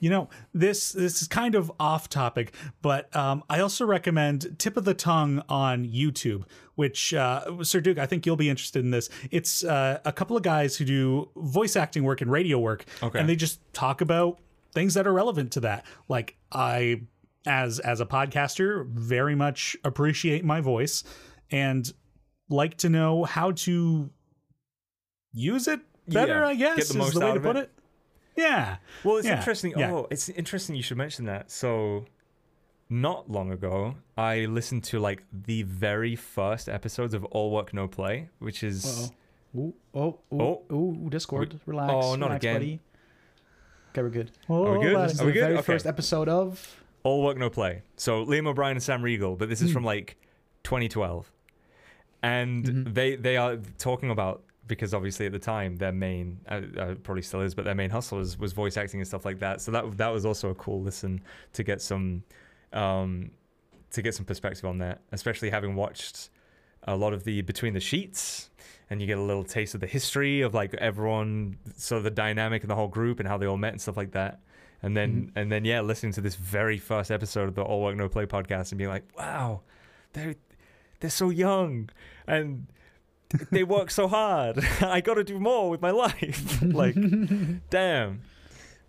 You 0.00 0.10
know, 0.10 0.28
this 0.52 0.92
this 0.92 1.22
is 1.22 1.28
kind 1.28 1.54
of 1.54 1.72
off 1.80 2.08
topic, 2.08 2.54
but 2.82 3.14
um, 3.16 3.42
I 3.48 3.60
also 3.60 3.86
recommend 3.86 4.58
Tip 4.58 4.76
of 4.76 4.84
the 4.84 4.92
Tongue 4.94 5.42
on 5.48 5.86
YouTube, 5.86 6.44
which 6.76 7.14
uh, 7.14 7.62
Sir 7.62 7.80
Duke, 7.80 7.98
I 7.98 8.06
think 8.06 8.26
you'll 8.26 8.36
be 8.36 8.48
interested 8.50 8.84
in 8.84 8.90
this. 8.90 9.08
It's 9.30 9.62
uh, 9.64 10.00
a 10.04 10.12
couple 10.12 10.36
of 10.36 10.42
guys 10.42 10.76
who 10.76 10.84
do 10.84 11.30
voice 11.36 11.76
acting 11.76 12.02
work 12.04 12.20
and 12.20 12.30
radio 12.30 12.58
work, 12.58 12.84
Okay. 13.02 13.18
and 13.18 13.28
they 13.28 13.36
just 13.36 13.60
talk 13.72 14.00
about 14.00 14.38
things 14.72 14.94
that 14.94 15.06
are 15.06 15.12
relevant 15.12 15.52
to 15.52 15.60
that. 15.60 15.86
Like 16.08 16.36
I, 16.52 17.02
as 17.46 17.78
as 17.80 18.00
a 18.00 18.06
podcaster, 18.06 18.86
very 18.88 19.34
much 19.34 19.76
appreciate 19.84 20.44
my 20.44 20.60
voice 20.60 21.04
and 21.50 21.92
like 22.48 22.76
to 22.78 22.88
know 22.88 23.24
how 23.24 23.52
to 23.52 24.10
use 25.32 25.68
it 25.68 25.80
better. 26.08 26.40
Yeah, 26.40 26.46
I 26.48 26.54
guess 26.54 26.76
get 26.76 26.86
the 26.88 26.90
is 26.92 26.96
most 26.96 27.14
the 27.14 27.20
way 27.20 27.34
to 27.34 27.40
put 27.40 27.56
it. 27.56 27.60
it. 27.64 27.70
Yeah. 28.36 28.76
Well, 29.04 29.18
it's 29.18 29.26
Yeah, 29.26 29.36
interesting. 29.38 29.74
yeah. 29.76 29.92
Oh, 29.92 30.08
it's 30.10 30.28
interesting 30.28 30.74
you 30.74 30.82
should 30.82 30.96
mention 30.96 31.26
that. 31.26 31.50
So, 31.50 32.06
not 32.90 33.30
long 33.30 33.50
ago, 33.50 33.94
I 34.16 34.46
listened 34.46 34.84
to 34.84 34.98
like 35.00 35.22
the 35.32 35.62
very 35.62 36.16
first 36.16 36.68
episodes 36.68 37.14
of 37.14 37.24
All 37.26 37.50
Work 37.50 37.72
No 37.74 37.88
Play, 37.88 38.28
which 38.38 38.62
is 38.62 39.10
Uh-oh. 39.54 39.60
Ooh, 39.60 39.74
oh, 39.94 40.18
Oh. 40.32 40.62
ooh, 40.74 41.08
Discord. 41.10 41.60
Relax. 41.66 41.92
Oh, 41.92 42.14
not 42.16 42.26
relax, 42.26 42.36
again. 42.44 42.54
buddy. 42.56 42.80
Okay, 43.92 44.02
we're 44.02 44.08
good. 44.10 44.30
Oh, 44.48 44.72
we 44.78 44.84
good? 44.84 44.94
buddy. 44.94 45.04
This 45.06 45.12
is 45.14 45.20
Are 45.20 45.26
we 45.26 45.32
the 45.32 45.40
very 45.40 45.54
Okay. 45.54 45.62
first 45.62 45.86
episode 45.86 46.28
of. 46.28 46.80
All 47.04 47.22
Work 47.22 47.36
No 47.38 47.50
Play. 47.50 47.82
So 47.96 48.24
Liam 48.24 48.46
O'Brien 48.48 48.72
and 48.76 48.82
Sam 48.82 49.02
Riegel, 49.02 49.36
but 49.36 49.48
this 49.48 49.60
is 49.62 49.70
from 49.70 49.84
like 49.84 50.16
2012, 50.64 51.30
and 52.22 52.64
Mhm. 52.64 52.94
they 52.94 53.16
they 53.16 53.36
are 53.36 53.56
talking 53.78 54.10
about 54.10 54.42
because 54.66 54.94
obviously 54.94 55.26
at 55.26 55.32
the 55.32 55.38
time 55.38 55.76
their 55.76 55.92
main 55.92 56.40
uh, 56.48 56.62
uh, 56.78 56.94
probably 57.02 57.20
still 57.22 57.42
is, 57.42 57.54
but 57.54 57.66
their 57.66 57.74
main 57.74 57.90
hustle 57.90 58.16
was, 58.18 58.38
was 58.38 58.54
voice 58.54 58.78
acting 58.78 58.98
and 59.00 59.06
stuff 59.06 59.26
like 59.26 59.38
that. 59.40 59.60
So 59.60 59.70
that 59.72 59.98
that 59.98 60.08
was 60.08 60.24
also 60.24 60.48
a 60.48 60.54
cool 60.54 60.80
listen 60.82 61.20
to 61.52 61.62
get 61.62 61.82
some 61.82 62.24
um, 62.74 63.30
to 63.92 64.02
get 64.02 64.14
some 64.14 64.24
perspective 64.26 64.64
on 64.64 64.78
that, 64.78 65.00
especially 65.12 65.50
having 65.50 65.74
watched 65.74 66.28
a 66.86 66.94
lot 66.96 67.12
of 67.14 67.24
the 67.24 67.40
between 67.42 67.72
the 67.72 67.80
sheets 67.80 68.50
and 68.90 69.00
you 69.00 69.06
get 69.06 69.16
a 69.16 69.22
little 69.22 69.44
taste 69.44 69.74
of 69.74 69.80
the 69.80 69.86
history 69.86 70.42
of 70.42 70.52
like 70.52 70.74
everyone 70.74 71.56
so 71.76 72.02
the 72.02 72.10
dynamic 72.10 72.62
in 72.62 72.68
the 72.68 72.74
whole 72.74 72.88
group 72.88 73.18
and 73.20 73.26
how 73.26 73.38
they 73.38 73.46
all 73.46 73.56
met 73.56 73.72
and 73.72 73.80
stuff 73.80 73.96
like 73.96 74.12
that. 74.12 74.40
And 74.82 74.94
then 74.94 75.10
Mm-hmm. 75.28 75.38
and 75.38 75.50
then 75.50 75.64
yeah 75.64 75.80
listening 75.80 76.12
to 76.12 76.20
this 76.20 76.34
very 76.34 76.76
first 76.76 77.10
episode 77.10 77.48
of 77.48 77.54
the 77.54 77.62
all 77.62 77.82
work 77.82 77.96
no 77.96 78.06
play 78.10 78.26
podcast 78.26 78.70
and 78.72 78.78
being 78.78 78.90
like 78.90 79.04
wow 79.16 79.62
they're 80.12 80.34
they're 81.00 81.08
so 81.08 81.30
young 81.30 81.88
and 82.26 82.66
they 83.50 83.64
work 83.64 83.90
so 83.90 84.06
hard. 84.06 84.58
I 84.82 85.00
gotta 85.00 85.24
do 85.24 85.40
more 85.40 85.70
with 85.70 85.80
my 85.80 85.90
life. 85.90 86.60
Like 86.62 86.96
damn. 87.70 88.20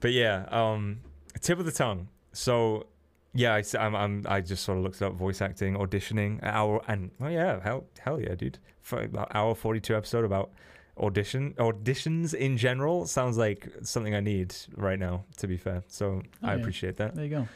But 0.01 0.11
yeah 0.11 0.45
um 0.51 0.99
tip 1.39 1.59
of 1.59 1.65
the 1.65 1.71
tongue. 1.71 2.09
So 2.33 2.87
yeah 3.35 3.53
I, 3.53 3.59
s- 3.59 3.75
I'm, 3.75 3.95
I'm- 3.95 4.23
i 4.27 4.41
just 4.41 4.63
sort 4.63 4.77
of 4.79 4.83
looked 4.83 5.01
it 5.01 5.05
up 5.05 5.13
voice 5.13 5.41
acting 5.41 5.75
auditioning 5.75 6.39
hour 6.43 6.81
and 6.87 7.11
oh 7.21 7.27
yeah 7.27 7.59
hell, 7.61 7.83
hell 7.99 8.19
yeah 8.19 8.33
dude 8.35 8.57
for 8.81 9.01
about 9.03 9.29
hour 9.35 9.53
42 9.53 9.95
episode 9.95 10.25
about 10.25 10.49
audition 10.97 11.53
auditions 11.59 12.33
in 12.33 12.55
general 12.57 13.05
sounds 13.05 13.37
like 13.37 13.67
something 13.83 14.15
i 14.15 14.19
need 14.21 14.55
right 14.77 14.99
now 14.99 15.23
to 15.37 15.45
be 15.47 15.57
fair 15.57 15.83
so 15.87 16.21
Oh, 16.43 16.47
i 16.47 16.53
yeah. 16.55 16.59
appreciate 16.61 16.95
that 16.97 17.15
There 17.15 17.25
you 17.25 17.29
go. 17.31 17.47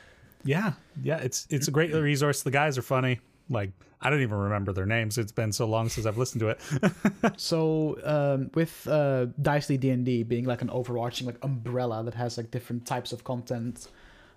Yeah, 0.46 0.72
yeah, 1.04 1.18
it's 1.18 1.46
it's 1.50 1.68
a 1.68 1.72
great 1.72 1.94
resource. 1.94 2.44
The 2.44 2.52
guys 2.52 2.78
are 2.78 2.82
funny. 2.82 3.20
Like 3.50 3.72
I 4.00 4.10
don't 4.10 4.22
even 4.22 4.38
remember 4.38 4.72
their 4.72 4.86
names. 4.86 5.18
It's 5.18 5.34
been 5.34 5.52
so 5.52 5.66
long 5.68 5.90
since 5.90 6.06
I've 6.08 6.18
listened 6.18 6.40
to 6.40 6.48
it. 6.54 6.60
So 7.38 7.98
um, 8.06 8.50
with 8.54 8.88
uh, 8.88 9.26
Dicely 9.42 9.78
D 9.78 9.90
and 9.90 10.06
D 10.06 10.24
being 10.24 10.46
like 10.46 10.62
an 10.62 10.70
overarching 10.70 11.28
like 11.28 11.38
umbrella 11.44 12.04
that 12.06 12.14
has 12.14 12.38
like 12.38 12.52
different 12.52 12.86
types 12.86 13.12
of 13.12 13.26
content, 13.26 13.90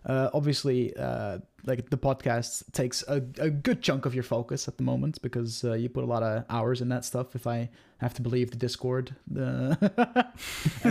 uh, 0.06 0.30
obviously 0.34 0.96
uh, 0.96 1.38
like 1.64 1.90
the 1.90 1.96
podcast 1.96 2.70
takes 2.72 3.04
a, 3.06 3.16
a 3.38 3.50
good 3.50 3.82
chunk 3.82 4.04
of 4.04 4.14
your 4.14 4.24
focus 4.24 4.66
at 4.66 4.76
the 4.76 4.82
moment 4.82 5.20
because 5.22 5.64
uh, 5.64 5.74
you 5.74 5.88
put 5.88 6.02
a 6.02 6.06
lot 6.06 6.22
of 6.22 6.44
hours 6.50 6.80
in 6.80 6.88
that 6.88 7.04
stuff. 7.04 7.36
If 7.36 7.46
I 7.46 7.68
have 7.98 8.14
to 8.14 8.22
believe 8.22 8.50
the 8.50 8.56
Discord, 8.56 9.14
and 9.34 9.78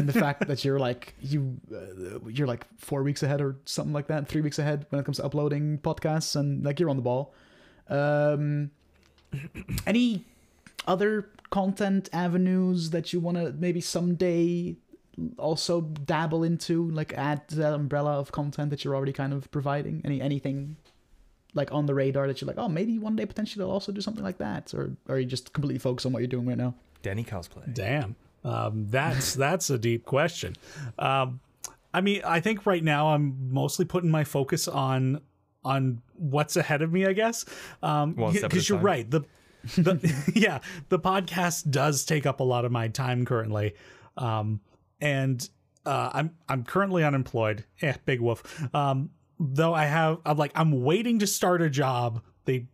the 0.08 0.14
fact 0.14 0.48
that 0.48 0.64
you're 0.64 0.80
like 0.80 1.14
you 1.22 1.60
uh, 1.74 2.20
you're 2.30 2.48
like 2.48 2.66
four 2.78 3.04
weeks 3.04 3.22
ahead 3.22 3.42
or 3.42 3.58
something 3.66 3.94
like 3.94 4.08
that, 4.08 4.28
three 4.28 4.42
weeks 4.42 4.60
ahead 4.60 4.86
when 4.90 5.02
it 5.02 5.04
comes 5.04 5.18
to 5.18 5.26
uploading 5.26 5.78
podcasts, 5.80 6.36
and 6.36 6.64
like 6.64 6.80
you're 6.80 6.90
on 6.90 6.96
the 6.96 7.02
ball. 7.02 7.34
Um, 7.90 8.72
any 9.86 10.26
other 10.88 11.30
content 11.50 12.10
avenues 12.14 12.92
that 12.92 13.12
you 13.12 13.20
want 13.20 13.38
to 13.38 13.52
maybe 13.54 13.82
someday 13.82 14.78
also 15.38 15.82
dabble 15.82 16.44
into 16.44 16.90
like 16.92 17.14
add 17.14 17.48
to 17.50 17.56
that 17.56 17.74
umbrella 17.74 18.20
of 18.20 18.32
content 18.32 18.70
that 18.70 18.84
you're 18.84 18.96
already 18.96 19.14
kind 19.14 19.34
of 19.34 19.50
providing 19.52 20.02
any 20.06 20.22
anything 20.22 20.76
like 21.54 21.72
on 21.72 21.86
the 21.86 21.94
radar 21.94 22.28
that 22.28 22.40
you're 22.42 22.48
like 22.48 22.58
oh 22.58 22.70
maybe 22.70 22.98
one 22.98 23.16
day 23.16 23.26
potentially 23.26 23.64
i'll 23.64 23.72
also 23.72 23.92
do 23.92 24.02
something 24.02 24.24
like 24.24 24.38
that 24.38 24.74
or, 24.74 24.96
or 25.08 25.16
are 25.16 25.20
you 25.20 25.26
just 25.26 25.52
completely 25.54 25.80
focused 25.80 26.06
on 26.06 26.14
what 26.14 26.20
you're 26.20 26.28
doing 26.28 26.46
right 26.48 26.58
now 26.58 26.74
denny 27.02 27.24
cosplay 27.24 27.74
Damn, 27.74 28.16
um, 28.44 28.88
that's 28.90 29.34
that's 29.46 29.70
a 29.70 29.78
deep 29.78 30.06
question. 30.06 30.56
Um, 30.98 31.40
I 31.94 32.02
mean, 32.02 32.22
I 32.26 32.40
think 32.40 32.66
right 32.66 32.84
now 32.84 33.10
I'm 33.10 33.52
mostly 33.52 33.86
putting 33.86 34.10
my 34.10 34.24
focus 34.24 34.68
on 34.68 35.22
on 35.64 36.02
what's 36.16 36.56
ahead 36.58 36.82
of 36.82 36.92
me. 36.92 37.06
I 37.06 37.14
guess 37.14 37.46
um, 37.84 38.16
One 38.16 38.32
step 38.34 38.44
at 38.44 38.46
a 38.46 38.50
because 38.50 38.70
you're 38.70 38.78
time. 38.78 38.86
right. 38.86 39.12
The 39.12 39.22
the, 39.78 40.32
yeah, 40.36 40.60
the 40.90 41.00
podcast 41.00 41.70
does 41.70 42.06
take 42.06 42.26
up 42.26 42.40
a 42.40 42.44
lot 42.44 42.66
of 42.66 42.72
my 42.72 42.88
time 42.88 43.26
currently, 43.26 43.76
um, 44.18 44.60
and 45.02 45.50
uh, 45.86 46.12
I'm 46.14 46.36
I'm 46.48 46.64
currently 46.64 47.04
unemployed. 47.04 47.66
Eh, 47.82 47.94
big 48.06 48.22
woof. 48.22 48.44
Um, 48.74 49.10
though 49.40 49.74
I 49.74 49.86
have, 49.86 50.20
I'm 50.26 50.38
like 50.38 50.52
I'm 50.56 50.84
waiting 50.84 51.20
to 51.20 51.28
start 51.28 51.62
a 51.62 51.70
job. 51.70 52.22
They, 52.46 52.68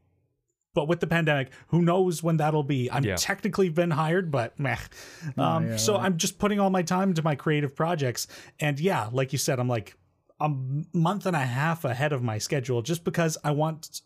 but 0.73 0.87
with 0.87 0.99
the 0.99 1.07
pandemic, 1.07 1.49
who 1.69 1.81
knows 1.81 2.21
when 2.21 2.37
that'll 2.37 2.63
be? 2.63 2.91
I'm 2.91 3.03
Yeah. 3.03 3.15
technically 3.15 3.69
been 3.69 3.91
hired, 3.91 4.29
but 4.29 4.59
meh. 4.59 4.77
Um, 5.37 5.69
yeah, 5.69 5.77
so 5.77 5.93
right. 5.95 6.03
I'm 6.03 6.17
just 6.17 6.37
putting 6.37 6.59
all 6.59 6.69
my 6.69 6.83
time 6.83 7.09
into 7.09 7.23
my 7.23 7.35
creative 7.35 7.75
projects, 7.75 8.27
and 8.59 8.79
yeah, 8.79 9.09
like 9.11 9.31
you 9.31 9.39
said, 9.39 9.59
I'm 9.59 9.67
like 9.69 9.95
a 10.39 10.49
month 10.93 11.25
and 11.25 11.35
a 11.35 11.39
half 11.39 11.83
ahead 11.83 12.13
of 12.13 12.21
my 12.21 12.37
schedule 12.37 12.81
just 12.83 13.03
because 13.03 13.37
I 13.43 13.51
want 13.51 14.01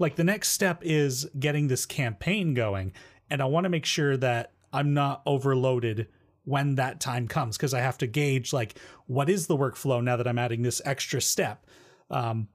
like 0.00 0.16
the 0.16 0.24
next 0.24 0.48
step 0.50 0.80
is 0.82 1.28
getting 1.38 1.68
this 1.68 1.84
campaign 1.86 2.54
going 2.54 2.92
and 3.30 3.40
i 3.42 3.44
want 3.44 3.64
to 3.64 3.68
make 3.68 3.84
sure 3.84 4.16
that 4.16 4.52
i'm 4.72 4.94
not 4.94 5.22
overloaded 5.26 6.06
when 6.48 6.76
that 6.76 6.98
time 6.98 7.28
comes 7.28 7.56
because 7.56 7.74
i 7.74 7.80
have 7.80 7.98
to 7.98 8.06
gauge 8.06 8.52
like 8.52 8.78
what 9.06 9.28
is 9.28 9.46
the 9.46 9.56
workflow 9.56 10.02
now 10.02 10.16
that 10.16 10.26
i'm 10.26 10.38
adding 10.38 10.62
this 10.62 10.80
extra 10.84 11.20
step? 11.20 11.66
Um 12.10 12.48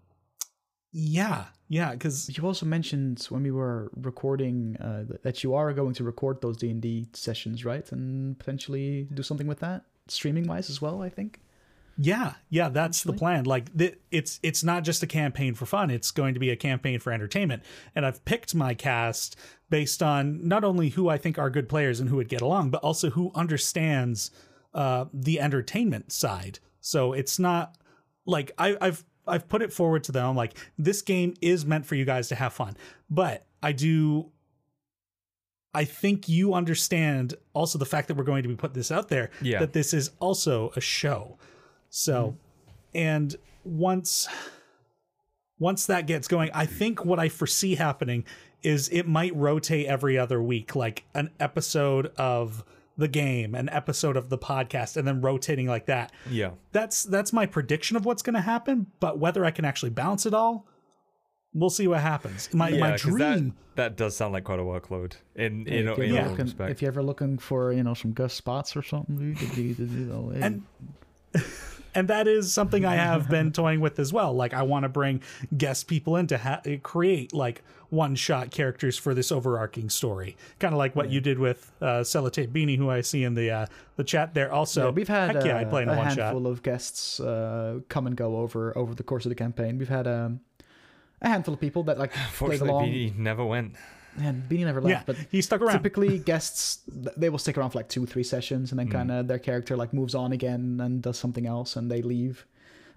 yeah 0.91 1.45
yeah 1.69 1.91
because 1.91 2.35
you 2.35 2.43
also 2.45 2.65
mentioned 2.65 3.25
when 3.29 3.43
we 3.43 3.51
were 3.51 3.91
recording 3.95 4.77
uh, 4.77 5.03
that 5.23 5.43
you 5.43 5.53
are 5.55 5.73
going 5.73 5.93
to 5.93 6.03
record 6.03 6.41
those 6.41 6.57
d&d 6.57 7.07
sessions 7.13 7.65
right? 7.65 7.91
And 7.91 8.37
potentially 8.39 9.07
do 9.13 9.23
something 9.23 9.47
with 9.47 9.59
that 9.59 9.83
streaming 10.07 10.47
wise 10.47 10.69
as 10.69 10.81
well 10.81 11.01
i 11.01 11.09
think? 11.09 11.39
Yeah 11.97 12.33
yeah 12.49 12.69
that's 12.69 13.03
the 13.03 13.13
plan. 13.13 13.43
Like 13.45 13.75
th- 13.77 13.99
it's 14.09 14.39
it's 14.41 14.63
not 14.63 14.83
just 14.83 15.03
a 15.03 15.07
campaign 15.07 15.53
for 15.53 15.67
fun 15.67 15.91
it's 15.91 16.11
going 16.11 16.33
to 16.33 16.39
be 16.39 16.49
a 16.49 16.55
campaign 16.55 16.99
for 16.99 17.11
entertainment. 17.11 17.61
And 17.95 18.05
i've 18.05 18.25
picked 18.25 18.55
my 18.55 18.73
cast 18.73 19.35
based 19.73 20.03
on 20.03 20.47
not 20.47 20.63
only 20.63 20.89
who 20.89 21.09
i 21.09 21.17
think 21.17 21.39
are 21.39 21.49
good 21.49 21.67
players 21.67 21.99
and 21.99 22.07
who 22.07 22.15
would 22.15 22.29
get 22.29 22.41
along 22.41 22.69
but 22.69 22.83
also 22.83 23.09
who 23.09 23.31
understands 23.33 24.29
uh 24.75 25.05
the 25.11 25.39
entertainment 25.39 26.11
side 26.11 26.59
so 26.79 27.13
it's 27.13 27.39
not 27.39 27.75
like 28.25 28.51
I, 28.57 28.75
I've 28.81 29.03
I've 29.25 29.47
put 29.47 29.61
it 29.61 29.71
forward 29.71 30.03
to 30.05 30.11
them. 30.11 30.25
I'm 30.25 30.35
like, 30.35 30.57
this 30.77 31.01
game 31.01 31.33
is 31.41 31.65
meant 31.65 31.85
for 31.85 31.95
you 31.95 32.03
guys 32.05 32.27
to 32.27 32.35
have 32.35 32.53
fun, 32.53 32.75
but 33.09 33.45
I 33.61 33.71
do. 33.71 34.31
I 35.73 35.85
think 35.85 36.29
you 36.29 36.53
understand 36.53 37.33
also 37.53 37.79
the 37.79 37.85
fact 37.85 38.07
that 38.09 38.15
we're 38.15 38.25
going 38.25 38.43
to 38.43 38.49
be 38.49 38.55
put 38.55 38.75
this 38.75 38.91
out 38.91 39.09
there. 39.09 39.31
Yeah. 39.41 39.59
That 39.59 39.73
this 39.73 39.93
is 39.93 40.11
also 40.19 40.71
a 40.75 40.81
show. 40.81 41.37
So, 41.89 42.35
and 42.93 43.35
once 43.63 44.27
once 45.57 45.85
that 45.85 46.05
gets 46.05 46.27
going, 46.27 46.51
I 46.53 46.65
think 46.65 47.05
what 47.05 47.19
I 47.19 47.29
foresee 47.29 47.75
happening 47.75 48.25
is 48.63 48.89
it 48.89 49.07
might 49.07 49.35
rotate 49.35 49.85
every 49.87 50.17
other 50.17 50.41
week, 50.41 50.75
like 50.75 51.03
an 51.13 51.29
episode 51.39 52.07
of 52.17 52.63
the 52.97 53.07
game, 53.07 53.55
an 53.55 53.69
episode 53.69 54.15
of 54.15 54.29
the 54.29 54.37
podcast, 54.37 54.97
and 54.97 55.07
then 55.07 55.19
rotating 55.21 55.67
like 55.67 55.87
that. 55.87 56.11
Yeah. 56.29 56.51
That's 56.71 57.03
that's 57.03 57.33
my 57.33 57.45
prediction 57.45 57.97
of 57.97 58.05
what's 58.05 58.21
going 58.21 58.35
to 58.35 58.41
happen 58.41 58.87
but 58.99 59.17
whether 59.19 59.43
i 59.45 59.51
can 59.51 59.65
actually 59.65 59.89
balance 59.89 60.25
it 60.25 60.33
all 60.33 60.67
we'll 61.55 61.69
see 61.69 61.87
what 61.87 61.99
happens. 62.01 62.51
My, 62.53 62.69
yeah 62.69 62.79
my 62.79 62.91
'cause 62.91 63.01
dream 63.01 63.53
that, 63.75 63.75
that 63.75 63.97
does 63.97 64.15
sound 64.15 64.33
like 64.33 64.43
quite 64.43 64.59
a 64.59 64.63
workload 64.63 65.13
in 65.35 65.67
in, 65.67 65.87
if, 65.87 65.97
in, 65.99 66.05
you're 66.05 66.15
Yeah. 66.15 66.23
all 66.23 66.29
looking, 66.31 66.45
respect. 66.45 66.71
if 66.71 66.81
you're 66.81 66.91
ever 66.91 67.03
looking 67.03 67.37
for 67.37 67.71
you 67.73 67.83
know 67.83 67.93
some 67.93 68.11
guest 68.13 68.37
spots 68.37 68.75
or 68.75 68.81
something 68.83 69.37
you 69.55 69.75
know, 70.05 70.29
hey, 70.29 70.41
and 70.41 70.63
and 71.95 72.07
that 72.07 72.27
is 72.27 72.51
something 72.53 72.85
i 72.85 72.95
have 72.95 73.29
been 73.29 73.51
toying 73.61 73.79
with 73.79 73.99
as 73.99 74.11
well. 74.13 74.33
Like 74.33 74.53
i 74.53 74.61
want 74.63 74.83
to 74.83 74.89
bring 74.89 75.21
guest 75.57 75.87
people 75.87 76.15
in 76.15 76.27
to 76.27 76.37
ha- 76.37 76.61
create 76.81 77.33
like 77.33 77.63
one 77.93 78.15
shot 78.15 78.49
characters 78.51 78.97
for 78.97 79.13
this 79.13 79.31
overarching 79.31 79.89
story 79.89 80.35
kind 80.59 80.73
of 80.73 80.77
like 80.83 80.95
what 80.95 81.09
you 81.13 81.21
did 81.21 81.37
with 81.37 81.71
uh 81.81 82.01
Sellotape 82.01 82.51
beanie 82.51 82.77
who 82.77 82.89
i 82.89 83.01
see 83.01 83.23
in 83.23 83.33
the 83.35 83.51
uh 83.51 83.65
the 83.97 84.03
chat 84.03 84.33
there 84.33 84.51
also 84.51 84.85
Yeah, 84.85 84.89
we've 84.99 85.07
had 85.19 85.35
heck 85.35 85.45
yeah 85.45 85.57
uh, 85.57 85.61
i 85.61 85.63
play 85.63 85.83
in 85.83 85.89
a 85.89 85.93
a 85.93 85.97
one 85.97 86.09
shot 86.09 86.17
handful 86.17 86.47
of 86.47 86.63
guests 86.63 87.19
uh, 87.19 87.79
come 87.93 88.07
and 88.07 88.15
go 88.15 88.37
over 88.37 88.75
over 88.77 88.95
the 88.95 89.03
course 89.03 89.25
of 89.25 89.29
the 89.29 89.35
campaign. 89.45 89.77
We've 89.77 89.95
had 89.99 90.07
um, 90.07 90.39
a 91.21 91.27
handful 91.29 91.53
of 91.53 91.59
people 91.59 91.83
that 91.83 91.97
like 91.99 92.11
played 92.13 92.31
Fortunately, 92.33 92.69
along. 92.69 92.83
BD 92.89 93.15
never 93.17 93.45
went. 93.45 93.75
And 94.19 94.43
Beanie 94.49 94.65
never 94.65 94.81
left, 94.81 94.91
yeah 94.91 95.03
but 95.05 95.17
he 95.31 95.41
stuck 95.41 95.61
around 95.61 95.73
typically 95.77 96.17
guests 96.31 96.81
they 97.17 97.29
will 97.29 97.39
stick 97.45 97.57
around 97.57 97.71
for 97.71 97.79
like 97.79 97.89
two, 97.89 98.05
three 98.05 98.23
sessions, 98.23 98.71
and 98.71 98.77
then 98.79 98.87
Mm. 98.89 98.91
kind 98.97 99.11
of 99.11 99.27
their 99.27 99.39
character 99.39 99.77
like 99.77 99.91
moves 99.93 100.13
on 100.15 100.31
again 100.31 100.79
and 100.83 101.01
does 101.01 101.17
something 101.17 101.45
else, 101.47 101.75
and 101.77 101.89
they 101.91 102.01
leave. 102.01 102.45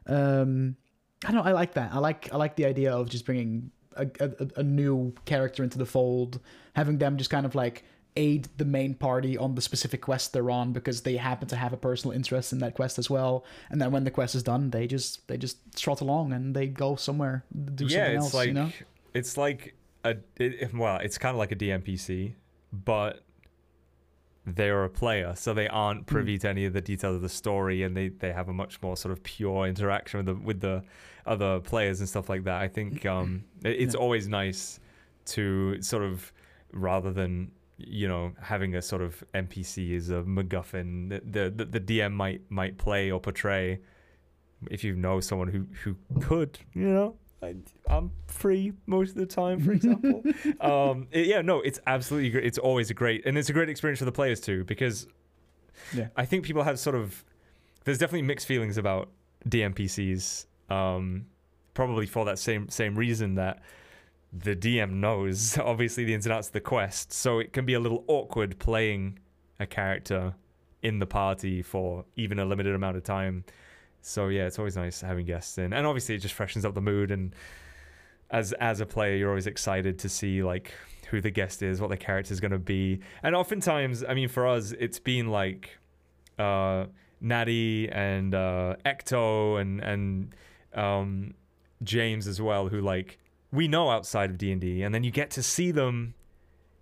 Um, 0.06 0.76
I 1.24 1.32
don't. 1.32 1.36
know, 1.44 1.48
I 1.50 1.52
like 1.52 1.72
that. 1.74 1.92
I 1.92 1.98
like. 1.98 2.32
I 2.32 2.36
like 2.36 2.56
the 2.56 2.66
idea 2.66 2.92
of 2.94 3.08
just 3.08 3.24
bringing 3.24 3.70
a, 3.96 4.06
a, 4.20 4.60
a 4.60 4.62
new 4.62 5.14
character 5.24 5.62
into 5.62 5.78
the 5.78 5.86
fold, 5.86 6.40
having 6.74 6.98
them 6.98 7.16
just 7.16 7.30
kind 7.30 7.46
of 7.46 7.54
like 7.54 7.84
aid 8.16 8.48
the 8.56 8.64
main 8.64 8.94
party 8.94 9.36
on 9.36 9.54
the 9.54 9.60
specific 9.60 10.00
quest 10.00 10.32
they're 10.32 10.50
on 10.50 10.72
because 10.72 11.02
they 11.02 11.16
happen 11.16 11.46
to 11.48 11.56
have 11.56 11.72
a 11.72 11.76
personal 11.76 12.14
interest 12.16 12.52
in 12.52 12.58
that 12.60 12.74
quest 12.74 12.98
as 12.98 13.10
well. 13.10 13.44
And 13.70 13.80
then 13.80 13.92
when 13.92 14.04
the 14.04 14.10
quest 14.10 14.34
is 14.34 14.42
done, 14.42 14.70
they 14.70 14.86
just 14.86 15.26
they 15.28 15.36
just 15.36 15.58
trot 15.76 16.00
along 16.00 16.32
and 16.32 16.54
they 16.54 16.66
go 16.66 16.96
somewhere 16.96 17.44
do 17.74 17.84
yeah, 17.84 17.90
something 17.90 18.16
it's 18.16 18.24
else. 18.24 18.34
like 18.34 18.48
you 18.48 18.54
know. 18.54 18.72
it's 19.14 19.36
like 19.36 19.74
a 20.04 20.16
it, 20.36 20.74
well, 20.74 20.98
it's 20.98 21.18
kind 21.18 21.34
of 21.34 21.38
like 21.38 21.52
a 21.52 21.56
DMPC, 21.56 22.32
but 22.72 23.22
they're 24.46 24.84
a 24.84 24.88
player, 24.90 25.34
so 25.34 25.52
they 25.52 25.66
aren't 25.68 26.06
privy 26.06 26.38
to 26.38 26.48
any 26.48 26.64
of 26.66 26.72
the 26.72 26.80
details 26.80 27.16
of 27.16 27.22
the 27.22 27.28
story, 27.28 27.82
and 27.82 27.96
they, 27.96 28.08
they 28.08 28.32
have 28.32 28.48
a 28.48 28.52
much 28.52 28.80
more 28.80 28.96
sort 28.96 29.10
of 29.12 29.22
pure 29.22 29.66
interaction 29.66 30.18
with 30.18 30.26
the 30.26 30.34
with 30.34 30.60
the 30.60 30.82
other 31.26 31.58
players 31.60 31.98
and 32.00 32.08
stuff 32.08 32.28
like 32.28 32.44
that. 32.44 32.60
I 32.62 32.68
think 32.68 33.04
um, 33.04 33.44
it- 33.64 33.76
it's 33.80 33.94
Yeah. 33.94 34.00
always 34.00 34.28
nice 34.28 34.78
to 35.26 35.82
sort 35.82 36.04
of 36.04 36.32
rather 36.72 37.12
than 37.12 37.50
you 37.78 38.06
know 38.08 38.32
having 38.40 38.74
a 38.76 38.80
sort 38.82 39.02
of 39.02 39.22
NPC 39.34 39.90
is 39.92 40.10
a 40.10 40.22
MacGuffin 40.22 41.10
that 41.10 41.32
the, 41.32 41.52
the 41.54 41.64
the 41.64 41.80
DM 41.80 42.12
might 42.12 42.40
might 42.48 42.78
play 42.78 43.10
or 43.10 43.20
portray. 43.20 43.80
If 44.70 44.84
you 44.84 44.94
know 44.96 45.20
someone 45.20 45.48
who 45.48 45.66
who 45.82 45.96
could, 46.20 46.58
you 46.72 46.86
know, 46.88 47.16
I, 47.46 47.54
I'm 47.96 48.10
free 48.26 48.72
most 48.86 49.10
of 49.10 49.16
the 49.16 49.26
time, 49.26 49.60
for 49.60 49.72
example. 49.72 50.22
um, 50.60 51.08
it- 51.10 51.26
yeah, 51.26 51.42
no, 51.42 51.60
it's 51.60 51.80
absolutely 51.86 52.30
great. 52.30 52.44
It's 52.44 52.58
always 52.58 52.90
a 52.90 52.94
great, 52.94 53.24
and 53.26 53.36
it's 53.38 53.48
a 53.48 53.52
great 53.52 53.68
experience 53.68 53.98
for 54.00 54.04
the 54.04 54.12
players 54.12 54.40
too, 54.40 54.64
because 54.64 55.06
Yeah. 55.94 56.08
I 56.16 56.24
think 56.24 56.44
people 56.44 56.62
have 56.64 56.78
sort 56.78 56.96
of, 56.96 57.24
there's 57.84 57.98
definitely 57.98 58.22
mixed 58.26 58.46
feelings 58.46 58.76
about 58.78 59.10
DMPCs. 59.48 60.46
Um, 60.68 61.26
probably 61.74 62.06
for 62.06 62.24
that 62.24 62.38
same 62.38 62.68
same 62.70 62.96
reason 62.96 63.34
that 63.34 63.60
the 64.32 64.56
DM 64.56 64.92
knows 64.94 65.56
obviously 65.72 66.04
the 66.04 66.14
ins 66.14 66.26
and 66.26 66.32
outs 66.32 66.48
of 66.48 66.52
the 66.54 66.60
quest, 66.60 67.12
so 67.12 67.38
it 67.38 67.52
can 67.52 67.64
be 67.64 67.74
a 67.74 67.80
little 67.80 68.04
awkward 68.08 68.58
playing 68.58 69.18
a 69.60 69.66
character 69.66 70.34
in 70.82 70.98
the 70.98 71.06
party 71.06 71.62
for 71.62 72.04
even 72.16 72.38
a 72.38 72.44
limited 72.44 72.74
amount 72.74 72.96
of 72.96 73.02
time. 73.04 73.44
So 74.06 74.28
yeah, 74.28 74.46
it's 74.46 74.58
always 74.58 74.76
nice 74.76 75.00
having 75.00 75.26
guests 75.26 75.58
in, 75.58 75.72
and 75.72 75.84
obviously 75.84 76.14
it 76.14 76.18
just 76.18 76.34
freshens 76.34 76.64
up 76.64 76.74
the 76.74 76.80
mood. 76.80 77.10
And 77.10 77.34
as 78.30 78.52
as 78.54 78.80
a 78.80 78.86
player, 78.86 79.16
you're 79.16 79.30
always 79.30 79.48
excited 79.48 79.98
to 79.98 80.08
see 80.08 80.44
like 80.44 80.72
who 81.10 81.20
the 81.20 81.30
guest 81.30 81.60
is, 81.62 81.80
what 81.80 81.90
the 81.90 81.96
character 81.96 82.32
is 82.32 82.38
going 82.38 82.52
to 82.52 82.58
be, 82.58 83.00
and 83.24 83.34
oftentimes, 83.34 84.04
I 84.04 84.14
mean, 84.14 84.28
for 84.28 84.46
us, 84.46 84.72
it's 84.78 85.00
been 85.00 85.28
like 85.28 85.78
uh, 86.38 86.86
Natty 87.20 87.88
and 87.90 88.32
uh, 88.32 88.76
Ecto 88.84 89.60
and 89.60 89.80
and 89.80 90.34
um, 90.74 91.34
James 91.82 92.28
as 92.28 92.40
well, 92.40 92.68
who 92.68 92.80
like 92.80 93.18
we 93.50 93.66
know 93.66 93.90
outside 93.90 94.30
of 94.30 94.38
D 94.38 94.52
and 94.52 94.60
D, 94.60 94.82
and 94.82 94.94
then 94.94 95.02
you 95.02 95.10
get 95.10 95.32
to 95.32 95.42
see 95.42 95.72
them. 95.72 96.14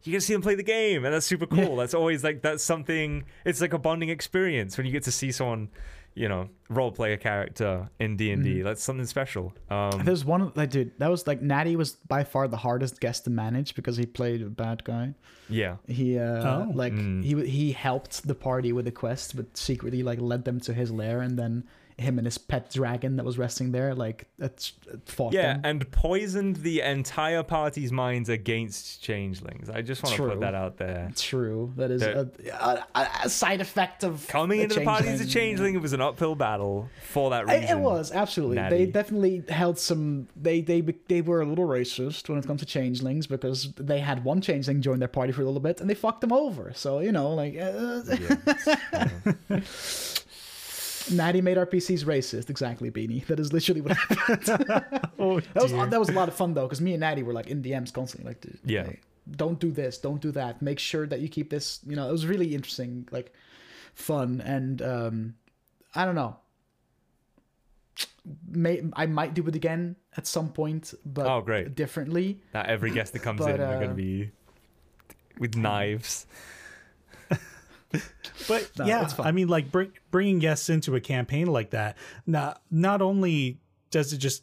You 0.03 0.13
get 0.13 0.19
to 0.21 0.27
see 0.27 0.35
them 0.35 0.43
play 0.43 0.57
the 0.57 0.63
game, 0.63 1.07
and 1.07 1.15
that's 1.15 1.25
super 1.25 1.47
cool. 1.47 1.71
Yeah. 1.71 1.77
That's 1.77 1.95
always 1.95 2.23
like 2.23 2.43
that's 2.43 2.63
something. 2.63 3.25
It's 3.47 3.63
like 3.63 3.73
a 3.73 3.79
bonding 3.79 4.11
experience 4.11 4.77
when 4.77 4.85
you 4.85 4.93
get 4.93 5.05
to 5.05 5.13
see 5.13 5.33
someone, 5.33 5.71
you 6.15 6.29
know, 6.29 6.49
role 6.69 6.93
play 6.93 7.13
a 7.13 7.17
character 7.17 7.89
in 7.99 8.17
D 8.17 8.31
and 8.33 8.45
D. 8.45 8.51
Mm-hmm. 8.57 8.65
That's 8.65 8.83
something 8.83 9.07
special. 9.07 9.53
Um, 9.71 10.03
There's 10.05 10.25
one 10.25 10.53
like 10.55 10.71
dude 10.71 10.93
that 10.99 11.11
was 11.11 11.27
like 11.27 11.43
Natty 11.43 11.75
was 11.77 11.93
by 11.93 12.23
far 12.25 12.47
the 12.49 12.57
hardest 12.57 13.01
guest 13.01 13.25
to 13.25 13.31
manage 13.31 13.75
because 13.75 13.97
he 13.97 14.07
played 14.07 14.41
a 14.43 14.47
bad 14.49 14.85
guy. 14.85 15.15
yeah, 15.49 15.77
He 15.89 16.19
uh 16.19 16.49
Oh. 16.67 16.71
like 16.75 16.93
Mm. 16.95 17.23
he 17.25 17.33
he 17.49 17.73
helped 17.73 18.27
the 18.27 18.35
party 18.35 18.73
with 18.73 18.85
the 18.85 18.93
quest, 18.93 19.35
but 19.37 19.57
secretly 19.57 20.03
like 20.03 20.21
led 20.21 20.45
them 20.45 20.61
to 20.61 20.73
his 20.73 20.91
lair, 20.91 21.21
and 21.21 21.37
then 21.39 21.65
him 21.97 22.19
and 22.19 22.27
his 22.27 22.39
pet 22.39 22.71
dragon 22.73 23.17
that 23.17 23.25
was 23.25 23.39
resting 23.39 23.71
there 23.71 23.95
like 23.95 24.27
that's 24.39 24.73
fought 25.07 25.33
yeah, 25.33 25.53
them. 25.55 25.61
and 25.65 25.91
poisoned 25.93 26.57
the 26.57 26.81
entire 26.81 27.43
party's 27.45 27.93
minds 27.93 28.29
against 28.29 29.01
changelings. 29.03 29.71
I 29.71 29.81
just 29.83 30.03
want 30.03 30.17
to 30.17 30.29
put 30.29 30.41
that 30.41 30.55
out 30.55 30.77
there. 30.77 31.13
True, 31.17 31.73
that 31.77 31.91
is 31.93 32.03
a, 32.03 32.29
a, 32.97 33.09
a 33.25 33.29
side 33.29 33.61
effect 33.61 34.03
of 34.03 34.27
Coming 34.29 34.61
into 34.61 34.81
the 34.81 34.85
party 34.85 35.09
as 35.09 35.21
a 35.21 35.25
changeling. 35.25 35.33
changeling, 35.49 35.75
it 35.77 35.83
was 35.83 35.93
an 35.93 36.01
uphill 36.01 36.35
battle 36.35 36.89
for 37.11 37.31
that 37.31 37.49
It, 37.49 37.61
reason. 37.61 37.79
it 37.79 37.81
was 37.81 38.11
absolutely. 38.13 38.57
Natty. 38.57 38.77
They 38.87 38.91
definitely 38.91 39.45
held 39.49 39.79
some. 39.79 40.27
They 40.35 40.61
they 40.63 40.81
they 40.81 41.21
were 41.21 41.43
a 41.43 41.47
little 41.47 41.67
racist 41.69 42.29
when 42.29 42.39
it 42.39 42.47
comes 42.47 42.61
to 42.61 42.67
changelings 42.67 43.27
because 43.29 43.73
they 43.77 44.01
had 44.01 44.25
one 44.25 44.41
changeling 44.41 44.83
join 44.83 44.99
their 44.99 45.07
party 45.09 45.33
for 45.33 45.43
a 45.43 45.45
little 45.45 45.61
bit 45.61 45.81
and 45.81 45.89
they 45.89 45.95
fucked 45.95 46.23
them 46.23 46.33
over. 46.33 46.73
So 46.75 46.99
you 46.99 47.13
know, 47.13 47.31
like 47.31 47.57
uh, 47.57 48.03
Yeah. 48.21 49.61
Natty 51.13 51.41
made 51.41 51.57
RPCs 51.57 52.05
racist. 52.05 52.51
Exactly, 52.51 52.91
Beanie. 52.91 53.25
That 53.27 53.39
is 53.41 53.53
literally 53.53 53.81
what 53.81 53.97
happened. 53.97 55.01
Oh, 55.19 55.41
that 55.55 55.63
was 55.63 55.73
that 55.73 55.99
was 56.01 56.09
a 56.09 56.13
lot 56.13 56.29
of 56.29 56.35
fun 56.35 56.53
though 56.55 56.65
because 56.65 56.81
me 56.81 56.93
and 56.93 57.01
Natty 57.01 57.23
were 57.23 57.33
like 57.33 57.47
in 57.47 57.63
DMs 57.63 57.93
constantly, 57.93 58.31
like, 58.31 58.45
Yeah. 58.65 58.83
like, 58.83 59.03
don't 59.37 59.59
do 59.59 59.71
this, 59.71 59.97
don't 59.99 60.21
do 60.21 60.31
that. 60.33 60.61
Make 60.61 60.79
sure 60.79 61.07
that 61.07 61.21
you 61.21 61.29
keep 61.29 61.49
this. 61.51 61.81
You 61.87 61.97
know, 61.97 62.09
it 62.09 62.13
was 62.13 62.27
really 62.27 62.55
interesting, 62.55 63.09
like 63.11 63.33
fun, 63.95 64.43
and 64.45 64.83
um, 64.83 65.35
I 65.95 66.05
don't 66.05 66.15
know. 66.15 66.37
May 68.49 68.83
I 68.95 69.07
might 69.07 69.35
do 69.35 69.47
it 69.47 69.55
again 69.55 69.97
at 70.17 70.27
some 70.27 70.49
point, 70.51 70.95
but 71.07 71.27
Oh, 71.27 71.41
great. 71.43 71.75
differently. 71.75 72.41
That 72.53 72.67
every 72.67 72.91
guest 72.91 73.13
that 73.13 73.21
comes 73.21 73.41
But, 73.41 73.55
in 73.57 73.61
are 73.61 73.75
going 73.77 73.87
uh, 73.87 73.89
to 73.89 73.95
be 73.95 74.31
with 75.39 75.57
knives. 75.57 76.27
But 78.49 78.71
No, 78.79 78.87
yeah. 78.87 79.09
I 79.21 79.33
mean, 79.33 79.49
like 79.49 79.71
bring, 79.71 79.93
bringing 80.11 80.39
guests 80.39 80.69
into 80.69 80.97
a 80.97 81.01
campaign 81.01 81.47
like 81.47 81.71
that. 81.71 81.97
Not 82.27 82.63
not 82.71 83.01
only 83.01 83.61
does 83.91 84.13
it 84.13 84.19
just 84.19 84.43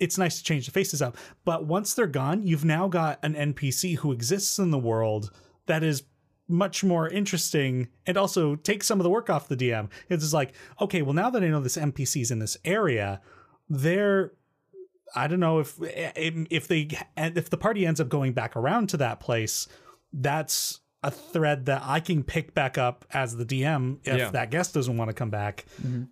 it's 0.00 0.16
nice 0.16 0.38
to 0.38 0.44
change 0.44 0.66
the 0.66 0.72
faces 0.72 1.02
up, 1.02 1.16
but 1.44 1.66
once 1.66 1.94
they're 1.94 2.06
gone, 2.06 2.46
you've 2.46 2.64
now 2.64 2.88
got 2.88 3.18
an 3.22 3.34
NPC 3.34 3.96
who 3.96 4.12
exists 4.12 4.58
in 4.58 4.70
the 4.70 4.78
world 4.78 5.30
that 5.66 5.82
is 5.82 6.04
much 6.48 6.84
more 6.84 7.08
interesting 7.08 7.88
and 8.06 8.16
also 8.16 8.54
takes 8.54 8.86
some 8.86 9.00
of 9.00 9.04
the 9.04 9.10
work 9.10 9.28
off 9.28 9.48
the 9.48 9.56
DM. 9.56 9.90
It's 10.08 10.22
just 10.22 10.32
like, 10.32 10.54
okay, 10.80 11.02
well 11.02 11.12
now 11.12 11.28
that 11.30 11.42
I 11.42 11.48
know 11.48 11.60
this 11.60 11.76
NPC's 11.76 12.30
in 12.30 12.38
this 12.38 12.56
area, 12.64 13.20
they're 13.68 14.32
I 15.14 15.26
don't 15.26 15.40
know 15.40 15.58
if 15.58 15.80
eh, 15.82 16.12
eh, 16.16 16.44
if 16.50 16.68
they 16.68 16.88
if 17.16 17.50
the 17.50 17.56
party 17.56 17.86
ends 17.86 18.00
up 18.00 18.08
going 18.08 18.32
back 18.32 18.56
around 18.56 18.88
to 18.90 18.96
that 18.98 19.20
place, 19.20 19.68
that's 20.12 20.80
a 21.06 21.10
thread 21.10 21.66
that 21.66 21.82
I 21.84 22.00
can 22.00 22.22
pick 22.24 22.52
back 22.54 22.76
up 22.78 23.04
as 23.12 23.36
the 23.36 23.44
DM 23.46 23.98
if 24.04 24.16
Yeah. 24.18 24.30
that 24.30 24.50
guest 24.50 24.74
doesn't 24.74 24.96
want 24.96 25.08
to 25.08 25.14
come 25.14 25.30
back. 25.30 25.64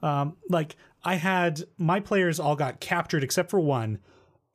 Um, 0.03 0.37
like 0.49 0.77
I 1.05 1.17
had 1.17 1.65
my 1.79 2.01
players 2.01 2.39
all 2.41 2.57
got 2.57 2.81
captured 2.81 3.23
except 3.25 3.51
for 3.51 3.61
one. 3.61 3.99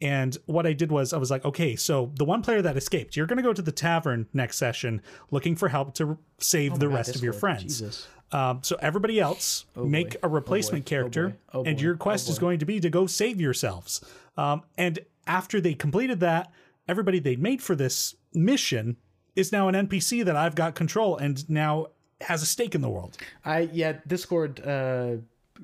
And 0.01 0.37
what 0.45 0.65
I 0.65 0.71
did 0.71 0.91
was 0.93 1.11
I 1.11 1.17
was 1.17 1.29
like, 1.29 1.43
okay, 1.43 1.75
so 1.75 2.11
the 2.15 2.23
one 2.23 2.41
player 2.41 2.61
that 2.61 2.77
escaped, 2.77 3.17
you're 3.17 3.25
going 3.27 3.35
to 3.37 3.43
go 3.43 3.51
to 3.51 3.61
the 3.61 3.71
tavern 3.73 4.27
next 4.33 4.57
session 4.57 5.01
looking 5.29 5.57
for 5.57 5.67
help 5.67 5.93
to 5.95 6.17
save 6.37 6.73
Oh 6.73 6.77
the 6.77 6.87
God, 6.87 6.95
rest 6.95 7.15
of 7.17 7.21
your 7.23 7.33
Discord. 7.33 7.57
friends. 7.59 8.07
Um, 8.31 8.59
so 8.63 8.77
everybody 8.81 9.19
else 9.19 9.65
make 9.75 10.11
boy. 10.11 10.19
a 10.23 10.27
Oh, 10.27 10.29
replacement. 10.29 10.85
Oh, 10.85 10.89
character, 10.89 11.27
boy. 11.29 11.35
Oh, 11.53 11.63
and 11.65 11.75
boy. 11.77 11.83
your 11.83 11.95
Oh, 11.95 11.97
quest 11.97 12.29
is 12.29 12.39
going 12.39 12.59
to 12.59 12.65
be 12.65 12.79
to 12.79 12.89
go 12.89 13.07
save 13.07 13.41
yourselves. 13.41 13.99
Um, 14.37 14.61
and 14.77 14.99
after 15.27 15.59
they 15.59 15.73
completed 15.73 16.21
that, 16.21 16.49
everybody 16.87 17.19
they 17.19 17.35
made 17.35 17.61
for 17.61 17.75
this 17.75 18.15
mission 18.33 18.95
is 19.39 19.51
now 19.51 19.67
an 19.67 19.75
NPC 19.75 20.25
that 20.25 20.35
I've 20.35 20.55
got 20.55 20.75
control 20.75 21.17
and 21.17 21.49
now 21.49 21.87
has 22.21 22.41
a 22.41 22.45
stake 22.45 22.75
in 22.75 22.81
the 22.81 22.89
world. 22.89 23.17
I 23.45 23.69
yeah, 23.71 23.93
Discord 24.05 24.65
uh 24.65 25.17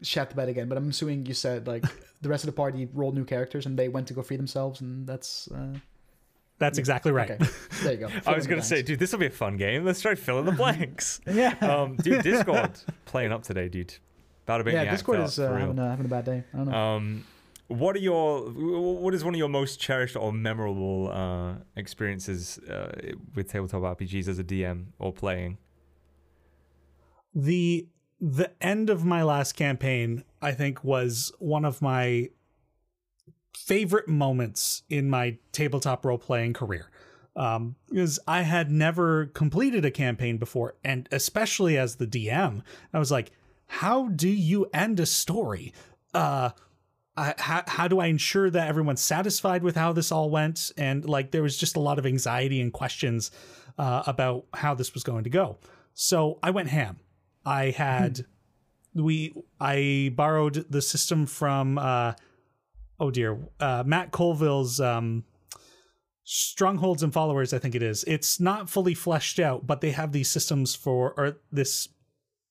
chat 0.03 0.33
about 0.33 0.47
it 0.47 0.51
again, 0.51 0.67
but 0.67 0.77
I'm 0.77 0.89
assuming 0.89 1.25
you 1.25 1.33
said 1.33 1.67
like 1.67 1.83
the 2.21 2.29
rest 2.29 2.43
of 2.43 2.47
the 2.47 2.53
party 2.53 2.87
rolled 2.93 3.15
new 3.15 3.25
characters 3.25 3.65
and 3.65 3.77
they 3.77 3.89
went 3.89 4.07
to 4.07 4.13
go 4.13 4.21
free 4.21 4.37
themselves, 4.37 4.81
and 4.81 5.05
that's 5.07 5.49
uh, 5.51 5.77
That's 6.57 6.77
exactly 6.77 7.11
right. 7.11 7.31
okay. 7.31 7.45
there 7.83 7.93
you 7.93 7.99
go. 7.99 8.09
I 8.25 8.33
was 8.33 8.47
going 8.47 8.61
to 8.61 8.65
say, 8.65 8.81
dude, 8.81 8.99
this 8.99 9.11
will 9.11 9.19
be 9.19 9.25
a 9.25 9.29
fun 9.29 9.57
game. 9.57 9.83
Let's 9.83 10.01
try 10.01 10.15
filling 10.15 10.45
the 10.45 10.53
blanks. 10.53 11.19
yeah, 11.27 11.55
um, 11.61 11.97
dude, 11.97 12.23
Discord 12.23 12.71
playing 13.05 13.31
up 13.33 13.43
today, 13.43 13.67
dude. 13.67 13.93
About 14.45 14.59
to 14.59 14.63
make 14.63 14.73
yeah. 14.73 14.89
Discord 14.91 15.19
is 15.19 15.39
uh, 15.39 15.51
having, 15.51 15.79
a, 15.79 15.89
having 15.89 16.05
a 16.05 16.09
bad 16.09 16.25
day. 16.25 16.43
I 16.53 16.57
don't 16.57 16.69
know. 16.69 16.77
Um, 16.77 17.25
what 17.67 17.95
are 17.95 17.99
your 17.99 18.41
what 18.49 19.13
is 19.13 19.23
one 19.23 19.33
of 19.33 19.37
your 19.37 19.49
most 19.49 19.79
cherished 19.79 20.15
or 20.15 20.31
memorable 20.31 21.09
uh, 21.11 21.55
experiences 21.75 22.59
uh, 22.69 22.91
with 23.33 23.49
tabletop 23.49 23.81
RPGs 23.97 24.27
as 24.27 24.39
a 24.39 24.43
DM 24.43 24.87
or 24.99 25.11
playing? 25.11 25.57
the 27.35 27.87
the 28.21 28.49
end 28.63 28.89
of 28.89 29.03
my 29.03 29.21
last 29.21 29.51
campaign 29.53 30.23
i 30.41 30.53
think 30.53 30.83
was 30.83 31.33
one 31.37 31.65
of 31.65 31.81
my 31.81 32.29
favorite 33.55 34.07
moments 34.07 34.83
in 34.89 35.09
my 35.09 35.37
tabletop 35.51 36.05
role 36.05 36.17
playing 36.17 36.53
career 36.53 36.89
um 37.35 37.75
because 37.89 38.17
i 38.25 38.41
had 38.41 38.71
never 38.71 39.25
completed 39.27 39.83
a 39.83 39.91
campaign 39.91 40.37
before 40.37 40.75
and 40.83 41.09
especially 41.11 41.77
as 41.77 41.97
the 41.97 42.07
dm 42.07 42.61
i 42.93 42.99
was 42.99 43.11
like 43.11 43.31
how 43.67 44.07
do 44.07 44.29
you 44.29 44.65
end 44.73 44.99
a 44.99 45.05
story 45.05 45.73
uh 46.13 46.49
I, 47.17 47.33
how, 47.37 47.63
how 47.67 47.87
do 47.87 47.99
I 47.99 48.07
ensure 48.07 48.49
that 48.49 48.67
everyone's 48.67 49.01
satisfied 49.01 49.63
with 49.63 49.75
how 49.75 49.93
this 49.93 50.11
all 50.11 50.29
went? 50.29 50.71
And 50.77 51.07
like, 51.07 51.31
there 51.31 51.43
was 51.43 51.57
just 51.57 51.77
a 51.77 51.79
lot 51.79 51.97
of 51.99 52.05
anxiety 52.05 52.59
and 52.59 52.73
questions 52.73 53.31
uh, 53.77 54.03
about 54.05 54.45
how 54.53 54.73
this 54.73 54.93
was 54.93 55.03
going 55.03 55.23
to 55.23 55.29
go. 55.29 55.57
So 55.93 56.39
I 56.43 56.51
went 56.51 56.69
ham. 56.69 56.99
I 57.45 57.69
had 57.69 58.25
we 58.93 59.33
I 59.59 60.11
borrowed 60.15 60.65
the 60.69 60.81
system 60.81 61.25
from 61.25 61.77
uh, 61.77 62.13
oh 62.99 63.11
dear 63.11 63.37
uh, 63.59 63.83
Matt 63.85 64.11
Colville's 64.11 64.79
um, 64.79 65.23
strongholds 66.23 67.03
and 67.03 67.13
followers. 67.13 67.53
I 67.53 67.59
think 67.59 67.75
it 67.75 67.83
is. 67.83 68.03
It's 68.07 68.39
not 68.39 68.69
fully 68.69 68.93
fleshed 68.93 69.39
out, 69.39 69.67
but 69.67 69.81
they 69.81 69.91
have 69.91 70.11
these 70.11 70.29
systems 70.29 70.75
for 70.75 71.13
or 71.17 71.37
this 71.51 71.89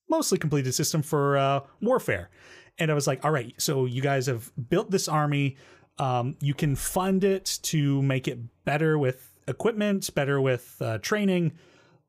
mostly 0.09 0.39
completed 0.39 0.75
system 0.75 1.03
for 1.03 1.37
uh, 1.37 1.61
warfare. 1.81 2.31
And 2.79 2.91
I 2.91 2.95
was 2.95 3.07
like, 3.07 3.25
all 3.25 3.31
right, 3.31 3.55
so 3.59 3.85
you 3.85 4.03
guys 4.03 4.27
have 4.27 4.51
built 4.69 4.91
this 4.91 5.09
army. 5.09 5.57
Um, 5.99 6.37
you 6.41 6.55
can 6.55 6.75
fund 6.75 7.23
it 7.23 7.59
to 7.63 8.03
make 8.03 8.27
it 8.27 8.39
better 8.65 8.99
with 8.99 9.39
equipment, 9.47 10.13
better 10.15 10.41
with 10.41 10.77
uh, 10.81 10.99
training. 10.99 11.53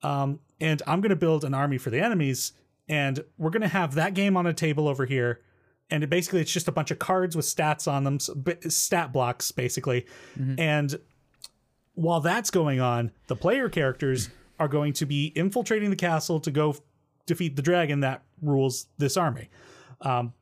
Um, 0.01 0.39
and 0.59 0.81
I'm 0.87 1.01
going 1.01 1.09
to 1.09 1.15
build 1.15 1.43
an 1.43 1.53
army 1.53 1.77
for 1.77 1.89
the 1.91 2.01
enemies. 2.01 2.53
And 2.87 3.23
we're 3.37 3.49
going 3.51 3.61
to 3.61 3.67
have 3.67 3.95
that 3.95 4.13
game 4.13 4.37
on 4.37 4.47
a 4.47 4.53
table 4.53 4.87
over 4.87 5.05
here. 5.05 5.41
And 5.91 6.03
it 6.03 6.09
basically, 6.09 6.41
it's 6.41 6.51
just 6.51 6.67
a 6.67 6.71
bunch 6.71 6.89
of 6.89 6.97
cards 6.97 7.35
with 7.35 7.45
stats 7.45 7.87
on 7.91 8.03
them, 8.03 8.19
stat 8.19 9.13
blocks, 9.13 9.51
basically. 9.51 10.05
And 10.59 10.99
while 11.93 12.21
that's 12.21 12.49
going 12.49 12.79
on, 12.79 13.11
the 13.27 13.35
player 13.35 13.69
characters 13.69 14.29
are 14.59 14.67
going 14.67 14.93
to 14.93 15.05
be 15.05 15.31
infiltrating 15.35 15.91
the 15.91 15.95
castle 15.95 16.39
to 16.39 16.49
go 16.49 16.75
defeat 17.27 17.55
the 17.55 17.61
dragon 17.61 17.99
that 17.99 18.23
rules 18.41 18.87
this 18.97 19.15
army. 19.15 19.49
Um, 20.01 20.33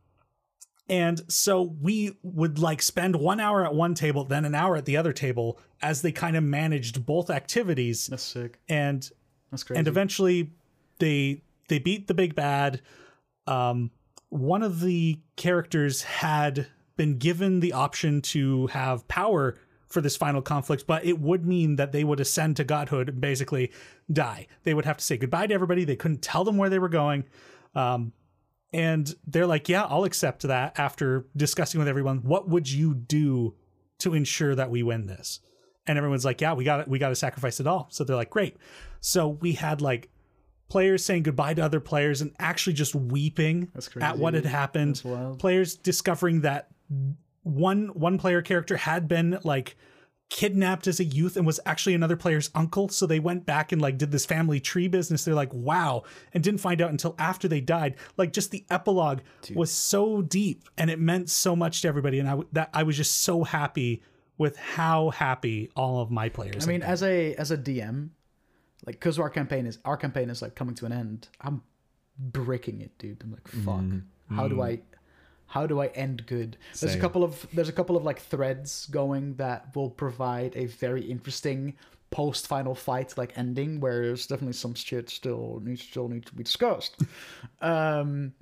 and 0.89 1.21
so 1.31 1.75
we 1.81 2.17
would 2.23 2.59
like 2.59 2.81
spend 2.81 3.15
one 3.15 3.39
hour 3.39 3.65
at 3.65 3.73
one 3.73 3.93
table, 3.93 4.25
then 4.25 4.43
an 4.45 4.53
hour 4.53 4.75
at 4.75 4.85
the 4.85 4.97
other 4.97 5.13
table 5.13 5.59
as 5.81 6.01
they 6.01 6.11
kind 6.11 6.35
of 6.35 6.43
managed 6.43 7.05
both 7.05 7.29
activities. 7.29 8.07
That's 8.07 8.23
sick. 8.23 8.59
And 8.67 9.09
That's 9.51 9.63
crazy. 9.63 9.79
and 9.79 9.87
eventually 9.87 10.51
they 10.99 11.41
they 11.69 11.79
beat 11.79 12.07
the 12.07 12.13
big 12.13 12.35
bad 12.35 12.81
um 13.47 13.91
one 14.29 14.63
of 14.63 14.79
the 14.81 15.19
characters 15.35 16.03
had 16.03 16.67
been 16.97 17.17
given 17.17 17.59
the 17.59 17.71
option 17.73 18.21
to 18.21 18.67
have 18.67 19.07
power 19.07 19.57
for 19.87 20.01
this 20.01 20.15
final 20.17 20.41
conflict 20.41 20.85
but 20.87 21.03
it 21.05 21.19
would 21.19 21.45
mean 21.45 21.75
that 21.77 21.91
they 21.91 22.03
would 22.03 22.19
ascend 22.19 22.55
to 22.57 22.63
godhood 22.63 23.09
and 23.09 23.21
basically 23.21 23.71
die 24.11 24.47
they 24.63 24.73
would 24.73 24.85
have 24.85 24.97
to 24.97 25.03
say 25.03 25.17
goodbye 25.17 25.47
to 25.47 25.53
everybody 25.53 25.83
they 25.83 25.95
couldn't 25.95 26.21
tell 26.21 26.43
them 26.43 26.57
where 26.57 26.69
they 26.69 26.79
were 26.79 26.89
going 26.89 27.23
um 27.75 28.11
and 28.73 29.13
they're 29.27 29.47
like 29.47 29.69
yeah 29.69 29.83
i'll 29.83 30.03
accept 30.03 30.41
that 30.43 30.77
after 30.79 31.25
discussing 31.35 31.79
with 31.79 31.87
everyone. 31.87 32.19
What 32.19 32.49
would 32.49 32.69
you 32.69 32.93
do 32.93 33.55
to 33.99 34.13
ensure 34.13 34.55
that 34.55 34.69
we 34.69 34.83
win 34.83 35.05
this? 35.07 35.39
And 35.85 35.97
everyone's 35.97 36.25
like 36.25 36.41
yeah 36.41 36.53
we 36.53 36.63
got 36.63 36.87
we 36.87 36.99
got 36.99 37.09
to 37.09 37.15
sacrifice 37.15 37.59
it 37.59 37.67
all. 37.67 37.87
So 37.91 38.03
they're 38.03 38.15
like 38.15 38.29
great. 38.29 38.57
So 38.99 39.27
we 39.27 39.53
had 39.53 39.81
like 39.81 40.09
players 40.69 41.05
saying 41.05 41.23
goodbye 41.23 41.53
to 41.53 41.61
other 41.61 41.79
players 41.79 42.21
and 42.21 42.31
actually 42.39 42.73
just 42.73 42.95
weeping 42.95 43.71
at 44.01 44.17
what 44.17 44.33
had 44.33 44.45
happened. 44.45 45.01
players 45.37 45.75
discovering 45.75 46.41
that 46.41 46.69
one 47.43 47.87
one 47.89 48.17
player 48.17 48.41
character 48.41 48.77
had 48.77 49.07
been 49.07 49.37
like 49.43 49.75
kidnapped 50.33 50.87
as 50.87 50.99
a 50.99 51.03
youth 51.03 51.37
and 51.37 51.45
was 51.45 51.59
actually 51.63 51.93
another 51.93 52.15
player's 52.15 52.49
uncle 52.55 52.89
so 52.89 53.05
they 53.05 53.19
went 53.19 53.45
back 53.45 53.71
and 53.71 53.79
like 53.79 53.99
did 53.99 54.11
this 54.11 54.25
family 54.25 54.59
tree 54.59 54.87
business 54.87 55.23
they're 55.23 55.35
like 55.35 55.53
wow 55.53 56.01
and 56.33 56.43
didn't 56.43 56.59
find 56.59 56.81
out 56.81 56.89
until 56.89 57.13
after 57.19 57.47
they 57.47 57.61
died 57.61 57.95
like 58.17 58.33
just 58.33 58.49
the 58.49 58.65
epilogue 58.71 59.19
was 59.53 59.69
so 59.69 60.23
deep 60.23 60.67
and 60.75 60.89
it 60.89 60.99
meant 60.99 61.29
so 61.29 61.55
much 61.55 61.83
to 61.83 61.87
everybody 61.87 62.17
and 62.17 62.27
i 62.27 62.35
that 62.51 62.67
i 62.73 62.81
was 62.81 62.97
just 62.97 63.21
so 63.21 63.43
happy 63.43 64.01
with 64.37 64.57
how 64.57 65.11
happy 65.11 65.69
all 65.75 66.01
of 66.01 66.09
my 66.09 66.29
players 66.29 66.67
I 66.67 66.71
mean, 66.71 66.81
as 66.81 67.03
a 67.03 67.35
as 67.35 67.51
a 67.51 67.57
DM, 67.57 68.09
like 68.85 68.95
because 68.95 69.19
our 69.19 69.29
campaign 69.29 69.65
is 69.65 69.79
our 69.85 69.97
campaign 69.97 70.29
is 70.29 70.41
like 70.41 70.55
coming 70.55 70.75
to 70.75 70.85
an 70.85 70.91
end. 70.91 71.27
I'm 71.41 71.61
breaking 72.17 72.81
it, 72.81 72.97
dude. 72.97 73.21
I'm 73.23 73.31
like, 73.31 73.47
fuck. 73.47 73.75
Mm-hmm. 73.75 74.35
How 74.35 74.47
do 74.47 74.61
I, 74.61 74.79
how 75.53 75.67
do 75.67 75.79
I 75.81 75.87
end 75.87 76.25
good? 76.25 76.57
There's 76.79 76.95
a 76.95 76.99
couple 76.99 77.23
of 77.23 77.45
there's 77.53 77.69
a 77.69 77.77
couple 77.79 77.95
of 77.95 78.03
like 78.03 78.19
threads 78.19 78.87
going 78.87 79.35
that 79.35 79.75
will 79.75 79.91
provide 79.91 80.55
a 80.55 80.65
very 80.65 81.03
interesting 81.03 81.75
post 82.09 82.47
final 82.47 82.73
fight 82.73 83.15
like 83.17 83.37
ending 83.37 83.79
where 83.79 84.01
there's 84.03 84.25
definitely 84.25 84.53
some 84.53 84.73
shit 84.73 85.11
still 85.11 85.61
needs 85.63 85.83
still 85.83 86.07
need 86.07 86.25
to 86.25 86.33
be 86.33 86.43
discussed. 86.43 86.95
um, 87.61 88.33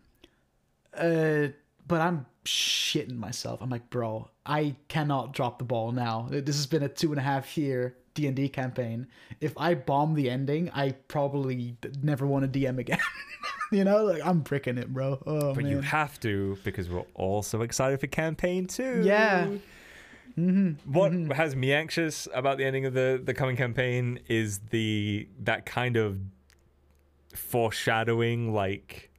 uh, 0.97 1.47
but 1.85 1.99
I'm 1.99 2.25
shitting 2.45 3.17
myself. 3.17 3.61
I'm 3.61 3.69
like, 3.69 3.89
bro, 3.89 4.29
I 4.45 4.77
cannot 4.87 5.33
drop 5.33 5.59
the 5.59 5.65
ball 5.65 5.91
now. 5.91 6.27
This 6.29 6.55
has 6.55 6.65
been 6.65 6.83
a 6.83 6.87
two 6.87 7.11
and 7.11 7.19
a 7.19 7.23
half 7.23 7.57
year 7.57 7.97
D 8.13 8.27
and 8.27 8.37
D 8.37 8.47
campaign. 8.47 9.07
If 9.41 9.53
I 9.57 9.73
bomb 9.73 10.13
the 10.13 10.29
ending, 10.29 10.71
I 10.73 10.91
probably 11.09 11.75
never 12.01 12.25
want 12.25 12.51
to 12.51 12.59
DM 12.59 12.77
again. 12.77 12.99
you 13.77 13.83
know, 13.83 14.03
like 14.03 14.25
I'm 14.25 14.39
bricking 14.41 14.77
it, 14.77 14.93
bro. 14.93 15.21
Oh 15.25 15.53
But 15.53 15.63
man. 15.63 15.71
you 15.71 15.81
have 15.81 16.19
to 16.21 16.57
because 16.63 16.89
we're 16.89 17.03
all 17.15 17.41
so 17.41 17.61
excited 17.61 17.99
for 17.99 18.07
campaign 18.07 18.67
two. 18.67 19.01
Yeah. 19.03 19.47
Mm-hmm. 20.37 20.91
What 20.91 21.11
has 21.35 21.55
me 21.55 21.73
anxious 21.73 22.27
about 22.33 22.57
the 22.57 22.65
ending 22.65 22.85
of 22.85 22.93
the 22.93 23.21
the 23.23 23.33
coming 23.33 23.57
campaign 23.57 24.19
is 24.27 24.59
the 24.69 25.27
that 25.39 25.65
kind 25.65 25.97
of 25.97 26.19
foreshadowing, 27.35 28.53
like 28.53 29.09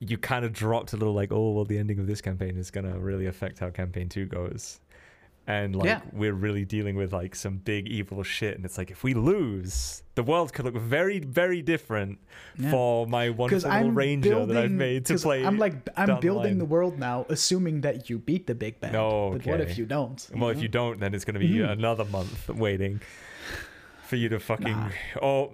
you 0.00 0.16
kind 0.16 0.44
of 0.44 0.52
dropped 0.52 0.92
a 0.92 0.96
little 0.96 1.14
like, 1.14 1.32
oh 1.32 1.50
well, 1.52 1.64
the 1.64 1.78
ending 1.78 1.98
of 1.98 2.06
this 2.06 2.20
campaign 2.20 2.56
is 2.56 2.70
gonna 2.70 2.98
really 2.98 3.26
affect 3.26 3.58
how 3.58 3.70
campaign 3.70 4.08
two 4.08 4.26
goes. 4.26 4.80
And 5.48 5.74
like 5.74 5.86
Yeah. 5.86 6.00
we're 6.12 6.34
really 6.34 6.66
dealing 6.66 6.94
with 6.94 7.10
like 7.14 7.34
some 7.34 7.56
big 7.56 7.88
evil 7.88 8.22
shit, 8.22 8.54
and 8.56 8.66
it's 8.66 8.76
like 8.76 8.90
if 8.90 9.02
we 9.02 9.14
lose, 9.14 10.02
the 10.14 10.22
world 10.22 10.52
could 10.52 10.66
look 10.66 10.76
very, 10.76 11.20
very 11.20 11.62
different 11.62 12.18
Yeah. 12.58 12.70
for 12.70 13.06
my 13.06 13.30
wonderful 13.30 13.90
ranger 13.92 14.28
building, 14.28 14.54
that 14.54 14.64
I've 14.64 14.70
made 14.70 15.06
to 15.06 15.16
play. 15.16 15.46
I'm 15.46 15.56
like 15.56 15.74
I'm 15.96 16.20
building 16.20 16.52
line. 16.52 16.58
the 16.58 16.66
world 16.66 16.98
now, 16.98 17.24
assuming 17.30 17.80
that 17.80 18.10
you 18.10 18.18
beat 18.18 18.46
the 18.46 18.54
big 18.54 18.78
bad. 18.78 18.94
Oh, 18.94 19.30
But 19.32 19.46
what 19.46 19.60
if 19.62 19.78
you 19.78 19.86
don't? 19.86 20.20
Well, 20.36 20.50
if 20.50 20.60
you 20.60 20.68
don't, 20.68 21.00
then 21.00 21.14
it's 21.14 21.24
going 21.24 21.40
to 21.40 21.40
be 21.40 21.48
Mhm. 21.54 21.70
another 21.70 22.04
month 22.04 22.48
waiting 22.50 23.00
for 24.06 24.16
you 24.16 24.28
to 24.28 24.38
fucking 24.38 24.72
Nah. 24.72 24.90
oh 25.22 25.52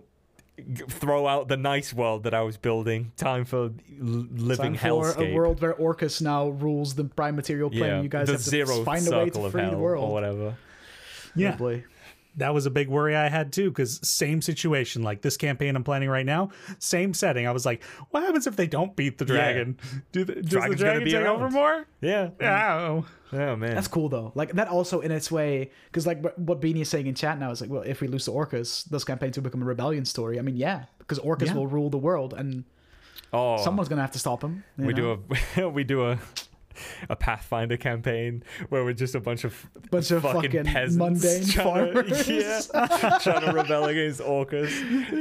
throw 0.89 1.27
out 1.27 1.49
the 1.49 1.57
nice 1.57 1.93
world 1.93 2.23
that 2.25 2.35
I 2.35 2.43
was 2.43 2.57
building. 2.57 3.13
Time 3.17 3.45
for 3.45 3.71
living 3.99 4.75
Time 4.75 4.77
for 4.77 5.13
hellscape. 5.15 5.33
a 5.33 5.35
world 5.35 5.61
where 5.61 5.75
Orcus 5.75 6.21
now 6.21 6.49
rules 6.49 6.95
the 6.95 7.05
prime 7.05 7.37
material 7.37 7.71
plane. 7.71 7.83
yeah, 7.83 8.01
you 8.03 8.09
guys 8.09 8.29
have 8.29 8.37
to 8.39 8.43
zero 8.43 8.85
find 8.85 9.07
a 9.09 9.11
way 9.11 9.31
to 9.31 9.51
free 9.51 9.63
hell 9.63 9.71
the 9.73 9.77
or 9.77 10.13
whatever. 10.13 10.57
yeah 11.35 11.53
Oh, 11.55 11.59
boy. 11.59 11.85
That 12.37 12.53
was 12.55 12.66
a 12.66 12.70
big 12.70 12.89
worry 12.89 13.14
I 13.16 13.28
had 13.28 13.53
too, 13.53 13.70
because 13.70 14.01
same 14.07 14.43
situation. 14.43 15.03
Like 15.03 15.22
this 15.22 15.37
campaign 15.37 15.76
I'm 15.76 15.85
planning 15.85 16.09
right 16.09 16.26
now, 16.26 16.51
same 16.78 17.14
setting. 17.14 17.47
I 17.47 17.51
was 17.53 17.64
like, 17.64 17.82
what 18.11 18.22
happens 18.24 18.47
if 18.47 18.57
they 18.57 18.66
don't 18.66 18.95
beat 18.97 19.18
the 19.18 19.24
Yeah. 19.26 19.32
dragon? 19.35 19.78
Do 20.12 20.24
the, 20.24 20.35
does 20.35 20.47
Dragon's 20.47 20.78
the 20.78 20.85
gonna 20.85 20.93
dragon 21.01 21.05
be 21.05 21.11
take 21.12 21.20
around. 21.22 21.37
over 21.37 21.51
more? 21.51 21.87
Yeah. 22.01 22.30
Oh, 22.41 23.05
Oh 23.32 23.57
man. 23.57 23.74
That's 23.74 23.89
cool 23.89 24.09
though. 24.09 24.30
Like 24.37 24.53
that 24.53 24.68
also 24.68 25.01
in 25.01 25.11
its 25.11 25.30
way, 25.30 25.70
because 25.87 26.07
like 26.07 26.22
what- 26.22 26.39
what 26.39 26.61
Beanie 26.61 26.82
is 26.82 26.89
saying 26.89 27.07
in 27.09 27.14
chat 27.16 27.39
now 27.39 27.51
is 27.51 27.61
like, 27.61 27.70
well, 27.70 27.82
if 27.82 28.01
we 28.01 28.07
lose 28.07 28.26
to 28.26 28.30
Orcus, 28.30 28.85
does 28.85 29.03
campaign 29.05 29.32
two 29.32 29.41
become 29.41 29.61
a 29.62 29.64
rebellion 29.64 30.05
story? 30.05 30.39
I 30.39 30.43
mean, 30.43 30.57
yeah, 30.57 30.85
because 30.99 31.18
Orcus 31.18 31.49
Yeah. 31.49 31.55
will 31.57 31.66
rule 31.66 31.91
the 31.91 31.99
world, 31.99 32.32
and 32.32 32.62
oh, 33.32 33.57
someone's 33.62 33.89
gonna 33.89 34.03
have 34.03 34.12
to 34.12 34.20
stop 34.20 34.43
him. 34.45 34.62
we 34.76 34.93
know? 34.93 35.16
do 35.57 35.62
a 35.62 35.68
we 35.68 35.82
do 35.82 36.05
a 36.07 36.18
a 37.09 37.16
Pathfinder 37.16 37.77
campaign 37.77 38.43
where 38.68 38.85
we're 38.85 38.93
just 38.93 39.14
a 39.14 39.20
bunch 39.20 39.45
of 39.45 39.66
bunch 39.91 40.11
of 40.11 40.22
fucking, 40.22 40.43
fucking, 40.43 40.64
peasants 40.64 40.97
mundane 40.97 41.47
trying 41.47 41.93
farmers. 41.95 42.27
To, 42.27 42.35
yeah, 42.72 43.18
trying 43.20 43.45
to 43.45 43.53
rebel 43.53 43.85
against 43.87 44.20
Orcus. 44.20 44.72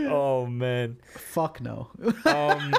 Oh 0.10 0.46
man. 0.46 0.98
Fuck 1.16 1.62
no. 1.62 1.90
Um, 2.26 2.74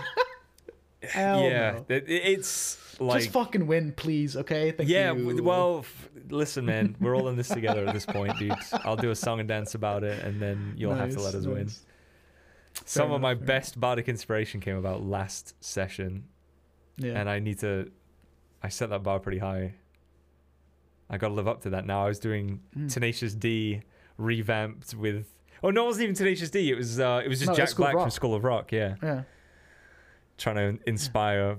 Hell 1.02 1.42
yeah, 1.42 1.72
no. 1.72 1.84
it, 1.94 2.04
it's 2.08 2.78
like 3.00 3.22
Just 3.22 3.32
fucking 3.32 3.66
win, 3.66 3.92
please. 3.92 4.36
Okay. 4.36 4.70
Thank 4.72 4.88
yeah. 4.88 5.12
you. 5.12 5.42
Well, 5.42 5.80
f- 5.80 6.08
listen, 6.28 6.64
man, 6.64 6.96
we're 7.00 7.16
all 7.16 7.28
in 7.28 7.36
this 7.36 7.48
together 7.48 7.86
at 7.86 7.92
this 7.92 8.06
point, 8.06 8.38
dude. 8.38 8.54
I'll 8.84 8.96
do 8.96 9.10
a 9.10 9.14
song 9.16 9.40
and 9.40 9.48
dance 9.48 9.74
about 9.74 10.04
it, 10.04 10.22
and 10.24 10.40
then 10.40 10.74
you'll 10.76 10.94
have 10.94 11.10
to 11.10 11.20
let 11.20 11.34
us 11.34 11.46
win. 11.46 11.64
nice. 11.64 11.80
Some 12.84 13.06
enough, 13.06 13.16
of 13.16 13.22
my 13.22 13.34
fair 13.34 13.44
best 13.44 13.78
bardic 13.80 14.08
inspiration 14.08 14.60
came 14.60 14.76
about 14.76 15.02
last 15.02 15.54
session, 15.62 16.24
Yeah. 16.96 17.20
and 17.20 17.28
I 17.28 17.38
need 17.38 17.58
to. 17.60 17.90
I 18.64 18.68
set 18.70 18.88
that 18.90 19.02
bar 19.02 19.20
pretty 19.20 19.38
high. 19.38 19.74
I 21.10 21.18
got 21.18 21.28
to 21.28 21.34
live 21.34 21.46
up 21.46 21.60
to 21.62 21.70
that 21.70 21.86
now. 21.86 22.02
I 22.04 22.08
was 22.08 22.18
doing 22.18 22.60
Mm. 22.76 22.90
Tenacious 22.92 23.34
D 23.34 23.82
revamped 24.16 24.94
with. 24.94 25.26
Oh 25.62 25.70
no, 25.70 25.82
it 25.84 25.86
wasn't 25.86 26.04
even 26.04 26.14
Tenacious 26.14 26.48
D. 26.50 26.70
It 26.70 26.76
was 26.76 26.98
uh, 26.98 27.20
it 27.24 27.28
was 27.28 27.40
just 27.40 27.50
No, 27.50 27.54
Jack 27.56 27.76
Black 27.76 27.92
from 27.92 28.10
School 28.10 28.34
of 28.34 28.42
Rock. 28.42 28.72
Yeah, 28.72 28.94
yeah. 29.02 29.22
trying 30.38 30.56
to 30.78 30.88
inspire 30.88 31.58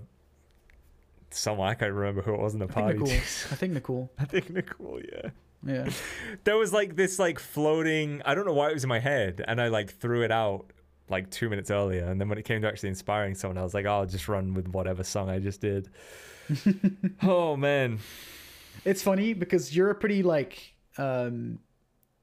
someone. 1.29 1.67
I 1.69 1.75
can't 1.75 1.93
remember 1.93 2.21
who 2.23 2.33
it 2.33 2.39
was 2.39 2.53
in 2.53 2.59
the 2.59 2.65
I 2.65 2.67
think 2.69 2.75
party. 2.75 2.97
Nicole. 2.99 3.13
I 3.13 3.55
think 3.55 3.73
Nicole. 3.73 4.11
I 4.19 4.25
think 4.25 4.49
Nicole. 4.49 4.99
Yeah. 5.01 5.29
Yeah. 5.65 5.89
There 6.43 6.57
was 6.57 6.73
like 6.73 6.95
this 6.95 7.19
like 7.19 7.37
floating. 7.39 8.21
I 8.25 8.33
don't 8.35 8.45
know 8.45 8.53
why 8.53 8.69
it 8.69 8.73
was 8.73 8.83
in 8.83 8.89
my 8.89 8.99
head, 8.99 9.43
and 9.47 9.61
I 9.61 9.67
like 9.67 9.91
threw 9.93 10.23
it 10.23 10.31
out 10.31 10.65
like 11.07 11.29
two 11.29 11.49
minutes 11.49 11.69
earlier, 11.69 12.05
and 12.05 12.19
then 12.19 12.29
when 12.29 12.37
it 12.39 12.45
came 12.45 12.61
to 12.63 12.67
actually 12.67 12.89
inspiring 12.89 13.35
someone, 13.35 13.59
I 13.59 13.63
was 13.63 13.75
like, 13.75 13.85
oh, 13.85 13.91
I'll 13.99 14.05
just 14.07 14.27
run 14.27 14.55
with 14.55 14.67
whatever 14.69 15.03
song 15.03 15.29
I 15.29 15.37
just 15.39 15.61
did. 15.61 15.89
oh 17.23 17.55
man. 17.55 17.99
It's 18.83 19.01
funny 19.01 19.33
because 19.33 19.75
you're 19.75 19.89
a 19.89 19.95
pretty 19.95 20.23
like 20.23 20.73
um 20.97 21.59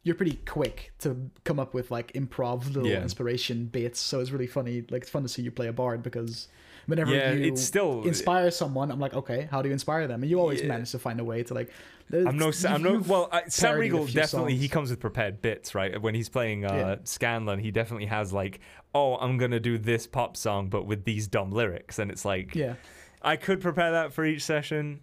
you're 0.04 0.14
pretty 0.16 0.38
quick 0.46 0.92
to 0.98 1.30
come 1.44 1.60
up 1.60 1.74
with 1.74 1.90
like 1.90 2.12
improv 2.12 2.66
little 2.74 2.88
Yeah. 2.90 3.02
inspiration 3.02 3.66
bits. 3.66 4.00
So 4.00 4.20
it's 4.20 4.30
really 4.30 4.46
funny. 4.48 4.84
Like 4.90 5.02
it's 5.02 5.10
fun 5.10 5.22
to 5.22 5.28
see 5.28 5.42
you 5.42 5.50
play 5.52 5.68
a 5.68 5.72
bard 5.72 6.02
because 6.02 6.48
whenever 6.86 7.14
Yeah, 7.14 7.32
you 7.32 7.52
it's 7.52 7.62
still- 7.62 8.02
inspire 8.02 8.50
someone, 8.50 8.90
I'm 8.90 8.98
like, 8.98 9.14
okay, 9.14 9.46
how 9.50 9.62
do 9.62 9.68
you 9.68 9.72
inspire 9.72 10.08
them? 10.08 10.22
And 10.22 10.30
you 10.30 10.40
always 10.40 10.60
Yeah. 10.60 10.68
manage 10.68 10.90
to 10.92 10.98
find 10.98 11.20
a 11.20 11.24
way 11.24 11.42
to 11.44 11.54
like. 11.54 11.70
I'm 12.12 12.36
no, 12.36 12.50
I'm 12.68 12.82
no. 12.82 12.98
Well, 12.98 13.28
I, 13.32 13.44
Sam 13.48 13.78
Riegel 13.78 14.04
definitely 14.06 14.56
he 14.56 14.68
comes 14.68 14.90
with 14.90 15.00
prepared 15.00 15.40
bits, 15.40 15.74
right? 15.74 16.00
When 16.02 16.14
he's 16.14 16.28
playing 16.28 16.66
uh, 16.66 16.72
Yeah. 16.74 16.96
Scanlan, 17.04 17.58
he 17.60 17.70
definitely 17.70 18.06
has 18.06 18.32
like, 18.34 18.60
oh, 18.94 19.14
I'm 19.16 19.38
gonna 19.38 19.60
do 19.60 19.78
this 19.78 20.06
pop 20.06 20.36
song, 20.36 20.68
but 20.68 20.84
with 20.84 21.04
these 21.04 21.26
dumb 21.28 21.52
lyrics, 21.52 21.98
and 21.98 22.10
it's 22.10 22.24
like, 22.24 22.54
Yeah. 22.54 22.74
I 23.22 23.36
could 23.36 23.60
prepare 23.60 23.92
that 23.92 24.12
for 24.12 24.24
each 24.24 24.42
session, 24.44 25.00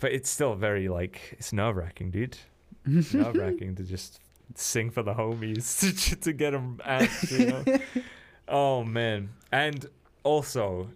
but 0.00 0.12
it's 0.12 0.28
still 0.28 0.54
very 0.54 0.88
like 0.88 1.34
it's 1.38 1.52
nerve 1.52 1.76
wracking, 1.76 2.10
dude. 2.10 2.36
nerve 2.86 3.36
wracking 3.36 3.76
to 3.76 3.84
just 3.84 4.20
sing 4.54 4.90
for 4.90 5.02
the 5.02 5.14
homies 5.14 5.78
to, 6.10 6.16
to 6.16 6.32
get 6.32 6.50
them 6.50 6.80
amped, 6.86 7.30
you 7.30 7.46
know. 7.46 7.78
oh 8.48 8.84
man, 8.84 9.30
and 9.52 9.86
also 10.24 10.88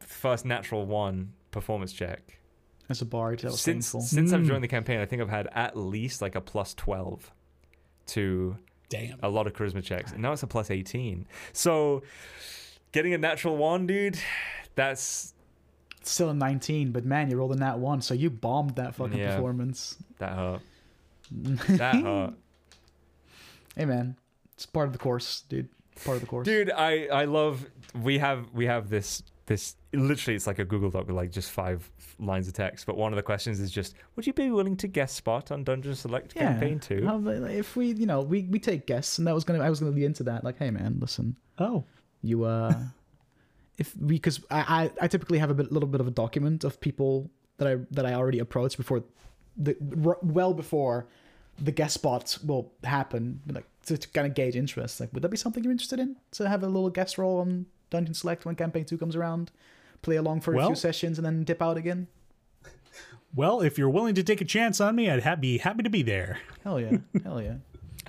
first 0.00 0.44
natural 0.44 0.86
one 0.86 1.32
performance 1.50 1.92
check. 1.92 2.38
As 2.90 3.02
a 3.02 3.04
bard, 3.04 3.40
that 3.40 3.50
was 3.50 3.60
Since 3.60 3.88
painful. 3.88 4.00
since 4.00 4.32
I've 4.32 4.40
Mm. 4.40 4.46
joined 4.48 4.64
the 4.64 4.68
campaign, 4.68 4.98
I 5.00 5.04
think 5.04 5.20
I've 5.20 5.28
had 5.28 5.48
at 5.52 5.76
least 5.76 6.22
like 6.22 6.34
a 6.34 6.40
plus 6.40 6.72
twelve 6.72 7.30
to 8.06 8.56
Damn. 8.88 9.18
a 9.22 9.28
lot 9.28 9.46
of 9.46 9.52
charisma 9.52 9.82
checks, 9.84 10.12
and 10.12 10.22
now 10.22 10.32
it's 10.32 10.42
a 10.42 10.46
plus 10.46 10.70
18. 10.70 11.26
So 11.52 12.02
getting 12.92 13.14
a 13.14 13.18
natural 13.18 13.56
one, 13.56 13.86
dude, 13.86 14.18
that's 14.74 15.34
It's 16.00 16.10
still 16.10 16.30
a 16.30 16.34
19, 16.34 16.92
but 16.92 17.04
man, 17.04 17.30
you 17.30 17.36
rolled 17.36 17.52
a 17.52 17.56
nat 17.58 17.78
one, 17.78 18.00
so 18.00 18.14
you 18.14 18.30
bombed 18.30 18.76
that 18.76 18.94
fucking 18.94 19.18
Yeah. 19.18 19.34
performance. 19.36 19.96
that 20.18 20.32
hurt. 20.34 20.60
that 21.30 21.94
hurt. 21.96 22.34
Hey 23.76 23.84
man, 23.84 24.16
it's 24.54 24.66
part 24.66 24.86
of 24.86 24.92
the 24.92 24.98
course, 24.98 25.42
dude. 25.48 25.68
Part 26.04 26.16
of 26.16 26.20
the 26.22 26.26
course. 26.26 26.44
Dude, 26.46 26.70
I 26.70 27.06
I 27.06 27.24
love 27.24 27.66
we 28.02 28.18
have 28.18 28.52
we 28.52 28.66
have 28.66 28.88
this 28.88 29.22
this 29.46 29.76
literally 29.92 30.34
it's 30.36 30.46
like 30.46 30.58
a 30.58 30.64
Google 30.64 30.90
Doc 30.90 31.06
with 31.06 31.16
like 31.16 31.30
just 31.30 31.50
five 31.50 31.90
lines 32.18 32.48
of 32.48 32.54
text, 32.54 32.86
but 32.86 32.96
one 32.96 33.12
of 33.12 33.16
the 33.16 33.22
questions 33.22 33.60
is 33.60 33.70
just 33.70 33.94
would 34.16 34.26
you 34.26 34.32
be 34.32 34.50
willing 34.50 34.76
to 34.78 34.88
guest 34.88 35.16
spot 35.16 35.50
on 35.50 35.64
Dungeon 35.64 35.94
Select 35.94 36.34
yeah. 36.36 36.52
campaign 36.52 36.78
2? 36.80 37.06
If 37.50 37.76
we, 37.76 37.92
you 37.92 38.06
know, 38.06 38.20
we 38.20 38.42
we 38.44 38.58
take 38.58 38.86
guests, 38.86 39.18
and 39.18 39.26
that 39.26 39.34
was 39.34 39.44
gonna, 39.44 39.60
I 39.62 39.70
was 39.70 39.80
gonna 39.80 39.92
be 39.92 40.04
into 40.04 40.22
that. 40.24 40.44
Like, 40.44 40.58
hey 40.58 40.70
man, 40.70 40.98
listen, 41.00 41.36
Oh. 41.58 41.84
You 42.22 42.44
uh 42.44 42.74
if 43.78 43.94
because 44.06 44.40
I, 44.50 44.90
I 45.00 45.04
I 45.04 45.08
typically 45.08 45.38
have 45.38 45.50
a 45.50 45.54
bit, 45.54 45.70
little 45.72 45.88
bit 45.88 46.00
of 46.00 46.06
a 46.06 46.10
document 46.10 46.64
of 46.64 46.80
people 46.80 47.30
that 47.58 47.68
I 47.68 47.76
that 47.92 48.06
I 48.06 48.14
already 48.14 48.38
approached 48.38 48.76
before 48.76 49.02
the 49.56 49.76
r- 50.04 50.18
well 50.22 50.54
before 50.54 51.06
the 51.60 51.72
guest 51.72 51.94
spots 51.94 52.42
will 52.42 52.72
happen 52.84 53.40
like 53.50 53.66
to, 53.86 53.98
to 53.98 54.08
kind 54.08 54.26
of 54.26 54.34
gauge 54.34 54.54
interest 54.54 55.00
like 55.00 55.12
would 55.12 55.22
that 55.22 55.28
be 55.30 55.36
something 55.36 55.62
you're 55.64 55.72
interested 55.72 55.98
in? 55.98 56.16
To 56.32 56.48
have 56.48 56.62
a 56.62 56.66
little 56.68 56.90
guest 56.90 57.18
role 57.18 57.38
on 57.40 57.66
dungeon 57.90 58.14
select 58.14 58.44
when 58.44 58.54
campaign 58.54 58.84
2 58.84 58.98
comes 58.98 59.16
around 59.16 59.50
play 60.02 60.16
along 60.16 60.40
for 60.40 60.54
a 60.54 60.56
few 60.66 60.76
sessions 60.76 61.18
and 61.18 61.24
then 61.26 61.42
dip 61.44 61.60
out 61.62 61.76
again? 61.76 62.06
Well, 63.34 63.60
if 63.60 63.76
you're 63.76 63.90
willing 63.90 64.14
to 64.14 64.22
take 64.22 64.40
a 64.40 64.44
chance 64.46 64.80
on 64.80 64.96
me, 64.96 65.10
I'd 65.10 65.22
ha- 65.22 65.36
be 65.36 65.58
happy 65.58 65.82
to 65.82 65.90
be 65.90 66.02
there. 66.02 66.38
hell 66.64 66.80
yeah 66.80 66.96
hell 67.24 67.42
yeah 67.42 67.56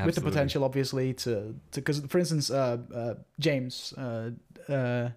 with 0.05 0.15
the 0.15 0.21
potential 0.21 0.63
obviously 0.63 1.13
to 1.13 1.55
because 1.73 1.99
for 2.01 2.19
instance 2.19 2.49
uh, 2.49 2.77
uh 2.93 3.13
james 3.39 3.93
uh 3.97 4.30
uh 4.71 5.09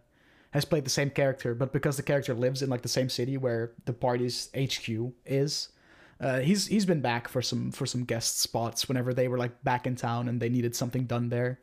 has 0.51 0.65
played 0.65 0.85
the 0.85 0.91
same 0.91 1.11
character 1.11 1.55
but 1.55 1.73
because 1.73 1.97
the 1.97 2.03
character 2.03 2.35
lives 2.35 2.63
in 2.63 2.69
like 2.69 2.83
the 2.83 2.89
same 2.89 3.09
city 3.09 3.37
where 3.37 3.73
the 3.85 3.93
party's 3.93 4.51
hq 4.55 5.13
is 5.25 5.69
uh 6.23 6.39
he's 6.39 6.67
he's 6.69 6.87
been 6.87 7.01
back 7.01 7.29
for 7.29 7.43
some 7.43 7.73
for 7.73 7.85
some 7.85 8.05
guest 8.05 8.41
spots 8.41 8.89
whenever 8.89 9.13
they 9.13 9.29
were 9.29 9.39
like 9.39 9.63
back 9.65 9.87
in 9.87 9.97
town 9.97 10.29
and 10.29 10.41
they 10.41 10.49
needed 10.49 10.75
something 10.75 11.05
done 11.05 11.29
there. 11.29 11.59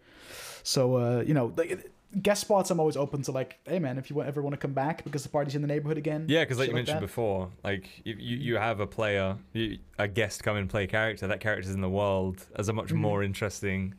So 0.64 0.98
uh 0.98 1.24
you 1.26 1.34
know 1.34 1.54
like 1.56 1.90
guest 2.24 2.42
spots 2.42 2.72
i'm 2.72 2.80
always 2.80 2.98
open 2.98 3.22
to 3.22 3.32
like 3.32 3.60
hey 3.66 3.78
man 3.78 3.98
if 4.00 4.10
you 4.10 4.20
ever 4.24 4.42
want 4.42 4.52
to 4.54 4.58
come 4.58 4.74
back 4.74 5.04
because 5.04 5.22
the 5.22 5.30
party's 5.30 5.54
in 5.54 5.62
the 5.62 5.68
neighborhood 5.68 5.98
again 5.98 6.26
Yeah, 6.28 6.42
because 6.44 6.58
like 6.58 6.70
you 6.70 6.74
mentioned 6.74 6.98
that. 6.98 7.02
before, 7.02 7.52
like 7.64 7.88
if 8.04 8.20
you, 8.20 8.36
you 8.38 8.56
have 8.58 8.80
a 8.80 8.88
player, 8.88 9.38
you, 9.54 9.78
a 10.00 10.08
guest 10.08 10.42
come 10.44 10.58
and 10.58 10.68
play 10.68 10.86
a 10.86 10.88
character, 10.88 11.28
that 11.28 11.40
character's 11.40 11.74
in 11.74 11.82
the 11.82 11.90
world 11.90 12.46
as 12.56 12.68
a 12.68 12.74
much 12.74 12.88
Mhm. 12.90 12.96
more 12.98 13.22
interesting 13.24 13.94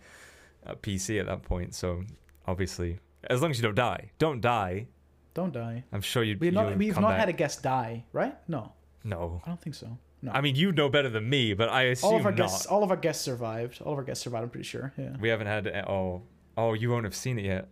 uh, 0.66 0.74
PC 0.74 1.20
at 1.20 1.26
that 1.26 1.42
point. 1.42 1.72
So 1.74 2.02
obviously, 2.46 2.98
as 3.28 3.40
long 3.42 3.50
as 3.52 3.58
you 3.58 3.62
don't 3.62 3.76
die, 3.76 4.10
don't 4.18 4.40
die. 4.40 4.86
don't 5.34 5.52
die 5.52 5.84
I'm 5.92 6.00
sure 6.02 6.24
you'd. 6.24 6.40
we've 6.40 6.52
you 6.52 6.58
not 6.58 6.76
we've 6.76 6.98
not 7.00 7.10
back. 7.10 7.20
had 7.20 7.28
a 7.28 7.32
guest 7.32 7.62
die 7.62 8.04
right 8.12 8.36
no 8.48 8.72
No, 9.04 9.40
i 9.46 9.48
don't 9.50 9.60
think 9.62 9.76
so 9.76 9.86
no 10.22 10.32
I 10.32 10.40
mean 10.40 10.56
you 10.56 10.72
know 10.72 10.88
better 10.88 11.08
than 11.08 11.28
me, 11.30 11.54
but 11.54 11.68
I 11.68 11.82
assume 11.94 12.10
all 12.10 12.16
of 12.18 12.26
our 12.26 12.32
not. 12.32 12.38
guests 12.38 12.66
all 12.66 12.82
of 12.82 12.90
our 12.90 12.96
guests 12.96 13.22
survived 13.24 13.80
all 13.82 13.92
of 13.92 13.98
our 13.98 14.04
guests 14.04 14.24
survived 14.24 14.42
i'm 14.44 14.50
pretty 14.50 14.66
sure 14.74 14.92
yeah 14.98 15.14
We 15.20 15.28
haven't 15.28 15.46
had. 15.46 15.68
a- 15.68 15.88
Oh, 15.88 16.22
oh, 16.56 16.72
you 16.74 16.90
won't 16.90 17.04
have 17.04 17.14
seen 17.14 17.38
it 17.38 17.44
yet. 17.44 17.68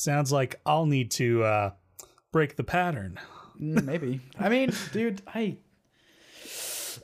Sounds 0.00 0.32
like 0.32 0.60
I'll 0.64 0.86
need 0.86 1.10
to 1.12 1.44
uh, 1.44 1.70
break 2.32 2.56
the 2.56 2.64
pattern. 2.64 3.18
Mm, 3.60 3.84
maybe 3.84 4.20
i 4.38 4.48
mean 4.48 4.72
dude 4.90 5.20
i 5.34 5.58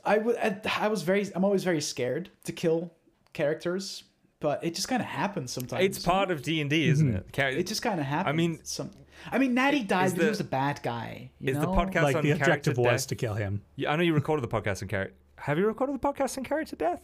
i 0.03 0.17
would 0.17 0.35
I, 0.37 0.59
I 0.79 0.87
was 0.87 1.03
very 1.03 1.27
i'm 1.35 1.43
always 1.45 1.63
very 1.63 1.81
scared 1.81 2.29
to 2.45 2.51
kill 2.51 2.91
characters 3.33 4.03
but 4.39 4.63
it 4.63 4.73
just 4.73 4.87
kind 4.87 4.99
of 5.01 5.07
happens 5.07 5.51
sometimes 5.51 5.83
It's 5.83 5.99
part 5.99 6.31
of 6.31 6.41
D 6.41 6.59
and 6.61 6.69
D, 6.69 6.87
isn't 6.89 7.13
it? 7.15 7.31
Char- 7.33 7.49
it 7.49 7.67
just 7.67 7.83
kind 7.83 7.99
of 7.99 8.07
happens 8.07 8.33
I 8.33 8.35
mean- 8.35 8.59
some 8.63 8.89
i 9.31 9.37
mean 9.37 9.53
natty 9.53 9.83
died 9.83 10.07
is 10.07 10.13
because 10.13 10.25
he 10.25 10.29
was 10.29 10.39
a 10.39 10.43
bad 10.45 10.81
guy 10.81 11.29
you 11.39 11.51
is 11.51 11.57
know? 11.57 11.61
the 11.61 11.67
podcast 11.67 12.01
like 12.03 12.15
on 12.15 12.23
the 12.23 12.29
character 12.29 12.43
objective 12.71 12.77
was 12.79 13.03
death? 13.03 13.07
to 13.09 13.15
kill 13.15 13.33
him. 13.35 13.61
Yeah, 13.75 13.91
I 13.91 13.95
know 13.97 14.03
you 14.03 14.15
recorded 14.15 14.43
the 14.43 14.47
podcast 14.55 14.81
on 14.81 14.87
character. 14.87 15.15
Have 15.37 15.59
you 15.59 15.67
recorded 15.67 15.93
the 15.95 15.99
podcast 16.07 16.37
on 16.39 16.43
character 16.43 16.75
death? 16.75 17.01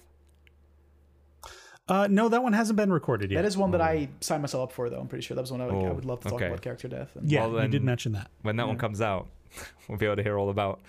Uh, 1.88 2.08
no, 2.10 2.30
that 2.30 2.42
one 2.42 2.54
hasn't 2.54 2.78
been 2.78 2.92
recorded 2.94 3.30
yet. 3.30 3.42
that 3.42 3.48
is 3.48 3.58
one 3.58 3.72
that 3.72 3.82
i 3.82 4.08
signed 4.22 4.42
myself 4.42 4.70
up 4.70 4.72
for 4.74 4.90
though 4.90 5.00
i'm 5.02 5.08
pretty 5.08 5.22
sure 5.22 5.36
that 5.36 5.42
was 5.42 5.52
one 5.52 5.60
i, 5.60 5.66
would- 5.66 5.74
I 5.76 5.90
Oh, 5.90 5.94
would 5.94 6.06
love 6.06 6.22
to 6.22 6.30
talk 6.30 6.36
okay. 6.38 6.48
about 6.48 6.62
character 6.62 6.88
death 6.88 7.14
and 7.18 7.30
yeah, 7.30 7.46
well, 7.46 7.62
you 7.62 7.68
did 7.68 7.84
mention 7.84 8.14
that. 8.14 8.32
When 8.42 8.56
that 8.56 8.68
one 8.68 8.78
comes 8.78 9.02
out, 9.02 9.28
we'll 9.90 9.98
be 9.98 10.06
able 10.06 10.16
to 10.16 10.24
hear 10.24 10.38
all 10.38 10.50
about 10.50 10.80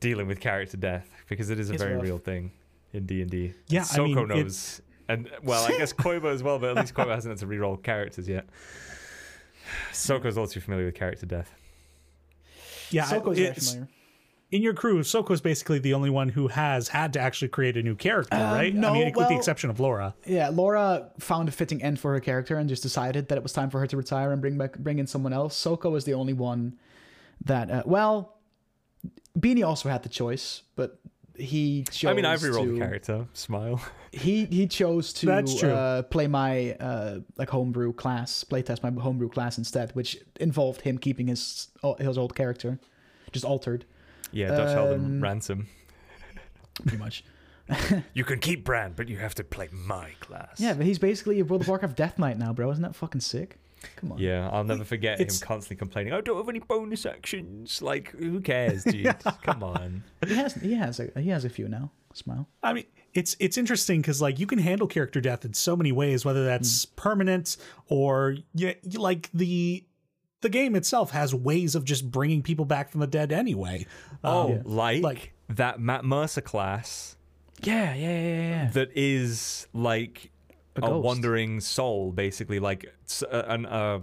dealing 0.00 0.26
with 0.26 0.40
character 0.40 0.76
death 0.76 1.08
because 1.28 1.50
it 1.50 1.60
is 1.60 1.70
a 1.70 1.74
It's 1.74 1.82
very 1.82 1.94
rough. 1.94 2.02
real 2.02 2.18
thing 2.18 2.50
in 2.92 3.06
D 3.06 3.22
and 3.22 3.30
D. 3.30 3.52
Yeah, 3.68 3.80
I 3.82 3.84
Soko 3.84 4.04
mean, 4.06 4.18
it- 4.18 4.28
knows, 4.44 4.80
and 5.08 5.30
well, 5.44 5.64
I 5.64 5.78
guess 5.78 5.92
Koiba 6.04 6.32
as 6.32 6.42
well, 6.42 6.58
but 6.58 6.70
at 6.70 6.76
least 6.76 6.94
Koiba 6.94 7.14
hasn't 7.14 7.38
had 7.38 7.48
to 7.48 7.54
reroll 7.54 7.80
characters 7.80 8.28
yet. 8.28 8.46
Soko's 9.92 10.36
all 10.36 10.46
too 10.48 10.60
familiar 10.60 10.86
with 10.86 10.94
character 10.96 11.26
death. 11.26 11.54
Yeah, 12.90 13.04
Soko's 13.04 13.36
very 13.36 13.48
it's- 13.50 13.72
familiar 13.74 13.88
in 14.54 14.62
your 14.62 14.72
crew, 14.72 15.02
Soko's 15.02 15.40
basically 15.40 15.80
the 15.80 15.94
only 15.94 16.10
one 16.10 16.28
who 16.28 16.46
has 16.46 16.86
had 16.88 17.12
to 17.14 17.18
actually 17.20 17.48
create 17.48 17.76
a 17.76 17.82
new 17.82 17.96
character, 17.96 18.36
Um, 18.36 18.42
right? 18.54 18.72
I 18.72 18.78
no, 18.78 18.92
mean, 18.92 19.06
with 19.06 19.16
well- 19.16 19.28
the 19.28 19.34
exception 19.36 19.68
of 19.68 19.80
Laura. 19.80 20.14
Yeah, 20.26 20.50
Laura 20.50 21.10
found 21.18 21.48
a 21.48 21.52
fitting 21.52 21.82
end 21.82 21.98
for 21.98 22.12
her 22.12 22.20
character 22.20 22.56
and 22.56 22.68
just 22.68 22.80
decided 22.84 23.26
that 23.28 23.36
it 23.36 23.42
was 23.42 23.52
time 23.52 23.68
for 23.68 23.80
her 23.80 23.86
to 23.88 23.96
retire 23.96 24.30
and 24.30 24.40
bring 24.40 24.56
back 24.56 24.78
bring 24.78 25.00
in 25.00 25.08
someone 25.08 25.32
else. 25.32 25.56
Soko 25.56 25.90
was 25.90 26.04
the 26.04 26.14
only 26.14 26.34
one 26.34 26.78
that 27.44 27.68
uh, 27.68 27.82
well, 27.84 28.38
Beanie 29.36 29.66
also 29.66 29.88
had 29.88 30.04
the 30.04 30.08
choice, 30.08 30.62
but 30.76 31.00
he 31.36 31.82
chose. 31.90 32.12
I 32.12 32.14
mean, 32.14 32.24
I've 32.24 32.38
rerolled 32.38 32.66
to, 32.66 32.72
the 32.74 32.78
character. 32.78 33.26
Smile. 33.32 33.80
He 34.14 34.44
he 34.44 34.68
chose 34.68 35.12
to 35.14 35.26
That's 35.26 35.58
true. 35.58 35.72
Uh, 35.72 36.02
play 36.02 36.28
my 36.28 36.74
uh, 36.78 37.18
like 37.36 37.50
homebrew 37.50 37.92
class, 37.94 38.44
playtest 38.44 38.84
my 38.84 38.92
homebrew 39.02 39.28
class 39.28 39.58
instead, 39.58 39.90
which 39.96 40.16
involved 40.38 40.82
him 40.82 40.98
keeping 40.98 41.26
his 41.26 41.66
his 41.98 42.16
old 42.16 42.36
character, 42.36 42.78
just 43.32 43.44
altered 43.44 43.84
Yeah, 44.34 44.48
Dutch 44.48 44.72
held 44.74 44.92
him 44.92 45.04
Um, 45.04 45.20
ransom. 45.22 45.68
pretty 46.82 46.98
much. 46.98 47.24
You 48.12 48.24
can 48.24 48.40
keep 48.40 48.62
Brand, 48.62 48.94
but 48.94 49.08
you 49.08 49.16
have 49.16 49.34
to 49.36 49.44
play 49.44 49.68
my 49.72 50.10
class. 50.20 50.60
Yeah, 50.60 50.74
but 50.74 50.84
he's 50.84 50.98
basically 50.98 51.40
a 51.40 51.44
World 51.46 51.62
of 51.62 51.68
Warcraft 51.68 51.96
Death 51.96 52.18
Knight 52.18 52.38
now, 52.38 52.52
bro. 52.52 52.70
Isn't 52.70 52.82
that 52.82 52.94
fucking 52.94 53.22
sick? 53.22 53.56
Come 53.96 54.12
on. 54.12 54.18
Yeah, 54.18 54.50
I'll 54.52 54.64
never 54.64 54.84
forget 54.84 55.18
him 55.18 55.28
constantly 55.40 55.76
complaining. 55.76 56.12
I 56.12 56.20
don't 56.20 56.36
have 56.36 56.48
any 56.48 56.58
bonus 56.58 57.06
actions. 57.06 57.80
Like, 57.80 58.10
who 58.10 58.40
cares, 58.40 58.84
dude? 58.84 59.14
Come 59.42 59.62
on. 59.62 60.04
He 60.26 60.34
has 60.34 60.54
he 60.54 60.74
has 60.74 61.00
a 61.00 61.10
he 61.18 61.30
has 61.30 61.44
a 61.46 61.48
few 61.50 61.66
now. 61.68 61.90
Smile. 62.12 62.48
I 62.62 62.74
mean, 62.74 62.84
it's 63.14 63.34
it's 63.40 63.56
interesting 63.58 64.00
because 64.02 64.20
like 64.22 64.38
you 64.38 64.46
can 64.46 64.58
handle 64.58 64.86
character 64.86 65.20
death 65.22 65.44
in 65.46 65.54
so 65.54 65.74
many 65.74 65.90
ways, 65.90 66.22
whether 66.24 66.44
that's 66.44 66.84
permanent 66.84 67.56
or 67.88 68.36
you, 68.54 68.74
you 68.82 69.00
like 69.00 69.30
the 69.34 69.84
the 70.44 70.50
game 70.50 70.76
itself 70.76 71.10
has 71.10 71.34
ways 71.34 71.74
of 71.74 71.84
just 71.84 72.10
bringing 72.10 72.42
people 72.42 72.66
back 72.66 72.90
from 72.90 73.00
the 73.00 73.06
dead 73.06 73.32
anyway. 73.32 73.86
Oh, 74.22 74.52
Um, 74.52 74.62
like, 74.64 75.02
like- 75.02 75.32
that 75.48 75.80
Matt 75.80 76.04
Mercer 76.04 76.40
class 76.42 77.16
Yeah, 77.62 77.94
yeah, 77.94 78.08
yeah, 78.20 78.48
yeah. 78.50 78.70
that 78.72 78.90
is 78.94 79.66
like 79.72 80.30
A 80.80 80.84
a, 80.84 80.98
wandering 80.98 81.60
soul, 81.60 82.12
basically, 82.12 82.58
like 82.60 82.84
an, 83.30 83.64
a, 83.64 84.02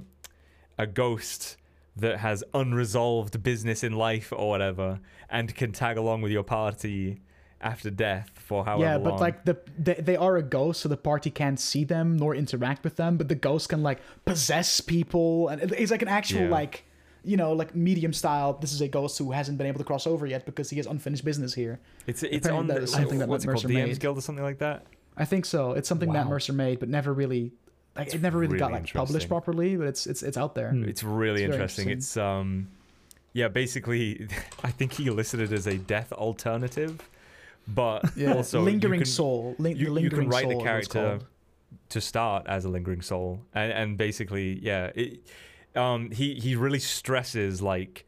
a 0.79 0.87
ghost 0.87 1.57
that 1.95 2.17
has 2.19 2.43
unresolved 2.53 3.43
business 3.43 3.83
in 3.83 3.93
life 3.93 4.33
or 4.35 4.49
whatever, 4.49 4.99
and 5.29 5.53
can 5.53 5.71
tag 5.71 5.97
along 5.97 6.21
with 6.23 6.31
your 6.31 6.43
party 6.43 7.21
after 7.61 7.89
death 7.89 8.31
for 8.35 8.65
however 8.65 8.81
long. 8.83 8.89
yeah, 8.89 8.95
long. 8.95 9.03
but 9.03 9.19
like 9.19 9.45
the 9.45 9.57
they, 9.77 9.93
they 9.95 10.15
are 10.15 10.37
a 10.37 10.43
ghost, 10.43 10.81
so 10.81 10.89
the 10.89 10.97
party 10.97 11.29
can't 11.29 11.59
see 11.59 11.83
them 11.83 12.17
nor 12.17 12.35
interact 12.35 12.83
with 12.83 12.95
them. 12.95 13.17
But 13.17 13.27
the 13.29 13.35
ghost 13.35 13.69
can 13.69 13.83
like 13.83 13.99
possess 14.25 14.81
people, 14.81 15.47
and 15.49 15.61
it's 15.73 15.91
like 15.91 16.01
an 16.01 16.07
actual 16.07 16.41
Yeah. 16.43 16.49
like 16.49 16.85
you 17.23 17.37
know 17.37 17.53
like 17.53 17.75
medium 17.75 18.13
style. 18.13 18.53
This 18.53 18.73
is 18.73 18.81
a 18.81 18.87
ghost 18.87 19.17
who 19.17 19.31
hasn't 19.31 19.57
been 19.57 19.67
able 19.67 19.77
to 19.79 19.83
cross 19.85 20.07
over 20.07 20.25
yet 20.25 20.45
because 20.45 20.69
he 20.69 20.77
has 20.77 20.87
unfinished 20.87 21.23
business 21.23 21.53
here. 21.53 21.79
it's 22.07 22.23
it's 22.23 22.45
apparently 22.47 22.59
on 22.59 22.67
that 22.67 22.77
the, 22.77 22.83
is 22.83 22.91
something 22.91 23.19
that 23.19 23.27
what's 23.29 23.43
it 23.43 23.47
called, 23.47 23.63
Mercer 23.63 23.67
DM's 23.67 23.87
made. 23.89 23.99
Guild 23.99 24.17
or 24.17 24.21
something 24.21 24.43
like 24.43 24.59
that. 24.59 24.85
I 25.17 25.25
think 25.25 25.45
so. 25.45 25.73
It's 25.73 25.87
something 25.89 26.11
Matt 26.11 26.25
Wow. 26.25 26.31
Mercer 26.31 26.53
made, 26.53 26.79
but 26.79 26.89
never 26.89 27.13
really 27.13 27.51
like 27.95 28.13
it 28.15 28.21
never 28.21 28.39
really, 28.39 28.57
got 28.57 28.71
like 28.71 28.91
published 28.91 29.27
properly. 29.27 29.75
But 29.75 29.87
it's 29.87 30.07
it's 30.07 30.23
it's 30.23 30.37
out 30.37 30.55
there. 30.55 30.71
Hmm. 30.71 30.85
It's 30.85 31.03
really 31.03 31.43
It's 31.43 31.53
interesting. 31.53 31.89
interesting. 31.89 31.97
It's 31.97 32.17
um, 32.17 32.69
yeah, 33.33 33.47
basically, 33.49 34.27
I 34.63 34.71
think 34.71 34.93
he 34.93 35.09
listed 35.09 35.41
it 35.41 35.51
as 35.51 35.67
a 35.67 35.77
death 35.77 36.11
alternative, 36.13 36.99
but 37.67 38.05
Yeah, 38.15 38.33
also 38.35 38.61
lingering 38.61 38.99
you 39.01 39.05
can, 39.05 39.11
soul. 39.11 39.55
Lin- 39.59 39.77
You, 39.77 39.77
the 39.77 39.83
you 39.85 39.91
lingering 39.91 40.21
can 40.23 40.29
write 40.29 40.41
soul 40.43 40.49
the 40.49 40.55
is 40.57 40.63
what 40.65 40.75
it's 40.77 40.87
character 40.87 41.25
to 41.89 42.01
start 42.01 42.45
as 42.47 42.65
a 42.65 42.69
lingering 42.69 43.01
soul, 43.01 43.41
and 43.53 43.71
and 43.71 43.97
basically, 43.97 44.59
yeah, 44.59 44.91
it, 44.95 45.19
um, 45.75 46.11
he 46.11 46.35
he 46.35 46.55
really 46.55 46.79
stresses 46.79 47.61
like 47.61 48.05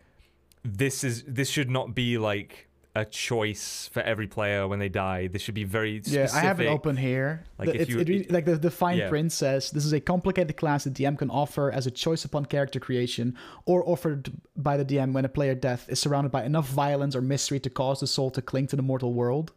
this 0.64 1.04
is 1.04 1.24
this 1.28 1.50
should 1.50 1.70
not 1.70 1.94
be 1.94 2.18
like 2.18 2.70
a 2.96 3.04
choice 3.06 3.90
for 3.92 4.02
every 4.04 4.28
player 4.28 4.68
when 4.68 4.78
they 4.78 4.88
die. 4.90 5.26
This 5.28 5.42
should 5.42 5.56
be 5.56 5.64
very 5.64 6.00
Yeah. 6.06 6.28
I 6.32 6.40
have 6.42 6.60
it 6.60 6.68
open 6.68 6.96
here. 6.96 7.44
Like, 7.58 7.70
The- 7.70 7.76
if 7.76 7.90
it's- 7.90 8.08
you- 8.08 8.20
it 8.22 8.32
like 8.32 8.46
the, 8.46 8.56
the 8.56 8.70
fine 8.70 8.98
Yeah. 9.00 9.10
print 9.10 9.32
says, 9.32 9.72
this 9.72 9.84
is 9.84 9.94
a 9.94 10.00
complicated 10.00 10.56
class 10.58 10.84
the 10.84 10.92
DM 10.92 11.18
can 11.18 11.32
offer 11.32 11.72
as 11.72 11.88
a 11.88 11.92
choice 11.92 12.24
upon 12.24 12.46
character 12.46 12.80
creation, 12.80 13.36
or 13.66 13.84
offered 13.90 14.32
by 14.56 14.78
the 14.78 14.86
DM 14.86 15.12
when 15.12 15.26
a 15.26 15.30
player 15.30 15.56
death 15.56 15.88
is 15.90 16.00
surrounded 16.00 16.32
by 16.32 16.44
enough 16.44 16.70
violence 16.70 17.16
or 17.16 17.22
mystery 17.22 17.60
to 17.62 17.70
cause 17.72 18.00
the 18.00 18.06
soul 18.08 18.30
to 18.30 18.44
cling 18.44 18.68
to 18.68 18.76
the 18.76 18.84
mortal 18.84 19.14
world. 19.14 19.54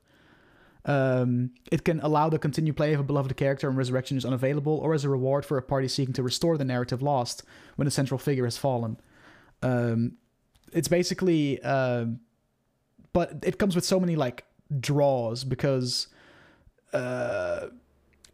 Um, 0.87 1.51
it 1.73 1.85
can 1.85 2.01
allow 2.01 2.31
the 2.31 2.39
continued 2.39 2.77
play 2.77 2.95
of 2.95 3.01
a 3.01 3.05
beloved 3.05 3.37
character 3.37 3.69
when 3.69 3.77
resurrection 3.77 4.17
is 4.17 4.25
unavailable, 4.25 4.79
or 4.79 4.95
as 4.95 5.05
a 5.05 5.09
reward 5.11 5.45
for 5.45 5.59
a 5.59 5.63
party 5.63 5.89
seeking 5.89 6.15
to 6.15 6.23
restore 6.23 6.57
the 6.57 6.65
narrative 6.65 7.03
lost 7.03 7.43
when 7.75 7.87
a 7.87 7.91
central 7.91 8.19
figure 8.19 8.45
has 8.45 8.57
fallen. 8.57 8.97
Um, 9.63 10.13
it's 10.73 10.89
basically, 10.89 11.61
uh, 11.63 12.07
but 13.17 13.33
it 13.43 13.57
comes 13.57 13.75
with 13.75 13.87
so 13.87 13.99
many 13.99 14.15
like 14.15 14.45
draws 14.79 15.43
because. 15.43 16.09
Uh, 16.93 17.69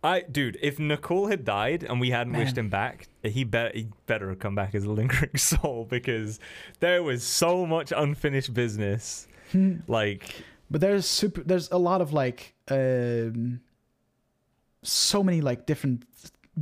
I 0.02 0.22
dude, 0.22 0.58
if 0.60 0.80
Nicole 0.80 1.28
had 1.28 1.44
died 1.44 1.84
and 1.84 2.00
we 2.00 2.10
hadn't 2.10 2.32
wished 2.32 2.58
him 2.58 2.68
back, 2.68 3.06
he 3.22 3.44
better 3.44 3.70
he 3.72 3.86
better 4.06 4.28
have 4.30 4.40
come 4.40 4.56
back 4.56 4.74
as 4.74 4.82
a 4.82 4.90
lingering 4.90 5.36
soul 5.36 5.86
because 5.88 6.40
there 6.80 7.00
was 7.04 7.22
so 7.22 7.64
much 7.64 7.92
unfinished 7.96 8.52
business. 8.52 9.28
like 9.86 10.42
but 10.68 10.80
there's 10.80 11.06
super 11.06 11.44
there's 11.44 11.70
a 11.70 11.78
lot 11.78 12.00
of 12.00 12.12
like 12.12 12.54
um 12.68 13.60
so 14.82 15.22
many 15.22 15.40
like 15.40 15.64
different 15.64 16.02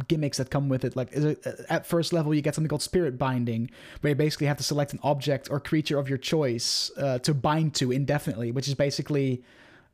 gimmicks 0.06 0.38
that 0.38 0.50
come 0.50 0.68
with 0.68 0.84
it 0.84 0.94
like 0.94 1.16
uh, 1.16 1.34
at 1.68 1.84
first 1.84 2.12
level 2.12 2.32
you 2.32 2.40
get 2.40 2.54
something 2.54 2.68
called 2.68 2.82
spirit 2.82 3.18
binding 3.18 3.68
where 4.00 4.10
you 4.10 4.14
basically 4.14 4.46
have 4.46 4.56
to 4.56 4.62
select 4.62 4.92
an 4.92 5.00
object 5.02 5.50
or 5.50 5.58
creature 5.58 5.98
of 5.98 6.08
your 6.08 6.18
choice 6.18 6.92
uh, 6.96 7.18
to 7.18 7.34
bind 7.34 7.74
to 7.74 7.90
indefinitely 7.90 8.52
which 8.52 8.68
is 8.68 8.74
basically 8.74 9.42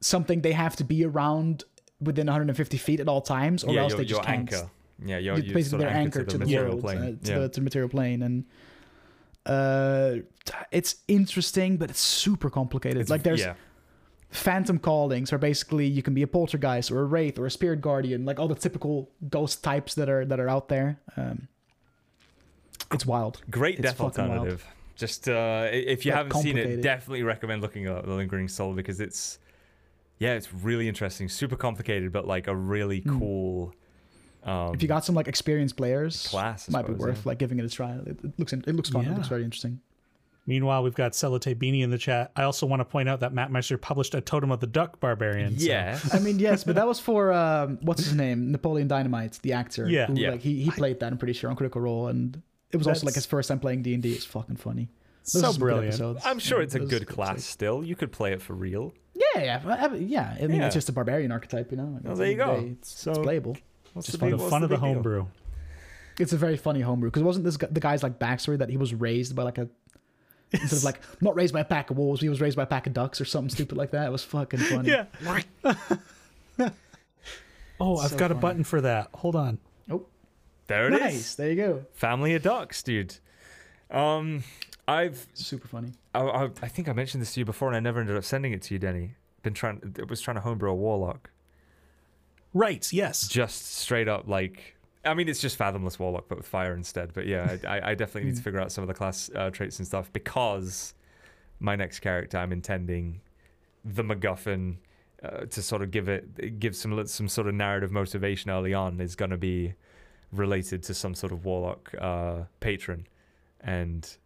something 0.00 0.42
they 0.42 0.52
have 0.52 0.76
to 0.76 0.84
be 0.84 1.04
around 1.04 1.64
within 2.00 2.26
150 2.26 2.76
feet 2.76 3.00
at 3.00 3.08
all 3.08 3.20
times 3.20 3.64
or 3.64 3.72
yeah, 3.72 3.80
else 3.82 3.92
your, 3.92 3.98
they 3.98 4.04
just 4.04 4.22
can't 4.22 4.52
anchor. 4.52 4.70
Yeah, 5.04 5.18
you're, 5.18 5.34
you're 5.36 5.54
basically 5.54 5.62
sort 5.62 5.74
of 5.74 5.80
their 5.80 5.96
anchor 5.96 6.20
anchored 6.20 6.28
to 6.30 6.38
the, 6.38 6.44
material 6.44 6.70
world, 6.72 6.80
plane. 6.82 6.98
uh, 6.98 7.24
to, 7.24 7.32
yeah. 7.32 7.38
the, 7.40 7.48
to 7.48 7.60
the 7.60 7.64
material 7.64 7.88
plane, 7.88 8.22
and 8.22 8.44
uh, 9.44 10.16
it's 10.70 10.96
interesting, 11.06 11.76
but 11.76 11.90
it's 11.90 12.00
super 12.00 12.50
complicated. 12.50 12.98
It's- 12.98 13.10
like 13.10 13.22
there's 13.22 13.40
yeah. 13.40 13.54
Phantom 14.30 14.78
callings, 14.78 15.32
are 15.32 15.38
basically 15.38 15.86
you 15.86 16.02
can 16.02 16.14
be 16.14 16.22
a 16.22 16.26
poltergeist 16.26 16.90
or 16.90 17.00
a 17.00 17.04
wraith 17.04 17.38
or 17.38 17.46
a 17.46 17.50
spirit 17.50 17.80
guardian, 17.80 18.24
like 18.24 18.38
all 18.38 18.48
the 18.48 18.54
typical 18.54 19.10
ghost 19.30 19.62
types 19.62 19.94
that 19.94 20.08
are 20.08 20.24
that 20.24 20.40
are 20.40 20.48
out 20.48 20.68
there. 20.68 20.98
Um, 21.16 21.48
it's 22.92 23.06
wild. 23.06 23.40
Great 23.50 23.74
It's 23.78 23.82
death 23.82 23.96
fucking 23.98 24.28
wild. 24.28 24.38
alternative. 24.38 24.66
Just 24.96 25.28
uh, 25.28 25.68
if 25.70 26.06
you 26.06 26.12
haven't 26.12 26.40
seen 26.40 26.56
it, 26.56 26.80
definitely 26.80 27.22
recommend 27.22 27.60
looking 27.62 27.86
up 27.88 28.06
the 28.06 28.12
Lingering 28.14 28.48
Soul 28.48 28.72
because 28.72 29.00
it's 29.00 29.38
yeah, 30.18 30.32
it's 30.32 30.52
really 30.54 30.88
interesting, 30.88 31.28
super 31.28 31.56
complicated, 31.56 32.12
but 32.12 32.26
like 32.26 32.46
a 32.46 32.54
really 32.56 33.00
Hmm. 33.00 33.18
cool. 33.18 33.74
Um, 34.44 34.74
if 34.74 34.80
you 34.80 34.86
got 34.88 35.04
some 35.04 35.14
like 35.16 35.26
experienced 35.28 35.76
players, 35.76 36.28
class, 36.28 36.68
I 36.68 36.72
might 36.72 36.86
be 36.86 36.92
worth 36.92 37.16
yeah. 37.18 37.22
like 37.30 37.38
giving 37.38 37.58
it 37.58 37.64
a 37.64 37.68
try. 37.68 37.92
It, 38.06 38.18
it 38.22 38.38
looks 38.38 38.52
it 38.52 38.66
looks 38.68 38.88
fun. 38.88 39.04
It 39.04 39.14
looks 39.14 39.28
very 39.28 39.42
interesting. 39.44 39.80
Meanwhile, 40.48 40.84
we've 40.84 40.94
got 40.94 41.12
Celote 41.12 41.54
Beanie 41.56 41.82
in 41.82 41.90
the 41.90 41.98
chat. 41.98 42.30
I 42.36 42.44
also 42.44 42.66
want 42.66 42.80
to 42.80 42.84
point 42.84 43.08
out 43.08 43.20
that 43.20 43.32
Matt 43.32 43.50
Mercer 43.50 43.76
published 43.76 44.14
a 44.14 44.20
Totem 44.20 44.52
of 44.52 44.60
the 44.60 44.66
Duck 44.68 45.00
Barbarian. 45.00 45.58
so- 45.58 45.66
yeah, 45.66 45.98
I 46.12 46.20
mean, 46.20 46.38
yes, 46.38 46.62
but 46.62 46.76
that 46.76 46.86
was 46.86 47.00
for 47.00 47.32
um, 47.32 47.78
what's 47.82 48.04
his 48.04 48.14
name, 48.14 48.52
Napoleon 48.52 48.86
Dynamite, 48.86 49.40
the 49.42 49.52
actor. 49.54 49.88
Yeah. 49.88 50.06
who, 50.06 50.14
Yeah. 50.14 50.30
Like 50.30 50.40
he, 50.40 50.62
he 50.62 50.70
played 50.70 51.00
that. 51.00 51.10
I'm 51.12 51.18
pretty 51.18 51.32
sure 51.32 51.50
on 51.50 51.56
Critical 51.56 51.80
Role, 51.80 52.06
and 52.08 52.40
it 52.70 52.76
was 52.76 52.86
also 52.86 53.06
like 53.06 53.14
his 53.16 53.26
first 53.26 53.48
time 53.48 53.58
playing 53.58 53.82
D 53.82 53.94
and 53.94 54.02
D. 54.02 54.12
It's 54.12 54.24
fucking 54.24 54.56
funny. 54.56 54.88
Those 55.24 55.32
so 55.32 55.38
are 55.40 55.42
some 55.42 55.52
good 55.54 55.58
brilliant. 55.58 56.24
I'm 56.24 56.38
sure 56.38 56.58
Yeah, 56.58 56.64
it's 56.64 56.74
a 56.76 56.80
good 56.80 57.08
class 57.08 57.30
like- 57.30 57.40
still. 57.40 57.82
You 57.82 57.96
could 57.96 58.12
play 58.12 58.32
it 58.32 58.40
for 58.40 58.54
real. 58.54 58.94
Yeah, 59.14 59.42
yeah, 59.42 59.62
I- 59.66 59.86
I- 59.86 59.94
yeah. 59.96 60.36
I 60.40 60.46
mean, 60.46 60.60
Yeah. 60.60 60.66
it's 60.66 60.74
just 60.74 60.88
a 60.88 60.92
barbarian 60.92 61.32
archetype, 61.32 61.72
you 61.72 61.76
know. 61.78 61.86
Like, 61.94 62.04
Well, 62.04 62.14
there 62.14 62.26
you 62.30 62.32
end 62.34 62.40
of 62.42 62.48
the 62.48 62.54
go. 62.54 62.60
day, 62.68 62.72
It's, 62.80 63.00
So- 63.00 63.10
it's 63.10 63.18
playable. 63.18 63.56
What's 63.94 64.06
Just 64.06 64.18
For 64.20 64.30
the 64.30 64.36
what's 64.36 64.50
fun 64.50 64.62
of 64.62 64.68
the 64.68 64.76
big 64.76 64.82
deal? 64.82 64.92
homebrew. 64.94 65.26
It's 66.20 66.32
a 66.32 66.36
very 66.36 66.56
funny 66.56 66.80
homebrew 66.82 67.10
because 67.10 67.22
wasn't 67.22 67.44
this 67.44 67.56
gu- 67.56 67.66
the 67.70 67.80
guy's 67.80 68.02
like 68.02 68.18
backstory 68.18 68.58
that 68.58 68.70
he 68.70 68.76
was 68.76 68.94
raised 68.94 69.34
by 69.34 69.42
like 69.42 69.58
a 69.58 69.68
instead 70.52 70.76
of 70.78 70.84
like 70.84 71.00
not 71.20 71.34
raised 71.36 71.52
by 71.52 71.60
a 71.60 71.64
pack 71.64 71.90
of 71.90 71.96
wolves, 71.98 72.20
he 72.20 72.28
was 72.28 72.40
raised 72.40 72.56
by 72.56 72.62
a 72.64 72.66
pack 72.66 72.86
of 72.86 72.92
ducks 72.94 73.20
or 73.20 73.24
something 73.24 73.50
stupid 73.50 73.76
like 73.76 73.90
that. 73.92 74.06
It 74.06 74.10
was 74.12 74.22
fucking 74.24 74.60
funny. 74.60 74.90
Yeah. 74.90 75.06
oh, 77.80 77.98
I've 77.98 78.10
So 78.12 78.16
got 78.16 78.30
a 78.30 78.34
funny. 78.34 78.40
button 78.40 78.64
for 78.64 78.80
that. 78.80 79.08
Hold 79.14 79.36
on. 79.36 79.58
Oh, 79.90 80.06
There 80.66 80.88
it 80.88 80.94
is. 80.94 81.00
nice. 81.00 81.34
There 81.34 81.50
you 81.50 81.56
go. 81.56 81.86
Family 81.94 82.34
of 82.34 82.42
ducks, 82.42 82.82
dude. 82.82 83.16
Um, 83.90 84.42
I've 84.88 85.26
Super 85.34 85.68
funny. 85.68 85.92
I, 86.14 86.20
I, 86.20 86.44
I 86.62 86.68
think 86.68 86.88
I 86.88 86.92
mentioned 86.92 87.22
this 87.22 87.34
to 87.34 87.40
you 87.40 87.44
before, 87.46 87.68
and 87.68 87.76
I 87.76 87.80
never 87.80 88.00
ended 88.00 88.16
up 88.16 88.24
sending 88.24 88.52
it 88.52 88.62
to 88.62 88.74
you, 88.74 88.78
Denny. 88.78 89.12
Been 89.42 89.54
trying, 89.54 89.94
I 89.98 90.04
was 90.08 90.20
trying 90.20 90.36
to 90.36 90.40
homebrew 90.40 90.70
a 90.70 90.74
warlock, 90.74 91.30
Right. 92.54 92.90
Yes. 92.92 93.28
just 93.28 93.76
straight 93.76 94.08
up 94.08 94.26
like. 94.26 94.75
I 95.06 95.14
mean, 95.14 95.28
it's 95.28 95.40
just 95.40 95.56
fathomless 95.58 95.98
warlock, 95.98 96.26
but 96.28 96.38
with 96.38 96.46
fire 96.46 96.74
instead. 96.74 97.12
But 97.14 97.26
yeah, 97.26 97.56
I, 97.66 97.90
I- 97.90 97.94
definitely 97.94 98.28
need 98.30 98.36
to 98.36 98.42
figure 98.42 98.60
out 98.60 98.72
some 98.72 98.82
of 98.82 98.88
the 98.88 98.94
class 98.94 99.30
uh, 99.34 99.50
traits 99.50 99.78
and 99.78 99.86
stuff 99.86 100.12
because 100.12 100.94
my 101.60 101.76
next 101.76 102.00
character, 102.00 102.38
I'm 102.38 102.52
intending 102.52 103.20
the 103.84 104.02
MacGuffin 104.02 104.76
uh, 105.22 105.46
to 105.46 105.62
sort 105.62 105.82
of 105.82 105.90
give 105.90 106.08
it, 106.08 106.58
give 106.60 106.76
some 106.76 107.06
some 107.06 107.28
sort 107.28 107.46
of 107.46 107.54
narrative 107.54 107.90
motivation 107.90 108.50
early 108.50 108.74
on 108.74 109.00
is 109.00 109.16
going 109.16 109.30
to 109.30 109.38
be 109.38 109.74
related 110.32 110.82
to 110.82 110.94
some 110.94 111.14
sort 111.14 111.32
of 111.32 111.44
warlock 111.44 111.94
uh, 111.98 112.40
patron, 112.60 113.06
and 113.60 114.16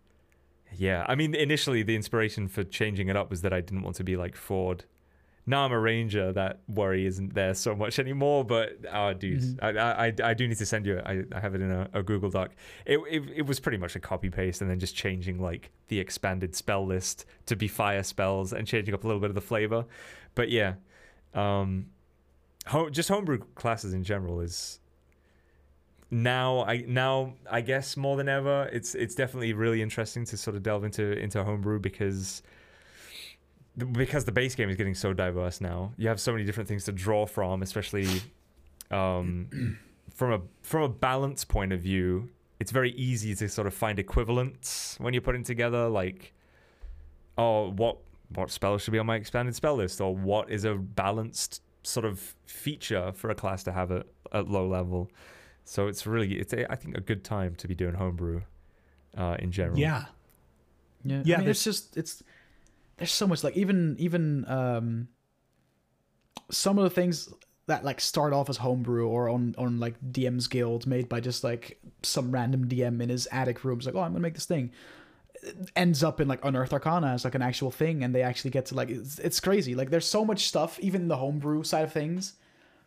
yeah, 0.76 1.04
I 1.08 1.14
mean, 1.14 1.34
initially 1.34 1.82
the 1.82 1.94
inspiration 1.96 2.48
for 2.48 2.64
changing 2.64 3.08
it 3.08 3.16
up 3.16 3.30
was 3.30 3.42
that 3.42 3.52
I 3.52 3.60
didn't 3.60 3.82
want 3.82 3.96
to 3.96 4.04
be 4.04 4.16
like 4.16 4.34
Ford. 4.36 4.84
Now 5.50 5.64
I'm 5.66 5.72
a 5.72 5.78
ranger. 5.78 6.32
That 6.32 6.60
worry 6.68 7.04
isn't 7.06 7.34
there 7.34 7.54
so 7.54 7.74
much 7.74 7.98
anymore. 7.98 8.44
But 8.44 8.78
oh, 8.92 9.12
dude, 9.12 9.40
Mhm. 9.42 9.58
I, 9.62 10.06
I 10.06 10.30
I 10.30 10.34
do 10.34 10.48
need 10.48 10.58
to 10.58 10.66
send 10.66 10.86
you. 10.86 10.98
I, 11.04 11.24
I 11.32 11.40
have 11.40 11.54
it 11.54 11.60
in 11.60 11.70
a, 11.70 11.88
a 11.92 12.02
Google 12.02 12.30
Doc. 12.30 12.52
It, 12.86 12.98
it 13.10 13.22
it 13.36 13.46
was 13.46 13.58
pretty 13.60 13.78
much 13.78 13.96
a 13.96 14.00
copy 14.00 14.30
paste 14.30 14.60
and 14.62 14.70
then 14.70 14.78
just 14.78 14.94
changing 14.96 15.40
like 15.40 15.70
the 15.88 15.98
expanded 15.98 16.54
spell 16.56 16.86
list 16.86 17.26
to 17.46 17.56
be 17.56 17.68
fire 17.68 18.02
spells 18.02 18.52
and 18.52 18.66
changing 18.66 18.94
up 18.94 19.04
a 19.04 19.06
little 19.06 19.20
bit 19.20 19.30
of 19.30 19.34
the 19.34 19.40
flavor. 19.52 19.84
But 20.34 20.50
yeah, 20.50 20.74
um, 21.34 21.86
ho- 22.66 22.88
just 22.90 23.08
homebrew 23.08 23.38
classes 23.56 23.92
in 23.92 24.04
general 24.04 24.40
is 24.40 24.78
now 26.12 26.64
I 26.64 26.84
now 26.88 27.34
I 27.50 27.60
guess 27.60 27.96
more 27.96 28.16
than 28.16 28.28
ever 28.28 28.68
it's 28.72 28.94
it's 28.94 29.14
definitely 29.14 29.52
really 29.52 29.80
interesting 29.80 30.24
to 30.26 30.36
sort 30.36 30.56
of 30.56 30.62
delve 30.62 30.84
into 30.84 31.12
into 31.18 31.42
homebrew 31.44 31.78
because 31.78 32.42
because 33.76 34.24
the 34.24 34.32
base 34.32 34.54
game 34.54 34.68
is 34.70 34.76
getting 34.76 34.94
so 34.94 35.12
diverse 35.12 35.60
now. 35.60 35.92
You 35.96 36.08
have 36.08 36.20
so 36.20 36.32
many 36.32 36.44
different 36.44 36.68
things 36.68 36.84
to 36.84 36.92
draw 36.92 37.26
from, 37.26 37.62
especially 37.62 38.22
um, 38.90 39.78
from 40.14 40.32
a 40.32 40.40
from 40.62 40.82
a 40.82 40.88
balance 40.88 41.44
point 41.44 41.72
of 41.72 41.80
view. 41.80 42.28
It's 42.58 42.72
very 42.72 42.92
easy 42.92 43.34
to 43.36 43.48
sort 43.48 43.66
of 43.66 43.74
find 43.74 43.98
equivalents 43.98 44.96
when 44.98 45.14
you're 45.14 45.22
putting 45.22 45.44
together 45.44 45.88
like 45.88 46.34
oh 47.38 47.70
what 47.70 47.96
what 48.34 48.50
spell 48.50 48.76
should 48.78 48.92
be 48.92 48.98
on 48.98 49.06
my 49.06 49.16
expanded 49.16 49.54
spell 49.54 49.76
list 49.76 50.00
or 50.00 50.14
what 50.14 50.50
is 50.50 50.64
a 50.64 50.74
balanced 50.74 51.62
sort 51.82 52.04
of 52.04 52.34
feature 52.46 53.12
for 53.12 53.30
a 53.30 53.34
class 53.34 53.64
to 53.64 53.72
have 53.72 53.90
at, 53.90 54.06
at 54.32 54.48
low 54.48 54.68
level. 54.68 55.10
So 55.64 55.88
it's 55.88 56.06
really 56.06 56.34
it's 56.34 56.52
a, 56.52 56.70
I 56.70 56.76
think 56.76 56.96
a 56.96 57.00
good 57.00 57.24
time 57.24 57.54
to 57.56 57.68
be 57.68 57.74
doing 57.74 57.94
homebrew 57.94 58.42
uh, 59.16 59.36
in 59.38 59.50
general. 59.52 59.78
Yeah. 59.78 60.04
Yeah, 61.02 61.22
Yeah, 61.24 61.36
I 61.36 61.40
mean, 61.40 61.48
it's 61.48 61.64
just 61.64 61.96
it's 61.96 62.22
there's 63.00 63.12
so 63.12 63.26
much 63.26 63.42
like 63.42 63.56
even 63.56 63.96
even 63.98 64.44
um 64.46 65.08
some 66.50 66.78
of 66.78 66.84
the 66.84 66.90
things 66.90 67.32
that 67.66 67.84
like 67.84 68.00
start 68.00 68.32
off 68.32 68.50
as 68.50 68.58
homebrew 68.58 69.06
or 69.08 69.28
on 69.28 69.54
on 69.56 69.80
like 69.80 69.94
DM's 70.12 70.48
guild 70.48 70.86
made 70.86 71.08
by 71.08 71.20
just 71.20 71.42
like 71.42 71.80
some 72.02 72.30
random 72.30 72.68
DM 72.68 73.02
in 73.02 73.08
his 73.08 73.26
attic 73.32 73.64
room. 73.64 73.78
It's 73.78 73.86
like, 73.86 73.94
oh, 73.94 74.00
I'm 74.00 74.12
gonna 74.12 74.20
make 74.20 74.34
this 74.34 74.46
thing. 74.46 74.70
It 75.42 75.70
ends 75.74 76.04
up 76.04 76.20
in 76.20 76.28
like 76.28 76.44
Unearthed 76.44 76.72
Arcana 76.72 77.08
as 77.08 77.24
like 77.24 77.34
an 77.34 77.42
actual 77.42 77.70
thing, 77.70 78.04
and 78.04 78.14
they 78.14 78.22
actually 78.22 78.50
get 78.50 78.66
to 78.66 78.74
like 78.74 78.90
it's, 78.90 79.18
it's 79.18 79.40
crazy. 79.40 79.74
Like 79.74 79.90
there's 79.90 80.06
so 80.06 80.24
much 80.24 80.48
stuff, 80.48 80.78
even 80.80 81.02
in 81.02 81.08
the 81.08 81.16
homebrew 81.16 81.62
side 81.62 81.84
of 81.84 81.92
things, 81.92 82.34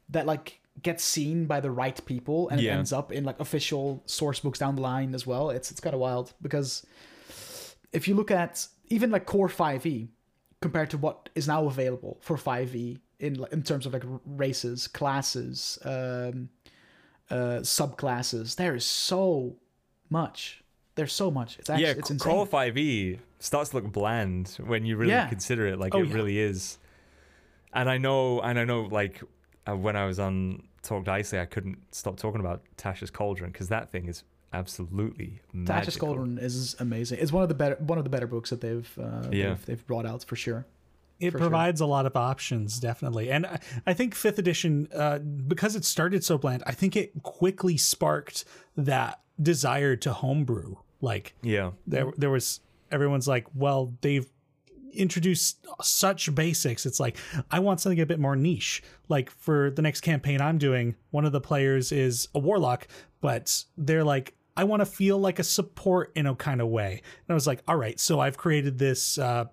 that 0.10 0.26
like 0.28 0.60
gets 0.82 1.04
seen 1.04 1.46
by 1.46 1.60
the 1.60 1.72
right 1.72 2.04
people 2.06 2.50
and 2.50 2.60
it 2.60 2.68
ends 2.68 2.92
up 2.92 3.12
in 3.12 3.24
like 3.24 3.40
official 3.40 4.02
source 4.08 4.40
books 4.40 4.60
down 4.60 4.76
the 4.76 4.82
line 4.82 5.16
as 5.16 5.26
well. 5.26 5.50
It's 5.50 5.72
it's 5.72 5.80
kind 5.80 5.94
of 5.94 6.00
wild 6.00 6.34
because 6.42 6.86
if 7.92 8.08
you 8.08 8.16
look 8.16 8.32
at 8.32 8.68
even 8.94 9.10
like 9.12 9.26
core 9.26 9.50
5e 9.50 10.08
compared 10.62 10.90
to 10.92 10.98
what 10.98 11.30
is 11.36 11.48
now 11.48 11.66
available 11.66 12.18
for 12.22 12.38
5e 12.38 13.00
in 13.20 13.46
in 13.52 13.64
terms 13.64 13.86
of 13.86 13.94
like 13.94 14.04
races, 14.26 14.88
classes, 14.88 15.80
um, 15.84 16.50
uh, 17.30 17.60
subclasses, 17.78 18.56
there 18.56 18.76
is 18.76 18.86
so 18.86 19.56
much. 20.10 20.64
There's 20.96 21.14
so 21.14 21.32
much. 21.32 21.58
It's 21.60 21.70
actually 21.70 21.84
yeah, 21.86 22.00
it's 22.00 22.12
insane. 22.12 22.34
Core 22.34 22.48
5e 22.48 23.20
starts 23.40 23.72
to 23.72 23.78
look 23.78 23.92
bland 23.92 24.58
when 24.72 24.86
you 24.86 24.96
really 24.98 25.14
Yeah. 25.14 25.28
consider 25.28 25.66
it 25.68 25.80
like 25.80 25.96
Oh, 25.96 26.02
it 26.02 26.08
yeah. 26.08 26.14
really 26.14 26.38
is. 26.40 26.78
And 27.74 27.90
I 27.90 27.98
know, 27.98 28.40
and 28.42 28.60
I 28.60 28.66
know, 28.66 28.82
like 28.84 29.24
uh, 29.68 29.76
when 29.76 29.96
I 29.96 30.06
was 30.06 30.20
on 30.20 30.64
Talk 30.84 31.06
Dicey, 31.06 31.40
I 31.40 31.46
couldn't 31.46 31.80
stop 31.92 32.18
talking 32.18 32.40
about 32.40 32.62
Tasha's 32.78 33.10
Cauldron 33.10 33.52
because 33.52 33.70
that 33.70 33.90
thing 33.92 34.08
is 34.08 34.24
absolutely 34.54 35.42
Tasha's 35.54 35.68
magical. 35.68 36.08
Cauldron 36.08 36.38
is 36.38 36.76
amazing. 36.80 37.20
It's 37.22 37.32
one 37.32 37.44
of 37.44 37.50
the 37.50 37.56
better 37.56 37.76
one 37.80 37.98
of 37.98 38.04
the 38.04 38.10
better 38.10 38.28
books 38.28 38.50
that 38.52 38.62
they've 38.62 38.90
uh, 39.00 39.28
Yeah. 39.32 39.50
they've, 39.50 39.66
they've 39.66 39.88
brought 39.88 40.06
out 40.06 40.24
for 40.24 40.36
sure. 40.36 40.66
It 41.20 41.32
For 41.32 41.38
sure. 41.38 41.48
provides 41.48 41.80
a 41.80 41.86
lot 41.86 42.06
of 42.06 42.16
options, 42.18 42.80
definitely. 42.80 43.30
And 43.32 43.46
I- 43.46 43.60
I 43.88 43.94
think 43.94 44.14
fifth 44.16 44.40
edition, 44.40 44.88
uh, 44.94 45.20
because 45.20 45.76
it 45.76 45.86
started 45.86 46.24
so 46.24 46.38
bland, 46.38 46.64
I 46.66 46.74
think 46.74 46.96
it 46.96 47.22
quickly 47.24 47.78
sparked 47.78 48.44
that 48.76 49.22
desire 49.42 49.96
to 49.98 50.12
homebrew. 50.12 50.76
Like 51.02 51.36
Yeah, 51.42 51.72
there, 51.88 52.12
there 52.18 52.30
was 52.30 52.60
everyone's 52.92 53.28
like, 53.28 53.46
well, 53.56 53.94
they've 54.02 54.28
introduced 54.92 55.66
such 55.82 56.34
basics. 56.36 56.86
It's 56.86 57.00
like 57.00 57.18
I 57.50 57.60
want 57.60 57.80
something 57.82 58.00
a 58.00 58.06
bit 58.06 58.20
more 58.20 58.36
niche. 58.36 58.84
Like 59.10 59.30
for 59.32 59.72
the 59.72 59.82
next 59.82 60.02
campaign 60.02 60.42
I'm 60.42 60.58
doing, 60.58 60.96
one 61.12 61.26
of 61.26 61.32
the 61.32 61.42
players 61.42 61.92
is 61.92 62.28
a 62.36 62.40
warlock, 62.40 62.88
but 63.22 63.64
they're 63.78 64.04
like 64.04 64.34
I 64.56 64.64
want 64.66 64.82
to 64.82 64.86
feel 64.86 65.18
like 65.18 65.40
a 65.40 65.44
support 65.44 66.12
in 66.16 66.26
a 66.28 66.36
kind 66.36 66.62
of 66.62 66.68
way. 66.68 66.92
And 66.94 67.26
I 67.30 67.34
was 67.34 67.48
like, 67.48 67.64
all 67.68 67.76
right, 67.76 68.00
so 68.00 68.20
I've 68.20 68.38
created 68.38 68.78
this 68.78 69.18
uh, 69.18 69.46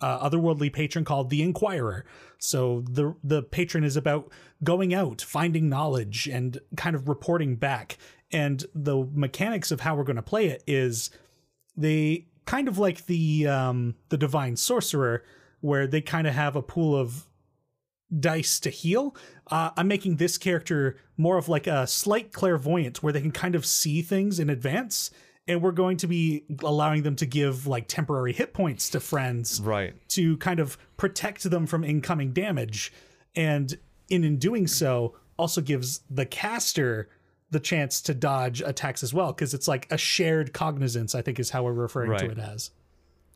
uh, 0.00 0.28
otherworldly 0.28 0.72
patron 0.72 1.04
called 1.04 1.30
the 1.30 1.42
Inquirer. 1.42 2.04
So 2.38 2.82
the 2.90 3.14
the 3.22 3.42
patron 3.42 3.84
is 3.84 3.96
about 3.96 4.30
going 4.64 4.94
out, 4.94 5.20
finding 5.20 5.68
knowledge, 5.68 6.26
and 6.26 6.58
kind 6.76 6.96
of 6.96 7.08
reporting 7.08 7.56
back. 7.56 7.98
And 8.32 8.64
the 8.74 9.06
mechanics 9.12 9.70
of 9.70 9.80
how 9.80 9.94
we're 9.94 10.04
going 10.04 10.16
to 10.16 10.22
play 10.22 10.46
it 10.46 10.62
is 10.66 11.10
they 11.76 12.26
kind 12.46 12.66
of 12.68 12.78
like 12.78 13.06
the 13.06 13.46
um, 13.46 13.94
the 14.08 14.16
divine 14.16 14.56
sorcerer, 14.56 15.22
where 15.60 15.86
they 15.86 16.00
kind 16.00 16.26
of 16.26 16.34
have 16.34 16.56
a 16.56 16.62
pool 16.62 16.96
of 16.96 17.26
dice 18.18 18.58
to 18.60 18.70
heal. 18.70 19.14
Uh, 19.50 19.70
I'm 19.76 19.88
making 19.88 20.16
this 20.16 20.38
character 20.38 20.96
more 21.16 21.38
of 21.38 21.48
like 21.48 21.66
a 21.66 21.86
slight 21.86 22.32
clairvoyant, 22.32 23.02
where 23.02 23.12
they 23.12 23.20
can 23.20 23.32
kind 23.32 23.54
of 23.54 23.64
see 23.66 24.02
things 24.02 24.38
in 24.40 24.50
advance 24.50 25.10
and 25.48 25.62
we're 25.62 25.72
going 25.72 25.96
to 25.96 26.06
be 26.06 26.44
allowing 26.62 27.02
them 27.02 27.16
to 27.16 27.26
give 27.26 27.66
like 27.66 27.88
temporary 27.88 28.32
hit 28.32 28.52
points 28.52 28.88
to 28.90 29.00
friends 29.00 29.60
Right. 29.60 29.94
to 30.10 30.36
kind 30.36 30.60
of 30.60 30.76
protect 30.96 31.42
them 31.50 31.66
from 31.66 31.82
incoming 31.82 32.32
damage 32.32 32.92
and 33.34 33.76
in, 34.08 34.22
in 34.22 34.38
doing 34.38 34.66
so 34.66 35.16
also 35.36 35.60
gives 35.60 36.00
the 36.10 36.26
caster 36.26 37.08
the 37.50 37.58
chance 37.58 38.00
to 38.02 38.14
dodge 38.14 38.60
attacks 38.60 39.02
as 39.02 39.12
well 39.14 39.32
because 39.32 39.54
it's 39.54 39.66
like 39.66 39.90
a 39.90 39.96
shared 39.98 40.52
cognizance 40.52 41.14
i 41.14 41.22
think 41.22 41.40
is 41.40 41.50
how 41.50 41.62
we're 41.64 41.72
referring 41.72 42.16
to 42.18 42.30
it 42.30 42.38
as 42.38 42.70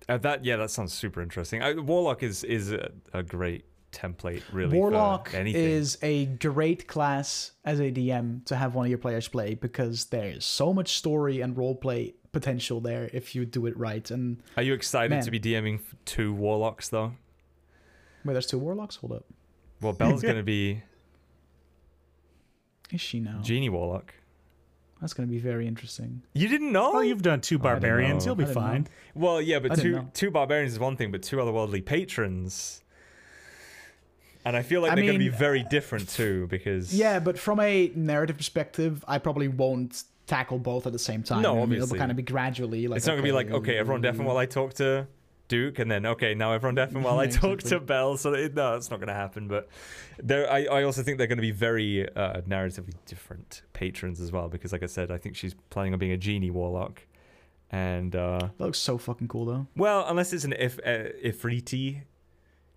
Uh, 0.09 0.19
that 0.19 0.45
yeah, 0.45 0.57
that 0.57 0.71
sounds 0.71 0.93
super 0.93 1.23
interesting. 1.23 1.63
I, 1.63 1.73
Warlock 1.73 2.23
is 2.23 2.45
is 2.45 2.71
a, 2.71 2.91
a 3.15 3.23
great 3.23 3.65
template, 3.95 4.43
really. 4.53 4.77
Warlock 4.77 5.31
for 5.31 5.37
anything. 5.37 5.63
is 5.65 5.97
a 6.03 6.27
great 6.27 6.87
class 6.87 7.53
as 7.65 7.79
a 7.81 7.91
DM 7.93 8.45
to 8.47 8.57
have 8.57 8.75
one 8.75 8.87
of 8.87 8.91
your 8.91 8.99
players 8.99 9.29
play 9.29 9.55
because 9.55 10.07
there's 10.07 10.45
so 10.45 10.73
much 10.75 10.97
story 10.99 11.41
and 11.41 11.57
roleplay 11.57 12.15
potential 12.33 12.81
there 12.81 13.09
if 13.13 13.35
you 13.35 13.47
do 13.47 13.67
it 13.67 13.77
right. 13.79 14.11
And 14.11 14.43
Are 14.57 14.63
you 14.63 14.75
excited 14.75 15.11
Man. 15.11 15.23
to 15.25 15.31
be 15.31 15.39
DMing 15.41 15.81
two 16.05 16.33
Warlocks 16.35 16.89
though? 16.89 17.13
wait, 18.25 18.33
there's 18.33 18.47
two 18.47 18.59
warlocks. 18.59 18.97
Hold 18.97 19.13
up, 19.13 19.25
Well, 19.81 19.93
Belle's 19.93 20.23
gonna 20.31 20.43
be 20.43 20.83
is 22.93 23.01
she 23.01 23.21
now? 23.21 23.41
Genie 23.43 23.69
Warlock. 23.69 24.15
That's 25.01 25.13
gonna 25.13 25.27
be 25.29 25.39
very 25.39 25.67
interesting. 25.67 26.23
You 26.33 26.49
didn't 26.49 26.73
know? 26.73 26.93
well 26.93 27.05
you've 27.05 27.23
done 27.23 27.41
two 27.41 27.57
oh, 27.57 27.59
barbarians 27.59 28.25
know. 28.25 28.31
you'll 28.31 28.37
be 28.37 28.45
I 28.45 28.47
didn't 28.47 28.63
know. 28.63 28.69
fine 28.69 28.89
Well, 29.15 29.43
yeah, 29.43 29.59
but 29.59 29.73
I 29.73 29.75
two 29.77 29.93
know. 29.93 30.11
two 30.15 30.31
barbarians 30.31 30.73
is 30.73 30.79
one 30.79 30.97
thing, 30.97 31.11
but 31.11 31.23
two 31.23 31.37
otherworldly 31.37 31.85
patrons. 31.85 32.83
And 34.45 34.57
I 34.57 34.63
feel 34.63 34.83
like 34.83 34.93
I 34.93 34.95
they're 34.95 35.05
going 35.05 35.15
to 35.15 35.19
be 35.19 35.29
very 35.31 35.63
different 35.63 36.09
too, 36.09 36.47
because 36.49 36.95
Yeah, 36.95 37.19
but 37.19 37.39
from 37.39 37.61
a 37.61 37.91
narrative 37.95 38.37
perspective, 38.37 39.05
I 39.09 39.19
probably 39.19 39.49
won't 39.49 40.05
tackle 40.27 40.59
both 40.59 40.87
at 40.87 40.93
the 40.93 40.99
same 40.99 41.23
time. 41.23 41.43
No, 41.43 41.61
obviously. 41.61 41.85
it'll 41.85 41.97
kind 41.97 42.11
of 42.11 42.17
be 42.17 42.23
gradually. 42.23 42.89
Like 42.89 42.99
it's 42.99 43.07
not 43.07 43.13
going 43.13 43.25
to 43.25 43.29
be 43.29 43.33
like 43.33 43.51
okay, 43.51 43.79
everyone 43.79 44.03
deafen 44.03 44.25
while 44.25 44.37
I 44.37 44.47
talk 44.47 44.75
to 44.75 45.07
Duke, 45.49 45.79
and 45.79 45.91
then 45.91 46.07
okay, 46.07 46.35
now 46.35 46.53
everyone 46.53 46.75
deafen 46.75 47.03
while 47.03 47.19
I 47.21 47.27
talk 47.27 47.61
exactly. 47.61 47.71
to 47.71 47.81
Belle. 47.81 48.17
So 48.17 48.35
it, 48.35 48.55
no, 48.55 48.77
it's 48.77 48.91
not 48.91 48.99
going 48.99 49.09
to 49.09 49.15
happen. 49.15 49.49
But 49.49 49.69
there, 50.19 50.51
I, 50.51 50.65
I 50.65 50.83
also 50.83 51.03
think 51.03 51.19
they're 51.19 51.27
going 51.27 51.39
to 51.39 51.43
be 51.43 51.51
very 51.51 52.09
uh, 52.15 52.41
narratively 52.43 52.95
different 53.07 53.63
patrons 53.73 54.21
as 54.21 54.33
well, 54.33 54.49
because 54.49 54.73
like 54.73 54.83
I 54.83 54.87
said, 54.87 55.11
I 55.11 55.19
think 55.19 55.37
she's 55.37 55.55
planning 55.71 55.93
on 55.93 55.99
being 55.99 56.13
a 56.13 56.17
genie 56.17 56.51
warlock, 56.51 57.03
and 57.71 58.15
uh, 58.15 58.49
That 58.59 58.65
looks 58.65 58.79
so 58.79 58.99
fucking 58.99 59.29
cool 59.29 59.47
though. 59.47 59.67
well, 59.77 60.05
unless 60.07 60.33
it's 60.33 60.45
an 60.45 60.53
if 60.53 60.79
uh, 60.81 61.13
Efreeti. 61.25 62.03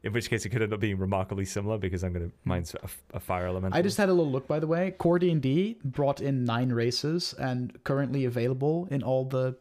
In 0.08 0.14
which 0.14 0.30
case, 0.30 0.46
it 0.46 0.50
could 0.50 0.62
end 0.62 0.72
up 0.72 0.80
being 0.80 0.98
remarkably 0.98 1.44
similar 1.44 1.78
because 1.78 2.02
I'm 2.02 2.14
going 2.14 2.30
to 2.30 2.36
mine's 2.46 2.74
a, 2.76 3.18
a 3.18 3.20
fire 3.20 3.46
element. 3.46 3.76
I 3.76 3.82
just 3.82 3.98
had 3.98 4.08
a 4.08 4.14
little 4.14 4.32
look, 4.32 4.48
by 4.48 4.58
the 4.58 4.66
way. 4.66 4.92
Core 4.92 5.20
D&D 5.20 5.80
brought 5.84 6.22
in 6.22 6.46
nine 6.46 6.70
races 6.70 7.36
and 7.38 7.84
currently 7.84 8.24
available 8.24 8.88
in 8.90 9.04
all 9.04 9.26
the 9.26 9.58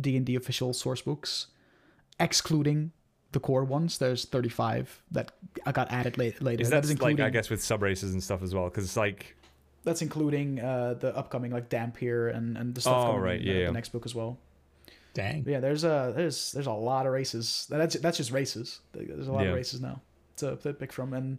D&D 0.00 0.36
official 0.36 0.72
source 0.72 1.02
books, 1.02 1.48
excluding 2.20 2.92
the 3.32 3.40
core 3.40 3.64
ones. 3.64 3.98
There's 3.98 4.24
35 4.24 5.02
that 5.10 5.32
got 5.72 5.90
added 5.90 6.16
late, 6.16 6.40
later. 6.40 6.62
is 6.62 6.70
that 6.70 6.82
that 6.82 6.84
is 6.84 6.90
like 6.90 6.98
including, 7.00 7.26
I 7.26 7.30
guess 7.30 7.50
with 7.50 7.60
sub 7.60 7.82
races 7.82 8.12
and 8.12 8.22
stuff 8.22 8.44
as 8.44 8.54
well? 8.54 8.66
Because 8.66 8.84
it's 8.84 8.96
like 8.96 9.34
that's 9.82 10.00
including 10.00 10.60
uh, 10.60 10.94
the 10.94 11.16
upcoming 11.16 11.50
like 11.50 11.68
Dhampir 11.68 12.32
and, 12.32 12.56
and 12.56 12.72
the 12.72 12.80
stuff 12.82 12.96
Oh, 12.98 13.06
coming 13.06 13.20
right, 13.22 13.40
in 13.40 13.46
yeah, 13.48 13.52
the, 13.52 13.58
yeah. 13.58 13.66
the 13.66 13.72
next 13.72 13.88
book 13.88 14.06
as 14.06 14.14
well. 14.14 14.38
Dang 15.14 15.44
yeah, 15.46 15.60
there's 15.60 15.84
a 15.84 16.12
there's 16.16 16.52
there's 16.52 16.66
a 16.66 16.72
lot 16.72 17.06
of 17.06 17.12
races. 17.12 17.66
That's 17.68 17.96
that's 17.96 18.16
just 18.16 18.30
races. 18.30 18.80
There's 18.92 19.28
a 19.28 19.32
lot 19.32 19.42
Yeah. 19.42 19.50
of 19.50 19.54
races 19.56 19.80
now 19.80 20.00
to, 20.36 20.56
to 20.56 20.72
pick 20.72 20.92
from, 20.92 21.12
and 21.12 21.38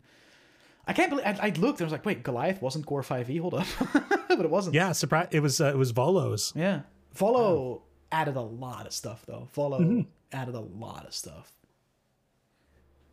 I 0.85 0.93
can't 0.93 1.09
believe 1.09 1.25
I, 1.25 1.37
I 1.41 1.49
looked. 1.57 1.81
I 1.81 1.83
was 1.85 1.91
like, 1.91 2.05
wait, 2.05 2.21
Goliath 2.23 2.61
wasn't 2.61 2.85
Core 2.85 3.01
Five 3.03 3.29
E. 3.31 3.37
Hold 3.37 3.55
up, 3.55 3.65
but 4.29 4.41
it 4.41 4.49
wasn't. 4.51 4.75
yeah 4.75 4.91
surprise 4.91 5.29
it 5.31 5.39
was 5.39 5.59
uh, 5.59 5.65
it 5.67 5.77
was 5.77 5.91
Volo's 5.91 6.53
Yeah. 6.55 6.81
Volo 7.15 7.81
added 8.11 8.35
a 8.35 8.41
lot 8.41 8.85
of 8.85 8.93
stuff 8.93 9.25
though. 9.25 9.47
Volo 9.53 9.79
Mm-hmm. 9.79 10.01
added 10.31 10.53
a 10.55 10.59
lot 10.59 11.05
of 11.07 11.13
stuff. 11.15 11.51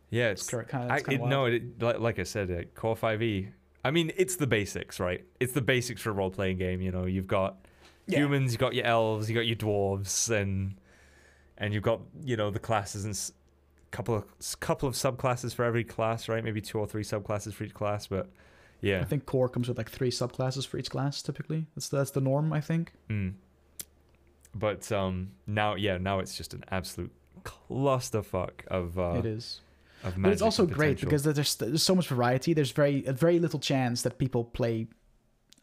Yeah, 0.09 0.29
it's 0.29 0.49
Correct, 0.49 0.69
kinda- 0.71 0.91
I, 0.91 0.97
it's 0.97 1.07
kinda 1.07 1.23
it, 1.25 1.27
no, 1.27 1.45
it, 1.45 1.81
like, 1.81 1.99
like 1.99 2.19
I 2.19 2.23
said, 2.23 2.51
uh, 2.51 2.63
Core 2.79 2.95
Five 2.95 3.23
E. 3.23 3.47
I 3.83 3.91
mean, 3.91 4.11
it's 4.17 4.35
the 4.35 4.45
basics, 4.45 4.99
right? 4.99 5.23
It's 5.39 5.53
the 5.53 5.61
basics 5.61 6.01
for 6.01 6.09
a 6.09 6.13
role 6.13 6.29
playing 6.29 6.57
game. 6.57 6.81
You 6.81 6.91
know, 6.91 7.05
you've 7.05 7.27
got 7.27 7.65
Yeah. 8.11 8.19
humans, 8.19 8.51
you 8.51 8.57
got 8.57 8.73
your 8.75 8.85
elves, 8.85 9.29
you 9.29 9.35
got 9.35 9.47
your 9.47 9.55
dwarves, 9.55 10.29
and 10.29 10.75
and 11.57 11.73
you've 11.73 11.83
got 11.83 12.01
you 12.23 12.37
know 12.37 12.51
the 12.51 12.59
classes 12.59 13.05
and 13.05 13.13
s- 13.13 13.31
couple 13.91 14.15
of 14.15 14.25
couple 14.59 14.87
of 14.87 14.95
subclasses 14.95 15.53
for 15.53 15.63
every 15.63 15.83
class, 15.83 16.29
right? 16.29 16.43
Maybe 16.43 16.61
two 16.61 16.79
or 16.79 16.87
three 16.87 17.03
subclasses 17.03 17.53
for 17.53 17.63
each 17.63 17.73
class, 17.73 18.07
but 18.07 18.29
yeah. 18.81 18.99
I 19.01 19.05
think 19.05 19.25
core 19.25 19.47
comes 19.47 19.67
with 19.67 19.77
like 19.77 19.89
three 19.89 20.11
subclasses 20.11 20.67
for 20.67 20.77
each 20.77 20.89
class 20.89 21.21
typically. 21.21 21.67
That's 21.75 21.89
that's 21.89 22.11
the 22.11 22.21
norm, 22.21 22.51
I 22.51 22.61
think. 22.61 22.93
Mm. 23.09 23.33
But 24.53 24.91
um, 24.91 25.31
now, 25.47 25.75
yeah, 25.75 25.97
now 25.97 26.19
it's 26.19 26.35
just 26.35 26.53
an 26.53 26.63
absolute 26.71 27.11
clusterfuck 27.43 28.65
of 28.67 28.99
uh, 28.99 29.15
it 29.17 29.25
is. 29.25 29.61
of 30.03 30.15
But 30.17 30.31
it's 30.31 30.41
also 30.41 30.65
great 30.65 30.99
because 30.99 31.23
there's 31.23 31.55
there's 31.55 31.83
so 31.83 31.95
much 31.95 32.07
variety. 32.07 32.53
There's 32.53 32.71
very 32.71 33.05
a 33.05 33.13
very 33.13 33.39
little 33.39 33.59
chance 33.59 34.01
that 34.01 34.17
people 34.17 34.43
play, 34.43 34.87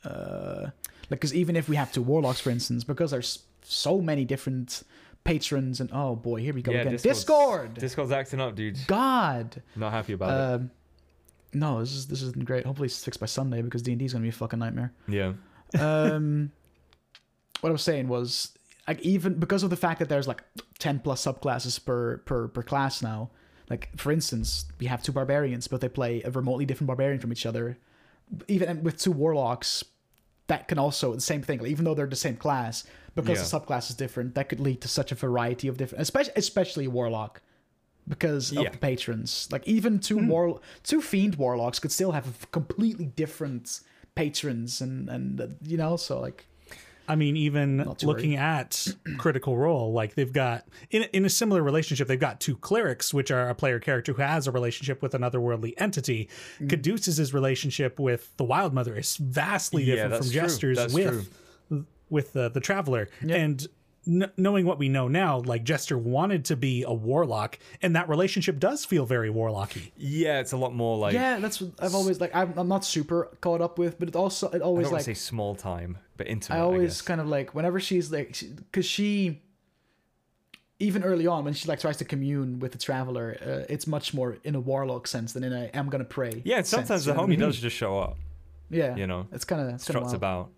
uh, 0.05 0.69
because 1.09 1.35
even 1.35 1.57
if 1.57 1.69
we 1.69 1.77
have 1.77 1.93
two 1.93 2.03
warlocks, 2.03 2.41
for 2.41 2.51
instance, 2.51 2.85
because 2.85 3.11
there's 3.11 3.45
so 3.63 4.01
many 4.01 4.25
different 4.25 4.83
patrons 5.25 5.81
and 5.81 5.91
oh 5.93 6.17
boy, 6.17 6.41
here 6.41 6.55
we 6.55 6.63
go 6.63 6.73
Yeah, 6.73 6.81
again. 6.81 6.93
Discord's- 6.93 7.19
Discord. 7.19 7.75
Discord's 7.75 8.13
acting 8.13 8.41
up, 8.41 8.55
dude. 8.55 8.79
God. 8.87 9.63
Not 9.77 9.93
happy 9.93 10.13
about 10.15 10.31
it. 10.31 10.55
Um, 10.63 10.71
no, 11.55 11.81
this 11.81 11.93
is 11.93 12.07
this 12.07 12.23
isn't 12.23 12.45
great. 12.45 12.65
Hopefully 12.67 12.87
it's 12.87 13.03
fixed 13.03 13.21
by 13.21 13.27
Sunday 13.27 13.63
because 13.63 13.83
D 13.83 13.93
and 13.93 13.99
D 13.99 14.05
is 14.05 14.13
gonna 14.13 14.23
be 14.23 14.29
a 14.29 14.33
fucking 14.33 14.59
nightmare. 14.59 14.93
Yeah. 15.09 15.33
um, 15.79 16.51
what 17.61 17.71
I 17.71 17.73
was 17.73 17.83
saying 17.83 18.09
was 18.09 18.57
like 18.87 19.01
even 19.01 19.35
because 19.35 19.63
of 19.63 19.71
the 19.71 19.77
fact 19.77 19.99
that 19.99 20.09
there's 20.09 20.29
like 20.29 20.43
ten 20.79 20.99
plus 21.01 21.25
subclasses 21.25 21.83
per 21.85 22.19
per 22.19 22.49
per 22.49 22.63
class 22.63 23.03
now. 23.03 23.31
Like 23.71 23.91
for 23.99 24.13
instance, 24.13 24.65
we 24.79 24.87
have 24.87 25.03
two 25.03 25.13
barbarians, 25.13 25.69
but 25.69 25.81
they 25.83 25.89
play 25.91 26.23
a 26.23 26.31
remotely 26.31 26.65
different 26.65 26.87
barbarian 26.87 27.21
from 27.21 27.33
each 27.33 27.45
other. 27.45 27.79
Even 28.47 28.83
with 28.83 28.99
two 28.99 29.13
warlocks, 29.13 29.85
that 30.49 30.69
can 30.69 30.79
also 30.79 31.15
the 31.15 31.20
same 31.20 31.43
thing. 31.43 31.61
Like, 31.61 31.70
even 31.70 31.85
though 31.85 31.95
they're 31.95 32.07
the 32.07 32.16
same 32.16 32.37
class, 32.37 32.85
because 33.15 33.39
the 33.51 33.59
subclass 33.59 33.89
is 33.91 33.97
different, 33.97 34.35
that 34.35 34.49
could 34.49 34.61
lead 34.61 34.81
to 34.83 34.89
such 34.89 35.12
a 35.12 35.15
variety 35.15 35.69
of 35.69 35.77
different, 35.77 36.03
especially 36.03 36.33
especially 36.37 36.89
warlock. 36.89 37.41
Because 38.09 38.53
Yeah. 38.53 38.62
of 38.62 38.73
the 38.73 38.79
patrons, 38.79 39.49
like 39.53 39.66
even 39.69 39.99
two 39.99 40.16
war, 40.27 40.61
two 40.83 41.03
fiend 41.03 41.35
warlocks 41.37 41.79
could 41.79 41.93
still 41.93 42.12
have 42.12 42.51
completely 42.53 43.07
different 43.07 43.81
patrons, 44.15 44.81
and 44.81 45.11
and 45.11 45.41
uh, 45.41 45.47
you 45.62 45.77
know, 45.77 45.97
so 45.97 46.19
like 46.19 46.47
I 47.09 47.17
mean, 47.17 47.37
even 47.37 47.95
looking 48.03 48.37
at 48.37 48.87
Critical 49.17 49.57
Role, 49.57 49.93
like 49.93 50.15
they've 50.15 50.33
got 50.33 50.67
in 50.91 51.05
in 51.13 51.25
a 51.25 51.31
similar 51.31 51.63
relationship, 51.63 52.07
they've 52.07 52.21
got 52.21 52.41
two 52.41 52.57
clerics, 52.57 53.15
which 53.15 53.31
are 53.31 53.49
a 53.49 53.55
player 53.55 53.79
character 53.81 54.13
who 54.13 54.23
has 54.23 54.47
a 54.47 54.53
relationship 54.53 55.01
with 55.01 55.15
another 55.15 55.41
worldly 55.41 55.77
entity. 55.79 56.29
Mm. 56.61 56.69
Caduceus' 56.69 57.33
relationship 57.33 57.99
with 57.99 58.37
the 58.37 58.45
Wild 58.45 58.75
Mother 58.75 58.97
is 58.97 59.17
vastly 59.17 59.85
Yeah, 59.85 59.95
different 59.95 60.17
from 60.25 60.31
true. 60.31 60.41
Jester's 60.41 60.95
with 60.95 61.35
with 62.11 62.33
the 62.33 62.49
the 62.51 62.61
Traveler. 62.61 63.09
And 63.29 63.67
kn- 64.09 64.33
knowing 64.37 64.67
what 64.67 64.79
we 64.79 64.89
know 64.89 65.07
now, 65.07 65.39
like 65.41 65.63
Jester 65.63 65.97
wanted 65.99 66.47
to 66.47 66.57
be 66.57 66.83
a 66.83 66.93
warlock, 66.93 67.59
and 67.83 67.95
that 67.95 68.09
relationship 68.09 68.59
does 68.59 68.85
feel 68.85 69.07
very 69.07 69.31
warlocky. 69.31 69.93
Yeah, 69.97 70.41
it's 70.41 70.53
a 70.53 70.57
lot 70.57 70.75
more 70.75 70.97
like 70.97 71.13
yeah, 71.15 71.39
that's 71.39 71.61
what 71.61 71.73
I've 71.79 71.95
always 71.95 72.21
like. 72.21 72.35
I'm, 72.35 72.53
I'm 72.57 72.69
not 72.69 72.85
super 72.85 73.31
caught 73.41 73.61
up 73.61 73.79
with, 73.79 73.99
but 73.99 74.09
it 74.09 74.17
also 74.17 74.49
it 74.51 74.57
I 74.57 74.65
always 74.65 74.87
don't 74.87 74.93
want 74.95 75.07
like 75.07 75.15
to 75.15 75.15
say 75.15 75.27
small 75.29 75.55
time, 75.55 75.99
but 76.17 76.27
intimate. 76.27 76.57
I 76.57 76.59
I 76.61 76.63
always 76.63 76.95
guess. 76.97 77.03
kind 77.03 77.21
of 77.21 77.29
like 77.29 77.55
whenever 77.55 77.79
she's 77.79 78.11
like 78.11 78.37
because 78.57 78.87
she, 78.87 79.43
even 80.81 81.03
early 81.03 81.27
on 81.27 81.45
when 81.45 81.55
she 81.55 81.69
like 81.69 81.81
tries 81.81 81.97
to 81.99 82.05
commune 82.05 82.61
with 82.61 82.73
the 82.73 82.79
traveler, 82.79 83.37
uh, 83.45 83.73
it's 83.73 83.87
much 83.87 84.15
more 84.15 84.39
in 84.45 84.55
a 84.55 84.61
warlock 84.61 85.07
sense 85.07 85.33
than 85.33 85.45
in 85.45 85.53
a 85.53 85.71
I'm 85.75 85.89
gonna 85.89 86.05
pray. 86.05 86.41
yeah, 86.45 86.63
sometimes 86.63 86.89
sense, 86.89 87.05
the 87.05 87.13
you 87.13 87.17
know? 87.17 87.27
homie 87.27 87.39
does 87.39 87.59
just 87.61 87.77
show 87.77 87.99
up, 87.99 88.17
Yeah, 88.71 88.95
you 88.97 89.07
know, 89.07 89.27
it's 89.33 89.45
kind 89.45 89.61
of 89.63 89.69
it's 89.75 89.85
struts 89.85 90.13
about. 90.13 90.51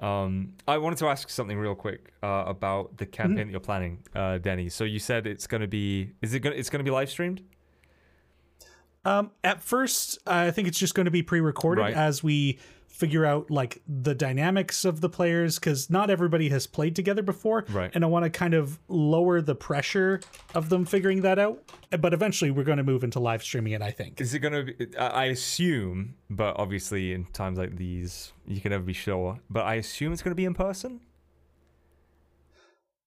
Um, 0.00 0.52
I 0.68 0.78
wanted 0.78 0.98
to 0.98 1.06
ask 1.08 1.28
something 1.30 1.56
real 1.58 1.74
quick 1.74 2.12
uh, 2.22 2.44
about 2.46 2.98
the 2.98 3.06
campaign 3.06 3.46
that 3.46 3.50
you're 3.50 3.60
planning, 3.60 4.00
uh, 4.14 4.38
Denny. 4.38 4.68
So 4.68 4.84
you 4.84 4.98
said 4.98 5.26
it's 5.26 5.46
going 5.46 5.62
to 5.62 5.68
be 5.68 6.12
is 6.22 6.34
it 6.34 6.40
going 6.40 6.58
it's 6.58 6.68
going 6.70 6.80
to 6.80 6.84
be 6.84 6.90
live 6.90 7.08
streamed? 7.10 7.42
Um, 9.04 9.30
at 9.44 9.62
first, 9.62 10.18
I 10.26 10.50
think 10.50 10.66
it's 10.66 10.78
just 10.78 10.94
going 10.96 11.04
to 11.04 11.10
be 11.12 11.22
pre-recorded 11.22 11.80
Right. 11.80 11.94
as 11.94 12.24
we 12.24 12.58
figure 12.96 13.26
out 13.26 13.50
like 13.50 13.82
the 13.86 14.14
dynamics 14.14 14.84
of 14.86 15.02
the 15.02 15.08
players 15.08 15.58
because 15.58 15.90
not 15.90 16.08
everybody 16.08 16.48
has 16.48 16.66
played 16.66 16.96
together 16.96 17.22
before, 17.22 17.66
Right. 17.68 17.90
And 17.94 18.02
I 18.02 18.06
want 18.06 18.24
to 18.24 18.30
kind 18.30 18.54
of 18.54 18.78
lower 18.88 19.42
the 19.42 19.54
pressure 19.54 20.20
of 20.54 20.70
them 20.70 20.86
figuring 20.86 21.20
that 21.22 21.38
out. 21.38 21.62
But 22.00 22.14
eventually, 22.14 22.50
we're 22.50 22.64
going 22.64 22.78
to 22.78 22.84
move 22.84 23.04
into 23.04 23.20
live 23.20 23.42
streaming 23.42 23.74
it. 23.74 23.82
I 23.82 23.90
think. 23.90 24.20
Is 24.20 24.32
it 24.32 24.38
going 24.38 24.66
to 24.66 24.72
be? 24.72 24.96
I 24.96 25.26
assume, 25.26 26.14
but 26.30 26.58
obviously 26.58 27.12
in 27.12 27.26
times 27.26 27.58
like 27.58 27.76
these, 27.76 28.32
you 28.46 28.60
can 28.60 28.70
never 28.70 28.84
be 28.84 28.94
sure. 28.94 29.38
But 29.50 29.66
I 29.66 29.74
assume 29.74 30.12
it's 30.12 30.22
going 30.22 30.32
to 30.32 30.36
be 30.36 30.46
in 30.46 30.54
person. 30.54 31.00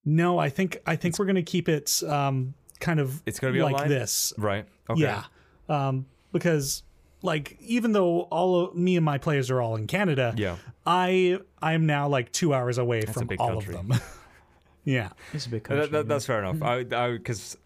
No, 0.05 0.37
I 0.39 0.49
think 0.49 0.77
I 0.85 0.95
think 0.95 1.19
we're 1.19 1.25
going 1.25 1.35
to 1.35 1.41
keep 1.43 1.67
it 1.67 2.01
um, 2.07 2.53
kind 2.79 2.99
of 2.99 3.21
It's 3.25 3.39
gonna 3.39 3.53
be 3.53 3.61
like 3.61 3.75
online? 3.75 3.89
this. 3.89 4.33
Right. 4.37 4.65
Okay. 4.89 5.01
Yeah, 5.01 5.23
um, 5.67 6.05
because 6.31 6.83
like 7.21 7.57
even 7.61 7.91
though 7.91 8.21
all 8.23 8.61
of 8.65 8.75
me 8.75 8.95
and 8.95 9.03
my 9.05 9.17
players 9.17 9.49
are 9.51 9.61
all 9.61 9.75
in 9.75 9.87
Canada, 9.87 10.33
Yeah. 10.37 10.55
I 10.85 11.39
I'm 11.61 11.85
now 11.85 12.07
like 12.07 12.31
two 12.31 12.53
hours 12.53 12.77
away 12.77 13.01
a 13.01 13.07
from 13.11 13.27
big 13.27 13.39
all 13.39 13.49
country. 13.49 13.75
of 13.75 13.87
them. 13.87 13.99
yeah. 14.85 15.09
It's 15.33 15.45
a 15.45 15.49
big 15.49 15.63
country. 15.63 15.85
that- 15.85 15.91
that- 15.91 16.07
that's 16.07 16.25
fair 16.25 16.39
enough. 16.43 16.61
I 16.63 16.83
because 17.17 17.57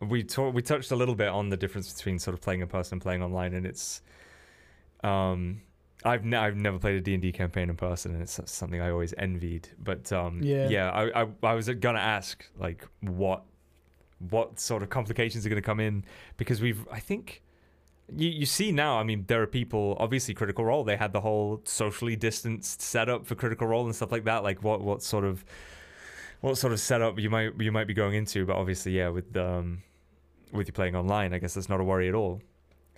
we 0.00 0.22
ta- 0.24 0.48
we 0.50 0.62
touched 0.62 0.90
a 0.90 0.96
little 0.96 1.14
bit 1.14 1.28
on 1.28 1.48
the 1.48 1.56
difference 1.56 1.92
between 1.92 2.18
sort 2.18 2.34
of 2.34 2.40
playing 2.40 2.60
in 2.60 2.68
person 2.68 2.94
and 2.96 3.02
playing 3.02 3.22
online, 3.22 3.54
and 3.54 3.64
it's 3.66 4.02
um 5.04 5.60
I've 6.04 6.24
ne- 6.24 6.36
I've 6.36 6.56
never 6.56 6.78
played 6.78 6.96
a 6.96 7.00
D 7.00 7.14
and 7.14 7.22
D 7.22 7.30
campaign 7.32 7.70
in 7.70 7.76
person, 7.76 8.12
and 8.12 8.22
it's 8.22 8.40
something 8.46 8.80
I 8.80 8.90
always 8.90 9.14
envied. 9.18 9.68
But 9.78 10.12
um 10.12 10.40
Yeah. 10.42 10.68
yeah, 10.68 10.90
I, 10.90 11.22
I 11.22 11.26
I 11.42 11.54
was 11.54 11.68
gonna 11.68 11.98
ask 12.00 12.44
like 12.58 12.86
what 13.00 13.44
what 14.30 14.58
sort 14.60 14.82
of 14.82 14.88
complications 14.90 15.44
are 15.44 15.48
going 15.48 15.60
to 15.60 15.66
come 15.66 15.80
in 15.80 16.04
because 16.36 16.60
we've 16.60 16.86
I 16.90 17.00
think. 17.00 17.42
You, 18.16 18.28
you 18.30 18.46
see 18.46 18.72
now, 18.72 18.98
I 18.98 19.04
mean, 19.04 19.24
there 19.26 19.42
are 19.42 19.46
people, 19.46 19.96
obviously, 20.00 20.34
Critical 20.34 20.64
Role, 20.64 20.84
they 20.84 20.96
had 20.96 21.12
the 21.12 21.20
whole 21.20 21.60
socially 21.64 22.16
distanced 22.16 22.82
setup 22.82 23.26
for 23.26 23.34
Critical 23.34 23.66
Role 23.66 23.84
and 23.86 23.94
stuff 23.94 24.12
like 24.12 24.24
that. 24.24 24.42
Like, 24.42 24.62
what, 24.62 24.80
what 24.82 25.02
sort 25.02 25.24
of 25.24 25.44
what 26.40 26.58
sort 26.58 26.72
of 26.72 26.80
setup 26.80 27.18
you 27.20 27.30
might 27.30 27.52
you 27.60 27.70
might 27.70 27.86
be 27.86 27.94
going 27.94 28.14
into, 28.14 28.44
but 28.44 28.56
obviously, 28.56 28.92
yeah, 28.92 29.08
with 29.08 29.36
um 29.36 29.82
with 30.52 30.66
you 30.66 30.72
playing 30.72 30.96
online, 30.96 31.32
I 31.32 31.38
guess 31.38 31.54
that's 31.54 31.68
not 31.68 31.80
a 31.80 31.84
worry 31.84 32.08
at 32.08 32.14
all. 32.14 32.40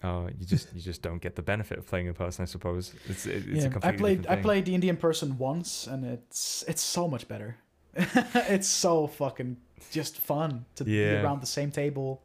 Uh, 0.02 0.28
you 0.38 0.46
just 0.46 0.74
you 0.74 0.80
just 0.80 1.02
don't 1.02 1.20
get 1.20 1.34
the 1.36 1.42
benefit 1.42 1.78
of 1.78 1.86
playing 1.86 2.06
in 2.06 2.14
person, 2.14 2.42
I 2.42 2.46
suppose. 2.46 2.94
It's 3.08 3.26
it- 3.26 3.44
it's 3.48 3.64
a 3.64 3.68
yeah, 3.68 3.76
I 3.82 3.92
played 3.98 4.26
I 4.26 4.36
played 4.42 4.64
D 4.64 4.74
and 4.74 4.82
D 4.82 4.88
in 4.88 4.96
person 4.96 5.36
once, 5.38 5.86
and 5.86 6.04
it's 6.04 6.64
it's 6.68 6.82
so 6.82 7.06
much 7.08 7.28
better. 7.28 7.56
it's 7.96 8.66
so 8.68 9.06
fucking 9.06 9.56
just 9.92 10.18
fun 10.18 10.64
to 10.76 10.84
be 10.84 10.90
around 11.22 11.40
the 11.42 11.46
same 11.46 11.70
table, 11.70 12.22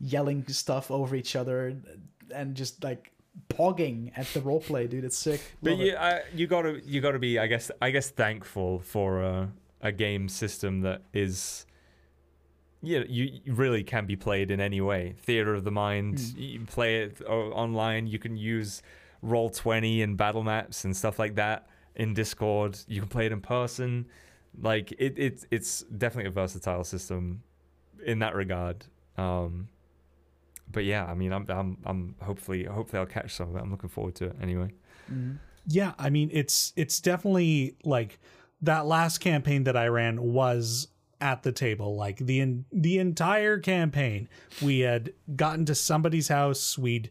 yelling 0.00 0.46
stuff 0.48 0.90
over 0.90 1.14
each 1.14 1.36
other, 1.36 1.76
and 2.34 2.54
just 2.54 2.82
like 2.84 3.12
pogging 3.48 4.12
at 4.16 4.26
the 4.28 4.40
roleplay, 4.40 4.88
dude. 4.88 5.04
It's 5.04 5.16
sick. 5.18 5.40
But 5.62 5.72
Love 5.72 5.80
yeah, 5.80 6.02
I, 6.02 6.20
you 6.34 6.46
gotta 6.46 6.80
you 6.84 7.00
gotta 7.00 7.18
be, 7.18 7.38
I 7.38 7.46
guess, 7.46 7.70
I 7.82 7.90
guess, 7.90 8.10
thankful 8.10 8.80
for 8.80 9.22
a, 9.22 9.52
a 9.82 9.92
game 9.92 10.28
system 10.28 10.80
that 10.82 11.02
is, 11.12 11.66
yeah, 12.82 13.02
you 13.08 13.40
you 13.44 13.52
really 13.54 13.82
can 13.84 14.06
be 14.06 14.16
played 14.16 14.50
in 14.50 14.60
any 14.60 14.80
way. 14.80 15.14
Theater 15.18 15.54
of 15.54 15.64
the 15.64 15.70
mind, 15.70 16.20
Hmm. 16.20 16.40
you 16.40 16.58
can 16.58 16.66
play 16.66 17.02
it 17.02 17.20
online. 17.26 18.06
You 18.06 18.18
can 18.18 18.36
use 18.36 18.82
Roll 19.22 19.50
Twenty 19.50 20.02
and 20.02 20.16
battle 20.16 20.42
maps 20.42 20.84
and 20.84 20.96
stuff 20.96 21.18
like 21.18 21.34
that 21.36 21.68
in 21.94 22.14
Discord. 22.14 22.78
You 22.86 23.00
can 23.00 23.08
play 23.08 23.26
it 23.26 23.32
in 23.32 23.40
person. 23.40 24.06
Like 24.58 24.92
it, 24.92 25.18
it 25.18 25.44
it's 25.50 25.82
definitely 25.82 26.28
a 26.28 26.32
versatile 26.32 26.84
system 26.84 27.42
in 28.04 28.20
that 28.20 28.34
regard. 28.34 28.86
Um, 29.18 29.68
but 30.70 30.84
yeah, 30.84 31.04
I 31.06 31.14
mean, 31.14 31.32
I'm 31.32 31.46
I'm 31.48 31.78
I'm 31.84 32.14
hopefully 32.22 32.64
hopefully 32.64 33.00
I'll 33.00 33.06
catch 33.06 33.34
some 33.34 33.50
of 33.50 33.56
it. 33.56 33.60
I'm 33.62 33.70
looking 33.70 33.88
forward 33.90 34.14
to 34.16 34.26
it 34.26 34.36
anyway. 34.42 34.70
Mhm. 35.12 35.38
Yeah, 35.66 35.94
I 35.98 36.10
mean 36.10 36.30
it's 36.32 36.72
it's 36.76 37.00
definitely 37.00 37.76
like 37.84 38.18
that 38.62 38.86
last 38.86 39.18
campaign 39.18 39.64
that 39.64 39.76
I 39.76 39.86
ran 39.88 40.20
was 40.22 40.88
at 41.20 41.42
the 41.42 41.50
table 41.52 41.96
like 41.96 42.18
the 42.18 42.40
in, 42.40 42.64
the 42.70 42.98
entire 42.98 43.58
campaign 43.58 44.28
we 44.60 44.80
had 44.80 45.12
gotten 45.34 45.64
to 45.64 45.74
somebody's 45.74 46.28
house 46.28 46.76
we'd 46.76 47.10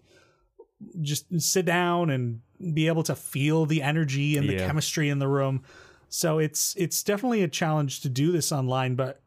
just 1.02 1.26
sit 1.42 1.66
down 1.66 2.12
and 2.12 2.42
be 2.74 2.88
able 2.88 3.02
to 3.04 3.16
feel 3.16 3.66
the 3.66 3.82
energy 3.82 4.38
and 4.38 4.48
the 4.48 4.54
Yeah. 4.54 4.68
chemistry 4.68 5.10
in 5.10 5.18
the 5.20 5.28
room 5.28 5.64
so 6.08 6.38
it's 6.38 6.76
it's 6.78 7.02
definitely 7.02 7.42
a 7.42 7.48
challenge 7.48 8.02
to 8.02 8.10
do 8.10 8.32
this 8.32 8.52
online 8.52 8.94
but 8.96 9.22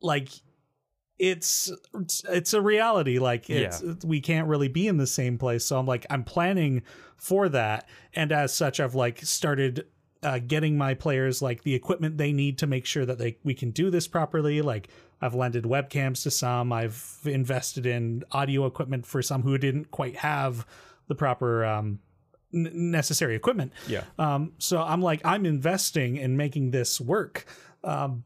like 0.00 0.30
it's 1.22 1.70
it's, 2.28 2.52
a 2.52 2.60
reality. 2.60 3.20
Like 3.20 3.48
it's 3.48 3.80
we 4.04 4.20
can't 4.20 4.48
really 4.48 4.66
be 4.66 4.88
in 4.88 4.96
the 4.96 5.06
same 5.06 5.38
place. 5.38 5.64
So 5.64 5.78
i'm 5.78 5.86
like 5.86 6.04
i'm 6.10 6.24
planning 6.24 6.82
for 7.16 7.48
that. 7.50 7.88
And 8.12 8.32
as 8.32 8.52
such 8.52 8.80
i've 8.80 8.96
like 8.96 9.20
started 9.22 9.86
uh, 10.24 10.40
getting 10.40 10.76
my 10.76 10.94
players 10.94 11.40
like 11.40 11.62
the 11.62 11.74
equipment 11.74 12.16
they 12.16 12.32
need 12.32 12.58
to 12.58 12.66
make 12.66 12.86
sure 12.86 13.06
that 13.06 13.18
they 13.18 13.38
we 13.44 13.54
can 13.54 13.70
do 13.70 13.88
this 13.88 14.08
properly. 14.08 14.62
Like 14.62 14.88
i've 15.20 15.34
lended 15.34 15.62
webcams 15.62 16.24
to 16.24 16.30
some. 16.32 16.72
I've 16.72 17.20
invested 17.24 17.86
in 17.86 18.24
audio 18.32 18.66
equipment 18.66 19.06
for 19.06 19.22
some 19.22 19.42
who 19.42 19.56
didn't 19.58 19.92
quite 19.92 20.16
have 20.16 20.66
the 21.06 21.14
proper 21.14 21.64
um, 21.64 22.00
necessary 22.50 23.36
equipment. 23.36 23.72
Yeah. 23.86 24.02
um, 24.18 24.54
so 24.58 24.82
I'm 24.82 25.00
like, 25.00 25.20
I'm 25.24 25.46
investing 25.46 26.16
in 26.16 26.36
making 26.36 26.72
this 26.72 27.00
work. 27.00 27.46
Um, 27.84 28.24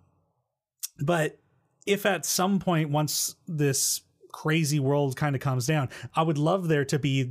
but 0.99 1.39
if 1.87 2.05
at 2.05 2.27
some 2.27 2.59
point, 2.59 2.91
once 2.91 3.37
this 3.47 4.03
crazy 4.33 4.79
world 4.79 5.17
kind 5.17 5.35
of 5.35 5.41
calms 5.41 5.67
down, 5.67 5.89
I 6.15 6.23
would 6.23 6.39
love 6.39 6.69
there 6.69 6.85
to 6.85 6.99
be 6.99 7.31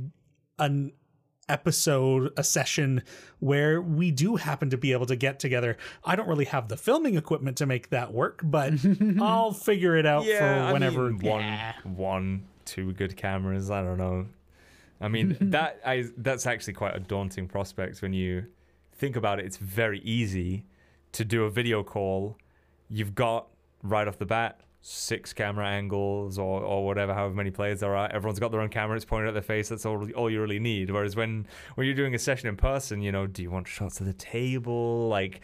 an 0.58 0.92
episode, 1.48 2.32
a 2.36 2.42
session 2.42 3.02
where 3.38 3.80
we 3.80 4.10
do 4.10 4.36
happen 4.36 4.70
to 4.70 4.76
be 4.76 4.92
able 4.92 5.06
to 5.06 5.16
get 5.16 5.38
together. 5.38 5.76
I 6.04 6.16
don't 6.16 6.28
really 6.28 6.46
have 6.46 6.68
the 6.68 6.76
filming 6.76 7.16
equipment 7.16 7.56
to 7.58 7.66
make 7.66 7.90
that 7.90 8.12
work, 8.12 8.40
but 8.42 8.72
I'll 9.20 9.52
figure 9.52 9.96
it 9.96 10.06
out 10.06 10.24
yeah, 10.24 10.68
for 10.68 10.72
whenever. 10.72 11.06
I 11.06 11.10
mean, 11.10 11.20
one, 11.20 11.96
one, 11.96 12.46
two 12.64 12.92
good 12.92 13.16
cameras. 13.16 13.70
I 13.70 13.82
don't 13.82 13.98
know. 13.98 14.26
I 15.00 15.08
mean, 15.08 15.36
that 15.50 15.80
I 15.84 16.06
that's 16.16 16.46
actually 16.46 16.74
quite 16.74 16.96
a 16.96 17.00
daunting 17.00 17.48
prospect 17.48 18.02
when 18.02 18.12
you 18.12 18.46
think 18.94 19.16
about 19.16 19.38
it. 19.38 19.46
It's 19.46 19.58
very 19.58 20.00
easy 20.00 20.64
to 21.12 21.24
do 21.24 21.44
a 21.44 21.50
video 21.50 21.82
call. 21.82 22.36
You've 22.88 23.14
got 23.14 23.48
right 23.90 24.06
off 24.08 24.18
the 24.18 24.26
bat 24.26 24.60
six 24.88 25.32
camera 25.32 25.66
angles 25.66 26.38
or, 26.38 26.62
or 26.62 26.86
whatever, 26.86 27.12
however 27.12 27.34
many 27.34 27.50
players 27.50 27.80
there 27.80 27.96
are. 27.96 28.08
Everyone's 28.12 28.38
got 28.38 28.52
their 28.52 28.60
own 28.60 28.68
camera. 28.68 28.94
It's 28.94 29.04
pointed 29.04 29.26
at 29.26 29.34
their 29.34 29.42
face. 29.42 29.68
That's 29.68 29.84
all 29.84 30.08
all 30.12 30.30
you 30.30 30.40
really 30.40 30.60
need. 30.60 30.90
Whereas 30.90 31.16
when 31.16 31.46
when 31.74 31.86
you're 31.86 31.96
doing 31.96 32.14
a 32.14 32.18
session 32.18 32.48
in 32.48 32.56
person, 32.56 33.02
you 33.02 33.10
know, 33.10 33.26
do 33.26 33.42
you 33.42 33.50
want 33.50 33.66
shots 33.66 33.98
of 33.98 34.06
the 34.06 34.12
table? 34.12 35.08
Like, 35.08 35.40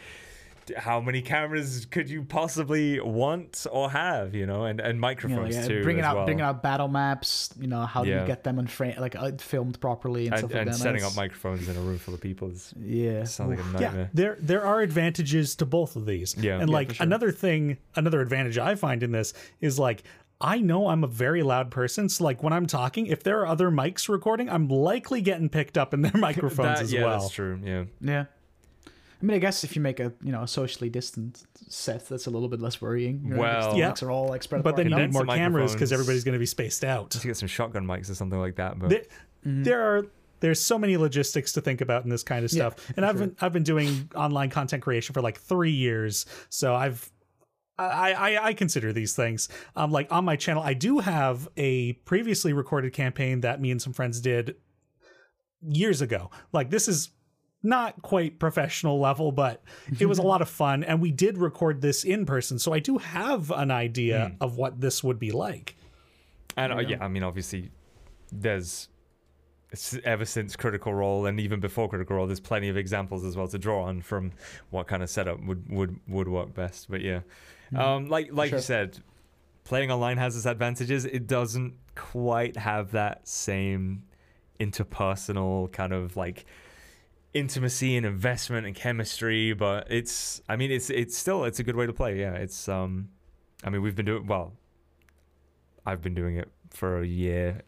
how 0.76 1.00
many 1.00 1.22
cameras 1.22 1.86
could 1.90 2.08
you 2.10 2.22
possibly 2.22 3.00
want 3.00 3.66
or 3.70 3.90
have? 3.90 4.34
You 4.34 4.46
know, 4.46 4.64
and 4.64 4.80
and 4.80 4.88
You 4.88 4.92
know, 4.94 4.98
microphones 5.00 5.56
yeah, 5.56 5.66
too. 5.66 5.82
bringing 5.82 6.04
out 6.04 6.16
well. 6.16 6.24
bringing 6.24 6.42
out 6.44 6.62
battle 6.62 6.88
maps. 6.88 7.50
You 7.58 7.66
know, 7.68 7.82
how 7.86 8.04
do 8.04 8.10
Yeah. 8.10 8.20
you 8.22 8.26
get 8.26 8.44
them 8.44 8.58
in 8.58 8.66
frame, 8.66 8.94
like 8.98 9.16
uh, 9.16 9.32
filmed 9.38 9.80
properly 9.80 10.26
and, 10.26 10.34
and, 10.34 10.38
stuff 10.40 10.52
like 10.52 10.60
and 10.62 10.70
that. 10.70 10.74
setting 10.76 11.02
up 11.04 11.16
microphones 11.16 11.68
in 11.68 11.76
a 11.76 11.80
room 11.80 11.98
full 11.98 12.14
of 12.14 12.20
people 12.20 12.50
is 12.50 12.72
Yeah. 12.78 13.24
sounds 13.24 13.58
like 13.58 13.80
a 13.80 13.80
yeah 13.82 14.06
there 14.14 14.36
there 14.40 14.64
are 14.64 14.80
advantages 14.80 15.56
to 15.56 15.66
both 15.66 15.96
of 15.96 16.06
these 16.06 16.34
Yeah. 16.38 16.58
and 16.60 16.68
Yeah, 16.68 16.74
like 16.74 16.94
sure. 16.94 17.04
another 17.06 17.30
thing 17.32 17.78
another 17.96 18.20
advantage 18.20 18.58
i 18.58 18.74
find 18.74 19.02
in 19.02 19.12
this 19.12 19.32
is 19.60 19.78
like 19.78 20.02
i 20.40 20.58
know 20.58 20.88
i'm 20.88 21.04
a 21.04 21.06
very 21.08 21.42
loud 21.42 21.70
person 21.70 22.08
so 22.08 22.24
like 22.24 22.42
when 22.42 22.52
i'm 22.52 22.66
talking 22.66 23.06
if 23.06 23.22
there 23.22 23.40
are 23.40 23.46
other 23.46 23.70
mics 23.70 24.08
recording 24.08 24.48
i'm 24.48 24.68
likely 24.68 25.20
getting 25.22 25.48
picked 25.48 25.76
up 25.78 25.92
in 25.94 26.02
their 26.02 26.12
microphones 26.28 26.78
That- 26.78 26.82
as 26.82 26.92
yeah, 26.92 27.04
well 27.04 27.20
that's 27.20 27.32
true. 27.32 27.60
Yeah, 27.64 27.84
Yeah. 28.00 28.24
I 29.22 29.24
mean, 29.24 29.36
I 29.36 29.38
guess 29.38 29.62
if 29.62 29.76
you 29.76 29.82
make 29.82 30.00
a 30.00 30.12
you 30.22 30.32
know 30.32 30.42
a 30.42 30.48
socially 30.48 30.90
distant 30.90 31.44
set, 31.68 32.08
that's 32.08 32.26
a 32.26 32.30
little 32.30 32.48
bit 32.48 32.60
less 32.60 32.80
worrying. 32.80 33.22
You 33.24 33.30
know, 33.30 33.40
Well- 33.40 33.72
the 33.72 33.78
Yeah. 33.78 33.92
mics 33.92 34.02
are 34.02 34.10
all 34.10 34.26
like 34.28 34.42
spread 34.42 34.62
but 34.64 34.70
apart 34.70 34.76
then 34.84 34.90
you 34.90 34.96
need 34.96 35.12
more 35.12 35.24
cameras 35.26 35.72
because 35.74 35.92
everybody's 35.92 36.24
going 36.24 36.32
to 36.34 36.38
be 36.40 36.46
spaced 36.46 36.84
out 36.84 37.10
just 37.10 37.22
to 37.22 37.28
get 37.28 37.36
some 37.36 37.48
shotgun 37.48 37.86
mics 37.86 38.10
or 38.10 38.14
something 38.14 38.38
like 38.40 38.56
that. 38.56 38.78
But 38.78 38.90
there, 38.90 39.02
there 39.44 39.80
are 39.82 40.06
there's 40.40 40.60
so 40.60 40.76
many 40.76 40.96
logistics 40.96 41.52
to 41.52 41.60
think 41.60 41.80
about 41.80 42.02
in 42.02 42.10
this 42.10 42.24
kind 42.24 42.44
of 42.44 42.52
Yeah, 42.52 42.70
stuff 42.70 42.92
and 42.96 43.06
i've 43.06 43.16
been 43.16 43.36
i've 43.40 43.52
been 43.52 43.62
doing 43.62 44.10
online 44.16 44.50
content 44.50 44.82
creation 44.82 45.12
for 45.12 45.22
like 45.22 45.38
three 45.38 45.70
years 45.70 46.26
so 46.48 46.74
i've 46.74 47.12
I, 47.78 48.12
I 48.12 48.44
I 48.48 48.52
consider 48.54 48.92
these 48.92 49.14
things. 49.14 49.48
Um, 49.76 49.90
like 49.92 50.12
on 50.12 50.24
my 50.26 50.36
channel, 50.36 50.62
I 50.62 50.74
do 50.74 50.98
have 50.98 51.48
a 51.56 51.94
previously 52.04 52.52
recorded 52.52 52.92
campaign 52.92 53.40
that 53.40 53.60
me 53.60 53.70
and 53.70 53.80
some 53.80 53.92
friends 53.94 54.20
did 54.20 54.56
years 55.62 56.02
ago. 56.02 56.30
Like 56.52 56.70
this 56.70 56.86
is 56.86 57.10
not 57.62 58.02
quite 58.02 58.38
professional 58.38 58.98
level, 59.00 59.32
but 59.32 59.62
it 60.00 60.06
was 60.06 60.18
a 60.18 60.22
lot 60.32 60.42
of 60.42 60.48
fun, 60.48 60.82
and 60.84 61.00
we 61.00 61.10
did 61.12 61.38
record 61.38 61.80
this 61.80 62.04
in 62.04 62.26
person. 62.26 62.58
So 62.58 62.72
I 62.72 62.78
do 62.80 62.98
have 62.98 63.50
an 63.50 63.70
idea 63.70 64.34
of 64.40 64.56
what 64.56 64.80
this 64.80 65.02
would 65.04 65.18
be 65.18 65.30
like. 65.30 65.76
and 66.56 66.72
uh, 66.72 66.78
yeah, 66.78 66.98
I 67.00 67.08
mean, 67.08 67.22
obviously, 67.22 67.70
there's 68.32 68.88
ever 70.04 70.24
since 70.26 70.54
Critical 70.54 70.92
Role 70.92 71.24
and 71.26 71.40
even 71.40 71.58
before 71.60 71.88
Critical 71.88 72.16
Role, 72.16 72.26
there's 72.26 72.40
plenty 72.40 72.68
of 72.68 72.76
examples 72.76 73.24
as 73.24 73.36
well 73.36 73.48
to 73.48 73.58
draw 73.58 73.84
on 73.84 74.02
from 74.02 74.32
what 74.70 74.86
kind 74.86 75.02
of 75.02 75.08
setup 75.08 75.42
would 75.44 75.68
would 75.70 75.98
would 76.08 76.28
work 76.28 76.52
best. 76.54 76.90
But 76.90 77.00
yeah, 77.00 77.20
um, 77.76 78.08
like 78.08 78.28
like 78.32 78.50
Sure. 78.50 78.58
you 78.58 78.62
said, 78.62 78.98
playing 79.64 79.90
online 79.90 80.18
has 80.18 80.36
its 80.36 80.44
advantages. 80.46 81.04
It 81.04 81.26
doesn't 81.26 81.74
quite 81.94 82.56
have 82.56 82.90
that 82.92 83.26
same 83.26 84.02
interpersonal 84.60 85.70
kind 85.72 85.92
of 85.92 86.16
like 86.16 86.44
intimacy 87.34 87.96
and 87.96 88.04
investment 88.04 88.66
and 88.66 88.76
chemistry 88.76 89.52
but 89.54 89.86
it's 89.90 90.42
i 90.48 90.56
mean 90.56 90.70
it's 90.70 90.90
it's 90.90 91.16
still 91.16 91.44
it's 91.44 91.58
a 91.58 91.62
good 91.62 91.76
way 91.76 91.86
to 91.86 91.92
play 91.92 92.20
yeah 92.20 92.34
it's 92.34 92.68
um 92.68 93.08
i 93.64 93.70
mean 93.70 93.80
we've 93.80 93.96
been 93.96 94.04
doing 94.04 94.26
well 94.26 94.52
i've 95.86 96.02
been 96.02 96.14
doing 96.14 96.36
it 96.36 96.50
for 96.70 97.00
a 97.00 97.06
year 97.06 97.62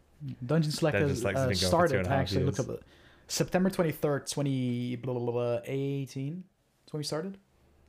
Dungeon 0.45 0.71
Select 0.71 0.93
Dungeon 0.93 1.09
has 1.09 1.23
uh, 1.23 1.27
been 1.27 1.35
going 1.35 1.47
for 1.47 1.53
two 1.53 1.65
started. 1.67 2.07
a 2.07 2.09
I 2.09 2.15
actually 2.15 2.43
looked 2.45 2.59
years. 2.59 2.69
up 2.69 2.75
it. 2.75 2.83
September 3.27 3.69
twenty 3.69 3.91
third, 3.91 4.27
twenty 4.27 4.95
blah, 4.95 5.13
blah, 5.13 5.31
blah, 5.31 5.59
eighteen. 5.65 6.43
That's 6.83 6.93
when 6.93 6.99
we 6.99 7.03
started. 7.03 7.37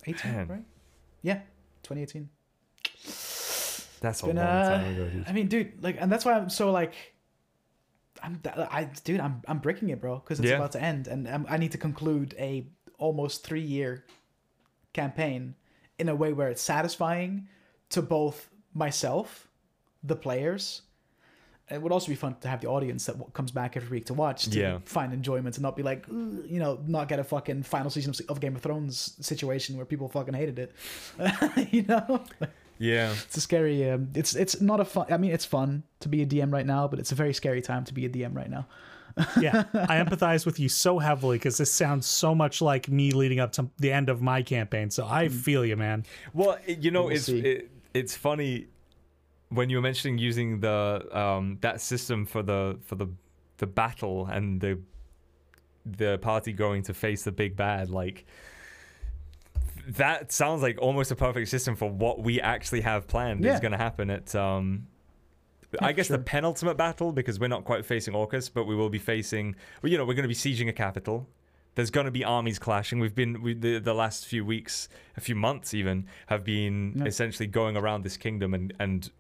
Eighteen, 0.07 0.33
Man. 0.33 0.49
right? 0.49 0.65
Yeah, 1.23 1.41
twenty 1.83 2.03
eighteen. 2.03 2.29
that's 4.01 4.23
a 4.23 4.27
been, 4.27 4.37
long 4.37 4.47
uh, 4.47 4.79
time 4.79 4.95
ago 4.95 5.09
dude. 5.09 5.25
I 5.29 5.33
mean, 5.33 5.49
dude, 5.49 5.83
like, 5.83 5.97
and 5.99 6.11
that's 6.11 6.25
why 6.25 6.35
I'm 6.35 6.49
so 6.49 6.71
like, 6.71 6.95
I'm, 8.23 8.41
I, 8.71 8.85
dude, 9.05 9.21
I'm, 9.21 9.43
I'm 9.49 9.59
breaking 9.59 9.91
it, 9.91 10.01
bro, 10.01 10.17
because 10.19 10.39
it's 10.41 10.49
Yeah. 10.51 10.57
about 10.57 10.73
to 10.73 10.83
end, 10.83 11.07
and 11.09 11.29
i 11.29 11.55
I 11.55 11.57
need 11.59 11.73
to 11.73 11.79
conclude 11.79 12.35
a 12.39 12.67
almost 12.99 13.45
three 13.45 13.61
year 13.61 14.05
campaign 14.93 15.55
in 15.99 16.09
a 16.09 16.15
way 16.15 16.33
where 16.33 16.49
it's 16.49 16.63
satisfying 16.63 17.49
to 17.91 18.03
both 18.03 18.49
myself, 18.75 19.49
the 20.03 20.17
players. 20.17 20.83
It 21.69 21.83
would 21.83 21.91
also 21.91 22.09
be 22.09 22.15
fun 22.15 22.37
to 22.43 22.49
have 22.49 22.61
the 22.61 22.69
audience 22.69 23.07
that 23.07 23.17
comes 23.33 23.51
back 23.51 23.77
every 23.77 23.89
week 23.99 24.07
to 24.07 24.15
watch 24.15 24.45
to 24.51 24.59
Yeah. 24.59 24.79
find 24.85 25.13
enjoyment 25.13 25.57
and 25.57 25.63
not 25.63 25.75
be 25.77 25.83
like, 25.83 26.07
you 26.09 26.59
know, 26.61 26.79
not 26.87 27.09
get 27.09 27.19
a 27.19 27.25
fucking 27.25 27.65
final 27.65 27.91
season 27.91 28.15
of 28.29 28.39
Game 28.41 28.55
of 28.55 28.63
Thrones 28.63 29.17
situation 29.21 29.77
where 29.77 29.85
people 29.85 30.09
fucking 30.09 30.35
hated 30.35 30.59
it. 30.61 30.73
you 31.73 31.83
know? 31.83 32.25
Yeah 32.79 33.13
it's 33.13 33.37
a 33.37 33.41
scary 33.41 33.89
um, 33.91 34.09
it's 34.15 34.35
it's 34.35 34.61
not 34.61 34.81
a 34.81 34.85
fun 34.85 35.07
i 35.11 35.17
mean 35.17 35.33
it's 35.33 35.45
fun 35.45 35.83
to 36.01 36.09
be 36.09 36.23
a 36.23 36.27
dm 36.27 36.53
right 36.53 36.67
now 36.67 36.87
but 36.87 36.99
it's 36.99 37.13
a 37.13 37.15
very 37.15 37.33
scary 37.33 37.63
time 37.63 37.85
to 37.85 37.95
be 37.95 38.05
a 38.07 38.09
dm 38.09 38.35
right 38.35 38.51
now 38.51 38.67
yeah, 39.41 39.65
I 39.73 39.97
empathize 39.97 40.45
with 40.45 40.61
you 40.61 40.69
so 40.69 40.99
heavily 40.99 41.39
because 41.39 41.57
this 41.57 41.73
sounds 41.73 42.07
so 42.07 42.35
much 42.35 42.61
like 42.61 42.91
me 42.91 43.13
leading 43.13 43.41
up 43.41 43.53
to 43.53 43.71
the 43.79 43.91
end 43.91 44.11
of 44.11 44.21
my 44.21 44.43
campaign. 44.43 44.91
So 44.91 45.07
I 45.07 45.29
feel 45.29 45.65
you, 45.65 45.75
man. 45.75 46.05
well 46.35 46.59
you 46.67 46.91
know 46.91 47.05
We'll 47.05 47.17
it's 47.17 47.29
it, 47.31 47.71
it's 47.95 48.15
funny 48.15 48.67
when 49.49 49.71
you 49.71 49.79
were 49.79 49.83
mentioning 49.83 50.19
using 50.19 50.61
the 50.61 51.07
um 51.13 51.57
that 51.63 51.81
system 51.81 52.27
for 52.27 52.43
the 52.43 52.79
for 52.83 52.97
the 52.97 53.09
the 53.57 53.67
battle 53.67 54.27
and 54.27 54.61
the 54.61 54.79
the 55.87 56.19
party 56.19 56.53
going 56.53 56.83
to 56.83 56.93
face 56.93 57.23
the 57.25 57.33
big 57.33 57.57
bad 57.57 57.89
like 57.91 58.27
that 59.87 60.33
sounds 60.33 60.63
like 60.63 60.79
almost 60.81 61.11
a 61.11 61.17
perfect 61.17 61.49
system 61.49 61.77
for 61.77 61.89
what 61.89 62.21
we 62.23 62.41
actually 62.41 62.81
have 62.83 63.07
planned 63.07 63.45
Yeah. 63.45 63.55
is 63.55 63.61
going 63.61 63.73
to 63.73 63.79
happen 63.79 64.11
at 64.11 64.35
um 64.35 64.89
I 65.81 65.93
guess 65.93 66.07
sure. 66.07 66.17
the 66.17 66.23
penultimate 66.23 66.77
battle 66.77 67.13
because 67.13 67.39
we're 67.41 67.49
not 67.49 67.65
quite 67.65 67.85
facing 67.85 68.15
Orcus, 68.15 68.49
but 68.49 68.65
we 68.65 68.75
will 68.75 68.89
be 68.89 68.99
facing. 69.01 69.57
Well, 69.83 69.91
you 69.93 69.99
know, 69.99 70.05
we're 70.05 70.15
going 70.15 70.23
to 70.23 70.29
be 70.29 70.35
sieging 70.35 70.69
a 70.69 70.73
capital. 70.73 71.29
There's 71.75 71.91
going 71.91 72.07
to 72.07 72.11
be 72.11 72.25
armies 72.25 72.59
clashing. 72.59 72.99
We've 73.01 73.15
been 73.15 73.43
we, 73.43 73.53
the 73.53 73.79
the 73.81 73.93
last 73.93 74.27
few 74.27 74.45
weeks, 74.45 74.89
a 75.17 75.21
few 75.21 75.35
months 75.35 75.75
even, 75.75 76.07
have 76.29 76.45
been 76.45 76.95
Yeah. 76.97 77.05
essentially 77.05 77.47
going 77.47 77.77
around 77.77 78.05
this 78.05 78.17
kingdom 78.17 78.55
and 78.55 78.73
and 78.79 79.11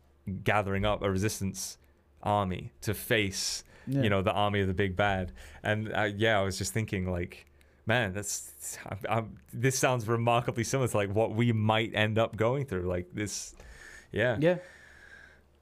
gathering 0.44 0.84
up 0.86 1.02
a 1.02 1.10
resistance 1.10 1.76
army 2.22 2.72
to 2.80 2.94
face 2.94 3.62
Yeah. 3.86 4.02
you 4.02 4.08
know 4.10 4.22
the 4.22 4.32
army 4.32 4.60
of 4.60 4.68
the 4.68 4.74
big 4.74 4.96
bad. 4.96 5.32
And 5.62 5.92
uh, 5.92 6.08
yeah, 6.16 6.38
I 6.40 6.42
was 6.42 6.56
just 6.56 6.72
thinking 6.72 7.10
like, 7.10 7.44
man, 7.86 8.12
that's 8.12 8.78
I'm, 8.86 8.98
I'm, 9.08 9.38
this 9.52 9.78
sounds 9.78 10.06
remarkably 10.06 10.64
similar 10.64 10.88
to 10.88 10.96
like 10.96 11.14
what 11.14 11.34
we 11.34 11.52
might 11.52 11.94
end 11.94 12.18
up 12.18 12.36
going 12.36 12.66
through. 12.66 12.82
Like 12.82 13.08
this, 13.12 13.54
yeah. 14.12 14.36
yeah 14.40 14.56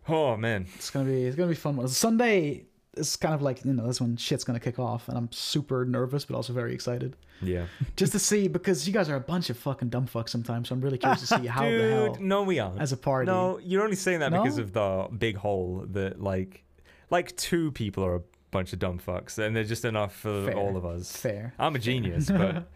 Oh 0.08 0.36
man, 0.36 0.66
it's 0.74 0.90
gonna 0.90 1.08
be 1.08 1.24
it's 1.24 1.36
gonna 1.36 1.48
be 1.48 1.54
fun 1.54 1.86
sunday 1.88 2.64
is 2.96 3.16
kind 3.16 3.34
of 3.34 3.42
like 3.42 3.64
you 3.64 3.72
know 3.72 3.84
that's 3.84 4.00
when 4.00 4.16
shit's 4.16 4.44
gonna 4.44 4.60
kick 4.60 4.78
off 4.78 5.08
and 5.08 5.18
i'm 5.18 5.28
super 5.32 5.84
nervous 5.84 6.24
but 6.24 6.36
also 6.36 6.52
very 6.52 6.72
excited 6.72 7.16
yeah. 7.42 7.66
just 7.96 8.12
to 8.12 8.20
see 8.20 8.46
because 8.46 8.86
you 8.86 8.92
guys 8.92 9.08
are 9.08 9.16
a 9.16 9.20
bunch 9.20 9.50
of 9.50 9.58
fucking 9.58 9.88
dumb 9.88 10.06
fucks 10.06 10.28
sometimes 10.28 10.68
so 10.68 10.74
i'm 10.74 10.80
really 10.80 10.98
curious 10.98 11.20
to 11.20 11.26
see 11.26 11.46
how 11.46 11.62
Dude, 11.68 11.80
the 11.80 11.90
hell 11.90 12.16
no, 12.20 12.42
we 12.42 12.60
aren't. 12.60 12.80
as 12.80 12.92
a 12.92 12.96
party 12.96 13.26
No, 13.26 13.58
you're 13.58 13.82
only 13.82 13.96
saying 13.96 14.20
that 14.20 14.30
because 14.30 14.58
of 14.58 14.72
the 14.72 15.08
big 15.18 15.36
hole 15.36 15.84
that 15.90 16.20
like, 16.20 16.62
like 17.10 17.36
two 17.36 17.72
people 17.72 18.04
are 18.04 18.22
bunch 18.54 18.72
of 18.72 18.78
dumb 18.78 18.98
fucks, 18.98 19.38
and 19.38 19.54
they're 19.54 19.64
just 19.74 19.84
enough 19.84 20.14
for 20.14 20.46
Fair. 20.46 20.56
all 20.56 20.76
of 20.76 20.84
us. 20.86 21.14
fair 21.16 21.52
I'm 21.58 21.74
a 21.74 21.78
genius, 21.78 22.30
but 22.30 22.66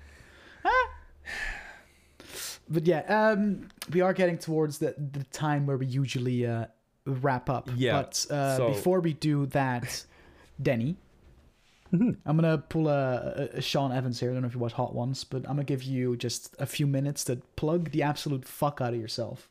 but 2.69 2.87
yeah 2.87 3.01
um 3.09 3.69
we 3.93 4.01
are 4.01 4.13
getting 4.13 4.39
towards 4.39 4.79
the 4.79 4.95
the 5.13 5.25
time 5.33 5.67
where 5.67 5.77
we 5.79 5.87
usually 5.87 6.47
uh 6.47 6.67
wrap 7.07 7.49
up 7.49 7.71
Yeah, 7.77 8.03
but 8.03 8.27
uh 8.31 8.57
so- 8.57 8.69
before 8.69 9.01
we 9.01 9.13
do 9.15 9.47
that 9.47 10.05
denny 10.61 10.97
Mm-hmm. 11.91 12.11
i'm 12.27 12.37
gonna 12.37 12.59
pull 12.59 12.89
a, 12.89 13.49
a, 13.55 13.59
a 13.59 13.63
sean 13.63 13.93
evans 13.93 14.21
here 14.21 14.29
i 14.31 14.35
don't 14.35 14.43
know 14.43 14.49
if 14.49 14.53
you 14.55 14.61
watch 14.61 14.75
hot 14.75 14.95
ones 14.95 15.25
but 15.25 15.39
i'm 15.49 15.57
gonna 15.57 15.65
give 15.65 15.83
you 15.83 16.17
just 16.19 16.55
a 16.59 16.67
few 16.67 16.87
minutes 16.87 17.25
to 17.25 17.37
plug 17.57 17.93
the 17.93 18.03
absolute 18.03 18.45
fuck 18.45 18.81
out 18.83 18.93
of 18.95 19.01
yourself 19.01 19.49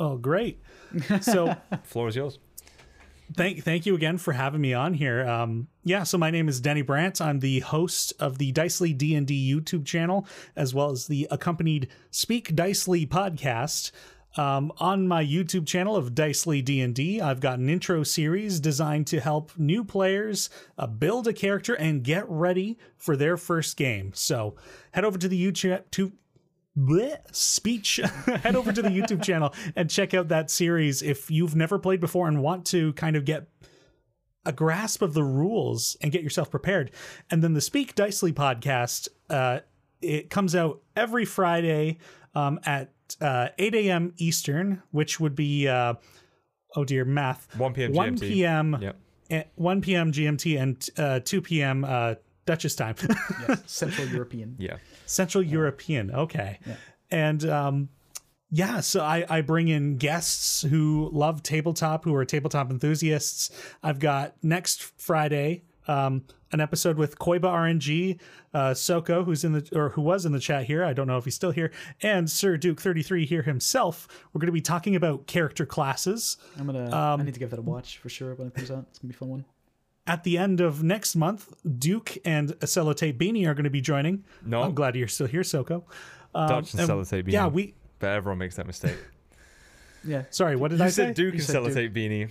Oh, 0.00 0.16
great. 0.16 0.58
So 1.20 1.54
floor 1.84 2.08
is 2.08 2.16
yours. 2.16 2.40
Thank 3.32 3.62
thank 3.64 3.86
you 3.86 3.94
again 3.94 4.18
for 4.18 4.32
having 4.32 4.60
me 4.60 4.74
on 4.74 4.94
here. 4.94 5.26
Um, 5.26 5.68
yeah, 5.84 6.02
so 6.02 6.18
my 6.18 6.30
name 6.30 6.48
is 6.48 6.60
Denny 6.60 6.82
Brandt. 6.82 7.20
I'm 7.20 7.40
the 7.40 7.60
host 7.60 8.12
of 8.18 8.38
the 8.38 8.52
Dicely 8.52 8.92
D 8.92 9.14
and 9.14 9.26
D 9.26 9.52
YouTube 9.52 9.86
channel, 9.86 10.26
as 10.56 10.74
well 10.74 10.90
as 10.90 11.06
the 11.06 11.26
accompanied 11.30 11.88
Speak 12.10 12.54
Dicely 12.54 13.06
podcast. 13.06 13.90
Um, 14.36 14.72
on 14.78 15.06
my 15.06 15.24
YouTube 15.24 15.64
channel 15.64 15.94
of 15.94 16.12
Dicely 16.12 16.60
D 16.60 16.80
and 16.80 16.92
D, 16.92 17.20
I've 17.20 17.38
got 17.38 17.60
an 17.60 17.68
intro 17.68 18.02
series 18.02 18.58
designed 18.58 19.06
to 19.08 19.20
help 19.20 19.52
new 19.56 19.84
players 19.84 20.50
uh, 20.76 20.88
build 20.88 21.28
a 21.28 21.32
character 21.32 21.74
and 21.74 22.02
get 22.02 22.28
ready 22.28 22.76
for 22.96 23.16
their 23.16 23.36
first 23.36 23.76
game. 23.76 24.10
So 24.12 24.56
head 24.90 25.04
over 25.04 25.18
to 25.18 25.28
the 25.28 25.40
YouTube. 25.40 26.12
Bleh, 26.76 27.18
speech 27.30 28.00
head 28.42 28.56
over 28.56 28.72
to 28.72 28.82
the 28.82 28.88
youtube 28.88 29.22
channel 29.22 29.54
and 29.76 29.88
check 29.88 30.12
out 30.12 30.26
that 30.28 30.50
series 30.50 31.02
if 31.02 31.30
you've 31.30 31.54
never 31.54 31.78
played 31.78 32.00
before 32.00 32.26
and 32.26 32.42
want 32.42 32.66
to 32.66 32.92
kind 32.94 33.14
of 33.14 33.24
get 33.24 33.46
a 34.44 34.52
grasp 34.52 35.00
of 35.00 35.14
the 35.14 35.22
rules 35.22 35.96
and 36.02 36.10
get 36.10 36.22
yourself 36.22 36.50
prepared 36.50 36.90
and 37.30 37.42
then 37.44 37.52
the 37.54 37.60
speak 37.60 37.94
dicely 37.94 38.32
podcast 38.32 39.08
uh, 39.30 39.60
it 40.02 40.30
comes 40.30 40.56
out 40.56 40.80
every 40.96 41.24
friday 41.24 41.98
um, 42.34 42.58
at 42.64 42.90
uh, 43.20 43.48
8 43.56 43.74
a.m 43.76 44.12
eastern 44.16 44.82
which 44.90 45.20
would 45.20 45.36
be 45.36 45.68
uh, 45.68 45.94
oh 46.74 46.84
dear 46.84 47.04
math 47.04 47.46
1 47.56 47.72
p.m. 47.72 47.92
1 47.92 48.18
p.m 48.18 48.76
Yep. 49.30 49.50
1 49.54 49.80
p.m 49.80 50.10
gmt 50.10 50.60
and 50.60 50.90
uh, 50.98 51.20
2 51.20 51.40
p.m 51.40 51.84
uh, 51.84 52.14
Duchess 52.46 52.74
time. 52.74 52.94
yes 53.48 53.62
central 53.66 54.06
european 54.08 54.56
Yeah. 54.58 54.76
Central 55.06 55.42
European. 55.44 56.10
Okay. 56.10 56.58
And 57.10 57.44
um 57.48 57.88
yeah, 58.50 58.80
so 58.80 59.00
I, 59.00 59.24
I 59.28 59.40
bring 59.40 59.66
in 59.66 59.96
guests 59.96 60.62
who 60.62 61.08
love 61.12 61.42
tabletop, 61.42 62.04
who 62.04 62.14
are 62.14 62.24
tabletop 62.24 62.70
enthusiasts. 62.70 63.50
I've 63.82 63.98
got 63.98 64.34
next 64.44 64.80
Friday 65.00 65.64
um, 65.88 66.22
an 66.52 66.60
episode 66.60 66.96
with 66.96 67.18
Koiba 67.18 67.40
RNG, 67.42 68.20
uh, 68.54 68.72
Soko, 68.72 69.24
who's 69.24 69.42
in 69.44 69.52
the 69.54 69.68
or 69.74 69.88
who 69.90 70.02
was 70.02 70.24
in 70.24 70.30
the 70.32 70.38
chat 70.38 70.64
here. 70.66 70.84
I 70.84 70.92
don't 70.92 71.08
know 71.08 71.16
if 71.18 71.24
he's 71.24 71.34
still 71.34 71.50
here, 71.50 71.72
and 72.00 72.30
Sir 72.30 72.56
Duke 72.56 72.80
thirty 72.80 73.02
three 73.02 73.26
here 73.26 73.42
himself. 73.42 74.06
We're 74.32 74.38
going 74.38 74.46
to 74.46 74.52
be 74.52 74.60
talking 74.62 74.94
about 74.94 75.26
character 75.26 75.66
classes. 75.66 76.36
i'm 76.58 76.66
gonna 76.66 76.86
Um, 76.94 77.20
i 77.20 77.24
need 77.24 77.34
to 77.34 77.40
give 77.40 77.50
that 77.50 77.58
a 77.58 77.62
watch 77.62 77.98
for 77.98 78.08
sure 78.08 78.34
when 78.36 78.46
it 78.48 78.54
comes 78.54 78.70
out 78.70 78.86
it's 78.88 78.98
gonna 79.00 79.08
be 79.12 79.16
a 79.16 79.18
fun 79.18 79.28
one 79.30 79.44
At 80.06 80.22
the 80.24 80.36
end 80.36 80.60
of 80.60 80.82
next 80.82 81.16
month, 81.16 81.52
Duke 81.78 82.18
and 82.26 82.50
Sellotape 82.60 83.16
Beanie 83.18 83.46
are 83.46 83.54
going 83.54 83.64
to 83.64 83.70
be 83.70 83.80
joining. 83.80 84.24
No. 84.44 84.62
I'm 84.62 84.74
glad 84.74 84.96
you're 84.96 85.08
still 85.08 85.26
here, 85.26 85.42
Soko. 85.44 85.84
Um, 86.34 86.48
Dutch 86.48 86.72
and 86.74 86.80
and- 86.80 86.90
Sellotape 86.90 87.30
Yeah, 87.32 87.48
Beanie. 87.48 87.52
we. 87.52 87.74
But 88.00 88.10
everyone 88.10 88.38
makes 88.38 88.56
that 88.56 88.66
mistake. 88.66 88.96
yeah 90.04 90.24
Sorry, 90.30 90.56
what 90.56 90.70
did 90.70 90.80
You 90.80 90.84
I 90.84 90.88
say? 90.88 91.06
said 91.06 91.14
Duke 91.14 91.32
You 91.34 91.38
and 91.38 91.42
said 91.42 91.62
Duke. 91.64 91.72
Sellotape 91.72 91.94
Beanie. 91.94 92.28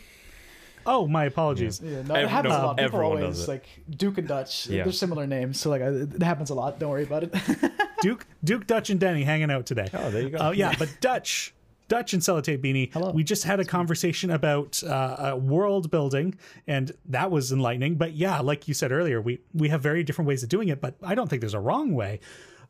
Oh, 0.85 1.07
my 1.07 1.23
apologies. 1.25 1.81
Yeah, 1.83 2.01
no, 2.03 2.13
Ev- 2.13 2.25
it 2.25 2.29
happens 2.29 2.53
no, 2.53 2.59
a 2.59 2.63
lot. 2.65 2.77
People 2.77 2.99
everyone 2.99 3.21
does 3.21 3.43
it. 3.43 3.47
like 3.47 3.65
Duke 3.89 4.17
and 4.17 4.27
Dutch. 4.27 4.67
Yeah. 4.67 4.83
They're 4.83 4.91
similar 4.91 5.25
names, 5.25 5.59
so 5.59 5.69
like 5.69 5.81
it 5.81 6.21
happens 6.21 6.49
a 6.49 6.53
lot. 6.55 6.77
Don't 6.77 6.89
worry 6.91 7.03
about 7.03 7.23
it. 7.23 7.33
Duke, 8.01 8.27
Duke, 8.43 8.67
Dutch, 8.67 8.89
and 8.89 8.99
Denny 8.99 9.23
hanging 9.23 9.49
out 9.49 9.65
today. 9.65 9.87
Oh, 9.93 10.11
there 10.11 10.21
you 10.23 10.29
go. 10.29 10.39
Oh 10.41 10.51
yeah, 10.51 10.75
but 10.77 10.89
Dutch, 10.99 11.53
Dutch 11.87 12.13
and 12.13 12.21
Sellotape 12.21 12.63
Beanie. 12.63 12.91
Hello. 12.91 13.11
We 13.11 13.23
just 13.23 13.43
had 13.43 13.59
a 13.59 13.65
conversation 13.65 14.31
about 14.31 14.81
uh, 14.83 15.33
uh, 15.33 15.35
world 15.37 15.91
building, 15.91 16.35
and 16.67 16.91
that 17.05 17.31
was 17.31 17.51
enlightening. 17.51 17.95
But 17.95 18.13
yeah, 18.13 18.39
like 18.39 18.67
you 18.67 18.73
said 18.73 18.91
earlier, 18.91 19.21
we 19.21 19.39
we 19.53 19.69
have 19.69 19.81
very 19.81 20.03
different 20.03 20.27
ways 20.27 20.43
of 20.43 20.49
doing 20.49 20.69
it, 20.69 20.81
but 20.81 20.95
I 21.03 21.15
don't 21.15 21.29
think 21.29 21.41
there's 21.41 21.53
a 21.53 21.59
wrong 21.59 21.93
way. 21.93 22.19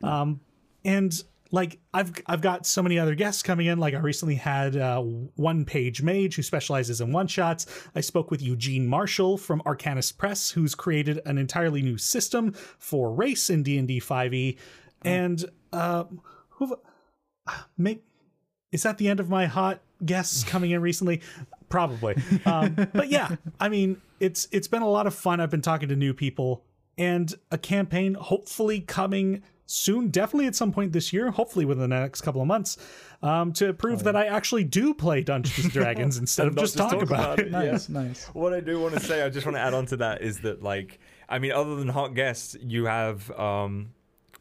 Um, 0.02 0.42
and 0.84 1.14
like 1.52 1.80
I've 1.94 2.12
I've 2.26 2.42
got 2.42 2.66
so 2.66 2.82
many 2.82 2.98
other 2.98 3.16
guests 3.16 3.44
coming 3.44 3.68
in. 3.68 3.78
Like 3.78 3.94
I 3.94 4.00
recently 4.00 4.36
had 4.36 4.76
uh, 4.76 5.00
one 5.02 5.66
page 5.66 6.02
mage 6.02 6.36
who 6.36 6.42
specializes 6.42 7.00
in 7.00 7.12
one 7.12 7.28
shots. 7.28 7.68
I 7.96 8.02
spoke 8.02 8.32
with 8.32 8.42
Eugene 8.42 8.88
Marshall 8.88 9.38
from 9.38 9.62
Arcanist 9.62 10.18
Press, 10.18 10.50
who's 10.50 10.74
created 10.74 11.22
an 11.26 11.38
entirely 11.38 11.82
new 11.82 11.98
system 11.98 12.54
for 12.80 13.14
race 13.14 13.50
in 13.50 13.64
D 13.64 13.78
and 13.78 13.88
D 13.88 14.00
five 14.00 14.34
E. 14.34 14.58
And 15.06 15.46
uh, 15.74 16.06
who 16.50 16.78
make 17.78 18.04
is 18.74 18.84
that 18.84 18.98
the 18.98 19.08
end 19.08 19.22
of 19.22 19.30
my 19.30 19.46
hot 19.46 19.80
guests 20.06 20.44
coming 20.44 20.72
in 20.72 20.82
recently? 20.82 21.22
Probably. 21.70 22.16
Um, 22.46 22.76
but 22.94 23.10
yeah, 23.10 23.36
I 23.60 23.70
mean, 23.70 24.02
it's 24.20 24.48
it's 24.52 24.68
been 24.68 24.82
a 24.82 24.90
lot 24.90 25.08
of 25.08 25.16
fun. 25.16 25.40
I've 25.40 25.50
been 25.50 25.62
talking 25.62 25.88
to 25.90 25.96
new 25.96 26.14
people 26.14 26.64
and 26.98 27.34
a 27.52 27.58
campaign 27.58 28.14
hopefully 28.16 28.82
coming 28.82 29.42
soon, 29.66 30.10
definitely 30.10 30.46
at 30.46 30.56
some 30.56 30.72
point 30.72 30.92
this 30.92 31.12
year, 31.14 31.32
hopefully 31.32 31.66
within 31.66 31.90
the 31.90 31.96
next 32.00 32.22
couple 32.22 32.42
of 32.42 32.48
months, 32.48 32.78
um, 33.24 33.54
to 33.54 33.74
prove 33.74 34.02
Oh, 34.02 34.04
that 34.04 34.16
I 34.16 34.26
actually 34.26 34.66
do 34.66 34.94
play 34.94 35.22
Dungeons 35.22 35.66
and 35.66 35.74
Dragons 35.74 36.18
instead 36.18 36.48
of 36.48 36.56
Not 36.56 36.62
just 36.62 36.78
talk, 36.78 37.02
about, 37.02 37.40
it. 37.40 37.50
Nice, 37.50 37.90
nice. 37.90 38.28
What 38.34 38.54
I 38.54 38.60
do 38.60 38.80
want 38.80 38.94
to 38.94 39.00
say, 39.00 39.24
I 39.24 39.30
just 39.30 39.46
want 39.46 39.56
to 39.56 39.62
add 39.62 39.74
on 39.74 39.86
to 39.88 39.98
that 39.98 40.22
is 40.22 40.42
that, 40.42 40.62
like, 40.62 41.00
I 41.30 41.40
mean, 41.40 41.54
other 41.54 41.76
than 41.76 41.88
hot 41.88 42.14
guests, 42.14 42.56
you 42.62 42.86
have 42.86 43.32
um, 43.32 43.94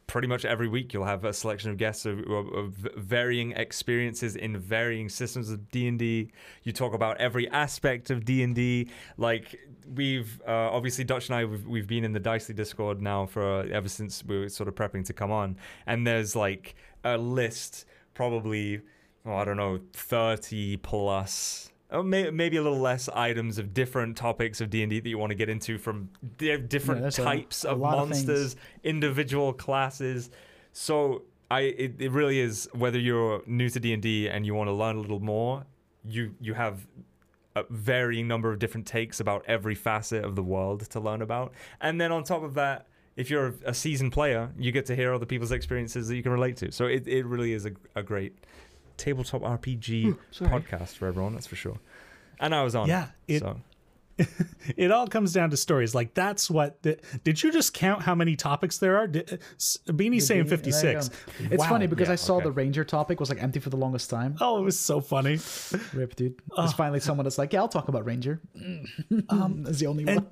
pretty 0.07 0.27
much 0.27 0.45
every 0.45 0.67
week 0.67 0.93
you'll 0.93 1.05
have 1.05 1.23
a 1.23 1.33
selection 1.33 1.71
of 1.71 1.77
guests 1.77 2.05
of, 2.05 2.19
of, 2.29 2.73
varying 2.97 3.51
experiences 3.53 4.35
in 4.35 4.57
varying 4.57 5.09
systems 5.09 5.49
of 5.49 5.69
D 5.69 5.87
and 5.87 5.99
D. 5.99 6.31
You 6.63 6.71
talk 6.71 6.93
about 6.93 7.17
every 7.17 7.49
aspect 7.49 8.09
of 8.09 8.25
D 8.25 8.43
and 8.43 8.53
D. 8.55 8.89
Like 9.17 9.59
we've 9.93 10.41
uh, 10.47 10.71
obviously 10.71 11.03
Dutch 11.03 11.29
and 11.29 11.35
I 11.35 11.45
we've, 11.45 11.65
we've 11.65 11.87
been 11.87 12.03
in 12.03 12.13
the 12.13 12.19
Dicely 12.19 12.55
Discord 12.55 13.01
now 13.01 13.25
for 13.25 13.61
uh, 13.61 13.67
ever 13.67 13.89
since 13.89 14.23
we 14.23 14.39
were 14.39 14.49
sort 14.49 14.67
of 14.67 14.75
prepping 14.75 15.05
to 15.05 15.13
come 15.13 15.31
on, 15.31 15.57
and 15.85 16.05
there's 16.05 16.35
like 16.35 16.75
a 17.03 17.17
list 17.17 17.85
probably. 18.13 18.81
Oh, 19.25 19.35
I 19.35 19.45
don't 19.45 19.55
know, 19.55 19.79
30 19.93 20.75
plus 20.77 21.71
Oh, 21.93 22.01
may, 22.01 22.31
maybe 22.31 22.57
a 22.57 22.61
little 22.63 22.79
less 22.79 23.07
items 23.09 23.59
of 23.59 23.73
different 23.73 24.17
topics 24.17 24.61
of 24.61 24.71
D&D 24.71 24.99
that 24.99 25.07
you 25.07 25.19
want 25.19 25.29
to 25.29 25.35
get 25.35 25.47
into 25.47 25.77
from 25.77 26.09
di- 26.37 26.57
different 26.57 27.05
a- 27.05 27.11
types 27.11 27.63
a 27.63 27.69
of 27.69 27.79
lot 27.79 27.99
of 27.99 28.09
monsters, 28.09 28.55
individual 28.83 29.53
classes. 29.53 30.31
So 30.71 31.21
I 31.51 31.61
it, 31.61 31.95
it 31.99 32.11
really 32.11 32.39
is 32.39 32.67
whether 32.73 32.97
you're 32.99 33.43
new 33.45 33.69
to 33.69 33.79
D&D 33.79 34.27
and 34.27 34.43
you 34.43 34.55
want 34.55 34.69
to 34.69 34.73
learn 34.73 34.95
a 34.95 35.01
little 35.01 35.19
more, 35.19 35.65
you 36.03 36.33
you 36.41 36.55
have 36.55 36.87
a 37.55 37.63
varying 37.69 38.27
number 38.27 38.51
of 38.51 38.57
different 38.57 38.87
takes 38.87 39.19
about 39.19 39.45
every 39.47 39.75
facet 39.75 40.25
of 40.25 40.35
the 40.35 40.43
world 40.43 40.81
to 40.89 40.99
learn 40.99 41.21
about. 41.21 41.53
And 41.79 42.01
then 42.01 42.11
on 42.11 42.23
top 42.23 42.41
of 42.41 42.55
that, 42.55 42.87
if 43.15 43.29
you're 43.29 43.53
a 43.63 43.73
seasoned 43.73 44.11
player, 44.11 44.51
you 44.57 44.71
get 44.71 44.87
to 44.87 44.95
hear 44.95 45.13
other 45.13 45.27
people's 45.27 45.51
experiences 45.51 46.07
that 46.07 46.15
you 46.15 46.23
can 46.23 46.31
relate 46.31 46.57
to. 46.57 46.71
So 46.71 46.85
it, 46.85 47.07
it 47.07 47.25
really 47.25 47.53
is 47.53 47.65
a, 47.67 47.71
a 47.95 48.01
great 48.01 48.35
tabletop 48.97 49.41
RPG 49.41 50.03
hmm, 50.05 50.11
sorry. 50.31 50.61
podcast 50.61 50.89
for 50.95 51.07
everyone, 51.07 51.33
that's 51.33 51.47
for 51.47 51.55
sure. 51.55 51.77
And 52.39 52.53
I 52.53 52.63
was 52.63 52.75
on. 52.75 52.87
Yeah, 52.87 53.07
it, 53.27 53.35
it- 53.35 53.39
so 53.41 53.59
It 54.77 54.91
all 54.91 55.07
comes 55.07 55.33
down 55.33 55.49
to 55.49 55.57
stories. 55.57 55.95
Like 55.95 56.13
that's 56.13 56.49
what. 56.49 56.81
The, 56.83 56.99
did 57.23 57.41
you 57.41 57.51
just 57.51 57.73
count 57.73 58.03
how 58.03 58.13
many 58.13 58.35
topics 58.35 58.77
there 58.77 58.97
are? 58.97 59.07
Did, 59.07 59.33
uh, 59.33 59.37
S- 59.55 59.79
Beanie's 59.87 60.27
saying 60.27 60.45
fifty 60.45 60.71
six. 60.71 60.83
you 61.09 61.15
fifty 61.15 61.25
go. 61.25 61.39
six. 61.39 61.51
It's 61.53 61.61
Wow. 61.63 61.69
funny 61.69 61.87
because 61.87 62.07
Yeah, 62.09 62.13
I 62.13 62.15
saw 62.17 62.35
okay. 62.35 62.43
the 62.45 62.51
ranger 62.51 62.83
topic 62.83 63.19
was 63.19 63.29
like 63.29 63.41
empty 63.41 63.59
for 63.59 63.69
the 63.71 63.77
longest 63.77 64.09
time. 64.11 64.35
Oh, 64.39 64.59
it 64.59 64.63
was 64.63 64.79
so 64.79 65.01
funny. 65.01 65.39
Rip, 65.93 66.15
dude. 66.15 66.35
There's 66.55 66.71
ah. 66.71 66.75
finally 66.75 66.99
someone 66.99 67.23
that's 67.23 67.37
like, 67.39 67.53
yeah, 67.53 67.59
I'll 67.61 67.67
talk 67.67 67.87
about 67.87 68.05
ranger. 68.05 68.39
Um, 69.29 69.65
is 69.67 69.79
the 69.79 69.87
only 69.87 70.03
and- 70.07 70.21
one. 70.21 70.31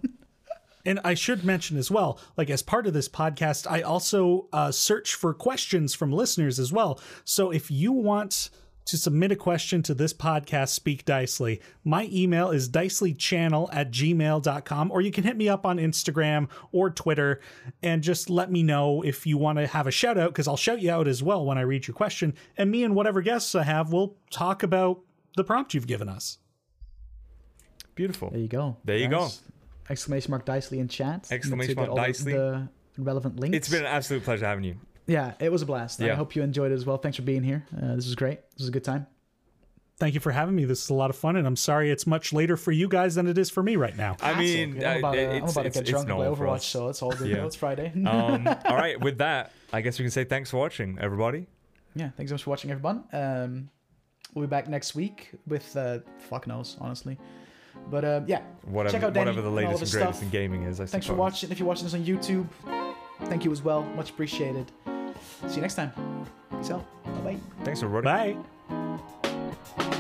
And 0.86 1.00
I 1.04 1.14
should 1.14 1.44
mention 1.44 1.78
as 1.78 1.92
well, 1.92 2.20
like 2.38 2.50
as 2.50 2.62
part 2.62 2.88
of 2.88 2.94
this 2.94 3.10
podcast, 3.10 3.70
I 3.70 3.82
also 3.82 4.48
uh, 4.52 4.72
search 4.72 5.16
for 5.16 5.34
questions 5.34 5.94
from 5.94 6.12
listeners 6.12 6.60
as 6.60 6.72
well. 6.72 7.00
So 7.24 7.52
if 7.52 7.70
you 7.70 7.92
want 7.92 8.50
to 8.84 8.98
submit 8.98 9.32
a 9.32 9.36
question 9.36 9.84
to 9.84 9.94
this 9.94 10.12
podcast, 10.12 10.70
Speak 10.70 11.06
Dicely, 11.06 11.62
my 11.84 12.10
email 12.12 12.50
is 12.50 12.68
dicelychannel 12.68 13.70
at 13.72 13.92
gmail.com, 13.92 14.92
or 14.92 15.02
you 15.02 15.12
can 15.12 15.24
hit 15.24 15.38
me 15.38 15.48
up 15.48 15.66
on 15.68 15.78
Instagram 15.78 16.50
or 16.72 16.90
Twitter 16.90 17.40
and 17.84 18.02
just 18.02 18.30
let 18.30 18.52
me 18.52 18.64
know 18.64 19.04
if 19.04 19.28
you 19.28 19.38
want 19.38 19.60
to 19.60 19.68
have 19.68 19.86
a 19.86 19.92
shout 19.92 20.18
out, 20.18 20.32
because 20.32 20.48
I'll 20.48 20.58
shout 20.58 20.82
you 20.82 20.92
out 20.92 21.08
as 21.08 21.22
well 21.22 21.46
when 21.46 21.60
I 21.60 21.62
read 21.62 21.88
your 21.88 21.94
question. 21.94 22.34
And 22.58 22.72
me 22.72 22.84
and 22.84 22.96
whatever 22.96 23.22
guests 23.22 23.54
I 23.54 23.64
have 23.64 23.94
will 23.94 24.18
talk 24.32 24.64
about 24.64 25.02
the 25.38 25.44
prompt 25.44 25.74
you've 25.74 25.88
given 25.88 26.10
us. 26.10 26.40
beautiful. 27.94 28.32
There 28.32 28.40
you 28.40 28.48
go. 28.48 28.78
There 28.84 28.98
you 28.98 29.08
go. 29.08 29.30
Exclamation 29.92 30.32
mark 30.32 30.46
Dicely 30.46 30.80
in 30.80 30.88
chat. 30.88 31.28
Exclamation 31.32 31.76
mark 31.76 31.90
all 31.90 31.96
the- 31.96 32.02
Dicely. 32.02 32.34
The 32.34 32.68
relevant 32.98 33.40
links. 33.40 33.56
It's 33.58 33.70
been 33.70 33.82
an 33.82 33.86
absolute 33.88 34.24
pleasure 34.24 34.46
having 34.46 34.64
you. 34.64 34.76
yeah, 35.08 35.34
it 35.40 35.52
was 35.52 35.62
a 35.62 35.66
blast. 35.66 36.00
Yeah. 36.00 36.14
I 36.14 36.16
hope 36.16 36.36
you 36.36 36.42
enjoyed 36.44 36.72
it 36.72 36.76
as 36.76 36.86
well. 36.86 36.98
Thanks 36.98 37.16
for 37.18 37.24
being 37.24 37.44
here. 37.44 37.66
Uh, 37.76 37.96
this 37.96 38.06
was 38.06 38.16
great. 38.16 38.40
This 38.52 38.60
was 38.60 38.70
a 38.70 38.72
good 38.72 38.84
time. 38.84 39.08
Thank 39.98 40.14
you 40.16 40.20
for 40.20 40.32
having 40.32 40.56
me. 40.56 40.66
This 40.66 40.84
is 40.84 40.90
a 40.90 40.94
lot 40.96 41.10
of 41.12 41.16
fun, 41.16 41.36
and 41.36 41.46
I'm 41.46 41.56
sorry 41.56 41.92
it's 41.92 42.08
much 42.08 42.34
later 42.34 42.58
for 42.58 42.72
you 42.72 42.88
guys 42.88 43.14
than 43.16 43.28
it 43.28 43.38
is 43.38 43.50
for 43.52 43.62
me 43.62 43.76
right 43.76 43.96
now. 43.96 44.18
I 44.20 44.38
mean, 44.40 44.78
okay. 44.78 44.86
I'm 44.86 44.98
about, 44.98 45.14
uh, 45.14 45.16
to, 45.18 45.28
I'm 45.30 45.36
it's- 45.36 45.52
about 45.52 45.64
to 45.64 45.70
get 45.70 45.86
drunk 45.86 46.10
and 46.10 46.18
play 46.18 46.26
Overwatch, 46.28 46.62
so 46.64 46.90
it's 46.90 47.02
all 47.04 47.12
good. 47.12 47.28
Yeah. 47.30 47.38
Yeah. 47.38 47.46
It's 47.46 47.56
Friday. 47.56 47.92
Um, 48.06 48.48
all 48.66 48.76
right, 48.76 49.00
with 49.00 49.20
that, 49.20 49.52
I 49.72 49.82
guess 49.82 50.00
we 50.00 50.04
can 50.04 50.12
say 50.12 50.24
thanks 50.24 50.50
for 50.50 50.58
watching, 50.58 50.98
everybody. 51.00 51.46
yeah, 51.96 52.10
thanks 52.18 52.30
so 52.32 52.34
much 52.34 52.44
for 52.44 52.50
watching, 52.50 52.72
everyone. 52.72 53.04
Um, 53.14 53.70
we'll 54.34 54.48
be 54.48 54.50
back 54.50 54.68
next 54.68 54.96
week 54.96 55.32
with 55.46 55.76
uh, 55.78 56.00
fuck 56.18 56.48
knows, 56.48 56.78
honestly. 56.82 57.18
But 57.90 58.06
uh, 58.06 58.22
yeah, 58.28 58.42
whatever, 58.66 58.94
check 58.94 59.04
out 59.04 59.14
Danny 59.14 59.32
whatever 59.32 59.42
the 59.42 59.50
latest 59.50 59.82
and, 59.82 59.84
and 59.84 59.92
greatest 59.92 60.22
in 60.24 60.30
gaming 60.30 60.64
is. 60.64 60.80
I 60.80 60.86
Thanks 60.86 61.06
suppose. 61.06 61.16
for 61.16 61.20
watching. 61.20 61.52
If 61.52 61.60
you're 61.60 61.68
watching 61.68 61.86
this 61.86 61.94
on 61.94 62.06
YouTube, 62.06 62.48
thank 63.26 63.44
you 63.44 63.52
as 63.52 63.62
well. 63.62 63.84
Much 63.84 64.12
appreciated. 64.12 64.72
See 65.48 65.56
you 65.56 65.62
next 65.62 65.76
time. 65.76 65.92
Peace 66.58 66.72
out. 66.72 66.86
Bye 67.04 67.12
bye. 67.22 67.38
Thanks 67.64 67.82
for 67.82 67.88
running. 67.88 68.42
Bye. 68.70 69.98